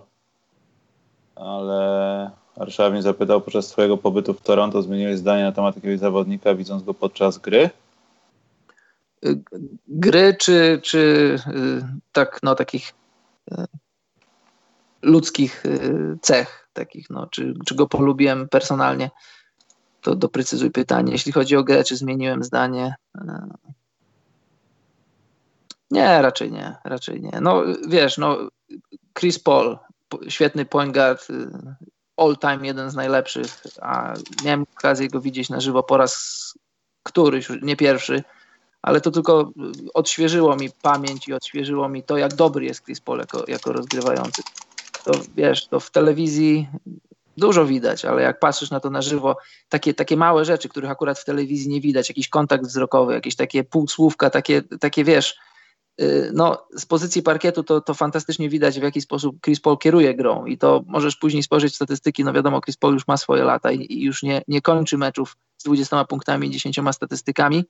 Ale 1.36 2.32
Warszawin 2.58 3.02
zapytał 3.02 3.42
podczas 3.42 3.68
swojego 3.68 3.98
pobytu 3.98 4.34
w 4.34 4.42
Toronto, 4.42 4.82
zmieniłeś 4.82 5.18
zdanie 5.18 5.44
na 5.44 5.52
temat 5.52 5.76
jakiegoś 5.76 6.00
zawodnika, 6.00 6.56
widząc 6.56 6.84
go 6.84 6.94
podczas 6.94 7.38
gry? 7.38 7.70
Y, 9.26 9.42
gry 9.88 10.36
czy, 10.40 10.80
czy 10.84 11.00
y, 11.48 11.84
tak, 12.12 12.40
no, 12.44 12.56
takich 12.56 12.94
ludzkich 15.02 15.64
cech, 16.22 16.70
takich, 16.74 17.10
no, 17.10 17.28
czy, 17.28 17.54
czy 17.66 17.76
go 17.76 17.88
polubiłem 17.88 18.50
personalnie? 18.50 19.12
To 20.02 20.16
doprecyzuj 20.16 20.72
pytanie. 20.72 21.12
Jeśli 21.12 21.32
chodzi 21.32 21.56
o 21.56 21.64
grę, 21.64 21.84
czy 21.84 21.98
zmieniłem 21.98 22.44
zdanie? 22.44 22.96
Nie, 25.92 26.22
raczej 26.22 26.52
nie, 26.52 26.76
raczej 26.84 27.22
nie. 27.22 27.40
No 27.42 27.64
wiesz, 27.88 28.18
no 28.18 28.38
Chris 29.20 29.40
Paul, 29.40 29.78
świetny 30.30 30.66
point 30.66 30.94
guard, 30.94 31.30
y, 31.30 31.50
all 32.18 32.38
time 32.38 32.68
jeden 32.68 32.90
z 32.90 32.96
najlepszych, 32.96 33.64
a 33.82 34.14
miałem 34.44 34.66
okazję 34.78 35.08
go 35.08 35.22
widzieć 35.22 35.50
na 35.50 35.60
żywo 35.60 35.84
po 35.84 35.98
raz 35.98 36.54
któryś, 37.04 37.48
nie 37.62 37.76
pierwszy, 37.76 38.24
ale 38.82 39.02
to 39.02 39.12
tylko 39.12 39.52
odświeżyło 39.94 40.56
mi 40.56 40.70
pamięć 40.82 41.28
i 41.28 41.34
odświeżyło 41.34 41.90
mi 41.90 42.04
to, 42.04 42.18
jak 42.18 42.34
dobry 42.34 42.66
jest 42.66 42.86
Chris 42.86 43.02
Paul 43.02 43.20
jako, 43.20 43.44
jako 43.48 43.74
rozgrywający. 43.74 44.42
To 45.04 45.12
wiesz, 45.36 45.68
to 45.68 45.80
w 45.80 45.92
telewizji 45.92 46.68
dużo 47.38 47.66
widać, 47.66 48.06
ale 48.06 48.22
jak 48.22 48.40
patrzysz 48.40 48.72
na 48.72 48.80
to 48.80 48.90
na 48.90 49.02
żywo, 49.02 49.38
takie, 49.70 49.94
takie 49.94 50.18
małe 50.18 50.46
rzeczy, 50.46 50.70
których 50.70 50.92
akurat 50.92 51.20
w 51.20 51.26
telewizji 51.26 51.70
nie 51.70 51.82
widać, 51.82 52.10
jakiś 52.10 52.30
kontakt 52.30 52.66
wzrokowy, 52.66 53.14
jakieś 53.14 53.36
takie 53.36 53.64
półsłówka, 53.64 54.30
takie, 54.30 54.62
takie 54.62 55.04
wiesz, 55.04 55.36
Y, 55.36 55.47
no, 56.34 56.68
z 56.78 56.86
pozycji 56.86 57.24
parkietu 57.24 57.64
to, 57.64 57.82
to 57.82 57.94
fantastycznie 57.94 58.50
widać, 58.50 58.80
w 58.80 58.84
jaki 58.84 59.02
sposób 59.02 59.42
Chris 59.42 59.60
Paul 59.60 59.78
kieruje 59.78 60.16
grą 60.16 60.46
i 60.46 60.58
to 60.58 60.84
możesz 60.88 61.16
później 61.16 61.44
spojrzeć 61.44 61.74
w 61.74 61.76
statystyki, 61.76 62.24
no 62.24 62.34
wiadomo, 62.34 62.62
Chris 62.62 62.78
Paul 62.78 62.94
już 62.94 63.08
ma 63.08 63.18
swoje 63.18 63.44
lata 63.44 63.72
i, 63.72 63.94
i 63.94 64.04
już 64.04 64.24
nie, 64.24 64.42
nie 64.48 64.62
kończy 64.62 64.98
meczów 64.98 65.38
z 65.58 65.64
20 65.64 66.06
punktami 66.06 66.48
i 66.48 66.52
10 66.52 66.80
statystykami, 66.92 67.66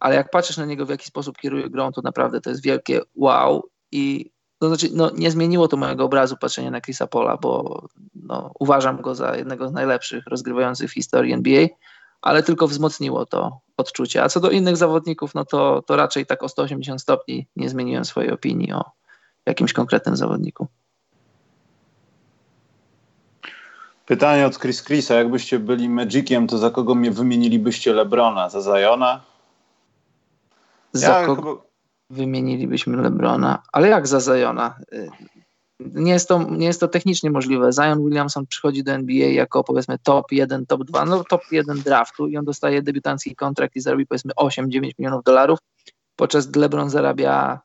ale 0.00 0.14
jak 0.14 0.30
patrzysz 0.30 0.56
na 0.56 0.64
niego, 0.64 0.86
w 0.86 0.90
jaki 0.90 1.06
sposób 1.06 1.38
kieruje 1.38 1.70
grą, 1.70 1.92
to 1.92 2.00
naprawdę 2.02 2.40
to 2.40 2.50
jest 2.50 2.62
wielkie 2.62 3.00
wow 3.14 3.68
i 3.92 4.30
to 4.58 4.68
znaczy, 4.68 4.88
no, 4.94 5.10
nie 5.16 5.30
zmieniło 5.30 5.68
to 5.68 5.76
mojego 5.76 6.04
obrazu 6.04 6.36
patrzenia 6.36 6.70
na 6.70 6.80
Chrisa 6.80 7.06
Pola, 7.06 7.36
bo 7.36 7.82
no, 8.14 8.52
uważam 8.60 9.02
go 9.02 9.14
za 9.14 9.36
jednego 9.36 9.68
z 9.68 9.72
najlepszych 9.72 10.26
rozgrywających 10.26 10.90
w 10.90 10.94
historii 10.94 11.32
NBA, 11.32 11.66
ale 12.22 12.42
tylko 12.42 12.68
wzmocniło 12.68 13.26
to 13.26 13.60
odczucie. 13.80 14.22
A 14.22 14.28
co 14.28 14.40
do 14.40 14.50
innych 14.50 14.76
zawodników, 14.76 15.34
no 15.34 15.44
to, 15.44 15.82
to 15.86 15.96
raczej 15.96 16.26
tak 16.26 16.42
o 16.42 16.48
180 16.48 17.02
stopni 17.02 17.46
nie 17.56 17.68
zmieniłem 17.68 18.04
swojej 18.04 18.30
opinii 18.30 18.72
o 18.72 18.84
jakimś 19.46 19.72
konkretnym 19.72 20.16
zawodniku. 20.16 20.66
Pytanie 24.06 24.46
od 24.46 24.58
Chris 24.58 24.82
Chrisa. 24.82 25.14
Jakbyście 25.14 25.58
byli 25.58 25.88
Magiciem, 25.88 26.46
to 26.46 26.58
za 26.58 26.70
kogo 26.70 26.94
mnie 26.94 27.10
wymienilibyście 27.10 27.92
Lebrona? 27.92 28.48
Za 28.48 28.60
Zajona? 28.60 29.20
Za 30.92 31.20
ja 31.20 31.26
kogo 31.26 31.42
chyba... 31.42 31.66
wymienilibyśmy 32.10 32.96
Lebrona? 32.96 33.62
Ale 33.72 33.88
jak 33.88 34.08
za 34.08 34.20
Zajona? 34.20 34.74
Nie 35.94 36.12
jest, 36.12 36.28
to, 36.28 36.50
nie 36.50 36.66
jest 36.66 36.80
to 36.80 36.88
technicznie 36.88 37.30
możliwe. 37.30 37.72
Zion 37.72 38.04
Williamson 38.04 38.46
przychodzi 38.46 38.84
do 38.84 38.92
NBA 38.92 39.28
jako 39.28 39.64
powiedzmy 39.64 39.98
top 40.02 40.32
1, 40.32 40.66
top 40.66 40.84
2, 40.84 41.04
no 41.04 41.24
top 41.24 41.42
1 41.52 41.82
draftu 41.82 42.28
i 42.28 42.36
on 42.36 42.44
dostaje 42.44 42.82
debiutancki 42.82 43.36
kontrakt 43.36 43.76
i 43.76 43.80
zarobi 43.80 44.06
powiedzmy 44.06 44.32
8-9 44.40 44.90
milionów 44.98 45.24
dolarów, 45.24 45.58
podczas 46.16 46.46
gdy 46.46 46.60
LeBron 46.60 46.90
zarabia 46.90 47.60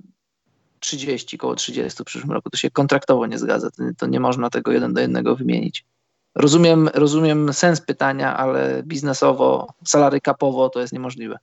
30, 0.80 1.38
koło 1.38 1.56
30 1.56 2.04
w 2.04 2.06
przyszłym 2.06 2.32
roku. 2.32 2.50
To 2.50 2.58
się 2.58 2.72
kontraktowo 2.72 3.28
nie 3.28 3.38
zgadza. 3.38 3.70
To, 3.98 4.08
nie 4.08 4.20
można 4.20 4.50
tego 4.50 4.72
jeden 4.72 4.94
do 4.94 5.02
jednego 5.02 5.36
wymienić. 5.36 5.86
Rozumiem, 6.36 6.90
rozumiem 6.94 7.54
sens 7.54 7.82
pytania, 7.82 8.38
ale 8.38 8.84
biznesowo, 8.84 9.68
salary 9.86 10.22
kapowo 10.22 10.70
to 10.70 10.82
jest 10.82 10.94
niemożliwe. 10.94 11.38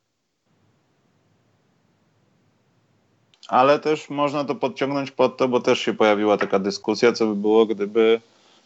Ale 3.53 3.79
też 3.79 4.11
można 4.11 4.45
to 4.45 4.55
podciągnąć 4.55 5.11
pod 5.11 5.37
to, 5.37 5.49
bo 5.49 5.61
też 5.61 5.79
się 5.79 5.95
pojawiła 5.95 6.37
taka 6.37 6.59
dyskusja, 6.59 7.12
co 7.12 7.27
by 7.27 7.35
było, 7.35 7.66
gdyby 7.66 8.20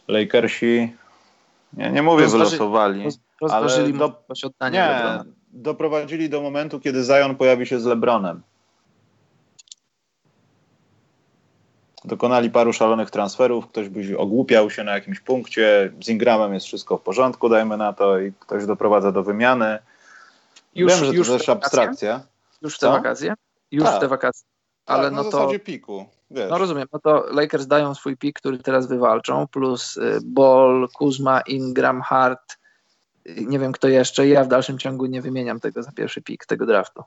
Lakersi, 0.09 0.97
nie, 1.73 1.91
nie 1.91 2.03
mówię 2.03 2.23
Rozważy, 2.23 2.45
wylosowali, 2.45 3.05
roz, 3.41 3.53
ale 3.53 3.93
do, 3.93 4.23
nie, 4.73 5.19
doprowadzili 5.53 6.31
do 6.31 6.41
momentu, 6.41 6.81
kiedy 6.81 7.03
Zion 7.03 7.37
pojawi 7.37 7.67
się 7.67 7.81
z 7.81 7.85
LeBronem. 7.85 8.43
dokonali 12.05 12.51
paru 12.51 12.73
szalonych 12.73 13.11
transferów, 13.11 13.67
ktoś 13.67 13.89
by 13.89 14.19
ogłupiał 14.19 14.71
się 14.71 14.85
na 14.85 14.95
jakimś 14.95 15.21
punkcie, 15.21 15.93
z 16.05 16.09
Ingramem 16.09 16.55
jest 16.55 16.67
wszystko 16.67 16.99
w 16.99 17.03
porządku, 17.03 17.49
dajmy 17.49 17.77
na 17.77 17.93
to, 17.93 18.19
i 18.19 18.33
ktoś 18.33 18.67
doprowadza 18.67 19.13
do 19.13 19.23
wymiany. 19.23 19.79
Już, 20.75 20.93
Wiem, 20.93 21.05
że 21.05 21.13
już 21.13 21.29
to 21.29 21.39
też 21.39 21.49
abstrakcja. 21.49 22.21
Już 22.63 22.77
w 22.77 22.79
te 22.79 22.89
wakacje? 22.89 23.35
Już 23.71 23.85
tak. 23.85 23.97
w 23.97 24.01
te 24.01 24.09
wakacje. 24.09 24.56
Ale 24.87 25.05
tak, 25.05 25.13
no 25.13 25.23
na 25.25 25.31
to. 25.31 25.51
piku. 25.65 26.07
Wiesz. 26.31 26.51
No 26.51 26.59
rozumiem, 26.59 26.87
no 26.93 26.99
to 26.99 27.27
Lakers 27.31 27.67
dają 27.67 27.95
swój 27.95 28.17
pik, 28.17 28.39
który 28.39 28.59
teraz 28.59 28.87
wywalczą, 28.87 29.47
plus 29.47 29.97
y, 29.97 30.19
Ball, 30.25 30.89
Kuzma, 30.95 31.41
Ingram, 31.41 32.01
Hart, 32.01 32.59
nie 33.47 33.59
wiem 33.59 33.73
kto 33.73 33.89
jeszcze. 33.89 34.29
Ja 34.29 34.45
w 34.45 34.49
dalszym 34.49 34.79
ciągu 34.79 35.07
nie 35.07 35.23
wymieniam 35.23 35.61
tego 35.61 35.83
za 35.83 35.93
pierwszy 35.93 36.23
pik 36.23 36.47
tego 36.47 36.67
draftu. 36.67 37.03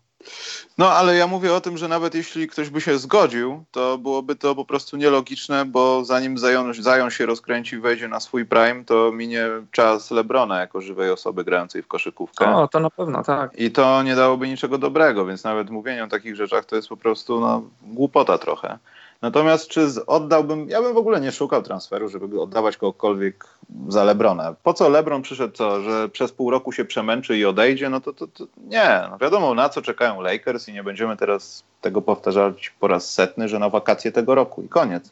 No 0.78 0.92
ale 0.92 1.16
ja 1.16 1.28
mówię 1.28 1.54
o 1.54 1.62
tym, 1.62 1.78
że 1.78 1.88
nawet 1.88 2.16
jeśli 2.16 2.48
ktoś 2.48 2.70
by 2.70 2.82
się 2.82 2.98
zgodził, 2.98 3.64
to 3.72 3.98
byłoby 3.98 4.36
to 4.36 4.56
po 4.56 4.66
prostu 4.66 4.98
nielogiczne, 4.98 5.66
bo 5.66 6.06
zanim 6.06 6.38
Zion, 6.38 6.74
Zion 6.74 7.12
się 7.12 7.26
rozkręci 7.26 7.76
i 7.76 7.80
wejdzie 7.80 8.08
na 8.08 8.20
swój 8.20 8.46
prime, 8.46 8.86
to 8.86 9.12
minie 9.12 9.48
czas 9.72 10.12
Lebrona 10.12 10.60
jako 10.60 10.82
żywej 10.82 11.12
osoby 11.12 11.44
grającej 11.44 11.84
w 11.84 11.88
koszykówkę. 11.88 12.56
O, 12.56 12.68
to 12.68 12.80
na 12.80 12.90
pewno, 12.90 13.24
tak. 13.24 13.60
I 13.60 13.72
to 13.72 14.04
nie 14.04 14.16
dałoby 14.16 14.48
niczego 14.48 14.78
dobrego, 14.78 15.26
więc 15.26 15.44
nawet 15.44 15.70
mówienie 15.70 16.04
o 16.04 16.08
takich 16.08 16.36
rzeczach 16.36 16.66
to 16.66 16.76
jest 16.76 16.88
po 16.88 16.98
prostu 16.98 17.40
no, 17.40 17.64
głupota 17.82 18.38
trochę. 18.38 18.78
Natomiast 19.22 19.68
czy 19.68 19.88
oddałbym, 20.08 20.70
ja 20.70 20.82
bym 20.82 20.94
w 20.94 20.98
ogóle 20.98 21.22
nie 21.22 21.32
szukał 21.32 21.64
transferu, 21.64 22.10
żeby 22.10 22.42
oddawać 22.42 22.78
kogokolwiek 22.78 23.48
za 23.88 24.04
Lebrona. 24.04 24.56
Po 24.64 24.74
co 24.74 24.90
Lebron 24.90 25.22
przyszedł 25.22 25.58
że 25.58 26.10
przez 26.10 26.32
pół 26.32 26.52
roku 26.52 26.72
się 26.72 26.86
przemęczy 26.86 27.38
i 27.38 27.46
odejdzie? 27.46 27.90
No 27.90 28.02
to, 28.02 28.14
to, 28.14 28.28
to 28.28 28.48
nie. 28.58 29.02
No 29.12 29.18
wiadomo 29.18 29.54
na 29.54 29.70
co 29.70 29.82
czekają 29.82 30.22
Lakers 30.22 30.68
i 30.68 30.74
nie 30.74 30.84
będziemy 30.84 31.18
teraz 31.18 31.64
tego 31.82 32.02
powtarzać 32.02 32.74
po 32.80 32.88
raz 32.88 33.14
setny, 33.14 33.48
że 33.48 33.60
na 33.60 33.70
wakacje 33.70 34.12
tego 34.12 34.36
roku 34.36 34.62
i 34.62 34.70
koniec. 34.70 35.12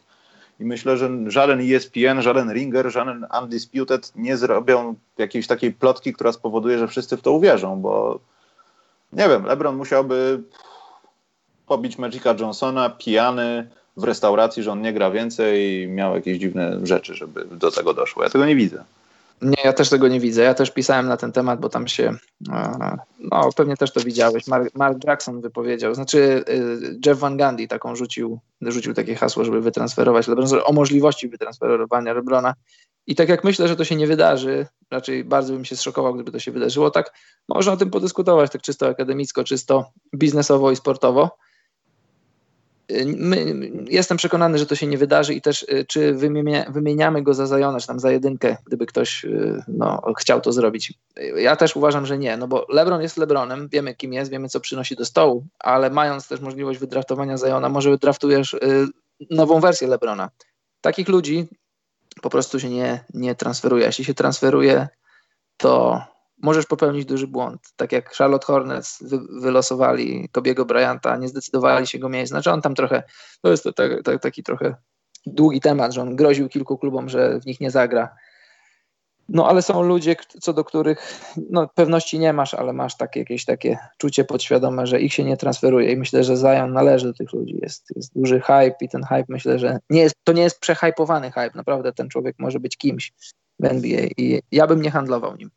I 0.60 0.64
myślę, 0.64 0.96
że 0.96 1.10
żaden 1.26 1.60
ESPN, 1.74 2.22
żaden 2.22 2.52
Ringer, 2.52 2.90
żaden 2.90 3.26
Undisputed 3.42 4.12
nie 4.16 4.36
zrobią 4.36 4.94
jakiejś 5.18 5.46
takiej 5.46 5.72
plotki, 5.72 6.12
która 6.12 6.32
spowoduje, 6.32 6.78
że 6.78 6.88
wszyscy 6.88 7.16
w 7.16 7.22
to 7.22 7.32
uwierzą, 7.32 7.80
bo 7.80 8.18
nie 9.12 9.28
wiem, 9.28 9.44
LeBron 9.44 9.76
musiałby 9.76 10.42
pobić 11.66 11.98
Magica 11.98 12.34
Johnsona 12.40 12.90
pijany, 12.90 13.70
w 13.98 14.04
restauracji, 14.04 14.62
że 14.62 14.72
on 14.72 14.82
nie 14.82 14.92
gra 14.92 15.10
więcej 15.10 15.82
i 15.82 15.88
miał 15.88 16.14
jakieś 16.14 16.38
dziwne 16.38 16.86
rzeczy, 16.86 17.14
żeby 17.14 17.44
do 17.44 17.70
tego 17.70 17.94
doszło. 17.94 18.22
Ja 18.22 18.30
tego 18.30 18.46
nie 18.46 18.56
widzę. 18.56 18.84
Nie, 19.42 19.56
ja 19.64 19.72
też 19.72 19.88
tego 19.88 20.08
nie 20.08 20.20
widzę. 20.20 20.42
Ja 20.42 20.54
też 20.54 20.70
pisałem 20.70 21.08
na 21.08 21.16
ten 21.16 21.32
temat, 21.32 21.60
bo 21.60 21.68
tam 21.68 21.88
się, 21.88 22.14
e, 22.52 22.96
no 23.18 23.48
pewnie 23.56 23.76
też 23.76 23.92
to 23.92 24.00
widziałeś, 24.00 24.46
Mark, 24.46 24.74
Mark 24.74 25.04
Jackson 25.04 25.40
wypowiedział, 25.40 25.94
znaczy 25.94 26.44
e, 26.48 26.52
Jeff 27.06 27.18
Van 27.18 27.36
Gundy 27.36 27.68
taką 27.68 27.96
rzucił, 27.96 28.38
rzucił 28.62 28.94
takie 28.94 29.14
hasło, 29.14 29.44
żeby 29.44 29.60
wytransferować 29.60 30.28
LeBron, 30.28 30.48
o 30.64 30.72
możliwości 30.72 31.28
wytransferowania 31.28 32.12
LeBrona. 32.12 32.54
I 33.06 33.14
tak 33.14 33.28
jak 33.28 33.44
myślę, 33.44 33.68
że 33.68 33.76
to 33.76 33.84
się 33.84 33.96
nie 33.96 34.06
wydarzy, 34.06 34.66
raczej 34.90 35.24
bardzo 35.24 35.52
bym 35.52 35.64
się 35.64 35.76
zszokował, 35.76 36.14
gdyby 36.14 36.32
to 36.32 36.38
się 36.38 36.52
wydarzyło, 36.52 36.90
tak 36.90 37.12
można 37.48 37.72
o 37.72 37.76
tym 37.76 37.90
podyskutować, 37.90 38.50
tak 38.50 38.62
czysto 38.62 38.88
akademicko, 38.88 39.44
czysto 39.44 39.90
biznesowo 40.14 40.70
i 40.70 40.76
sportowo. 40.76 41.36
My, 43.06 43.70
jestem 43.88 44.16
przekonany, 44.16 44.58
że 44.58 44.66
to 44.66 44.74
się 44.74 44.86
nie 44.86 44.98
wydarzy 44.98 45.34
i 45.34 45.40
też 45.40 45.62
y, 45.62 45.84
czy 45.88 46.14
wymienia, 46.14 46.70
wymieniamy 46.70 47.22
go 47.22 47.34
za 47.34 47.46
Zajona, 47.46 47.80
czy 47.80 47.86
tam 47.86 48.00
za 48.00 48.10
jedynkę, 48.10 48.56
gdyby 48.66 48.86
ktoś 48.86 49.24
y, 49.24 49.62
no, 49.68 50.02
chciał 50.18 50.40
to 50.40 50.52
zrobić. 50.52 50.92
Ja 51.36 51.56
też 51.56 51.76
uważam, 51.76 52.06
że 52.06 52.18
nie, 52.18 52.36
no 52.36 52.48
bo 52.48 52.66
LeBron 52.68 53.02
jest 53.02 53.16
LeBronem, 53.16 53.68
wiemy 53.68 53.94
kim 53.94 54.12
jest, 54.12 54.30
wiemy 54.30 54.48
co 54.48 54.60
przynosi 54.60 54.96
do 54.96 55.04
stołu, 55.04 55.46
ale 55.58 55.90
mając 55.90 56.28
też 56.28 56.40
możliwość 56.40 56.78
wydraftowania 56.78 57.36
Zajona, 57.36 57.68
może 57.68 57.90
wydraftujesz 57.90 58.54
y, 58.54 58.86
nową 59.30 59.60
wersję 59.60 59.88
LeBrona. 59.88 60.30
Takich 60.80 61.08
ludzi 61.08 61.46
po 62.22 62.30
prostu 62.30 62.60
się 62.60 62.70
nie, 62.70 63.04
nie 63.14 63.34
transferuje. 63.34 63.86
Jeśli 63.86 64.04
się 64.04 64.14
transferuje, 64.14 64.88
to 65.56 66.02
możesz 66.42 66.66
popełnić 66.66 67.04
duży 67.04 67.26
błąd. 67.26 67.60
Tak 67.76 67.92
jak 67.92 68.14
Charlotte 68.14 68.46
Hornets 68.46 69.02
wy, 69.02 69.18
wylosowali 69.40 70.28
Kobiego 70.32 70.64
Bryanta, 70.64 71.16
nie 71.16 71.28
zdecydowali 71.28 71.86
się 71.86 71.98
go 71.98 72.08
mieć. 72.08 72.28
Znaczy 72.28 72.50
on 72.50 72.62
tam 72.62 72.74
trochę, 72.74 73.02
to 73.42 73.50
jest 73.50 73.64
to, 73.64 73.72
tak, 73.72 74.02
tak, 74.02 74.22
taki 74.22 74.42
trochę 74.42 74.74
długi 75.26 75.60
temat, 75.60 75.94
że 75.94 76.02
on 76.02 76.16
groził 76.16 76.48
kilku 76.48 76.78
klubom, 76.78 77.08
że 77.08 77.40
w 77.40 77.46
nich 77.46 77.60
nie 77.60 77.70
zagra. 77.70 78.16
No 79.28 79.48
ale 79.48 79.62
są 79.62 79.82
ludzie, 79.82 80.16
co 80.40 80.52
do 80.52 80.64
których 80.64 81.24
no, 81.50 81.68
pewności 81.74 82.18
nie 82.18 82.32
masz, 82.32 82.54
ale 82.54 82.72
masz 82.72 82.96
takie, 82.96 83.20
jakieś 83.20 83.44
takie 83.44 83.78
czucie 83.98 84.24
podświadome, 84.24 84.86
że 84.86 85.00
ich 85.00 85.14
się 85.14 85.24
nie 85.24 85.36
transferuje 85.36 85.92
i 85.92 85.96
myślę, 85.96 86.24
że 86.24 86.36
Zion 86.36 86.72
należy 86.72 87.06
do 87.06 87.14
tych 87.14 87.32
ludzi. 87.32 87.58
Jest, 87.62 87.92
jest 87.96 88.14
duży 88.14 88.40
hype 88.40 88.76
i 88.80 88.88
ten 88.88 89.02
hype 89.02 89.24
myślę, 89.28 89.58
że 89.58 89.78
nie 89.90 90.00
jest, 90.00 90.14
to 90.24 90.32
nie 90.32 90.42
jest 90.42 90.60
przehypowany 90.60 91.30
hype. 91.30 91.50
Naprawdę 91.54 91.92
ten 91.92 92.08
człowiek 92.08 92.36
może 92.38 92.60
być 92.60 92.76
kimś 92.76 93.12
w 93.60 93.64
NBA 93.64 94.06
i 94.16 94.42
ja 94.52 94.66
bym 94.66 94.82
nie 94.82 94.90
handlował 94.90 95.36
nim. 95.36 95.50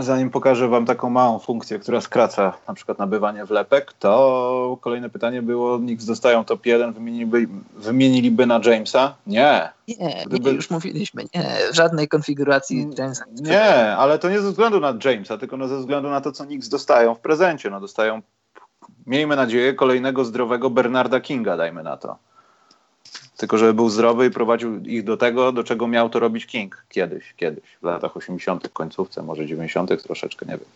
Zanim 0.00 0.30
pokażę 0.30 0.68
Wam 0.68 0.86
taką 0.86 1.10
małą 1.10 1.38
funkcję, 1.38 1.78
która 1.78 2.00
skraca 2.00 2.52
na 2.68 2.74
przykład 2.74 2.98
nabywanie 2.98 3.44
wlepek, 3.44 3.92
to 3.92 4.78
kolejne 4.80 5.10
pytanie 5.10 5.42
było, 5.42 5.78
Knicks 5.78 6.04
dostają 6.04 6.44
top 6.44 6.66
1, 6.66 6.92
wymieniliby, 6.92 7.48
wymieniliby 7.76 8.46
na 8.46 8.60
Jamesa? 8.64 9.14
Nie. 9.26 9.70
Nie, 9.88 10.24
Gdyby... 10.26 10.50
nie, 10.50 10.56
już 10.56 10.70
mówiliśmy, 10.70 11.22
nie, 11.34 11.48
żadnej 11.72 12.08
konfiguracji 12.08 12.90
Jamesa. 12.98 13.24
Nie, 13.40 13.96
ale 13.96 14.18
to 14.18 14.30
nie 14.30 14.40
ze 14.40 14.50
względu 14.50 14.80
na 14.80 14.94
Jamesa, 15.04 15.38
tylko 15.38 15.56
no 15.56 15.68
ze 15.68 15.78
względu 15.78 16.10
na 16.10 16.20
to, 16.20 16.32
co 16.32 16.44
Knicks 16.44 16.68
dostają 16.68 17.14
w 17.14 17.20
prezencie. 17.20 17.70
No 17.70 17.80
dostają, 17.80 18.22
miejmy 19.06 19.36
nadzieję, 19.36 19.74
kolejnego 19.74 20.24
zdrowego 20.24 20.70
Bernarda 20.70 21.20
Kinga, 21.20 21.56
dajmy 21.56 21.82
na 21.82 21.96
to. 21.96 22.16
Tylko, 23.42 23.58
żeby 23.58 23.74
był 23.74 23.88
zdrowy 23.88 24.26
i 24.26 24.30
prowadził 24.30 24.80
ich 24.80 25.04
do 25.04 25.16
tego, 25.16 25.52
do 25.52 25.64
czego 25.64 25.88
miał 25.88 26.10
to 26.10 26.20
robić 26.20 26.46
King 26.46 26.84
kiedyś, 26.88 27.34
kiedyś, 27.36 27.64
w 27.82 27.84
latach 27.84 28.16
80., 28.16 28.68
końcówce, 28.72 29.22
może 29.22 29.46
90., 29.46 30.02
troszeczkę, 30.02 30.46
nie 30.46 30.58
wiem. 30.58 30.68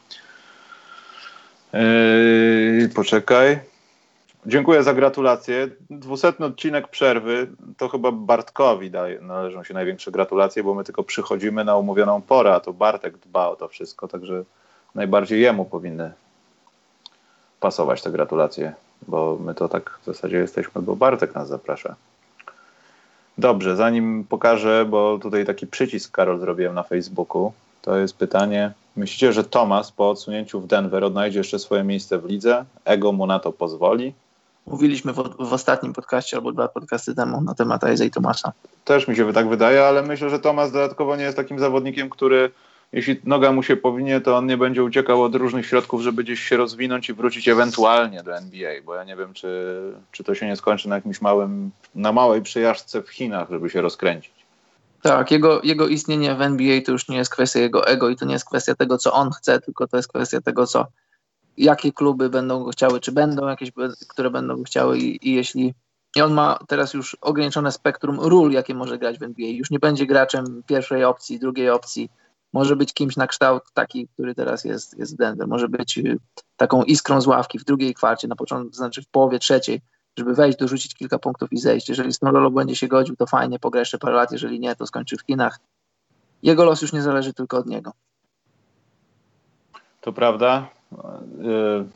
Yy, 2.81 2.89
poczekaj. 2.89 3.59
Dziękuję 4.47 4.83
za 4.83 4.95
gratulacje. 4.95 5.69
Dwusetny 5.91 6.47
odcinek 6.47 6.89
przerwy 6.89 7.49
to 7.77 7.89
chyba 7.89 8.13
Bartkowi 8.13 8.91
daje, 8.91 9.21
należą 9.21 9.65
się 9.65 9.75
największe 9.75 10.11
gratulacje, 10.11 10.63
bo 10.63 10.75
my 10.75 10.85
tylko 10.85 11.03
przychodzimy 11.03 11.65
na 11.65 11.77
umówioną 11.77 12.23
porę, 12.23 12.55
a 12.55 12.61
to 12.61 12.73
Bartek 12.73 13.19
dba 13.19 13.49
o 13.49 13.57
to 13.57 13.69
wszystko, 13.69 14.09
także 14.09 14.45
najbardziej 14.95 15.41
jemu 15.41 15.65
powinny 15.65 16.13
pasować 17.61 18.03
te 18.03 18.11
gratulacje, 18.11 18.73
bo 19.09 19.39
my 19.41 19.55
to 19.55 19.69
tak 19.69 19.99
w 20.03 20.07
zasadzie 20.07 20.37
jesteśmy, 20.37 20.83
bo 20.83 20.97
Bartek 20.97 21.35
nas 21.35 21.49
zaprasza. 21.49 21.97
Dobrze, 23.39 23.77
zanim 23.77 24.25
pokażę, 24.29 24.87
bo 24.91 25.19
tutaj 25.19 25.47
taki 25.47 25.67
przycisk, 25.67 26.13
Karol, 26.13 26.41
zrobiłem 26.41 26.75
na 26.75 26.83
Facebooku, 26.83 27.53
to 27.83 27.97
jest 27.97 28.17
pytanie, 28.17 28.73
Myślicie, 28.97 29.33
że 29.33 29.45
Thomas 29.45 29.93
po 29.93 30.11
odsunięciu 30.11 30.61
w 30.61 30.67
Denver 30.67 31.05
odnajdzie 31.05 31.39
jeszcze 31.39 31.59
swoje 31.59 31.85
miejsce 31.85 32.19
w 32.19 32.25
lidze? 32.25 32.65
Ego 32.85 33.13
mu 33.13 33.27
na 33.27 33.39
to 33.39 33.53
pozwoli? 33.53 34.15
Mówiliśmy 34.67 35.13
w, 35.13 35.17
w 35.39 35.53
ostatnim 35.53 35.93
podcaście 35.93 36.37
albo 36.37 36.53
dwa 36.53 36.69
podcasty 36.69 37.15
temu 37.15 37.41
na 37.41 37.55
temat 37.55 37.83
Isaiah 37.95 38.13
Thomasa. 38.13 38.53
Też 38.85 39.09
mi 39.09 39.17
się 39.17 39.33
tak 39.33 39.49
wydaje, 39.49 39.85
ale 39.85 40.03
myślę, 40.03 40.31
że 40.31 40.39
Thomas 40.39 40.73
dodatkowo 40.73 41.17
nie 41.17 41.25
jest 41.25 41.37
takim 41.37 41.59
zawodnikiem, 41.59 42.11
który 42.11 42.51
jeśli 42.93 43.21
noga 43.25 43.53
mu 43.53 43.63
się 43.63 43.77
powinie, 43.77 44.21
to 44.21 44.37
on 44.37 44.47
nie 44.47 44.57
będzie 44.57 44.85
uciekał 44.85 45.23
od 45.23 45.35
różnych 45.35 45.67
środków, 45.67 46.03
żeby 46.03 46.25
gdzieś 46.25 46.41
się 46.41 46.57
rozwinąć 46.57 47.09
i 47.09 47.15
wrócić 47.15 47.49
ewentualnie 47.49 48.23
do 48.23 48.37
NBA, 48.37 48.73
bo 48.85 48.95
ja 48.95 49.05
nie 49.05 49.17
wiem, 49.17 49.33
czy, 49.33 49.49
czy 50.13 50.25
to 50.25 50.35
się 50.35 50.47
nie 50.47 50.57
skończy 50.57 50.89
na 50.89 50.95
jakimś 50.95 51.21
małym, 51.21 51.71
na 51.95 52.13
małej 52.13 52.43
przyjażdżce 52.43 53.03
w 53.03 53.09
Chinach, 53.09 53.51
żeby 53.51 53.71
się 53.71 53.81
rozkręcić. 53.81 54.33
Tak, 55.03 55.31
jego, 55.31 55.61
jego 55.63 55.89
istnienie 55.89 56.35
w 56.35 56.43
NBA 56.43 56.81
to 56.81 56.93
już 56.93 57.09
nie 57.09 57.17
jest 57.17 57.31
kwestia 57.31 57.61
jego 57.61 57.87
ego 57.87 58.09
i 58.09 58.17
to 58.17 58.25
nie 58.25 58.33
jest 58.33 58.45
kwestia 58.45 58.75
tego, 58.75 58.99
co 58.99 59.13
on 59.13 59.31
chce, 59.31 59.61
tylko 59.61 59.87
to 59.87 59.97
jest 59.97 60.09
kwestia 60.09 60.41
tego, 60.41 60.67
co 60.67 60.87
jakie 61.57 61.93
kluby 61.93 62.31
będą 62.31 62.65
go 62.65 62.71
chciały, 62.71 63.01
czy 63.01 63.13
będą 63.13 63.49
jakieś, 63.49 63.71
które 64.09 64.31
będą 64.31 64.57
go 64.57 64.63
chciały 64.63 64.99
i, 64.99 65.29
i 65.29 65.35
jeśli 65.35 65.75
i 66.17 66.23
on 66.23 66.33
ma 66.33 66.59
teraz 66.69 66.95
już 66.95 67.17
ograniczone 67.21 67.73
spektrum 67.73 68.21
ról, 68.21 68.53
jakie 68.53 68.75
może 68.75 68.99
grać 68.99 69.19
w 69.19 69.23
NBA. 69.23 69.49
Już 69.49 69.71
nie 69.71 69.79
będzie 69.79 70.07
graczem 70.07 70.63
pierwszej 70.67 71.05
opcji, 71.05 71.39
drugiej 71.39 71.71
opcji. 71.71 72.11
Może 72.57 72.77
być 72.77 72.95
kimś 72.95 73.17
na 73.17 73.27
kształt 73.27 73.63
taki, 73.75 74.09
który 74.09 74.35
teraz 74.35 74.65
jest, 74.65 74.99
jest 74.99 75.17
Denver. 75.17 75.49
Może 75.49 75.69
być 75.69 75.99
y, 75.99 76.19
taką 76.57 76.83
iskrą 76.83 77.21
z 77.21 77.27
ławki 77.27 77.59
w 77.59 77.65
drugiej 77.65 77.95
kwarcie, 77.95 78.29
na 78.29 78.37
początku, 78.37 78.73
znaczy 78.73 79.03
w 79.03 79.09
połowie 79.09 79.39
trzeciej, 79.39 79.81
żeby 80.19 80.35
wejść, 80.35 80.59
dorzucić 80.59 80.95
kilka 80.95 81.19
punktów 81.19 81.53
i 81.53 81.59
zejść. 81.59 81.89
Jeżeli 81.89 82.13
Snololo 82.13 82.51
będzie 82.51 82.77
się 82.77 82.89
godził, 82.89 83.17
to 83.17 83.27
fajnie, 83.27 83.59
pogra 83.59 83.81
jeszcze 83.81 83.99
parę 83.99 84.17
lat. 84.17 84.33
Jeżeli 84.33 84.61
nie, 84.61 84.77
to 84.77 84.87
skończy 84.87 85.17
w 85.17 85.21
Chinach. 85.21 85.59
Jego 86.43 86.65
los 86.65 86.83
już 86.83 86.93
nie 86.93 87.03
zależy 87.03 87.33
tylko 87.35 87.59
od 87.59 87.67
niego. 87.67 87.93
To 90.01 90.13
prawda. 90.13 90.69
Y, 90.93 90.97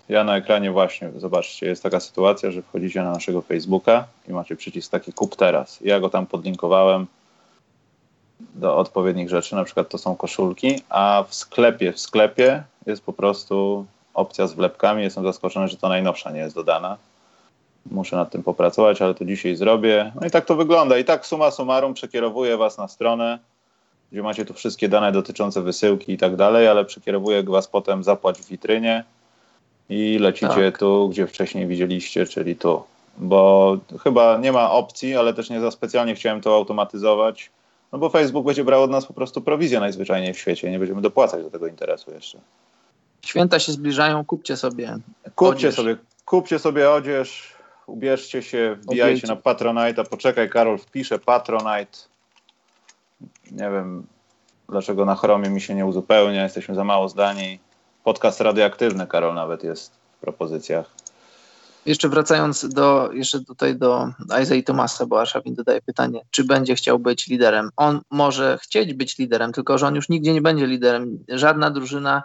ja 0.09 0.25
na 0.25 0.37
ekranie 0.37 0.73
właśnie, 0.73 1.13
zobaczcie, 1.17 1.67
jest 1.67 1.83
taka 1.83 2.01
sytuacja, 2.01 2.51
że 2.51 2.63
wchodzicie 2.63 3.03
na 3.03 3.13
naszego 3.13 3.41
Facebooka 3.43 4.05
i 4.29 4.33
macie 4.33 4.57
przycisk 4.57 4.91
taki 4.91 5.13
kup 5.13 5.37
teraz. 5.37 5.79
Ja 5.81 6.01
go 6.01 6.09
tam 6.09 6.27
podlinkowałem 6.27 7.07
do 8.55 8.77
odpowiednich 8.77 9.29
rzeczy, 9.29 9.55
na 9.55 9.65
przykład 9.65 9.89
to 9.89 9.99
są 9.99 10.17
koszulki, 10.17 10.83
a 10.89 11.25
w 11.29 11.35
sklepie, 11.35 11.93
w 11.93 12.01
sklepie 12.01 12.63
jest 12.87 13.05
po 13.05 13.13
prostu 13.13 13.87
opcja 14.15 14.47
z 14.47 14.53
wlepkami. 14.53 15.03
Jestem 15.03 15.25
zaskoczony, 15.25 15.69
że 15.69 15.77
to 15.77 15.89
najnowsza 15.89 16.31
nie 16.31 16.41
jest 16.41 16.55
dodana. 16.55 16.97
Muszę 17.91 18.17
nad 18.17 18.31
tym 18.31 18.43
popracować, 18.43 19.03
ale 19.03 19.15
to 19.15 19.25
dzisiaj 19.25 19.57
zrobię. 19.57 20.13
No 20.21 20.27
i 20.27 20.31
tak 20.31 20.45
to 20.45 20.57
wygląda. 20.57 20.99
I 20.99 21.05
tak 21.05 21.27
suma 21.27 21.51
summarum 21.51 21.95
przekierowuję 21.95 22.57
Was 22.57 22.79
na 22.79 22.89
stronę 22.89 23.39
gdzie 24.13 24.23
macie 24.23 24.45
tu 24.45 24.55
wszystkie 24.55 24.89
dane 24.89 25.13
dotyczące 25.13 25.63
wysyłki 25.63 26.13
i 26.13 26.19
tak 26.19 26.37
dalej, 26.37 26.69
ale 26.69 26.85
przekierowuję 26.85 27.43
was 27.43 27.69
potem 27.69 28.05
zapłać 28.05 28.39
w 28.39 28.49
witrynie 28.49 29.05
i 29.89 30.19
lecicie 30.19 30.71
tak. 30.71 30.79
tu, 30.79 31.09
gdzie 31.09 31.27
wcześniej 31.27 31.67
widzieliście, 31.67 32.27
czyli 32.27 32.57
tu. 32.57 32.83
Bo 33.19 33.77
chyba 34.03 34.39
nie 34.39 34.53
ma 34.53 34.71
opcji, 34.71 35.17
ale 35.17 35.35
też 35.35 35.51
nie 35.51 35.61
za 35.61 35.71
specjalnie 35.71 36.15
chciałem 36.15 36.41
to 36.41 36.55
automatyzować, 36.55 37.51
no 37.93 37.99
bo 37.99 38.11
Facebook 38.11 38.47
będzie 38.47 38.65
brał 38.65 38.83
od 38.83 38.91
nas 38.91 39.07
po 39.07 39.15
prostu 39.15 39.41
prowizję 39.41 39.81
najzwyczajniej 39.81 40.35
w 40.35 40.39
świecie, 40.39 40.71
nie 40.71 40.79
będziemy 40.79 41.03
dopłacać 41.03 41.43
do 41.43 41.51
tego 41.51 41.67
interesu 41.67 42.11
jeszcze. 42.11 42.39
Święta 43.25 43.59
się 43.59 43.73
zbliżają, 43.73 44.25
kupcie 44.25 44.57
sobie 44.57 44.99
Kupcie 45.35 45.69
odzież. 45.69 45.75
sobie, 45.75 45.97
kupcie 46.25 46.59
sobie 46.59 46.91
odzież, 46.91 47.55
ubierzcie 47.87 48.43
się, 48.43 48.77
wbijajcie 48.81 49.27
na 49.27 49.37
Patronite, 49.37 50.03
a 50.03 50.05
poczekaj 50.05 50.51
Karol, 50.51 50.79
wpiszę 50.79 51.19
Patronite 51.19 51.99
nie 53.51 53.71
wiem, 53.71 54.07
dlaczego 54.69 55.05
na 55.05 55.15
Chromie 55.15 55.51
mi 55.51 55.61
się 55.61 55.75
nie 55.75 55.87
uzupełnia, 55.87 56.43
jesteśmy 56.43 56.75
za 56.75 56.85
mało 56.85 57.09
zdani. 57.09 57.59
Podcast 58.05 58.41
radioaktywny, 58.41 59.07
Karol, 59.07 59.35
nawet 59.35 59.65
jest 59.65 59.93
w 60.17 60.21
propozycjach. 60.21 60.91
Jeszcze 61.87 62.09
wracając 62.09 62.69
do, 62.69 63.11
jeszcze 63.13 63.45
tutaj 63.45 63.77
do 63.77 64.13
Isaiah 64.43 64.65
Tomasa, 64.65 65.07
bo 65.07 65.21
Arszawin 65.21 65.55
dodaje 65.55 65.83
pytanie, 65.83 66.21
czy 66.31 66.45
będzie 66.45 66.75
chciał 66.75 66.99
być 66.99 67.27
liderem. 67.27 67.71
On 67.77 68.01
może 68.11 68.59
chcieć 68.63 68.95
być 68.95 69.19
liderem, 69.19 69.53
tylko 69.53 69.79
że 69.79 69.87
on 69.87 69.95
już 69.95 70.09
nigdzie 70.09 70.33
nie 70.33 70.43
będzie 70.43 70.67
liderem. 70.67 71.25
Żadna 71.29 71.71
drużyna 71.71 72.23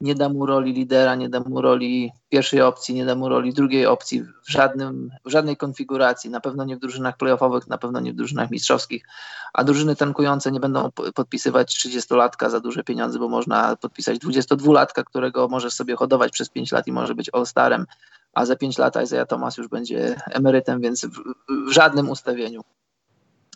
nie 0.00 0.14
da 0.14 0.28
mu 0.28 0.46
roli 0.46 0.72
lidera, 0.72 1.14
nie 1.14 1.28
da 1.28 1.40
mu 1.40 1.60
roli 1.60 2.12
pierwszej 2.28 2.62
opcji, 2.62 2.94
nie 2.94 3.04
da 3.04 3.14
mu 3.14 3.28
roli 3.28 3.52
drugiej 3.52 3.86
opcji 3.86 4.22
w, 4.22 4.50
żadnym, 4.50 5.10
w 5.24 5.30
żadnej 5.30 5.56
konfiguracji, 5.56 6.30
na 6.30 6.40
pewno 6.40 6.64
nie 6.64 6.76
w 6.76 6.80
drużynach 6.80 7.16
playoffowych, 7.16 7.66
na 7.66 7.78
pewno 7.78 8.00
nie 8.00 8.12
w 8.12 8.16
drużynach 8.16 8.50
mistrzowskich, 8.50 9.06
a 9.52 9.64
drużyny 9.64 9.96
tankujące 9.96 10.52
nie 10.52 10.60
będą 10.60 10.90
podpisywać 11.14 11.76
30-latka 11.76 12.50
za 12.50 12.60
duże 12.60 12.84
pieniądze, 12.84 13.18
bo 13.18 13.28
można 13.28 13.76
podpisać 13.76 14.18
22-latka, 14.18 15.04
którego 15.04 15.48
możesz 15.48 15.74
sobie 15.74 15.96
hodować 15.96 16.32
przez 16.32 16.48
5 16.48 16.72
lat 16.72 16.86
i 16.86 16.92
może 16.92 17.14
być 17.14 17.30
all-starem, 17.32 17.86
a 18.32 18.46
za 18.46 18.56
5 18.56 18.78
lat 18.78 19.02
Isaiah 19.02 19.28
Thomas 19.28 19.56
już 19.56 19.68
będzie 19.68 20.16
emerytem, 20.30 20.80
więc 20.80 21.06
w, 21.06 21.22
w 21.68 21.72
żadnym 21.72 22.10
ustawieniu 22.10 22.62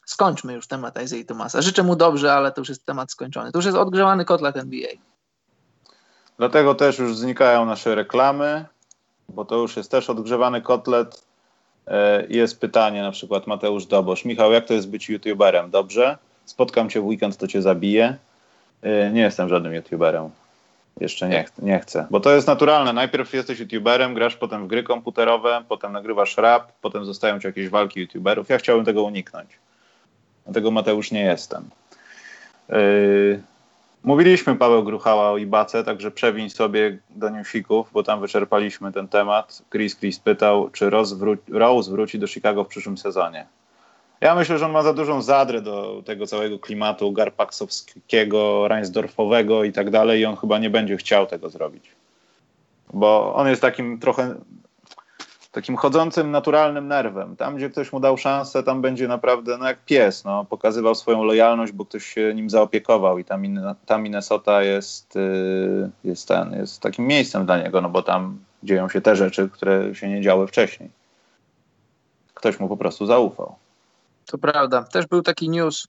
skończmy 0.06 0.52
już 0.52 0.66
temat 0.66 1.02
Isaiah 1.02 1.26
Thomasa. 1.26 1.62
Życzę 1.62 1.82
mu 1.82 1.96
dobrze, 1.96 2.32
ale 2.34 2.52
to 2.52 2.60
już 2.60 2.68
jest 2.68 2.84
temat 2.84 3.12
skończony. 3.12 3.52
To 3.52 3.58
już 3.58 3.66
jest 3.66 3.78
odgrzewany 3.78 4.24
kotlet 4.24 4.56
NBA. 4.56 5.07
Dlatego 6.38 6.74
też 6.74 6.98
już 6.98 7.16
znikają 7.16 7.64
nasze 7.64 7.94
reklamy, 7.94 8.64
bo 9.28 9.44
to 9.44 9.56
już 9.56 9.76
jest 9.76 9.90
też 9.90 10.10
odgrzewany 10.10 10.62
kotlet. 10.62 11.22
E, 11.86 12.26
jest 12.28 12.60
pytanie 12.60 13.02
na 13.02 13.10
przykład 13.10 13.46
Mateusz 13.46 13.86
Dobosz. 13.86 14.24
Michał, 14.24 14.52
jak 14.52 14.66
to 14.66 14.74
jest 14.74 14.90
być 14.90 15.08
youtuberem? 15.08 15.70
Dobrze? 15.70 16.18
Spotkam 16.44 16.90
cię 16.90 17.00
w 17.00 17.06
weekend, 17.06 17.36
to 17.36 17.48
cię 17.48 17.62
zabiję. 17.62 18.16
E, 18.82 19.10
nie 19.10 19.20
jestem 19.20 19.48
żadnym 19.48 19.74
youtuberem. 19.74 20.30
Jeszcze 21.00 21.28
nie, 21.28 21.44
nie 21.58 21.78
chcę. 21.78 22.06
Bo 22.10 22.20
to 22.20 22.34
jest 22.34 22.46
naturalne. 22.46 22.92
Najpierw 22.92 23.34
jesteś 23.34 23.58
youtuberem, 23.58 24.14
grasz 24.14 24.36
potem 24.36 24.64
w 24.64 24.66
gry 24.66 24.82
komputerowe, 24.82 25.62
potem 25.68 25.92
nagrywasz 25.92 26.36
rap, 26.36 26.72
potem 26.82 27.04
zostają 27.04 27.40
ci 27.40 27.46
jakieś 27.46 27.68
walki 27.68 28.00
youtuberów. 28.00 28.48
Ja 28.48 28.58
chciałbym 28.58 28.84
tego 28.84 29.02
uniknąć. 29.02 29.48
Dlatego 30.44 30.70
Mateusz 30.70 31.10
nie 31.10 31.24
jestem. 31.24 31.70
Yy, 32.68 33.42
Mówiliśmy 34.08 34.56
Paweł 34.56 34.84
Gruchała 34.84 35.30
o 35.30 35.38
Ibace, 35.38 35.84
także 35.84 36.10
przewiń 36.10 36.50
sobie 36.50 36.98
do 37.10 37.30
newsików, 37.30 37.90
bo 37.92 38.02
tam 38.02 38.20
wyczerpaliśmy 38.20 38.92
ten 38.92 39.08
temat. 39.08 39.62
Chris 39.70 39.96
Chris 39.96 40.18
pytał, 40.20 40.70
czy 40.70 40.90
Rose 41.48 41.90
wróci 41.90 42.18
do 42.18 42.26
Chicago 42.26 42.64
w 42.64 42.68
przyszłym 42.68 42.98
sezonie. 42.98 43.46
Ja 44.20 44.34
myślę, 44.34 44.58
że 44.58 44.66
on 44.66 44.72
ma 44.72 44.82
za 44.82 44.92
dużą 44.92 45.22
zadrę 45.22 45.62
do 45.62 46.02
tego 46.06 46.26
całego 46.26 46.58
klimatu 46.58 47.12
garpaksowskiego, 47.12 48.68
Reinsdorfowego 48.68 49.64
i 49.64 49.72
tak 49.72 49.90
dalej 49.90 50.20
i 50.20 50.24
on 50.24 50.36
chyba 50.36 50.58
nie 50.58 50.70
będzie 50.70 50.96
chciał 50.96 51.26
tego 51.26 51.50
zrobić. 51.50 51.84
Bo 52.92 53.34
on 53.34 53.48
jest 53.48 53.62
takim 53.62 53.98
trochę 53.98 54.34
takim 55.58 55.76
chodzącym, 55.76 56.30
naturalnym 56.30 56.88
nerwem. 56.88 57.36
Tam, 57.36 57.56
gdzie 57.56 57.70
ktoś 57.70 57.92
mu 57.92 58.00
dał 58.00 58.16
szansę, 58.16 58.62
tam 58.62 58.82
będzie 58.82 59.08
naprawdę, 59.08 59.58
no 59.58 59.66
jak 59.66 59.84
pies, 59.84 60.24
no, 60.24 60.44
pokazywał 60.44 60.94
swoją 60.94 61.24
lojalność, 61.24 61.72
bo 61.72 61.84
ktoś 61.84 62.06
się 62.06 62.34
nim 62.34 62.50
zaopiekował 62.50 63.18
i 63.18 63.24
tam, 63.24 63.42
tam 63.86 64.02
Minnesota 64.02 64.62
jest, 64.62 65.16
y, 65.16 65.90
jest, 66.04 66.28
ten, 66.28 66.52
jest 66.52 66.80
takim 66.80 67.06
miejscem 67.06 67.46
dla 67.46 67.58
niego, 67.58 67.80
no 67.80 67.88
bo 67.88 68.02
tam 68.02 68.38
dzieją 68.62 68.88
się 68.88 69.00
te 69.00 69.16
rzeczy, 69.16 69.48
które 69.48 69.94
się 69.94 70.08
nie 70.08 70.22
działy 70.22 70.46
wcześniej. 70.46 70.90
Ktoś 72.34 72.60
mu 72.60 72.68
po 72.68 72.76
prostu 72.76 73.06
zaufał. 73.06 73.54
To 74.26 74.38
prawda. 74.38 74.82
Też 74.82 75.06
był 75.06 75.22
taki 75.22 75.48
news 75.48 75.88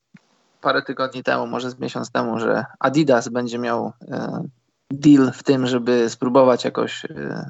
parę 0.62 0.82
tygodni 0.82 1.24
temu, 1.24 1.48
może 1.48 1.72
z 1.72 1.80
miesiąc 1.80 2.12
temu, 2.12 2.40
że 2.40 2.66
Adidas 2.80 3.30
będzie 3.30 3.60
miał 3.60 3.92
e, 4.12 4.44
deal 4.92 5.32
w 5.32 5.44
tym, 5.44 5.68
żeby 5.68 6.10
spróbować 6.10 6.66
jakoś 6.66 7.06
e, 7.06 7.50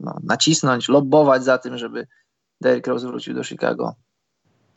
no, 0.00 0.16
nacisnąć, 0.22 0.88
lobbować 0.88 1.44
za 1.44 1.58
tym, 1.58 1.78
żeby 1.78 2.06
Derrick 2.60 2.86
Rose 2.86 3.06
wrócił 3.06 3.34
do 3.34 3.44
Chicago. 3.44 3.94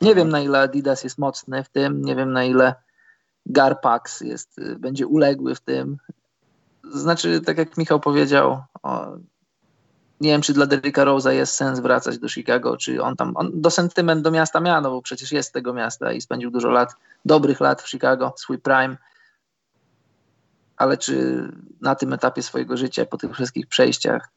Nie 0.02 0.16
wiem, 0.16 0.30
na 0.30 0.40
ile 0.40 0.60
Adidas 0.60 1.04
jest 1.04 1.18
mocny 1.18 1.64
w 1.64 1.70
tym, 1.70 2.02
nie 2.02 2.16
wiem, 2.16 2.34
na 2.34 2.44
ile 2.44 2.76
Garpax 3.46 4.22
jest, 4.22 4.58
y, 4.58 4.76
będzie 4.80 5.08
uległy 5.08 5.56
w 5.56 5.62
tym. 5.62 5.98
Znaczy, 6.94 7.42
tak 7.42 7.58
jak 7.58 7.78
Michał 7.78 8.00
powiedział, 8.00 8.64
o, 8.84 9.08
nie 10.22 10.30
wiem, 10.30 10.42
czy 10.42 10.54
dla 10.54 10.66
Derricka 10.66 11.06
Rose'a 11.06 11.30
jest 11.30 11.56
sens 11.56 11.80
wracać 11.80 12.18
do 12.18 12.30
Chicago, 12.30 12.78
czy 12.78 13.04
on 13.04 13.16
tam, 13.16 13.38
on 13.38 13.62
do 13.62 13.70
sentyment 13.70 14.22
do 14.22 14.32
miasta 14.32 14.60
ma, 14.60 14.82
no 14.82 14.92
bo 14.92 15.02
przecież 15.02 15.32
jest 15.32 15.50
z 15.50 15.52
tego 15.52 15.74
miasta 15.74 16.12
i 16.12 16.22
spędził 16.22 16.52
dużo 16.52 16.70
lat, 16.70 16.96
dobrych 17.26 17.60
lat 17.60 17.82
w 17.82 17.90
Chicago, 17.90 18.34
swój 18.38 18.58
prime, 18.58 18.98
ale 20.82 20.98
czy 20.98 21.48
na 21.82 21.95
tym 21.95 22.14
etapie 22.14 22.44
swojego 22.44 22.78
życia, 22.78 23.06
po 23.06 23.18
tych 23.18 23.34
wszystkich 23.34 23.68
przejściach, 23.68 24.30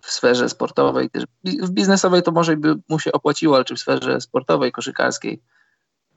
w 0.00 0.10
sferze 0.10 0.48
sportowej, 0.48 1.10
też 1.10 1.24
w 1.44 1.70
biznesowej 1.70 2.22
to 2.22 2.32
może 2.32 2.56
by 2.56 2.74
mu 2.88 2.98
się 2.98 3.12
opłaciło, 3.12 3.56
ale 3.56 3.64
czy 3.64 3.74
w 3.74 3.80
sferze 3.80 4.20
sportowej, 4.20 4.72
koszykarskiej 4.72 5.40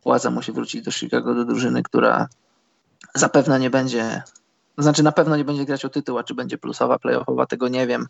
płaca 0.03 0.31
mu 0.31 0.41
się 0.41 0.51
wrócić 0.51 0.81
do 0.81 0.91
Chicago, 0.91 1.35
do 1.35 1.45
drużyny, 1.45 1.83
która 1.83 2.27
zapewne 3.15 3.59
nie 3.59 3.69
będzie, 3.69 4.23
znaczy 4.77 5.03
na 5.03 5.11
pewno 5.11 5.38
nie 5.38 5.45
będzie 5.45 5.65
grać 5.65 5.85
o 5.85 5.89
tytuł, 5.89 6.17
a 6.17 6.23
czy 6.23 6.35
będzie 6.35 6.57
plusowa, 6.57 6.99
playoffowa, 6.99 7.45
tego 7.45 7.67
nie 7.67 7.88
wiem. 7.88 8.07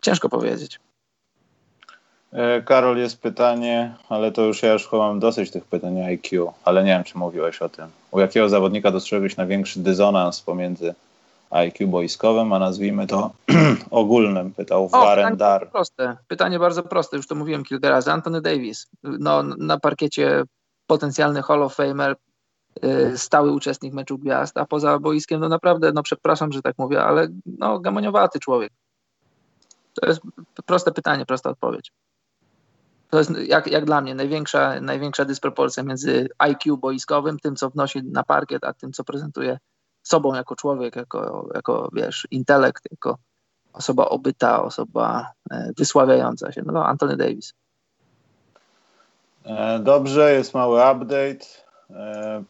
Ciężko 0.00 0.28
powiedzieć. 0.28 0.80
E, 2.32 2.62
Karol, 2.62 2.98
jest 2.98 3.20
pytanie, 3.20 3.94
ale 4.08 4.32
to 4.32 4.42
już 4.42 4.62
ja 4.62 4.72
już 4.72 4.92
mam 4.92 5.20
dosyć 5.20 5.50
tych 5.50 5.64
pytań 5.64 6.00
IQ, 6.00 6.52
ale 6.64 6.84
nie 6.84 6.90
wiem, 6.90 7.04
czy 7.04 7.18
mówiłeś 7.18 7.62
o 7.62 7.68
tym. 7.68 8.01
U 8.12 8.20
jakiego 8.20 8.48
zawodnika 8.48 8.90
dostrzegłeś 8.90 9.36
największy 9.36 9.80
dysonans 9.80 10.40
pomiędzy 10.40 10.94
IQ 11.50 11.88
boiskowym, 11.88 12.52
a 12.52 12.58
nazwijmy 12.58 13.06
to 13.06 13.30
ogólnym, 13.90 14.52
pytał 14.52 14.88
Warren 14.88 15.36
Dar. 15.36 15.70
Proste. 15.70 16.16
Pytanie 16.28 16.58
bardzo 16.58 16.82
proste, 16.82 17.16
już 17.16 17.26
to 17.26 17.34
mówiłem 17.34 17.64
kilka 17.64 17.90
razy. 17.90 18.12
Anthony 18.12 18.40
Davis, 18.40 18.86
no, 19.02 19.42
na 19.42 19.78
parkiecie 19.78 20.42
potencjalny 20.86 21.42
Hall 21.42 21.62
of 21.62 21.74
Famer, 21.74 22.16
y, 22.84 23.18
stały 23.18 23.52
uczestnik 23.52 23.94
meczu 23.94 24.18
gwiazd, 24.18 24.58
a 24.58 24.66
poza 24.66 24.98
boiskiem, 24.98 25.40
no 25.40 25.48
naprawdę, 25.48 25.92
no 25.92 26.02
przepraszam, 26.02 26.52
że 26.52 26.62
tak 26.62 26.78
mówię, 26.78 27.02
ale 27.02 27.28
no 27.46 27.80
gamoniowaty 27.80 28.38
człowiek. 28.38 28.72
To 30.00 30.06
jest 30.06 30.20
proste 30.66 30.92
pytanie, 30.92 31.26
prosta 31.26 31.50
odpowiedź. 31.50 31.92
To 33.12 33.18
jest 33.18 33.30
jak, 33.46 33.66
jak 33.66 33.84
dla 33.84 34.00
mnie 34.00 34.14
największa, 34.14 34.80
największa 34.80 35.24
dysproporcja 35.24 35.82
między 35.82 36.28
IQ 36.38 36.76
boiskowym, 36.76 37.38
tym 37.38 37.56
co 37.56 37.70
wnosi 37.70 38.02
na 38.04 38.22
parkiet, 38.22 38.64
a 38.64 38.72
tym 38.72 38.92
co 38.92 39.04
prezentuje 39.04 39.58
sobą 40.02 40.34
jako 40.34 40.56
człowiek, 40.56 40.96
jako, 40.96 41.48
jako 41.54 41.88
wiesz, 41.92 42.28
intelekt, 42.30 42.82
jako 42.90 43.18
osoba 43.72 44.08
obyta, 44.08 44.62
osoba 44.62 45.32
e, 45.50 45.70
wysławiająca 45.78 46.52
się. 46.52 46.62
No, 46.66 46.86
Anthony 46.86 47.16
Davis. 47.16 47.52
E, 49.44 49.78
dobrze, 49.78 50.32
jest 50.32 50.54
mały 50.54 50.80
update. 50.92 51.46
E, 51.90 52.42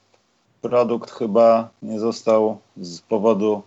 produkt 0.60 1.10
chyba 1.10 1.68
nie 1.82 2.00
został 2.00 2.58
z 2.76 3.00
powodu 3.00 3.62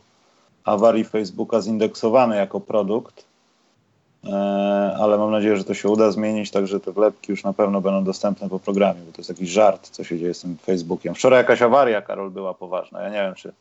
awarii 0.64 1.04
Facebooka 1.06 1.62
zindeksowany 1.62 2.36
jako 2.36 2.60
produkt, 2.60 3.26
ale 5.00 5.18
mam 5.18 5.32
nadzieję, 5.32 5.58
że 5.58 5.64
to 5.64 5.74
się 5.74 5.90
uda 5.90 6.12
zmienić, 6.12 6.52
także 6.52 6.80
te 6.80 6.92
wlepki 6.92 7.32
już 7.32 7.44
na 7.44 7.54
pewno 7.54 7.82
będą 7.82 8.04
dostępne 8.04 8.50
po 8.50 8.60
programie, 8.60 9.02
bo 9.02 9.12
to 9.12 9.18
jest 9.18 9.30
jakiś 9.30 9.50
żart, 9.50 9.90
co 9.90 10.04
się 10.04 10.20
dzieje 10.20 10.34
z 10.34 10.42
tym 10.42 10.58
Facebookiem. 10.58 11.16
Wczoraj 11.16 11.40
jakaś 11.40 11.62
awaria, 11.62 12.02
Karol, 12.02 12.32
była 12.32 12.54
poważna. 12.54 13.02
Ja 13.02 13.10
nie 13.10 13.22
wiem, 13.22 13.36
czy 13.36 13.54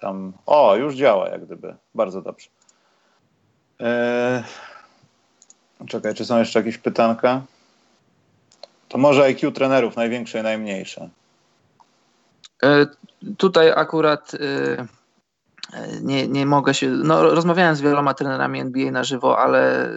tam, 0.00 0.32
o, 0.46 0.76
już 0.76 0.94
działa 0.94 1.28
jak 1.28 1.44
gdyby. 1.44 1.74
Bardzo 1.94 2.22
dobrze. 2.22 2.48
Eee, 3.80 4.42
czekaj, 5.86 6.14
czy 6.14 6.24
są 6.24 6.38
jeszcze 6.38 6.58
jakieś 6.58 6.78
pytanka? 6.78 7.42
To 8.88 8.98
może 8.98 9.24
IQ 9.24 9.52
trenerów, 9.52 9.96
największe 9.96 10.40
i 10.40 10.42
najmniejsze. 10.42 11.08
E, 12.62 12.86
tutaj 13.36 13.72
akurat 13.76 14.34
e, 14.34 14.86
nie, 16.02 16.28
nie 16.28 16.46
mogę 16.46 16.74
się. 16.74 16.88
No, 16.90 17.22
rozmawiałem 17.22 17.76
z 17.76 17.80
wieloma 17.80 18.14
trenerami 18.14 18.60
NBA 18.60 18.90
na 18.90 19.04
żywo, 19.04 19.38
ale 19.38 19.90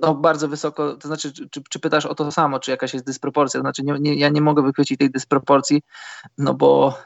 no, 0.00 0.14
bardzo 0.14 0.48
wysoko. 0.48 0.96
To 0.96 1.08
znaczy, 1.08 1.32
czy, 1.32 1.62
czy 1.70 1.78
pytasz 1.78 2.06
o 2.06 2.14
to 2.14 2.32
samo, 2.32 2.58
czy 2.58 2.70
jakaś 2.70 2.94
jest 2.94 3.06
dysproporcja? 3.06 3.60
To 3.60 3.62
znaczy, 3.62 3.82
nie, 3.82 3.94
nie, 4.00 4.14
ja 4.14 4.28
nie 4.28 4.40
mogę 4.40 4.62
wychwycić 4.62 4.98
tej 4.98 5.10
dysproporcji, 5.10 5.82
no 6.38 6.54
bo 6.54 6.98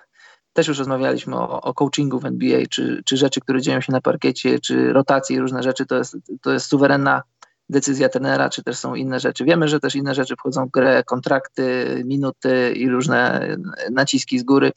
też 0.52 0.68
już 0.68 0.78
rozmawialiśmy 0.78 1.36
o, 1.36 1.60
o 1.60 1.74
coachingu 1.74 2.20
w 2.20 2.24
NBA, 2.24 2.60
czy, 2.70 3.02
czy 3.04 3.16
rzeczy, 3.16 3.40
które 3.40 3.60
dzieją 3.60 3.80
się 3.80 3.92
na 3.92 4.00
parkiecie, 4.00 4.60
czy 4.60 4.92
rotacje 4.92 5.40
różne 5.40 5.62
rzeczy, 5.62 5.86
to 5.86 5.96
jest, 5.96 6.16
to 6.42 6.52
jest 6.52 6.66
suwerenna 6.66 7.22
decyzja 7.68 8.08
trenera, 8.08 8.50
czy 8.50 8.62
też 8.62 8.76
są 8.76 8.94
inne 8.94 9.20
rzeczy. 9.20 9.44
Wiemy, 9.44 9.68
że 9.68 9.80
też 9.80 9.94
inne 9.94 10.14
rzeczy 10.14 10.36
wchodzą 10.36 10.66
w 10.66 10.70
grę, 10.70 11.02
kontrakty, 11.04 12.02
minuty 12.06 12.72
i 12.72 12.88
różne 12.88 13.48
naciski 13.90 14.38
z 14.38 14.42
góry, 14.42 14.72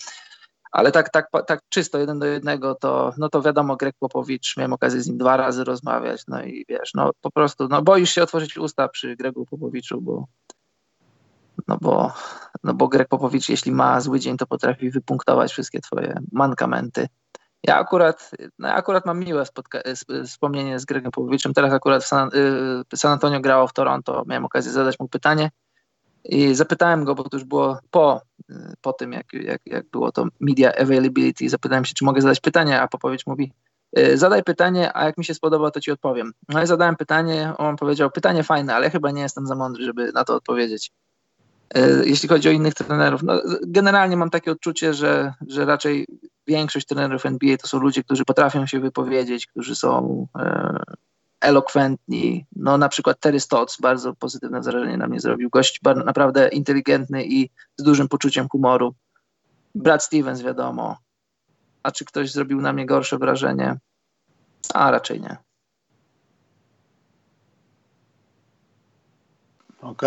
ale 0.75 0.91
tak, 0.91 1.09
tak, 1.09 1.29
tak 1.47 1.59
czysto 1.69 1.97
jeden 1.97 2.19
do 2.19 2.25
jednego, 2.25 2.75
to, 2.75 3.13
no 3.17 3.29
to 3.29 3.41
wiadomo, 3.41 3.75
Greg 3.75 3.95
Popowicz, 3.99 4.57
miałem 4.57 4.73
okazję 4.73 5.01
z 5.01 5.07
nim 5.07 5.17
dwa 5.17 5.37
razy 5.37 5.63
rozmawiać, 5.63 6.23
no 6.27 6.43
i 6.43 6.65
wiesz, 6.69 6.91
no 6.93 7.11
po 7.21 7.31
prostu, 7.31 7.67
no 7.67 7.81
boisz 7.81 8.09
się 8.09 8.23
otworzyć 8.23 8.57
usta 8.57 8.87
przy 8.87 9.15
Gregu 9.15 9.45
Popowiczu, 9.45 10.01
bo 10.01 10.25
no 11.67 11.77
bo, 11.81 12.13
no 12.63 12.73
bo 12.73 12.87
Greg 12.87 13.07
Popowicz, 13.07 13.49
jeśli 13.49 13.71
ma 13.71 14.01
zły 14.01 14.19
dzień, 14.19 14.37
to 14.37 14.47
potrafi 14.47 14.89
wypunktować 14.89 15.51
wszystkie 15.51 15.81
twoje 15.81 16.19
mankamenty. 16.31 17.07
Ja 17.63 17.77
akurat, 17.77 18.31
no 18.59 18.67
akurat 18.67 19.05
mam 19.05 19.19
miłe 19.19 19.43
wspomnienie 20.25 20.79
z 20.79 20.85
Gregem 20.85 21.11
Popowiczem. 21.11 21.53
Teraz 21.53 21.73
akurat 21.73 22.03
w 22.03 22.07
San, 22.07 22.29
y, 22.93 22.97
San 22.97 23.11
Antonio 23.11 23.39
grało 23.39 23.67
w 23.67 23.73
Toronto. 23.73 24.23
Miałem 24.27 24.45
okazję 24.45 24.71
zadać 24.71 24.99
mu 24.99 25.07
pytanie 25.07 25.49
i 26.29 26.55
zapytałem 26.55 27.05
go, 27.05 27.15
bo 27.15 27.23
to 27.23 27.37
już 27.37 27.43
było 27.43 27.79
po, 27.91 28.21
y, 28.49 28.73
po 28.81 28.93
tym, 28.93 29.11
jak, 29.11 29.33
jak, 29.33 29.61
jak 29.65 29.89
było 29.89 30.11
to 30.11 30.25
media 30.39 30.71
availability. 30.75 31.49
Zapytałem 31.49 31.85
się, 31.85 31.93
czy 31.93 32.05
mogę 32.05 32.21
zadać 32.21 32.39
pytanie, 32.39 32.81
a 32.81 32.87
Popowicz 32.87 33.25
mówi, 33.27 33.51
y, 33.99 34.17
zadaj 34.17 34.43
pytanie, 34.43 34.97
a 34.97 35.05
jak 35.05 35.17
mi 35.17 35.25
się 35.25 35.33
spodoba, 35.33 35.71
to 35.71 35.81
ci 35.81 35.91
odpowiem. 35.91 36.33
No 36.49 36.63
i 36.63 36.67
zadałem 36.67 36.95
pytanie, 36.95 37.53
on 37.57 37.75
powiedział, 37.75 38.11
pytanie 38.11 38.43
fajne, 38.43 38.75
ale 38.75 38.89
chyba 38.89 39.11
nie 39.11 39.21
jestem 39.21 39.47
za 39.47 39.55
mądry, 39.55 39.85
żeby 39.85 40.11
na 40.11 40.23
to 40.23 40.35
odpowiedzieć. 40.35 40.91
E, 41.75 42.05
jeśli 42.05 42.29
chodzi 42.29 42.49
o 42.49 42.51
innych 42.51 42.73
trenerów, 42.73 43.23
no, 43.23 43.41
generalnie 43.67 44.17
mam 44.17 44.29
takie 44.29 44.51
odczucie, 44.51 44.93
że, 44.93 45.33
że 45.47 45.65
raczej 45.65 46.07
większość 46.47 46.85
trenerów 46.85 47.25
NBA 47.25 47.57
to 47.57 47.67
są 47.67 47.79
ludzie, 47.79 48.03
którzy 48.03 48.25
potrafią 48.25 48.65
się 48.65 48.79
wypowiedzieć, 48.79 49.47
którzy 49.47 49.75
są 49.75 50.27
elokwentni. 51.45 52.45
No, 52.55 52.77
na 52.77 52.89
przykład 52.89 53.19
Terry 53.19 53.39
Stotts 53.39 53.81
bardzo 53.81 54.13
pozytywne 54.13 54.61
wrażenie 54.61 54.97
na 54.97 55.07
mnie 55.07 55.19
zrobił. 55.19 55.49
Gość 55.49 55.79
naprawdę 56.05 56.47
inteligentny 56.47 57.25
i 57.25 57.49
z 57.77 57.83
dużym 57.83 58.07
poczuciem 58.07 58.47
humoru. 58.49 58.95
Brad 59.75 60.03
Stevens, 60.03 60.41
wiadomo. 60.41 60.97
A 61.83 61.91
czy 61.91 62.05
ktoś 62.05 62.31
zrobił 62.31 62.61
na 62.61 62.73
mnie 62.73 62.85
gorsze 62.85 63.17
wrażenie? 63.17 63.77
A 64.73 64.91
raczej 64.91 65.21
nie. 65.21 65.37
Ok, 69.81 70.01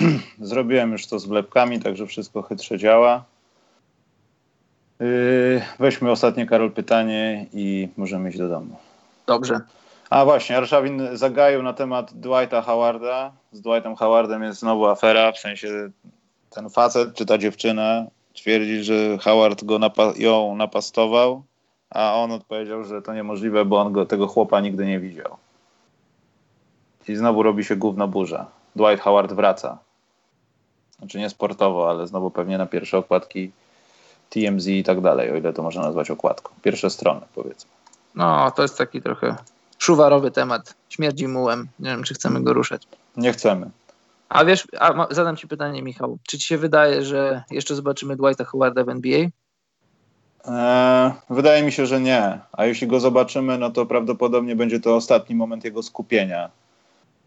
zrobiłem 0.40 0.92
już 0.92 1.06
to 1.06 1.18
z 1.18 1.26
wlepkami, 1.26 1.80
także 1.80 2.06
wszystko 2.06 2.42
chytrze 2.42 2.78
działa. 2.78 3.24
Yy, 5.00 5.62
weźmy 5.78 6.10
ostatnie, 6.10 6.46
Karol, 6.46 6.72
pytanie 6.72 7.46
i 7.52 7.88
możemy 7.96 8.28
iść 8.28 8.38
do 8.38 8.48
domu. 8.48 8.76
Dobrze. 9.26 9.60
A 10.10 10.24
właśnie, 10.24 10.56
Arszawin 10.56 11.08
zagaił 11.12 11.62
na 11.62 11.72
temat 11.72 12.12
Dwighta 12.12 12.62
Howarda. 12.62 13.32
Z 13.52 13.60
Dwightem 13.60 13.96
Howardem 13.96 14.42
jest 14.42 14.60
znowu 14.60 14.86
afera, 14.86 15.32
w 15.32 15.38
sensie 15.38 15.90
ten 16.50 16.70
facet 16.70 17.14
czy 17.14 17.26
ta 17.26 17.38
dziewczyna 17.38 18.06
twierdzi, 18.34 18.84
że 18.84 19.18
Howard 19.18 19.64
go 19.64 19.78
napa 19.78 20.12
ją 20.16 20.56
napastował, 20.56 21.42
a 21.90 22.14
on 22.14 22.32
odpowiedział, 22.32 22.84
że 22.84 23.02
to 23.02 23.14
niemożliwe, 23.14 23.64
bo 23.64 23.80
on 23.80 23.92
go, 23.92 24.06
tego 24.06 24.26
chłopa 24.26 24.60
nigdy 24.60 24.86
nie 24.86 25.00
widział. 25.00 25.36
I 27.08 27.16
znowu 27.16 27.42
robi 27.42 27.64
się 27.64 27.76
gówno 27.76 28.08
burza. 28.08 28.46
Dwight 28.76 29.00
Howard 29.00 29.32
wraca. 29.32 29.78
Znaczy 30.98 31.18
nie 31.18 31.30
sportowo, 31.30 31.90
ale 31.90 32.06
znowu 32.06 32.30
pewnie 32.30 32.58
na 32.58 32.66
pierwsze 32.66 32.98
okładki 32.98 33.50
TMZ 34.30 34.66
i 34.66 34.84
tak 34.84 35.00
dalej, 35.00 35.30
o 35.30 35.36
ile 35.36 35.52
to 35.52 35.62
można 35.62 35.82
nazwać 35.82 36.10
okładką. 36.10 36.52
Pierwsze 36.62 36.90
strony, 36.90 37.20
powiedzmy. 37.34 37.70
No, 38.14 38.50
to 38.50 38.62
jest 38.62 38.78
taki 38.78 39.02
trochę 39.02 39.36
szuwarowy 39.78 40.30
temat. 40.30 40.74
Śmierdzi 40.88 41.28
mułem. 41.28 41.68
Nie 41.78 41.90
wiem, 41.90 42.02
czy 42.02 42.14
chcemy 42.14 42.42
go 42.42 42.52
ruszać. 42.52 42.82
Nie 43.16 43.32
chcemy. 43.32 43.70
A 44.28 44.44
wiesz, 44.44 44.66
a 44.78 45.06
zadam 45.10 45.36
ci 45.36 45.48
pytanie, 45.48 45.82
Michał. 45.82 46.18
Czy 46.28 46.38
ci 46.38 46.46
się 46.46 46.58
wydaje, 46.58 47.04
że 47.04 47.42
jeszcze 47.50 47.74
zobaczymy 47.74 48.16
Dwighta 48.16 48.44
Howarda 48.44 48.84
w 48.84 48.88
NBA? 48.88 49.18
Eee, 50.44 51.12
wydaje 51.30 51.62
mi 51.62 51.72
się, 51.72 51.86
że 51.86 52.00
nie. 52.00 52.40
A 52.52 52.64
jeśli 52.64 52.86
go 52.86 53.00
zobaczymy, 53.00 53.58
no 53.58 53.70
to 53.70 53.86
prawdopodobnie 53.86 54.56
będzie 54.56 54.80
to 54.80 54.96
ostatni 54.96 55.34
moment 55.34 55.64
jego 55.64 55.82
skupienia 55.82 56.50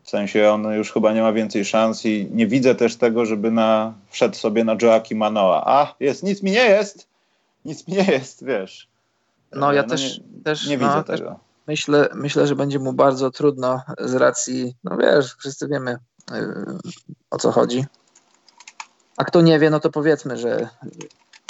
w 0.08 0.10
sensie 0.10 0.50
on 0.50 0.64
już 0.64 0.92
chyba 0.92 1.14
nie 1.14 1.22
ma 1.22 1.34
więcej 1.34 1.66
szans 1.66 2.06
i 2.06 2.30
nie 2.32 2.48
widzę 2.48 2.76
też 2.76 2.96
tego, 2.96 3.26
żeby 3.26 3.52
na, 3.52 3.94
wszedł 4.10 4.36
sobie 4.36 4.64
na 4.64 4.78
Joaquim 4.82 5.18
Manoa. 5.18 5.64
A, 5.66 5.96
jest, 6.00 6.24
nic 6.24 6.44
mi 6.44 6.52
nie 6.52 6.66
jest, 6.66 7.08
nic 7.66 7.88
mi 7.88 7.94
nie 7.94 8.04
jest, 8.04 8.46
wiesz. 8.46 8.88
No 9.52 9.74
ja 9.74 9.82
no, 9.82 9.88
też, 9.88 10.20
nie, 10.20 10.44
też 10.44 10.68
nie 10.68 10.78
no, 10.78 10.88
widzę 10.88 11.18
tego. 11.18 11.40
Myślę, 11.68 12.10
myślę, 12.16 12.48
że 12.48 12.56
będzie 12.56 12.80
mu 12.80 12.94
bardzo 12.94 13.32
trudno 13.32 13.82
z 14.00 14.14
racji, 14.14 14.76
no 14.84 14.98
wiesz, 14.98 15.36
wszyscy 15.40 15.68
wiemy 15.68 15.98
yy, 16.32 16.78
o 17.30 17.38
co 17.38 17.52
chodzi. 17.52 17.86
A 19.18 19.24
kto 19.24 19.42
nie 19.42 19.60
wie, 19.60 19.70
no 19.70 19.80
to 19.80 19.90
powiedzmy, 19.90 20.38
że, 20.38 20.70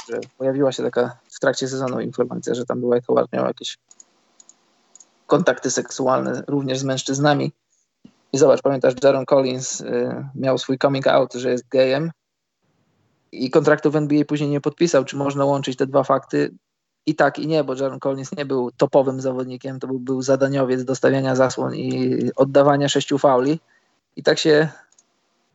że 0.10 0.20
pojawiła 0.38 0.72
się 0.72 0.84
taka 0.84 1.18
w 1.30 1.40
trakcie 1.40 1.68
sezonu 1.68 2.00
informacja, 2.00 2.56
że 2.56 2.66
tam 2.66 2.80
była 2.80 2.98
Howard 3.08 3.34
miał 3.34 3.46
jakieś 3.46 3.78
kontakty 5.28 5.72
seksualne 5.72 6.44
również 6.48 6.80
z 6.80 6.84
mężczyznami. 6.84 7.52
I 8.34 8.38
zobacz, 8.38 8.62
pamiętasz, 8.62 8.94
Jaron 9.04 9.26
Collins 9.26 9.82
y, 9.82 10.26
miał 10.36 10.58
swój 10.58 10.78
coming 10.78 11.08
out, 11.08 11.34
że 11.34 11.52
jest 11.52 11.70
gejem 11.70 12.12
i 13.32 13.50
kontraktu 13.50 13.92
w 13.92 13.96
NBA 13.96 14.26
później 14.26 14.50
nie 14.50 14.62
podpisał. 14.62 15.06
Czy 15.06 15.16
można 15.16 15.46
łączyć 15.46 15.78
te 15.78 15.88
dwa 15.88 16.04
fakty? 16.04 16.56
I 17.08 17.16
tak, 17.16 17.40
i 17.40 17.48
nie, 17.48 17.64
bo 17.64 17.76
Jaron 17.76 18.00
Collins 18.00 18.32
nie 18.38 18.46
był 18.46 18.72
topowym 18.72 19.22
zawodnikiem, 19.22 19.80
to 19.80 19.88
był, 19.88 20.00
był 20.00 20.22
zadaniowiec 20.22 20.84
dostawiania 20.84 21.36
zasłon 21.36 21.76
i 21.76 22.32
oddawania 22.36 22.90
sześciu 22.90 23.18
fauli. 23.18 23.60
I 24.16 24.24
tak 24.24 24.40
się, 24.40 24.70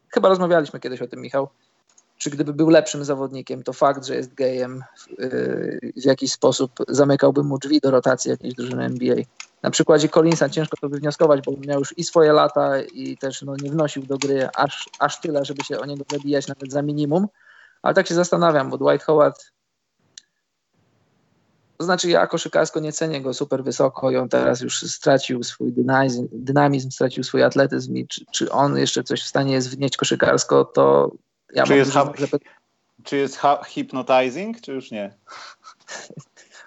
chyba 0.08 0.28
rozmawialiśmy 0.28 0.80
kiedyś 0.80 1.02
o 1.02 1.08
tym, 1.08 1.20
Michał, 1.20 1.48
czy 2.18 2.30
gdyby 2.30 2.52
był 2.52 2.68
lepszym 2.68 3.04
zawodnikiem, 3.04 3.62
to 3.62 3.72
fakt, 3.72 4.06
że 4.06 4.16
jest 4.16 4.34
gejem 4.34 4.84
y, 5.20 5.92
w 5.96 6.04
jakiś 6.04 6.32
sposób 6.32 6.72
zamykałby 6.88 7.42
mu 7.42 7.58
drzwi 7.58 7.80
do 7.80 7.90
rotacji 7.90 8.30
jakiejś 8.30 8.54
drużyny 8.54 8.84
NBA 8.84 9.16
na 9.62 9.70
przykładzie 9.70 10.08
Collinsa 10.08 10.48
ciężko 10.48 10.76
to 10.80 10.88
wywnioskować, 10.88 11.40
bo 11.46 11.52
miał 11.66 11.78
już 11.78 11.98
i 11.98 12.04
swoje 12.04 12.32
lata 12.32 12.82
i 12.82 13.16
też 13.16 13.42
no, 13.42 13.56
nie 13.62 13.70
wnosił 13.70 14.02
do 14.02 14.18
gry 14.18 14.48
aż, 14.56 14.88
aż 14.98 15.20
tyle, 15.20 15.44
żeby 15.44 15.64
się 15.64 15.78
o 15.78 15.86
niego 15.86 16.04
zabijać 16.12 16.48
nawet 16.48 16.72
za 16.72 16.82
minimum, 16.82 17.28
Ale 17.82 17.94
tak 17.94 18.06
się 18.06 18.14
zastanawiam, 18.14 18.70
bo 18.70 18.78
Dwight 18.78 19.06
Howard 19.06 19.52
to 21.78 21.84
znaczy 21.84 22.10
ja 22.10 22.26
koszykarsko 22.26 22.80
nie 22.80 22.92
cenię 22.92 23.20
go 23.20 23.34
super 23.34 23.64
wysoko 23.64 24.10
i 24.10 24.16
on 24.16 24.28
teraz 24.28 24.60
już 24.60 24.82
stracił 24.82 25.42
swój 25.42 25.72
dynamizm, 25.72 26.28
dynamizm 26.32 26.90
stracił 26.90 27.24
swój 27.24 27.42
atletyzm 27.42 27.96
i 27.96 28.06
czy, 28.06 28.24
czy 28.32 28.52
on 28.52 28.78
jeszcze 28.78 29.04
coś 29.04 29.22
w 29.22 29.26
stanie 29.26 29.52
jest 29.52 29.76
wnieść 29.76 29.96
koszykarsko, 29.96 30.64
to 30.64 31.12
ja 31.54 31.64
czy, 31.64 31.76
jest 31.76 31.92
ha- 31.92 32.12
czy 33.04 33.16
jest 33.16 33.36
ha- 33.36 33.62
hypnotizing, 33.64 34.60
czy 34.60 34.72
już 34.72 34.90
nie? 34.90 35.14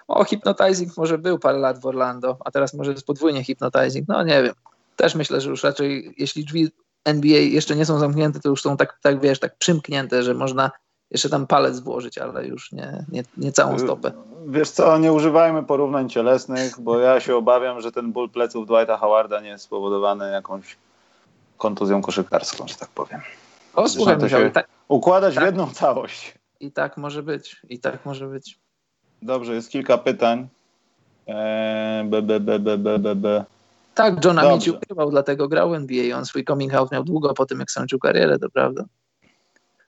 O, 0.08 0.24
hypnotizing 0.24 0.96
może 0.96 1.18
był 1.18 1.38
parę 1.38 1.58
lat 1.58 1.80
w 1.80 1.86
Orlando, 1.86 2.38
a 2.44 2.50
teraz 2.50 2.74
może 2.74 2.90
jest 2.90 3.06
podwójnie 3.06 3.44
hypnotizing. 3.44 4.08
No 4.08 4.22
nie 4.22 4.42
wiem. 4.42 4.54
Też 4.96 5.14
myślę, 5.14 5.40
że 5.40 5.50
już 5.50 5.62
raczej, 5.62 6.14
jeśli 6.18 6.44
drzwi 6.44 6.70
NBA 7.04 7.38
jeszcze 7.38 7.76
nie 7.76 7.86
są 7.86 7.98
zamknięte, 7.98 8.40
to 8.40 8.48
już 8.48 8.62
są 8.62 8.76
tak, 8.76 8.98
tak 9.02 9.20
wiesz, 9.20 9.40
tak 9.40 9.58
przymknięte, 9.58 10.22
że 10.22 10.34
można 10.34 10.70
jeszcze 11.10 11.28
tam 11.28 11.46
palec 11.46 11.80
włożyć, 11.80 12.18
ale 12.18 12.46
już 12.46 12.72
nie, 12.72 13.04
nie, 13.12 13.22
nie 13.36 13.52
całą 13.52 13.78
stopę. 13.78 14.12
Wiesz 14.46 14.70
co, 14.70 14.98
nie 14.98 15.12
używajmy 15.12 15.62
porównań 15.62 16.08
cielesnych, 16.08 16.80
bo 16.80 16.98
ja 16.98 17.20
się 17.20 17.36
obawiam, 17.36 17.80
że 17.80 17.92
ten 17.92 18.12
ból 18.12 18.30
pleców 18.30 18.66
Dwighta 18.66 18.96
Howarda 18.96 19.40
nie 19.40 19.48
jest 19.48 19.64
spowodowany 19.64 20.30
jakąś 20.30 20.76
kontuzją 21.58 22.02
koszykarską, 22.02 22.68
że 22.68 22.74
tak 22.74 22.88
powiem. 22.88 23.20
O, 23.74 23.88
słuchaj, 23.88 24.18
to 24.18 24.28
się 24.28 24.50
tak, 24.50 24.68
układać 24.88 25.34
tak, 25.34 25.44
w 25.44 25.46
jedną 25.46 25.70
całość. 25.70 26.34
I 26.60 26.72
tak 26.72 26.96
może 26.96 27.22
być, 27.22 27.62
i 27.68 27.78
tak 27.78 28.06
może 28.06 28.26
być. 28.26 28.58
Dobrze, 29.22 29.54
jest 29.54 29.70
kilka 29.70 29.98
pytań. 29.98 30.48
Eee, 31.26 32.04
b, 32.04 32.22
b, 32.22 32.40
b, 32.40 32.58
b, 32.58 32.78
b, 32.78 32.98
b, 32.98 33.14
b. 33.14 33.44
Tak, 33.94 34.24
John 34.24 34.38
Amici 34.38 34.70
ukrywał, 34.70 35.10
dlatego 35.10 35.48
grał 35.48 35.74
NBA. 35.74 36.18
On 36.18 36.24
swój 36.24 36.44
coming 36.44 36.74
out 36.74 36.92
miał 36.92 37.04
długo 37.04 37.34
po 37.34 37.46
tym, 37.46 37.60
jak 37.60 37.70
skończył 37.70 37.98
karierę, 37.98 38.38
to 38.38 38.50
prawda. 38.50 38.84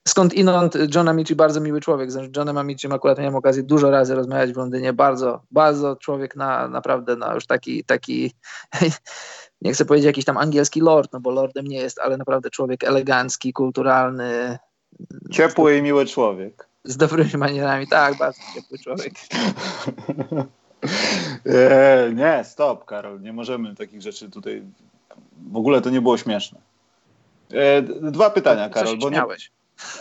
Skąd 0.09 0.35
inąd 0.35 0.75
John 0.95 1.09
Amici 1.09 1.37
bardzo 1.37 1.61
miły 1.61 1.81
człowiek. 1.81 2.13
Z 2.13 2.37
Johnem 2.37 2.59
Amicim 2.59 2.93
akurat 2.93 3.19
miałem 3.19 3.35
okazję 3.35 3.63
dużo 3.63 3.91
razy 3.91 4.15
rozmawiać 4.15 4.53
w 4.53 4.57
Londynie. 4.57 4.93
Bardzo, 4.93 5.43
bardzo 5.51 5.97
człowiek 5.97 6.37
na 6.37 6.69
naprawdę 6.69 7.17
na 7.17 7.35
już 7.35 7.47
taki, 7.47 7.85
taki 7.85 8.33
nie 9.63 9.73
chcę 9.73 9.85
powiedzieć 9.85 10.07
jakiś 10.07 10.25
tam 10.25 10.37
angielski 10.37 10.81
lord, 10.81 11.13
no 11.13 11.21
bo 11.21 11.31
lordem 11.31 11.67
nie 11.67 11.79
jest, 11.79 11.99
ale 11.99 12.17
naprawdę 12.17 12.51
człowiek 12.51 12.85
elegancki, 12.85 13.53
kulturalny. 13.53 14.59
Ciepły 15.31 15.77
i 15.77 15.83
miły 15.83 16.07
człowiek. 16.07 16.69
Z 16.85 16.97
dobrymi 16.97 17.37
manierami, 17.37 17.89
tak, 17.89 18.19
bardzo 18.19 18.41
ciepły 18.55 18.79
człowiek. 18.79 19.13
nie, 21.47 22.15
nie, 22.23 22.45
stop, 22.45 22.85
Karol, 22.85 23.21
nie 23.21 23.33
możemy 23.33 23.75
takich 23.75 24.03
rzeczy 24.03 24.31
tutaj. 24.31 24.63
W 25.53 25.57
ogóle 25.57 25.81
to 25.81 25.91
nie 25.91 26.01
było 26.01 26.19
śmieszne. 26.19 26.61
E, 27.53 27.83
dwa 27.83 28.31
pytania, 28.31 28.69
Karol. 28.69 28.99
Bo 28.99 29.11
nie... 29.11 29.23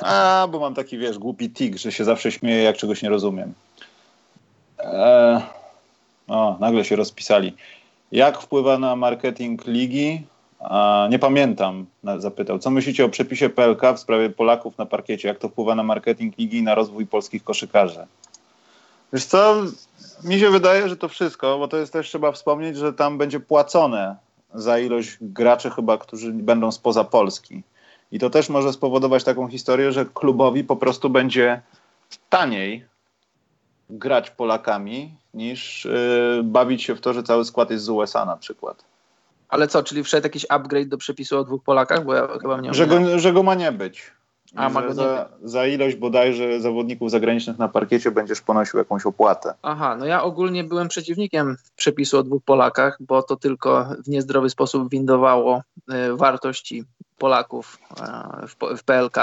A, 0.02 0.48
bo 0.52 0.60
mam 0.60 0.74
taki, 0.74 0.98
wiesz, 0.98 1.18
głupi 1.18 1.50
tik, 1.50 1.78
że 1.78 1.92
się 1.92 2.04
zawsze 2.04 2.32
śmieję, 2.32 2.64
jak 2.64 2.78
czegoś 2.78 3.02
nie 3.02 3.10
rozumiem. 3.10 3.54
E... 4.80 5.42
O, 6.28 6.58
nagle 6.60 6.86
się 6.86 6.96
rozpisali. 6.96 7.56
Jak 8.12 8.42
wpływa 8.42 8.78
na 8.78 8.96
marketing 8.96 9.66
ligi? 9.68 10.26
A, 10.60 11.08
nie 11.12 11.20
pamiętam, 11.20 11.86
zapytał. 12.18 12.60
Co 12.60 12.70
myślicie 12.70 13.06
o 13.06 13.10
przepisie 13.10 13.50
PLK 13.50 13.82
w 13.96 14.00
sprawie 14.00 14.30
Polaków 14.30 14.78
na 14.78 14.86
parkiecie? 14.86 15.28
Jak 15.28 15.40
to 15.40 15.50
wpływa 15.50 15.76
na 15.76 15.84
marketing 15.84 16.38
ligi 16.38 16.58
i 16.58 16.64
na 16.64 16.76
rozwój 16.76 17.08
polskich 17.08 17.44
koszykarzy? 17.44 18.06
Wiesz 19.14 19.26
co, 19.26 19.56
mi 20.24 20.40
się 20.40 20.50
wydaje, 20.50 20.90
że 20.90 20.98
to 20.98 21.08
wszystko, 21.08 21.58
bo 21.60 21.68
to 21.68 21.78
jest 21.78 21.94
też 21.94 22.08
trzeba 22.08 22.32
wspomnieć, 22.32 22.78
że 22.78 22.94
tam 22.94 23.18
będzie 23.18 23.40
płacone 23.40 24.16
za 24.54 24.80
ilość 24.80 25.18
graczy 25.22 25.70
chyba, 25.70 25.98
którzy 25.98 26.34
będą 26.34 26.72
spoza 26.72 27.04
Polski. 27.04 27.64
I 28.12 28.20
to 28.20 28.30
też 28.30 28.50
może 28.50 28.74
spowodować 28.74 29.24
taką 29.24 29.48
historię, 29.48 29.92
że 29.92 30.06
klubowi 30.06 30.64
po 30.64 30.76
prostu 30.76 31.10
będzie 31.10 31.62
taniej 32.30 32.86
grać 33.90 34.30
Polakami 34.30 35.16
niż 35.34 35.86
yy, 35.86 36.44
bawić 36.44 36.84
się 36.84 36.96
w 36.96 37.02
to, 37.02 37.14
że 37.14 37.24
cały 37.24 37.46
skład 37.46 37.72
jest 37.72 37.86
z 37.86 37.90
USA 37.90 38.26
na 38.26 38.38
przykład. 38.38 38.86
Ale 39.50 39.68
co, 39.68 39.84
czyli 39.84 40.04
wszedł 40.04 40.26
jakiś 40.26 40.46
upgrade 40.50 40.88
do 40.88 40.98
przepisu 40.98 41.38
o 41.38 41.44
dwóch 41.44 41.64
Polakach? 41.64 42.06
Bo 42.06 42.14
ja 42.14 42.28
chyba 42.42 42.62
nie 42.62 42.74
że 42.74 42.88
go, 42.88 43.20
że 43.20 43.34
go 43.34 43.44
ma 43.44 43.56
nie 43.56 43.72
być. 43.72 44.12
A, 44.56 44.70
ma 44.70 44.82
go 44.82 44.94
za, 44.94 45.30
nie 45.42 45.50
za 45.50 45.68
ilość 45.68 45.96
bodajże 45.96 46.62
zawodników 46.62 47.12
zagranicznych 47.12 47.58
na 47.58 47.68
parkiecie 47.68 48.12
będziesz 48.12 48.42
ponosił 48.42 48.80
jakąś 48.80 49.06
opłatę. 49.06 49.54
Aha, 49.62 49.96
no 50.00 50.06
ja 50.06 50.24
ogólnie 50.24 50.64
byłem 50.64 50.88
przeciwnikiem 50.88 51.58
przepisu 51.76 52.18
o 52.18 52.24
dwóch 52.24 52.44
Polakach, 52.44 52.98
bo 53.00 53.24
to 53.24 53.36
tylko 53.36 53.90
w 54.06 54.10
niezdrowy 54.10 54.50
sposób 54.50 54.90
windowało 54.90 55.62
y, 56.12 56.16
wartości 56.16 56.84
Polaków 57.18 57.80
e, 58.02 58.78
w, 58.78 58.84
PLK 58.84 59.18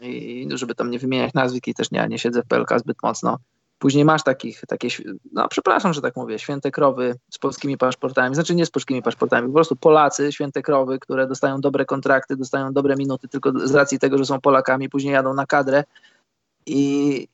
i 0.00 0.48
żeby 0.54 0.74
tam 0.74 0.90
nie 0.90 0.98
wymieniać 0.98 1.34
nazwisk 1.34 1.64
też 1.76 1.90
nie, 1.90 2.06
nie 2.08 2.18
siedzę 2.18 2.42
w 2.42 2.46
PLK 2.46 2.78
zbyt 2.78 2.96
mocno. 3.02 3.38
Później 3.78 4.04
masz 4.04 4.22
takich, 4.22 4.60
takie, 4.68 4.88
no 5.32 5.48
przepraszam, 5.48 5.92
że 5.92 6.00
tak 6.00 6.16
mówię, 6.16 6.38
święte 6.38 6.70
krowy 6.70 7.18
z 7.30 7.38
polskimi 7.38 7.78
paszportami, 7.78 8.34
znaczy 8.34 8.54
nie 8.54 8.66
z 8.66 8.70
polskimi 8.70 9.02
paszportami, 9.02 9.48
po 9.48 9.54
prostu 9.54 9.76
Polacy, 9.76 10.32
święte 10.32 10.62
krowy, 10.62 10.98
które 10.98 11.26
dostają 11.26 11.60
dobre 11.60 11.84
kontrakty, 11.84 12.36
dostają 12.36 12.72
dobre 12.72 12.96
minuty 12.96 13.28
tylko 13.28 13.52
z 13.68 13.74
racji 13.74 13.98
tego, 13.98 14.18
że 14.18 14.24
są 14.24 14.40
Polakami, 14.40 14.88
później 14.88 15.12
jadą 15.12 15.34
na 15.34 15.46
kadrę 15.46 15.84
i, 16.66 17.28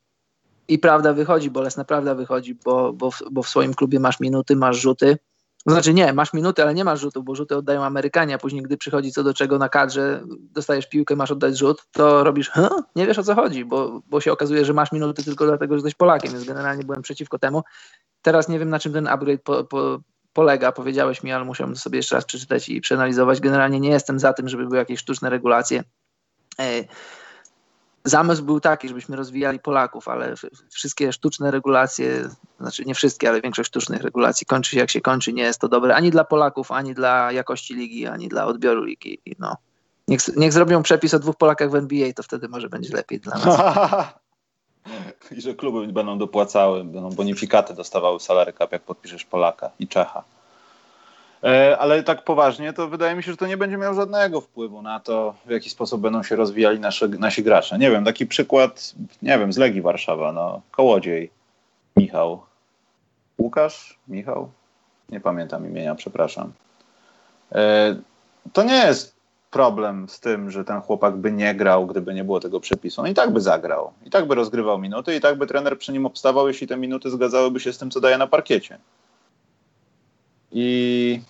i 0.69 0.79
prawda 0.79 1.13
wychodzi, 1.13 1.51
bolesna 1.51 1.85
prawda 1.85 2.15
wychodzi, 2.15 2.55
bo, 2.55 2.93
bo, 2.93 3.11
bo 3.31 3.43
w 3.43 3.49
swoim 3.49 3.75
klubie 3.75 4.01
masz 4.01 4.21
minuty, 4.21 4.57
masz 4.57 4.77
rzuty, 4.77 5.19
znaczy 5.67 5.95
nie, 5.95 6.13
masz 6.13 6.33
minuty, 6.33 6.63
ale 6.63 6.75
nie 6.75 6.85
masz 6.85 7.01
rzutów, 7.01 7.25
bo 7.25 7.35
rzuty 7.35 7.57
oddają 7.57 7.85
Amerykanie, 7.85 8.35
a 8.35 8.39
później 8.39 8.63
gdy 8.63 8.77
przychodzi 8.77 9.13
co 9.13 9.25
do 9.25 9.35
czego 9.35 9.59
na 9.59 9.69
kadrze, 9.69 10.23
dostajesz 10.27 10.89
piłkę, 10.89 11.17
masz 11.17 11.31
oddać 11.31 11.59
rzut, 11.59 11.87
to 11.93 12.25
robisz, 12.25 12.51
hm? 12.51 12.69
nie 12.97 13.07
wiesz 13.07 13.19
o 13.19 13.23
co 13.23 13.35
chodzi, 13.35 13.65
bo, 13.65 14.03
bo 14.07 14.21
się 14.21 14.33
okazuje, 14.33 14.65
że 14.65 14.73
masz 14.73 14.93
minuty 14.93 15.25
tylko 15.25 15.47
dlatego, 15.47 15.75
że 15.75 15.77
jesteś 15.77 15.95
Polakiem, 15.95 16.33
więc 16.33 16.45
generalnie 16.45 16.85
byłem 16.85 17.03
przeciwko 17.03 17.39
temu. 17.39 17.63
Teraz 18.23 18.49
nie 18.49 18.59
wiem 18.59 18.69
na 18.69 18.79
czym 18.79 18.93
ten 18.93 19.07
upgrade 19.07 19.43
po, 19.43 19.65
po, 19.65 20.01
polega, 20.33 20.73
powiedziałeś 20.73 21.23
mi, 21.23 21.33
ale 21.33 21.45
musiałem 21.45 21.77
sobie 21.77 21.97
jeszcze 21.97 22.15
raz 22.15 22.25
przeczytać 22.25 22.69
i 22.69 22.81
przeanalizować. 22.81 23.41
Generalnie 23.41 23.81
nie 23.81 23.91
jestem 23.91 24.19
za 24.19 24.33
tym, 24.33 24.49
żeby 24.49 24.65
były 24.65 24.77
jakieś 24.77 25.01
sztuczne 25.01 25.31
regulacje 25.31 25.85
zamysł 28.09 28.45
był 28.45 28.61
taki, 28.61 28.89
żebyśmy 28.89 29.17
rozwijali 29.17 29.59
Polaków, 29.59 30.09
ale 30.09 30.35
wszystkie 30.71 31.13
sztuczne 31.13 31.51
regulacje, 31.51 32.29
znaczy 32.61 32.85
nie 32.85 32.95
wszystkie, 32.95 33.29
ale 33.29 33.41
większość 33.41 33.69
sztucznych 33.69 34.03
regulacji 34.03 34.47
kończy 34.47 34.71
się 34.71 34.79
jak 34.79 34.91
się 34.91 35.01
kończy. 35.01 35.33
Nie 35.33 35.43
jest 35.43 35.61
to 35.61 35.69
dobre 35.69 35.95
ani 35.95 36.11
dla 36.11 36.25
Polaków, 36.25 36.73
ani 36.73 36.95
dla 36.95 37.33
jakości 37.33 37.75
ligi, 37.75 38.07
ani 38.07 38.29
dla 38.29 38.47
odbioru 38.47 38.83
ligi. 38.83 39.19
No. 39.39 39.57
Niech, 40.09 40.37
niech 40.37 40.53
zrobią 40.53 40.83
przepis 40.83 41.15
o 41.15 41.19
dwóch 41.19 41.37
Polakach 41.37 41.71
w 41.71 41.75
NBA, 41.75 42.13
to 42.13 42.23
wtedy 42.23 42.49
może 42.49 42.69
będzie 42.69 42.97
lepiej 42.97 43.21
dla 43.21 43.39
nas. 43.39 43.59
I 45.31 45.41
że 45.41 45.55
kluby 45.55 45.93
będą 45.93 46.19
dopłacały, 46.19 46.85
będą 46.85 47.11
bonifikaty 47.11 47.75
dostawały 47.75 48.21
salary 48.21 48.53
cap, 48.53 48.73
jak 48.73 48.83
podpiszesz 48.83 49.25
Polaka 49.25 49.71
i 49.79 49.89
Czecha. 49.89 50.25
E, 51.45 51.79
ale 51.79 52.03
tak 52.03 52.25
poważnie, 52.25 52.73
to 52.73 52.89
wydaje 52.89 53.15
mi 53.15 53.23
się, 53.23 53.31
że 53.31 53.37
to 53.37 53.47
nie 53.47 53.57
będzie 53.57 53.77
miało 53.77 53.95
żadnego 53.95 54.41
wpływu 54.41 54.83
na 54.83 55.01
to, 55.01 55.35
w 55.47 55.51
jaki 55.51 55.71
sposób 55.71 56.01
będą 56.01 56.23
się 56.23 56.37
rozwijali 56.37 56.81
nasze, 56.81 57.09
nasi 57.09 57.43
gracze. 57.43 57.79
Nie 57.79 57.91
wiem, 57.91 58.05
taki 58.05 58.27
przykład, 58.27 58.95
nie 59.23 59.39
wiem, 59.39 59.53
z 59.53 59.59
Legii 59.59 59.83
Warszawa, 59.83 60.33
no, 60.33 60.61
Kołodziej, 60.71 61.31
Michał. 61.97 62.43
Łukasz? 63.39 63.99
Michał? 64.09 64.51
Nie 65.09 65.21
pamiętam 65.21 65.67
imienia, 65.67 65.95
przepraszam. 65.95 66.53
E, 67.53 67.97
to 68.53 68.63
nie 68.63 68.77
jest 68.77 69.19
problem 69.51 70.09
z 70.09 70.21
tym, 70.21 70.51
że 70.51 70.65
ten 70.65 70.81
chłopak 70.81 71.17
by 71.17 71.33
nie 71.33 71.55
grał, 71.55 71.87
gdyby 71.87 72.15
nie 72.15 72.25
było 72.25 72.41
tego 72.41 72.61
przepisu. 72.61 73.01
On 73.01 73.09
i 73.09 73.15
tak 73.15 73.33
by 73.33 73.41
zagrał, 73.41 73.93
i 74.07 74.11
tak 74.11 74.27
by 74.27 74.35
rozgrywał 74.35 74.79
minuty, 74.79 75.17
i 75.17 75.21
tak 75.21 75.39
by 75.39 75.47
trener 75.47 75.79
przy 75.79 75.93
nim 75.93 76.07
obstawał, 76.07 76.49
jeśli 76.49 76.67
te 76.67 76.77
minuty 76.77 77.11
zgadzałyby 77.11 77.61
się 77.61 77.73
z 77.73 77.79
tym, 77.79 77.91
co 77.91 78.01
daje 78.01 78.19
na 78.19 78.27
parkiecie. 78.27 78.79
I 80.53 81.21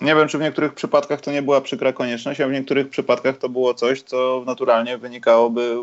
nie 0.00 0.14
wiem, 0.14 0.28
czy 0.28 0.38
w 0.38 0.40
niektórych 0.40 0.74
przypadkach 0.74 1.20
to 1.20 1.32
nie 1.32 1.42
była 1.42 1.60
przykra 1.60 1.92
konieczność, 1.92 2.40
a 2.40 2.48
w 2.48 2.52
niektórych 2.52 2.88
przypadkach 2.88 3.38
to 3.38 3.48
było 3.48 3.74
coś, 3.74 4.02
co 4.02 4.42
naturalnie 4.46 4.98
wynikałoby 4.98 5.76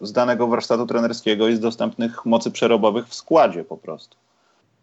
z 0.00 0.12
danego 0.12 0.46
warsztatu 0.46 0.86
trenerskiego 0.86 1.48
i 1.48 1.56
z 1.56 1.60
dostępnych 1.60 2.26
mocy 2.26 2.50
przerobowych 2.50 3.08
w 3.08 3.14
składzie 3.14 3.64
po 3.64 3.76
prostu. 3.76 4.16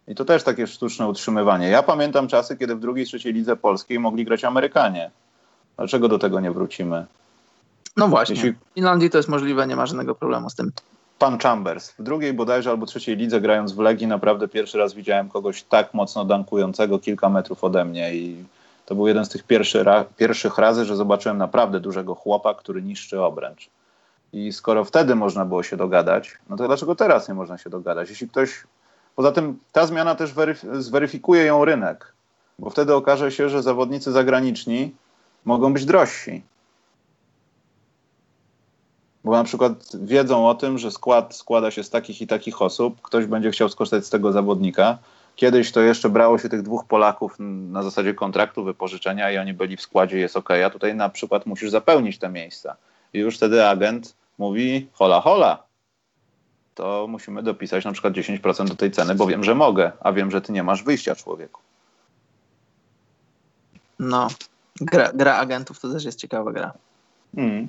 I 0.08 0.14
to 0.14 0.24
też 0.24 0.42
takie 0.42 0.66
sztuczne 0.66 1.08
utrzymywanie. 1.08 1.68
Ja 1.68 1.82
pamiętam 1.82 2.28
czasy, 2.28 2.56
kiedy 2.56 2.76
w 2.76 2.80
drugiej, 2.80 3.06
trzeciej 3.06 3.32
lidze 3.32 3.56
polskiej 3.56 3.98
mogli 3.98 4.24
grać 4.24 4.44
Amerykanie. 4.44 5.10
Dlaczego 5.76 6.08
do 6.08 6.18
tego 6.18 6.40
nie 6.40 6.50
wrócimy? 6.50 7.06
No 7.96 8.08
właśnie. 8.08 8.34
Jeśli... 8.34 8.52
W 8.52 8.74
Finlandii 8.74 9.10
to 9.10 9.18
jest 9.18 9.28
możliwe, 9.28 9.66
nie 9.66 9.76
ma 9.76 9.86
żadnego 9.86 10.14
problemu 10.14 10.50
z 10.50 10.54
tym 10.54 10.72
pan 11.18 11.38
Chambers. 11.38 11.90
W 11.90 12.02
drugiej 12.02 12.32
bodajże 12.32 12.70
albo 12.70 12.86
trzeciej 12.86 13.16
lidze 13.16 13.40
grając 13.40 13.72
w 13.72 13.78
Legii 13.78 14.06
naprawdę 14.06 14.48
pierwszy 14.48 14.78
raz 14.78 14.94
widziałem 14.94 15.28
kogoś 15.28 15.62
tak 15.62 15.94
mocno 15.94 16.24
dankującego 16.24 16.98
kilka 16.98 17.28
metrów 17.28 17.64
ode 17.64 17.84
mnie 17.84 18.14
i 18.14 18.44
to 18.86 18.94
był 18.94 19.08
jeden 19.08 19.24
z 19.24 19.28
tych 19.28 19.42
pierwszy 19.42 19.84
ra 19.84 20.04
pierwszych 20.16 20.58
razy, 20.58 20.84
że 20.84 20.96
zobaczyłem 20.96 21.38
naprawdę 21.38 21.80
dużego 21.80 22.14
chłopa, 22.14 22.54
który 22.54 22.82
niszczy 22.82 23.22
obręcz. 23.22 23.70
I 24.32 24.52
skoro 24.52 24.84
wtedy 24.84 25.14
można 25.14 25.44
było 25.44 25.62
się 25.62 25.76
dogadać, 25.76 26.38
no 26.50 26.56
to 26.56 26.66
dlaczego 26.66 26.94
teraz 26.94 27.28
nie 27.28 27.34
można 27.34 27.58
się 27.58 27.70
dogadać? 27.70 28.10
Jeśli 28.10 28.28
ktoś. 28.28 28.64
Poza 29.16 29.32
tym 29.32 29.58
ta 29.72 29.86
zmiana 29.86 30.14
też 30.14 30.34
zweryfikuje 30.72 31.44
ją 31.44 31.64
rynek, 31.64 32.12
bo 32.58 32.70
wtedy 32.70 32.94
okaże 32.94 33.32
się, 33.32 33.48
że 33.48 33.62
zawodnicy 33.62 34.12
zagraniczni 34.12 34.94
mogą 35.44 35.72
być 35.72 35.84
drożsi. 35.84 36.42
Bo 39.28 39.36
na 39.36 39.44
przykład 39.44 39.72
wiedzą 39.94 40.48
o 40.48 40.54
tym, 40.54 40.78
że 40.78 40.90
skład 40.90 41.36
składa 41.36 41.70
się 41.70 41.84
z 41.84 41.90
takich 41.90 42.20
i 42.20 42.26
takich 42.26 42.62
osób, 42.62 43.02
ktoś 43.02 43.26
będzie 43.26 43.50
chciał 43.50 43.68
skorzystać 43.68 44.06
z 44.06 44.10
tego 44.10 44.32
zawodnika. 44.32 44.98
Kiedyś 45.36 45.72
to 45.72 45.80
jeszcze 45.80 46.08
brało 46.08 46.38
się 46.38 46.48
tych 46.48 46.62
dwóch 46.62 46.84
Polaków 46.84 47.34
na 47.70 47.82
zasadzie 47.82 48.14
kontraktu, 48.14 48.64
wypożyczenia 48.64 49.30
i 49.32 49.38
oni 49.38 49.54
byli 49.54 49.76
w 49.76 49.82
składzie, 49.82 50.18
jest 50.18 50.36
ok, 50.36 50.50
a 50.50 50.70
tutaj 50.70 50.94
na 50.94 51.08
przykład 51.08 51.46
musisz 51.46 51.70
zapełnić 51.70 52.18
te 52.18 52.28
miejsca. 52.28 52.76
I 53.12 53.18
już 53.18 53.36
wtedy 53.36 53.66
agent 53.66 54.14
mówi 54.38 54.88
hola 54.92 55.20
hola, 55.20 55.62
to 56.74 57.06
musimy 57.08 57.42
dopisać 57.42 57.84
na 57.84 57.92
przykład 57.92 58.14
10% 58.14 58.68
do 58.68 58.76
tej 58.76 58.90
ceny, 58.90 59.14
bo 59.14 59.26
wiem, 59.26 59.44
że 59.44 59.54
mogę, 59.54 59.92
a 60.00 60.12
wiem, 60.12 60.30
że 60.30 60.40
ty 60.40 60.52
nie 60.52 60.62
masz 60.62 60.82
wyjścia 60.82 61.14
człowieku. 61.14 61.60
No, 63.98 64.28
gra, 64.80 65.12
gra 65.14 65.36
agentów 65.36 65.80
to 65.80 65.92
też 65.92 66.04
jest 66.04 66.18
ciekawa 66.18 66.52
gra. 66.52 66.72
Hmm. 67.34 67.68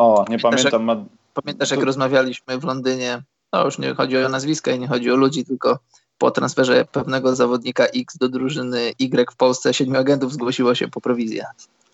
O, 0.00 0.24
nie 0.28 0.38
pamiętam. 0.38 0.88
Jak. 0.88 0.98
Pamiętasz, 1.34 1.70
jak 1.70 1.82
rozmawialiśmy 1.82 2.58
w 2.58 2.64
Londynie? 2.64 3.22
No 3.52 3.64
już 3.64 3.78
nie 3.78 3.94
chodzi 3.94 4.16
o 4.16 4.28
nazwiska 4.28 4.70
i 4.70 4.78
nie 4.78 4.88
chodzi 4.88 5.10
o 5.10 5.16
ludzi, 5.16 5.44
tylko 5.44 5.78
po 6.18 6.30
transferze 6.30 6.84
pewnego 6.84 7.36
zawodnika 7.36 7.84
X 7.84 8.16
do 8.18 8.28
drużyny 8.28 8.92
Y 8.98 9.30
w 9.32 9.36
Polsce 9.36 9.74
siedmiu 9.74 10.00
agentów 10.00 10.32
zgłosiło 10.32 10.74
się 10.74 10.88
po 10.88 11.00
prowizję. 11.00 11.46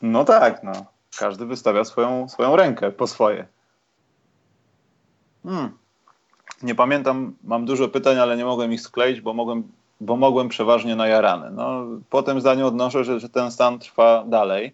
No 0.03 0.25
tak, 0.25 0.63
no. 0.63 0.73
Każdy 1.19 1.47
wystawia 1.47 1.85
swoją, 1.85 2.29
swoją 2.29 2.57
rękę 2.57 2.91
po 2.91 3.07
swoje. 3.07 3.47
Hmm. 5.43 5.71
Nie 6.63 6.75
pamiętam, 6.75 7.35
mam 7.45 7.65
dużo 7.65 7.89
pytań, 7.89 8.19
ale 8.19 8.37
nie 8.37 8.45
mogłem 8.45 8.73
ich 8.73 8.81
skleić, 8.81 9.21
bo 9.21 9.35
mogłem, 9.35 9.63
bo 10.01 10.17
mogłem 10.17 10.49
przeważnie 10.49 10.97
najarany. 10.97 11.51
No, 11.51 11.87
po 12.11 12.23
tym 12.23 12.41
zdaniu 12.41 12.67
odnoszę, 12.67 13.05
że, 13.05 13.21
że 13.21 13.29
ten 13.29 13.51
stan 13.51 13.79
trwa 13.79 14.25
dalej. 14.27 14.73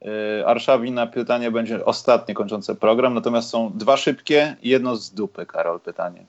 Yy, 0.00 0.46
Arszawi 0.46 0.90
na 0.90 1.06
pytanie 1.06 1.50
będzie 1.50 1.84
ostatnie 1.84 2.34
kończące 2.34 2.74
program, 2.74 3.14
natomiast 3.14 3.50
są 3.50 3.72
dwa 3.74 3.96
szybkie 3.96 4.56
i 4.62 4.68
jedno 4.68 4.96
z 4.96 5.10
dupy, 5.10 5.46
Karol, 5.46 5.80
pytanie. 5.80 6.26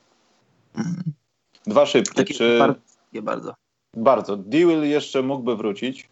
Dwa 1.66 1.86
szybkie. 1.86 2.14
Takie 2.14 2.34
czy... 2.34 2.58
bardzo, 2.58 2.80
bardzo. 3.22 3.54
Bardzo. 3.94 4.36
Dewey 4.36 4.88
jeszcze 4.88 5.22
mógłby 5.22 5.56
wrócić? 5.56 6.08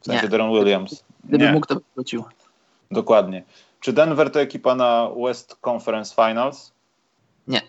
W 0.00 0.04
sensie 0.04 0.28
Deron 0.28 0.50
Williams. 0.50 1.04
Gdyby 1.24 1.44
Nie. 1.44 1.52
mógł, 1.52 1.66
to 1.66 1.74
by 1.74 1.80
wrócił. 1.94 2.24
Dokładnie. 2.90 3.42
Czy 3.80 3.92
Denver 3.92 4.30
to 4.30 4.40
ekipa 4.40 4.74
na 4.74 5.10
West 5.24 5.56
Conference 5.68 6.14
Finals? 6.14 6.72
Nie. 7.46 7.60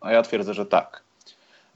A 0.00 0.12
ja 0.12 0.22
twierdzę, 0.22 0.54
że 0.54 0.66
tak. 0.66 1.04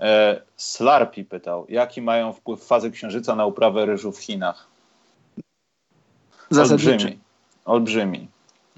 E, 0.01 0.43
Slarpi 0.57 1.25
pytał, 1.25 1.67
jaki 1.69 2.03
mają 2.03 2.33
wpływ 2.33 2.65
fazy 2.65 2.91
księżyca 2.91 3.37
na 3.37 3.47
uprawę 3.47 3.87
ryżu 3.87 4.13
w 4.13 4.19
Chinach? 4.19 4.69
Olbrzymi. 6.57 7.19
Olbrzymi. 7.65 8.29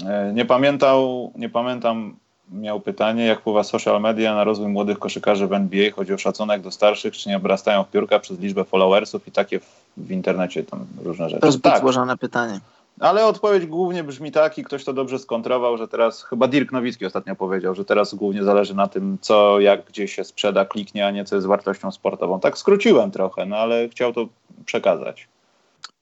E, 0.07 0.33
nie 0.35 0.45
pamiętał, 0.45 1.33
nie 1.37 1.49
pamiętam, 1.49 2.17
miał 2.53 2.81
pytanie, 2.81 3.27
jak 3.27 3.41
wpływa 3.41 3.65
social 3.65 4.01
media 4.01 4.35
na 4.35 4.45
rozwój 4.45 4.69
młodych 4.69 4.99
koszykarzy 4.99 5.47
w 5.47 5.53
NBA? 5.53 5.91
Chodzi 5.93 6.15
o 6.15 6.19
szacunek 6.19 6.63
do 6.63 6.71
starszych, 6.71 7.17
czy 7.17 7.29
nie 7.29 7.37
obrastają 7.37 7.85
w 7.85 7.91
piórka 7.91 8.19
przez 8.19 8.41
liczbę 8.41 8.65
followersów 8.65 9.29
i 9.29 9.33
takie 9.33 9.61
w, 9.61 9.83
w 9.97 10.11
internecie 10.11 10.63
tam 10.63 10.87
różne 11.03 11.29
rzeczy. 11.29 11.41
To 11.41 11.47
jest 11.47 11.63
tak. 11.63 11.81
złożone 11.81 12.17
pytanie. 12.17 12.61
Ale 13.01 13.27
odpowiedź 13.27 13.67
głównie 13.67 14.05
brzmi 14.05 14.33
tak 14.33 14.59
i 14.59 14.65
ktoś 14.65 14.85
to 14.85 14.93
dobrze 14.93 15.19
skontrował, 15.19 15.77
że 15.79 15.89
teraz, 15.89 16.23
chyba 16.23 16.49
Dirk 16.49 16.73
Nowicki 16.73 17.07
ostatnio 17.07 17.37
powiedział, 17.37 17.75
że 17.75 17.85
teraz 17.85 18.15
głównie 18.15 18.45
zależy 18.45 18.75
na 18.75 18.87
tym, 18.87 19.19
co, 19.21 19.61
jak, 19.61 19.85
gdzie 19.85 20.09
się 20.09 20.25
sprzeda, 20.25 20.65
kliknie, 20.65 21.07
a 21.07 21.11
nie 21.11 21.25
co 21.25 21.35
jest 21.35 21.47
wartością 21.47 21.91
sportową. 21.91 22.41
Tak 22.41 22.59
skróciłem 22.59 23.11
trochę, 23.11 23.47
no 23.47 23.57
ale 23.57 23.89
chciał 23.89 24.13
to 24.13 24.27
przekazać. 24.65 25.29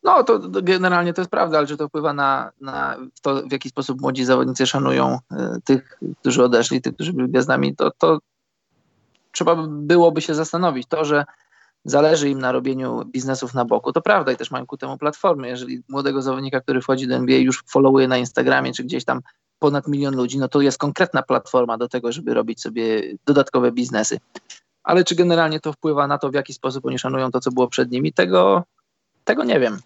No, 0.03 0.25
to, 0.25 0.41
generalnie 0.63 1.15
to 1.15 1.21
jest 1.21 1.31
prawda, 1.31 1.59
ale 1.59 1.67
czy 1.67 1.77
to 1.77 1.89
wpływa 1.89 2.13
na, 2.13 2.53
na 2.61 2.97
to, 3.23 3.43
w 3.43 3.53
jaki 3.53 3.69
sposób 3.69 4.01
młodzi 4.01 4.25
zawodnicy 4.25 4.67
szanują 4.67 5.19
y, 5.33 5.37
tych, 5.65 5.99
którzy 6.21 6.45
odeszli, 6.45 6.83
tych, 6.83 6.95
którzy 6.95 7.13
byli 7.13 7.29
gwiazdami, 7.29 7.77
to, 7.77 7.91
to 7.99 8.19
trzeba 9.33 9.57
byłoby 9.69 10.21
się 10.21 10.35
zastanowić. 10.35 10.87
To, 10.89 11.05
że 11.05 11.25
zależy 11.85 12.31
im 12.31 12.39
na 12.39 12.53
robieniu 12.53 13.05
biznesów 13.05 13.55
na 13.55 13.65
boku, 13.65 13.93
to 13.93 14.03
prawda 14.03 14.33
i 14.33 14.37
też 14.37 14.51
mają 14.51 14.67
ku 14.67 14.77
temu 14.77 14.99
platformy. 14.99 15.49
Jeżeli 15.49 15.83
młodego 15.89 16.23
zawodnika, 16.23 16.61
który 16.61 16.81
wchodzi 16.81 17.09
do 17.09 17.15
NBA 17.15 17.39
już 17.39 17.65
followuje 17.67 18.09
na 18.09 18.19
Instagramie 18.19 18.73
czy 18.73 18.85
gdzieś 18.85 19.05
tam 19.05 19.21
ponad 19.59 19.89
milion 19.89 20.17
ludzi, 20.17 20.39
no 20.39 20.49
to 20.49 20.61
jest 20.61 20.79
konkretna 20.79 21.23
platforma 21.23 21.79
do 21.79 21.89
tego, 21.89 22.13
żeby 22.13 22.35
robić 22.35 22.61
sobie 22.61 23.03
dodatkowe 23.27 23.73
biznesy. 23.73 24.19
Ale 24.83 25.05
czy 25.05 25.15
generalnie 25.15 25.61
to 25.61 25.73
wpływa 25.73 26.07
na 26.07 26.19
to, 26.19 26.31
w 26.31 26.35
jaki 26.35 26.55
sposób 26.55 26.87
oni 26.87 26.99
szanują 26.99 27.31
to, 27.31 27.41
co 27.41 27.51
było 27.51 27.69
przed 27.69 27.91
nimi, 27.91 28.13
tego, 28.13 28.65
tego 29.29 29.45
nie 29.45 29.61
wiem. 29.61 29.79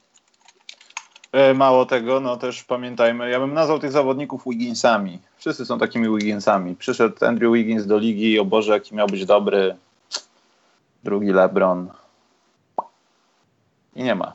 E, 1.32 1.54
mało 1.54 1.86
tego, 1.86 2.20
no 2.20 2.36
też 2.36 2.64
pamiętajmy, 2.64 3.30
ja 3.30 3.40
bym 3.40 3.54
nazwał 3.54 3.78
tych 3.78 3.92
zawodników 3.92 4.44
Wigginsami. 4.46 5.18
Wszyscy 5.36 5.66
są 5.66 5.78
takimi 5.78 6.08
Wigginsami. 6.08 6.76
Przyszedł 6.76 7.24
Andrew 7.24 7.52
Wiggins 7.52 7.86
do 7.86 7.98
ligi, 7.98 8.38
o 8.38 8.44
Boże, 8.44 8.72
jaki 8.72 8.94
miał 8.94 9.06
być 9.06 9.26
dobry, 9.26 9.76
drugi 11.04 11.32
LeBron. 11.32 11.88
I 13.96 14.02
nie 14.02 14.14
ma. 14.14 14.32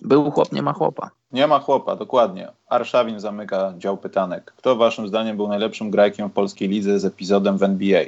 Był 0.00 0.30
chłop, 0.30 0.52
nie 0.52 0.62
ma 0.62 0.72
chłopa. 0.72 1.10
Nie 1.32 1.46
ma 1.46 1.58
chłopa, 1.58 1.96
dokładnie. 1.96 2.48
Arszawin 2.68 3.20
zamyka 3.20 3.74
dział 3.78 3.96
pytanek. 3.96 4.52
Kto 4.56 4.76
waszym 4.76 5.08
zdaniem 5.08 5.36
był 5.36 5.48
najlepszym 5.48 5.90
grajkiem 5.90 6.28
w 6.28 6.32
polskiej 6.32 6.68
lidze 6.68 6.98
z 7.00 7.04
epizodem 7.04 7.58
w 7.58 7.62
NBA? 7.62 8.04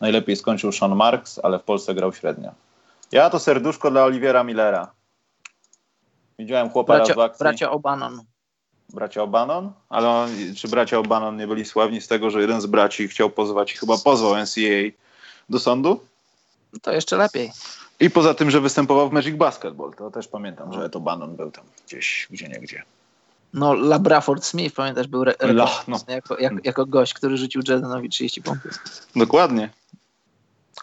Najlepiej 0.00 0.36
skończył 0.36 0.72
Sean 0.72 0.96
Marks, 0.96 1.40
ale 1.42 1.58
w 1.58 1.62
Polsce 1.62 1.94
grał 1.94 2.12
średnio. 2.12 2.50
Ja 3.12 3.30
to 3.30 3.38
serduszko 3.38 3.90
dla 3.90 4.04
Oliwiera 4.04 4.44
Millera. 4.44 4.92
Widziałem 6.38 6.70
chłopa 6.70 6.94
bracia, 6.94 7.08
raz 7.08 7.16
w 7.16 7.20
akcji. 7.20 7.44
Bracia 7.44 7.70
Obanon. 7.70 8.22
Bracia 8.88 9.22
Obanon? 9.22 9.72
Ale 9.88 10.08
on, 10.08 10.30
czy 10.56 10.68
bracia 10.68 10.98
Obanon 10.98 11.36
nie 11.36 11.46
byli 11.46 11.64
sławni 11.64 12.00
z 12.00 12.08
tego, 12.08 12.30
że 12.30 12.40
jeden 12.40 12.60
z 12.60 12.66
braci 12.66 13.08
chciał 13.08 13.30
pozwać, 13.30 13.72
chyba 13.72 13.98
pozwał 13.98 14.36
NCAA 14.36 14.90
do 15.48 15.58
sądu? 15.58 16.00
to 16.82 16.92
jeszcze 16.92 17.16
lepiej. 17.16 17.52
I 18.00 18.10
poza 18.10 18.34
tym, 18.34 18.50
że 18.50 18.60
występował 18.60 19.08
w 19.08 19.12
Magic 19.12 19.36
Basketball, 19.36 19.92
to 19.98 20.10
też 20.10 20.28
pamiętam, 20.28 20.72
że 20.72 20.90
to 20.90 21.00
Bannon 21.00 21.36
był 21.36 21.50
tam 21.50 21.64
gdzieś, 21.86 22.26
gdzie 22.30 22.48
nie 22.48 22.60
gdzie. 22.60 22.82
No, 23.54 23.74
Labraford 23.74 24.44
Smith, 24.44 24.76
pamiętasz, 24.76 25.06
był 25.06 25.22
re- 25.22 25.36
La, 25.40 25.70
no. 25.88 26.00
jako, 26.08 26.38
jako, 26.38 26.56
jako, 26.64 26.86
gość, 26.86 27.14
który 27.14 27.36
rzucił 27.36 27.62
Jordanowi 27.68 28.08
30 28.08 28.42
punktów. 28.42 28.72
Dokładnie. 29.16 29.70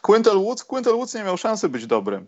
Quintel 0.01 0.37
Woods, 0.37 0.63
Quintel 0.63 0.95
Woods 0.95 1.13
nie 1.13 1.23
miał 1.23 1.37
szansy 1.37 1.69
być 1.69 1.87
dobrym, 1.87 2.27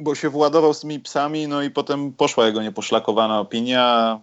bo 0.00 0.14
się 0.14 0.30
władował 0.30 0.74
z 0.74 0.80
tymi 0.80 1.00
psami, 1.00 1.48
no 1.48 1.62
i 1.62 1.70
potem 1.70 2.12
poszła 2.12 2.46
jego 2.46 2.62
nieposzlakowana 2.62 3.40
opinia, 3.40 4.20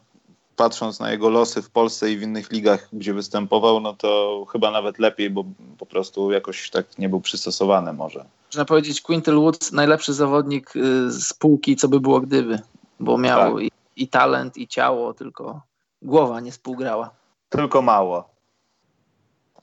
patrząc 0.56 1.00
na 1.00 1.12
jego 1.12 1.30
losy 1.30 1.62
w 1.62 1.70
Polsce 1.70 2.12
i 2.12 2.18
w 2.18 2.22
innych 2.22 2.52
ligach, 2.52 2.90
gdzie 2.94 3.14
występował, 3.14 3.80
no 3.80 3.94
to 3.94 4.46
chyba 4.52 4.72
nawet 4.72 5.00
lepiej, 5.00 5.30
bo 5.30 5.44
po 5.78 5.86
prostu 5.86 6.32
jakoś 6.32 6.70
tak 6.70 6.98
nie 6.98 7.10
był 7.10 7.22
przystosowany 7.22 7.94
może. 7.94 8.26
Można 8.48 8.66
powiedzieć 8.66 9.02
Quintel 9.02 9.40
Woods 9.40 9.72
najlepszy 9.72 10.14
zawodnik 10.14 10.76
y, 10.76 11.12
z 11.12 11.34
półki, 11.34 11.76
co 11.76 11.88
by 11.88 12.00
było 12.00 12.22
gdyby, 12.22 12.60
bo 13.00 13.18
miał 13.18 13.56
tak. 13.56 13.64
i, 13.64 13.72
i, 13.96 14.08
talent, 14.08 14.58
i 14.58 14.68
ciało, 14.68 15.14
tylko 15.14 15.62
głowa 16.02 16.40
nie 16.40 16.52
współgrała. 16.52 17.10
Tylko 17.50 17.82
mało. 17.82 18.30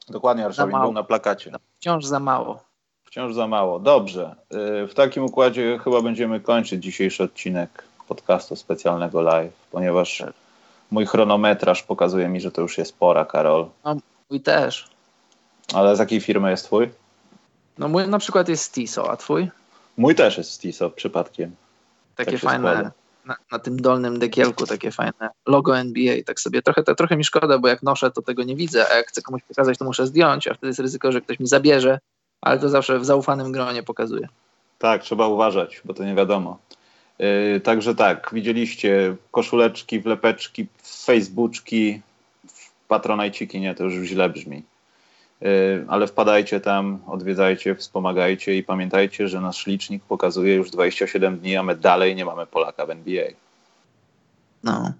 Dokładnie, 0.08 0.44
Arszawin 0.44 0.80
był 0.80 0.92
na 0.92 1.02
plakacie. 1.02 1.52
Wciąż 1.78 2.04
za 2.04 2.20
mało. 2.20 2.69
Wciąż 3.10 3.34
za 3.34 3.46
mało. 3.46 3.78
Dobrze. 3.78 4.34
Y, 4.84 4.86
w 4.86 4.94
takim 4.94 5.24
układzie 5.24 5.78
chyba 5.84 6.02
będziemy 6.02 6.40
kończyć 6.40 6.82
dzisiejszy 6.82 7.22
odcinek 7.22 7.84
podcastu 8.08 8.56
specjalnego 8.56 9.22
live, 9.22 9.52
ponieważ 9.70 10.18
tak 10.18 10.32
mój 10.90 11.06
chronometraż 11.06 11.82
pokazuje 11.82 12.28
mi, 12.28 12.40
że 12.40 12.52
to 12.52 12.62
już 12.62 12.78
jest 12.78 12.98
pora, 12.98 13.24
Karol. 13.24 13.66
No, 13.84 13.96
mój 14.30 14.40
też. 14.40 14.88
Ale 15.74 15.96
z 15.96 15.98
jakiej 15.98 16.20
firmy 16.20 16.50
jest 16.50 16.64
twój? 16.64 16.90
No 17.78 17.88
mój 17.88 18.08
na 18.08 18.18
przykład 18.18 18.48
jest 18.48 18.64
Stiso, 18.64 19.10
a 19.10 19.16
twój? 19.16 19.50
Mój 19.96 20.14
też 20.14 20.38
jest 20.38 20.52
Stiso, 20.52 20.90
przypadkiem. 20.90 21.56
Takie 22.16 22.30
tak 22.30 22.40
fajne, 22.40 22.90
na, 23.24 23.36
na, 23.52 23.58
tym 23.58 23.82
dolnym 23.82 24.18
dekielku 24.18 24.66
takie 24.66 24.90
fajne 24.90 25.30
logo 25.46 25.78
NBA, 25.78 26.14
tak 26.26 26.40
sobie 26.40 26.62
trochę, 26.62 26.82
to, 26.82 26.94
trochę 26.94 27.16
mi 27.16 27.24
szkoda, 27.24 27.58
bo 27.58 27.68
jak 27.68 27.82
noszę, 27.82 28.10
to 28.10 28.22
tego 28.22 28.42
nie 28.42 28.56
widzę, 28.56 28.86
a 28.92 28.96
jak 28.96 29.08
chcę 29.08 29.22
komuś 29.22 29.42
pokazać, 29.42 29.78
to 29.78 29.84
muszę 29.84 30.06
zdjąć, 30.06 30.48
a 30.48 30.54
wtedy 30.54 30.66
jest 30.66 30.80
ryzyko, 30.80 31.12
że 31.12 31.20
ktoś 31.20 31.40
mi 31.40 31.46
zabierze, 31.46 31.98
ale 32.40 32.58
to 32.58 32.68
zawsze 32.68 32.98
w 32.98 33.04
zaufanym 33.04 33.52
gronie 33.52 33.82
pokazuje. 33.82 34.28
Tak, 34.78 35.02
trzeba 35.02 35.28
uważać, 35.28 35.80
bo 35.84 35.94
to 35.94 36.04
nie 36.04 36.14
wiadomo. 36.14 36.58
Yy, 37.18 37.60
także 37.60 37.94
tak, 37.94 38.30
widzieliście 38.32 39.16
koszuleczki, 39.30 40.00
wlepeczki, 40.00 40.66
facebooczki, 40.82 42.00
patronajciki, 42.88 43.60
nie, 43.60 43.74
to 43.74 43.84
już 43.84 43.94
źle 44.08 44.28
brzmi. 44.28 44.62
Yy, 45.40 45.84
ale 45.88 46.06
wpadajcie 46.06 46.60
tam, 46.60 46.98
odwiedzajcie, 47.06 47.74
wspomagajcie 47.74 48.56
i 48.56 48.62
pamiętajcie, 48.62 49.28
że 49.28 49.40
nasz 49.40 49.66
licznik 49.66 50.02
pokazuje 50.04 50.54
już 50.54 50.70
27 50.70 51.38
dni, 51.38 51.56
a 51.56 51.62
my 51.62 51.76
dalej 51.76 52.16
nie 52.16 52.24
mamy 52.24 52.46
Polaka 52.46 52.86
w 52.86 52.90
NBA. 52.90 53.24
No. 54.64 54.92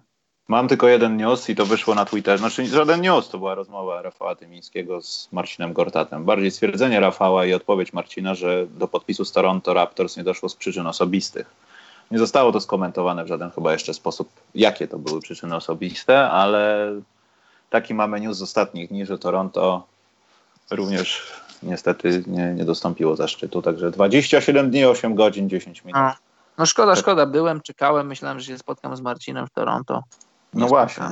Mam 0.50 0.68
tylko 0.68 0.88
jeden 0.88 1.16
news 1.16 1.48
i 1.48 1.56
to 1.56 1.66
wyszło 1.66 1.94
na 1.94 2.04
Twitterze. 2.04 2.38
Znaczy 2.38 2.66
żaden 2.66 3.00
news, 3.00 3.28
to 3.28 3.38
była 3.38 3.54
rozmowa 3.54 4.02
Rafała 4.02 4.34
Tymińskiego 4.34 5.02
z 5.02 5.28
Marcinem 5.32 5.72
Gortatem. 5.72 6.24
Bardziej 6.24 6.50
stwierdzenie 6.50 7.00
Rafała 7.00 7.46
i 7.46 7.54
odpowiedź 7.54 7.92
Marcina, 7.92 8.34
że 8.34 8.66
do 8.66 8.88
podpisu 8.88 9.24
z 9.24 9.32
Toronto 9.32 9.74
Raptors 9.74 10.16
nie 10.16 10.24
doszło 10.24 10.48
z 10.48 10.56
przyczyn 10.56 10.86
osobistych 10.86 11.50
Nie 12.10 12.18
zostało 12.18 12.52
to 12.52 12.60
skomentowane 12.60 13.24
w 13.24 13.28
żaden 13.28 13.50
chyba 13.50 13.72
jeszcze 13.72 13.94
sposób, 13.94 14.28
jakie 14.54 14.88
to 14.88 14.98
były 14.98 15.20
przyczyny 15.20 15.56
osobiste, 15.56 16.30
ale 16.30 16.92
taki 17.70 17.94
mamy 17.94 18.20
news 18.20 18.36
z 18.36 18.42
ostatnich 18.42 18.88
dni, 18.88 19.06
że 19.06 19.18
Toronto 19.18 19.86
również 20.70 21.22
niestety 21.62 22.24
nie, 22.26 22.54
nie 22.54 22.64
dostąpiło 22.64 23.16
zaszczytu. 23.16 23.62
Także 23.62 23.90
27 23.90 24.70
dni, 24.70 24.84
8 24.84 25.14
godzin, 25.14 25.48
10 25.48 25.84
minut. 25.84 26.02
No, 26.02 26.12
no 26.58 26.66
szkoda, 26.66 26.96
szkoda. 26.96 27.26
Byłem, 27.26 27.60
czekałem, 27.60 28.06
myślałem, 28.06 28.40
że 28.40 28.46
się 28.46 28.58
spotkam 28.58 28.96
z 28.96 29.00
Marcinem 29.00 29.46
w 29.46 29.50
Toronto. 29.50 30.02
No 30.54 30.66
właśnie. 30.66 31.04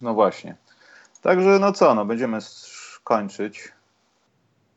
No 0.00 0.14
właśnie. 0.14 0.56
Także 1.22 1.58
no 1.58 1.72
co, 1.72 1.94
no 1.94 2.04
będziemy 2.04 2.38
kończyć. 3.04 3.72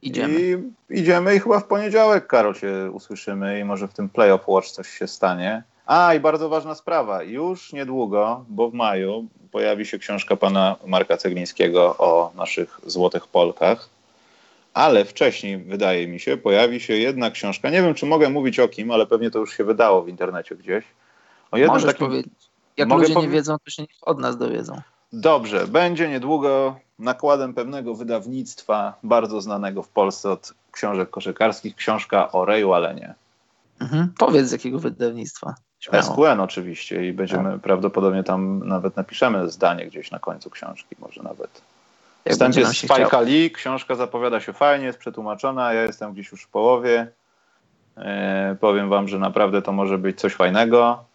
Idziemy. 0.01 0.39
I 0.39 0.99
idziemy 0.99 1.35
i 1.35 1.39
chyba 1.39 1.59
w 1.59 1.67
poniedziałek, 1.67 2.27
Karol, 2.27 2.55
się 2.55 2.91
usłyszymy 2.93 3.59
i 3.59 3.63
może 3.63 3.87
w 3.87 3.93
tym 3.93 4.09
Playoff 4.09 4.47
Watch 4.47 4.69
coś 4.69 4.89
się 4.89 5.07
stanie. 5.07 5.63
A, 5.85 6.13
i 6.13 6.19
bardzo 6.19 6.49
ważna 6.49 6.75
sprawa. 6.75 7.23
Już 7.23 7.73
niedługo, 7.73 8.45
bo 8.49 8.69
w 8.69 8.73
maju, 8.73 9.27
pojawi 9.51 9.85
się 9.85 9.99
książka 9.99 10.35
pana 10.35 10.75
Marka 10.85 11.17
Ceglińskiego 11.17 11.95
o 11.97 12.31
naszych 12.35 12.79
Złotych 12.85 13.27
Polkach. 13.27 13.89
Ale 14.73 15.05
wcześniej, 15.05 15.57
wydaje 15.57 16.07
mi 16.07 16.19
się, 16.19 16.37
pojawi 16.37 16.79
się 16.79 16.93
jedna 16.93 17.31
książka. 17.31 17.69
Nie 17.69 17.81
wiem, 17.81 17.93
czy 17.93 18.05
mogę 18.05 18.29
mówić 18.29 18.59
o 18.59 18.67
kim, 18.67 18.91
ale 18.91 19.05
pewnie 19.05 19.31
to 19.31 19.39
już 19.39 19.57
się 19.57 19.63
wydało 19.63 20.01
w 20.01 20.09
internecie 20.09 20.55
gdzieś. 20.55 20.85
O 21.51 21.57
jednym 21.57 21.73
Możesz 21.73 21.87
takim... 21.87 22.07
powiedzieć. 22.07 22.52
Jak 22.77 22.89
Mogę 22.89 23.01
ludzie 23.01 23.13
powie- 23.13 23.27
nie 23.27 23.33
wiedzą, 23.33 23.55
to 23.65 23.71
się 23.71 23.85
od 24.01 24.19
nas 24.19 24.37
dowiedzą. 24.37 24.81
Dobrze, 25.13 25.67
będzie 25.67 26.09
niedługo 26.09 26.79
nakładem 26.99 27.53
pewnego 27.53 27.95
wydawnictwa 27.95 28.93
bardzo 29.03 29.41
znanego 29.41 29.83
w 29.83 29.87
Polsce 29.89 30.31
od 30.31 30.53
książek 30.71 31.09
koszykarskich, 31.09 31.75
książka 31.75 32.31
o 32.31 32.45
Rayu 32.45 32.73
Allenie. 32.73 33.13
Mhm. 33.81 34.13
Powiedz 34.17 34.47
z 34.47 34.51
jakiego 34.51 34.79
wydawnictwa. 34.79 35.55
Śmiało. 35.79 36.03
SQN 36.03 36.39
oczywiście 36.39 37.07
i 37.07 37.13
będziemy 37.13 37.59
prawdopodobnie 37.59 38.23
tam 38.23 38.67
nawet 38.67 38.95
napiszemy 38.95 39.49
zdanie 39.49 39.85
gdzieś 39.85 40.11
na 40.11 40.19
końcu 40.19 40.49
książki, 40.49 40.95
może 40.99 41.23
nawet. 41.23 41.61
Jak 42.25 42.33
Wstęp 42.33 42.55
jest 42.55 42.77
Spike. 42.77 43.21
Lee, 43.21 43.51
książka 43.51 43.95
zapowiada 43.95 44.39
się 44.39 44.53
fajnie, 44.53 44.85
jest 44.85 44.99
przetłumaczona, 44.99 45.73
ja 45.73 45.83
jestem 45.83 46.13
gdzieś 46.13 46.31
już 46.31 46.43
w 46.43 46.47
połowie. 46.47 47.07
E, 47.97 48.55
powiem 48.59 48.89
wam, 48.89 49.07
że 49.07 49.19
naprawdę 49.19 49.61
to 49.61 49.71
może 49.71 49.97
być 49.97 50.19
coś 50.19 50.33
fajnego. 50.33 51.05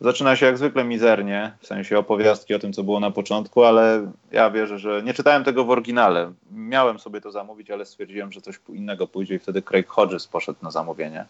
Zaczyna 0.00 0.36
się 0.36 0.46
jak 0.46 0.58
zwykle 0.58 0.84
mizernie, 0.84 1.52
w 1.60 1.66
sensie 1.66 1.98
opowiastki 1.98 2.54
o 2.54 2.58
tym, 2.58 2.72
co 2.72 2.84
było 2.84 3.00
na 3.00 3.10
początku, 3.10 3.64
ale 3.64 4.12
ja 4.32 4.50
wierzę, 4.50 4.78
że 4.78 5.02
nie 5.02 5.14
czytałem 5.14 5.44
tego 5.44 5.64
w 5.64 5.70
oryginale. 5.70 6.32
Miałem 6.50 6.98
sobie 6.98 7.20
to 7.20 7.30
zamówić, 7.30 7.70
ale 7.70 7.86
stwierdziłem, 7.86 8.32
że 8.32 8.40
coś 8.40 8.60
innego 8.68 9.06
pójdzie 9.06 9.34
i 9.34 9.38
wtedy 9.38 9.62
Craig 9.62 9.88
Hodges 9.88 10.26
poszedł 10.26 10.58
na 10.62 10.70
zamówienie. 10.70 11.24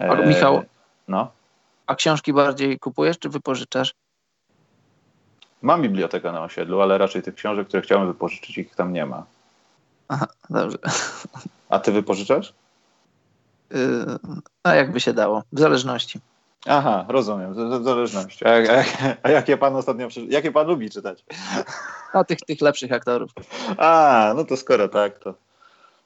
E, 0.00 0.10
Ale 0.10 0.26
Michał- 0.26 0.62
No. 1.08 1.30
A 1.86 1.94
książki 1.94 2.32
bardziej 2.32 2.78
kupujesz 2.78 3.18
czy 3.18 3.28
wypożyczasz? 3.28 3.94
Mam 5.62 5.82
bibliotekę 5.82 6.32
na 6.32 6.42
osiedlu, 6.42 6.80
ale 6.80 6.98
raczej 6.98 7.22
tych 7.22 7.34
książek, 7.34 7.68
które 7.68 7.82
chciałem 7.82 8.06
wypożyczyć, 8.06 8.58
ich 8.58 8.74
tam 8.74 8.92
nie 8.92 9.06
ma. 9.06 9.24
Aha, 10.08 10.26
dobrze. 10.50 10.78
A 11.68 11.78
ty 11.78 11.92
wypożyczasz? 11.92 12.52
Yy, 13.70 14.06
A 14.62 14.74
jakby 14.74 15.00
się 15.00 15.12
dało, 15.12 15.42
w 15.52 15.60
zależności. 15.60 16.20
Aha, 16.66 17.04
rozumiem, 17.08 17.54
w, 17.54 17.84
zależności. 17.84 18.44
A, 18.44 18.50
a, 18.50 18.84
a 19.22 19.30
jakie 19.30 19.56
pan 19.56 19.76
ostatnio, 19.76 20.08
jakie 20.28 20.52
pan 20.52 20.66
lubi 20.66 20.90
czytać? 20.90 21.24
No 22.14 22.24
tych, 22.24 22.38
tych 22.38 22.60
lepszych 22.60 22.92
aktorów. 22.92 23.30
A, 23.78 24.32
no 24.36 24.44
to 24.44 24.56
skoro 24.56 24.88
tak, 24.88 25.18
to 25.18 25.34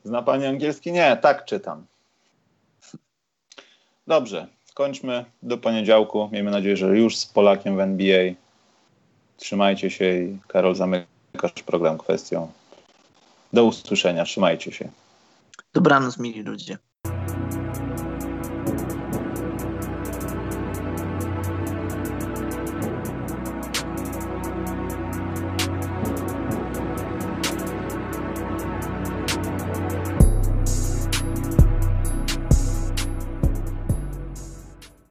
zna 0.05 0.23
pani 0.23 0.47
angielski? 0.47 0.93
Nie, 0.93 1.17
tak 1.17 1.45
czytam. 1.45 1.87
Dobrze, 4.07 4.47
kończmy 4.75 5.25
do 5.43 5.59
poniedziałku. 5.59 6.29
Miejmy 6.33 6.51
nadzieję, 6.51 6.77
że 6.77 6.99
już 6.99 7.17
z 7.17 7.27
Polakiem 7.27 7.77
w 7.77 7.81
NBA. 7.81 8.33
Trzymajcie 9.37 9.91
się 9.91 10.19
i 10.19 10.39
Karol, 10.49 10.75
zamykasz 10.75 11.63
program 11.67 11.99
kwestią. 11.99 12.53
Do 13.53 13.65
usłyszenia, 13.65 14.25
trzymajcie 14.25 14.73
się. 14.73 14.89
Dobranoc, 15.75 16.19
mili 16.19 16.43
ludzie. 16.43 16.79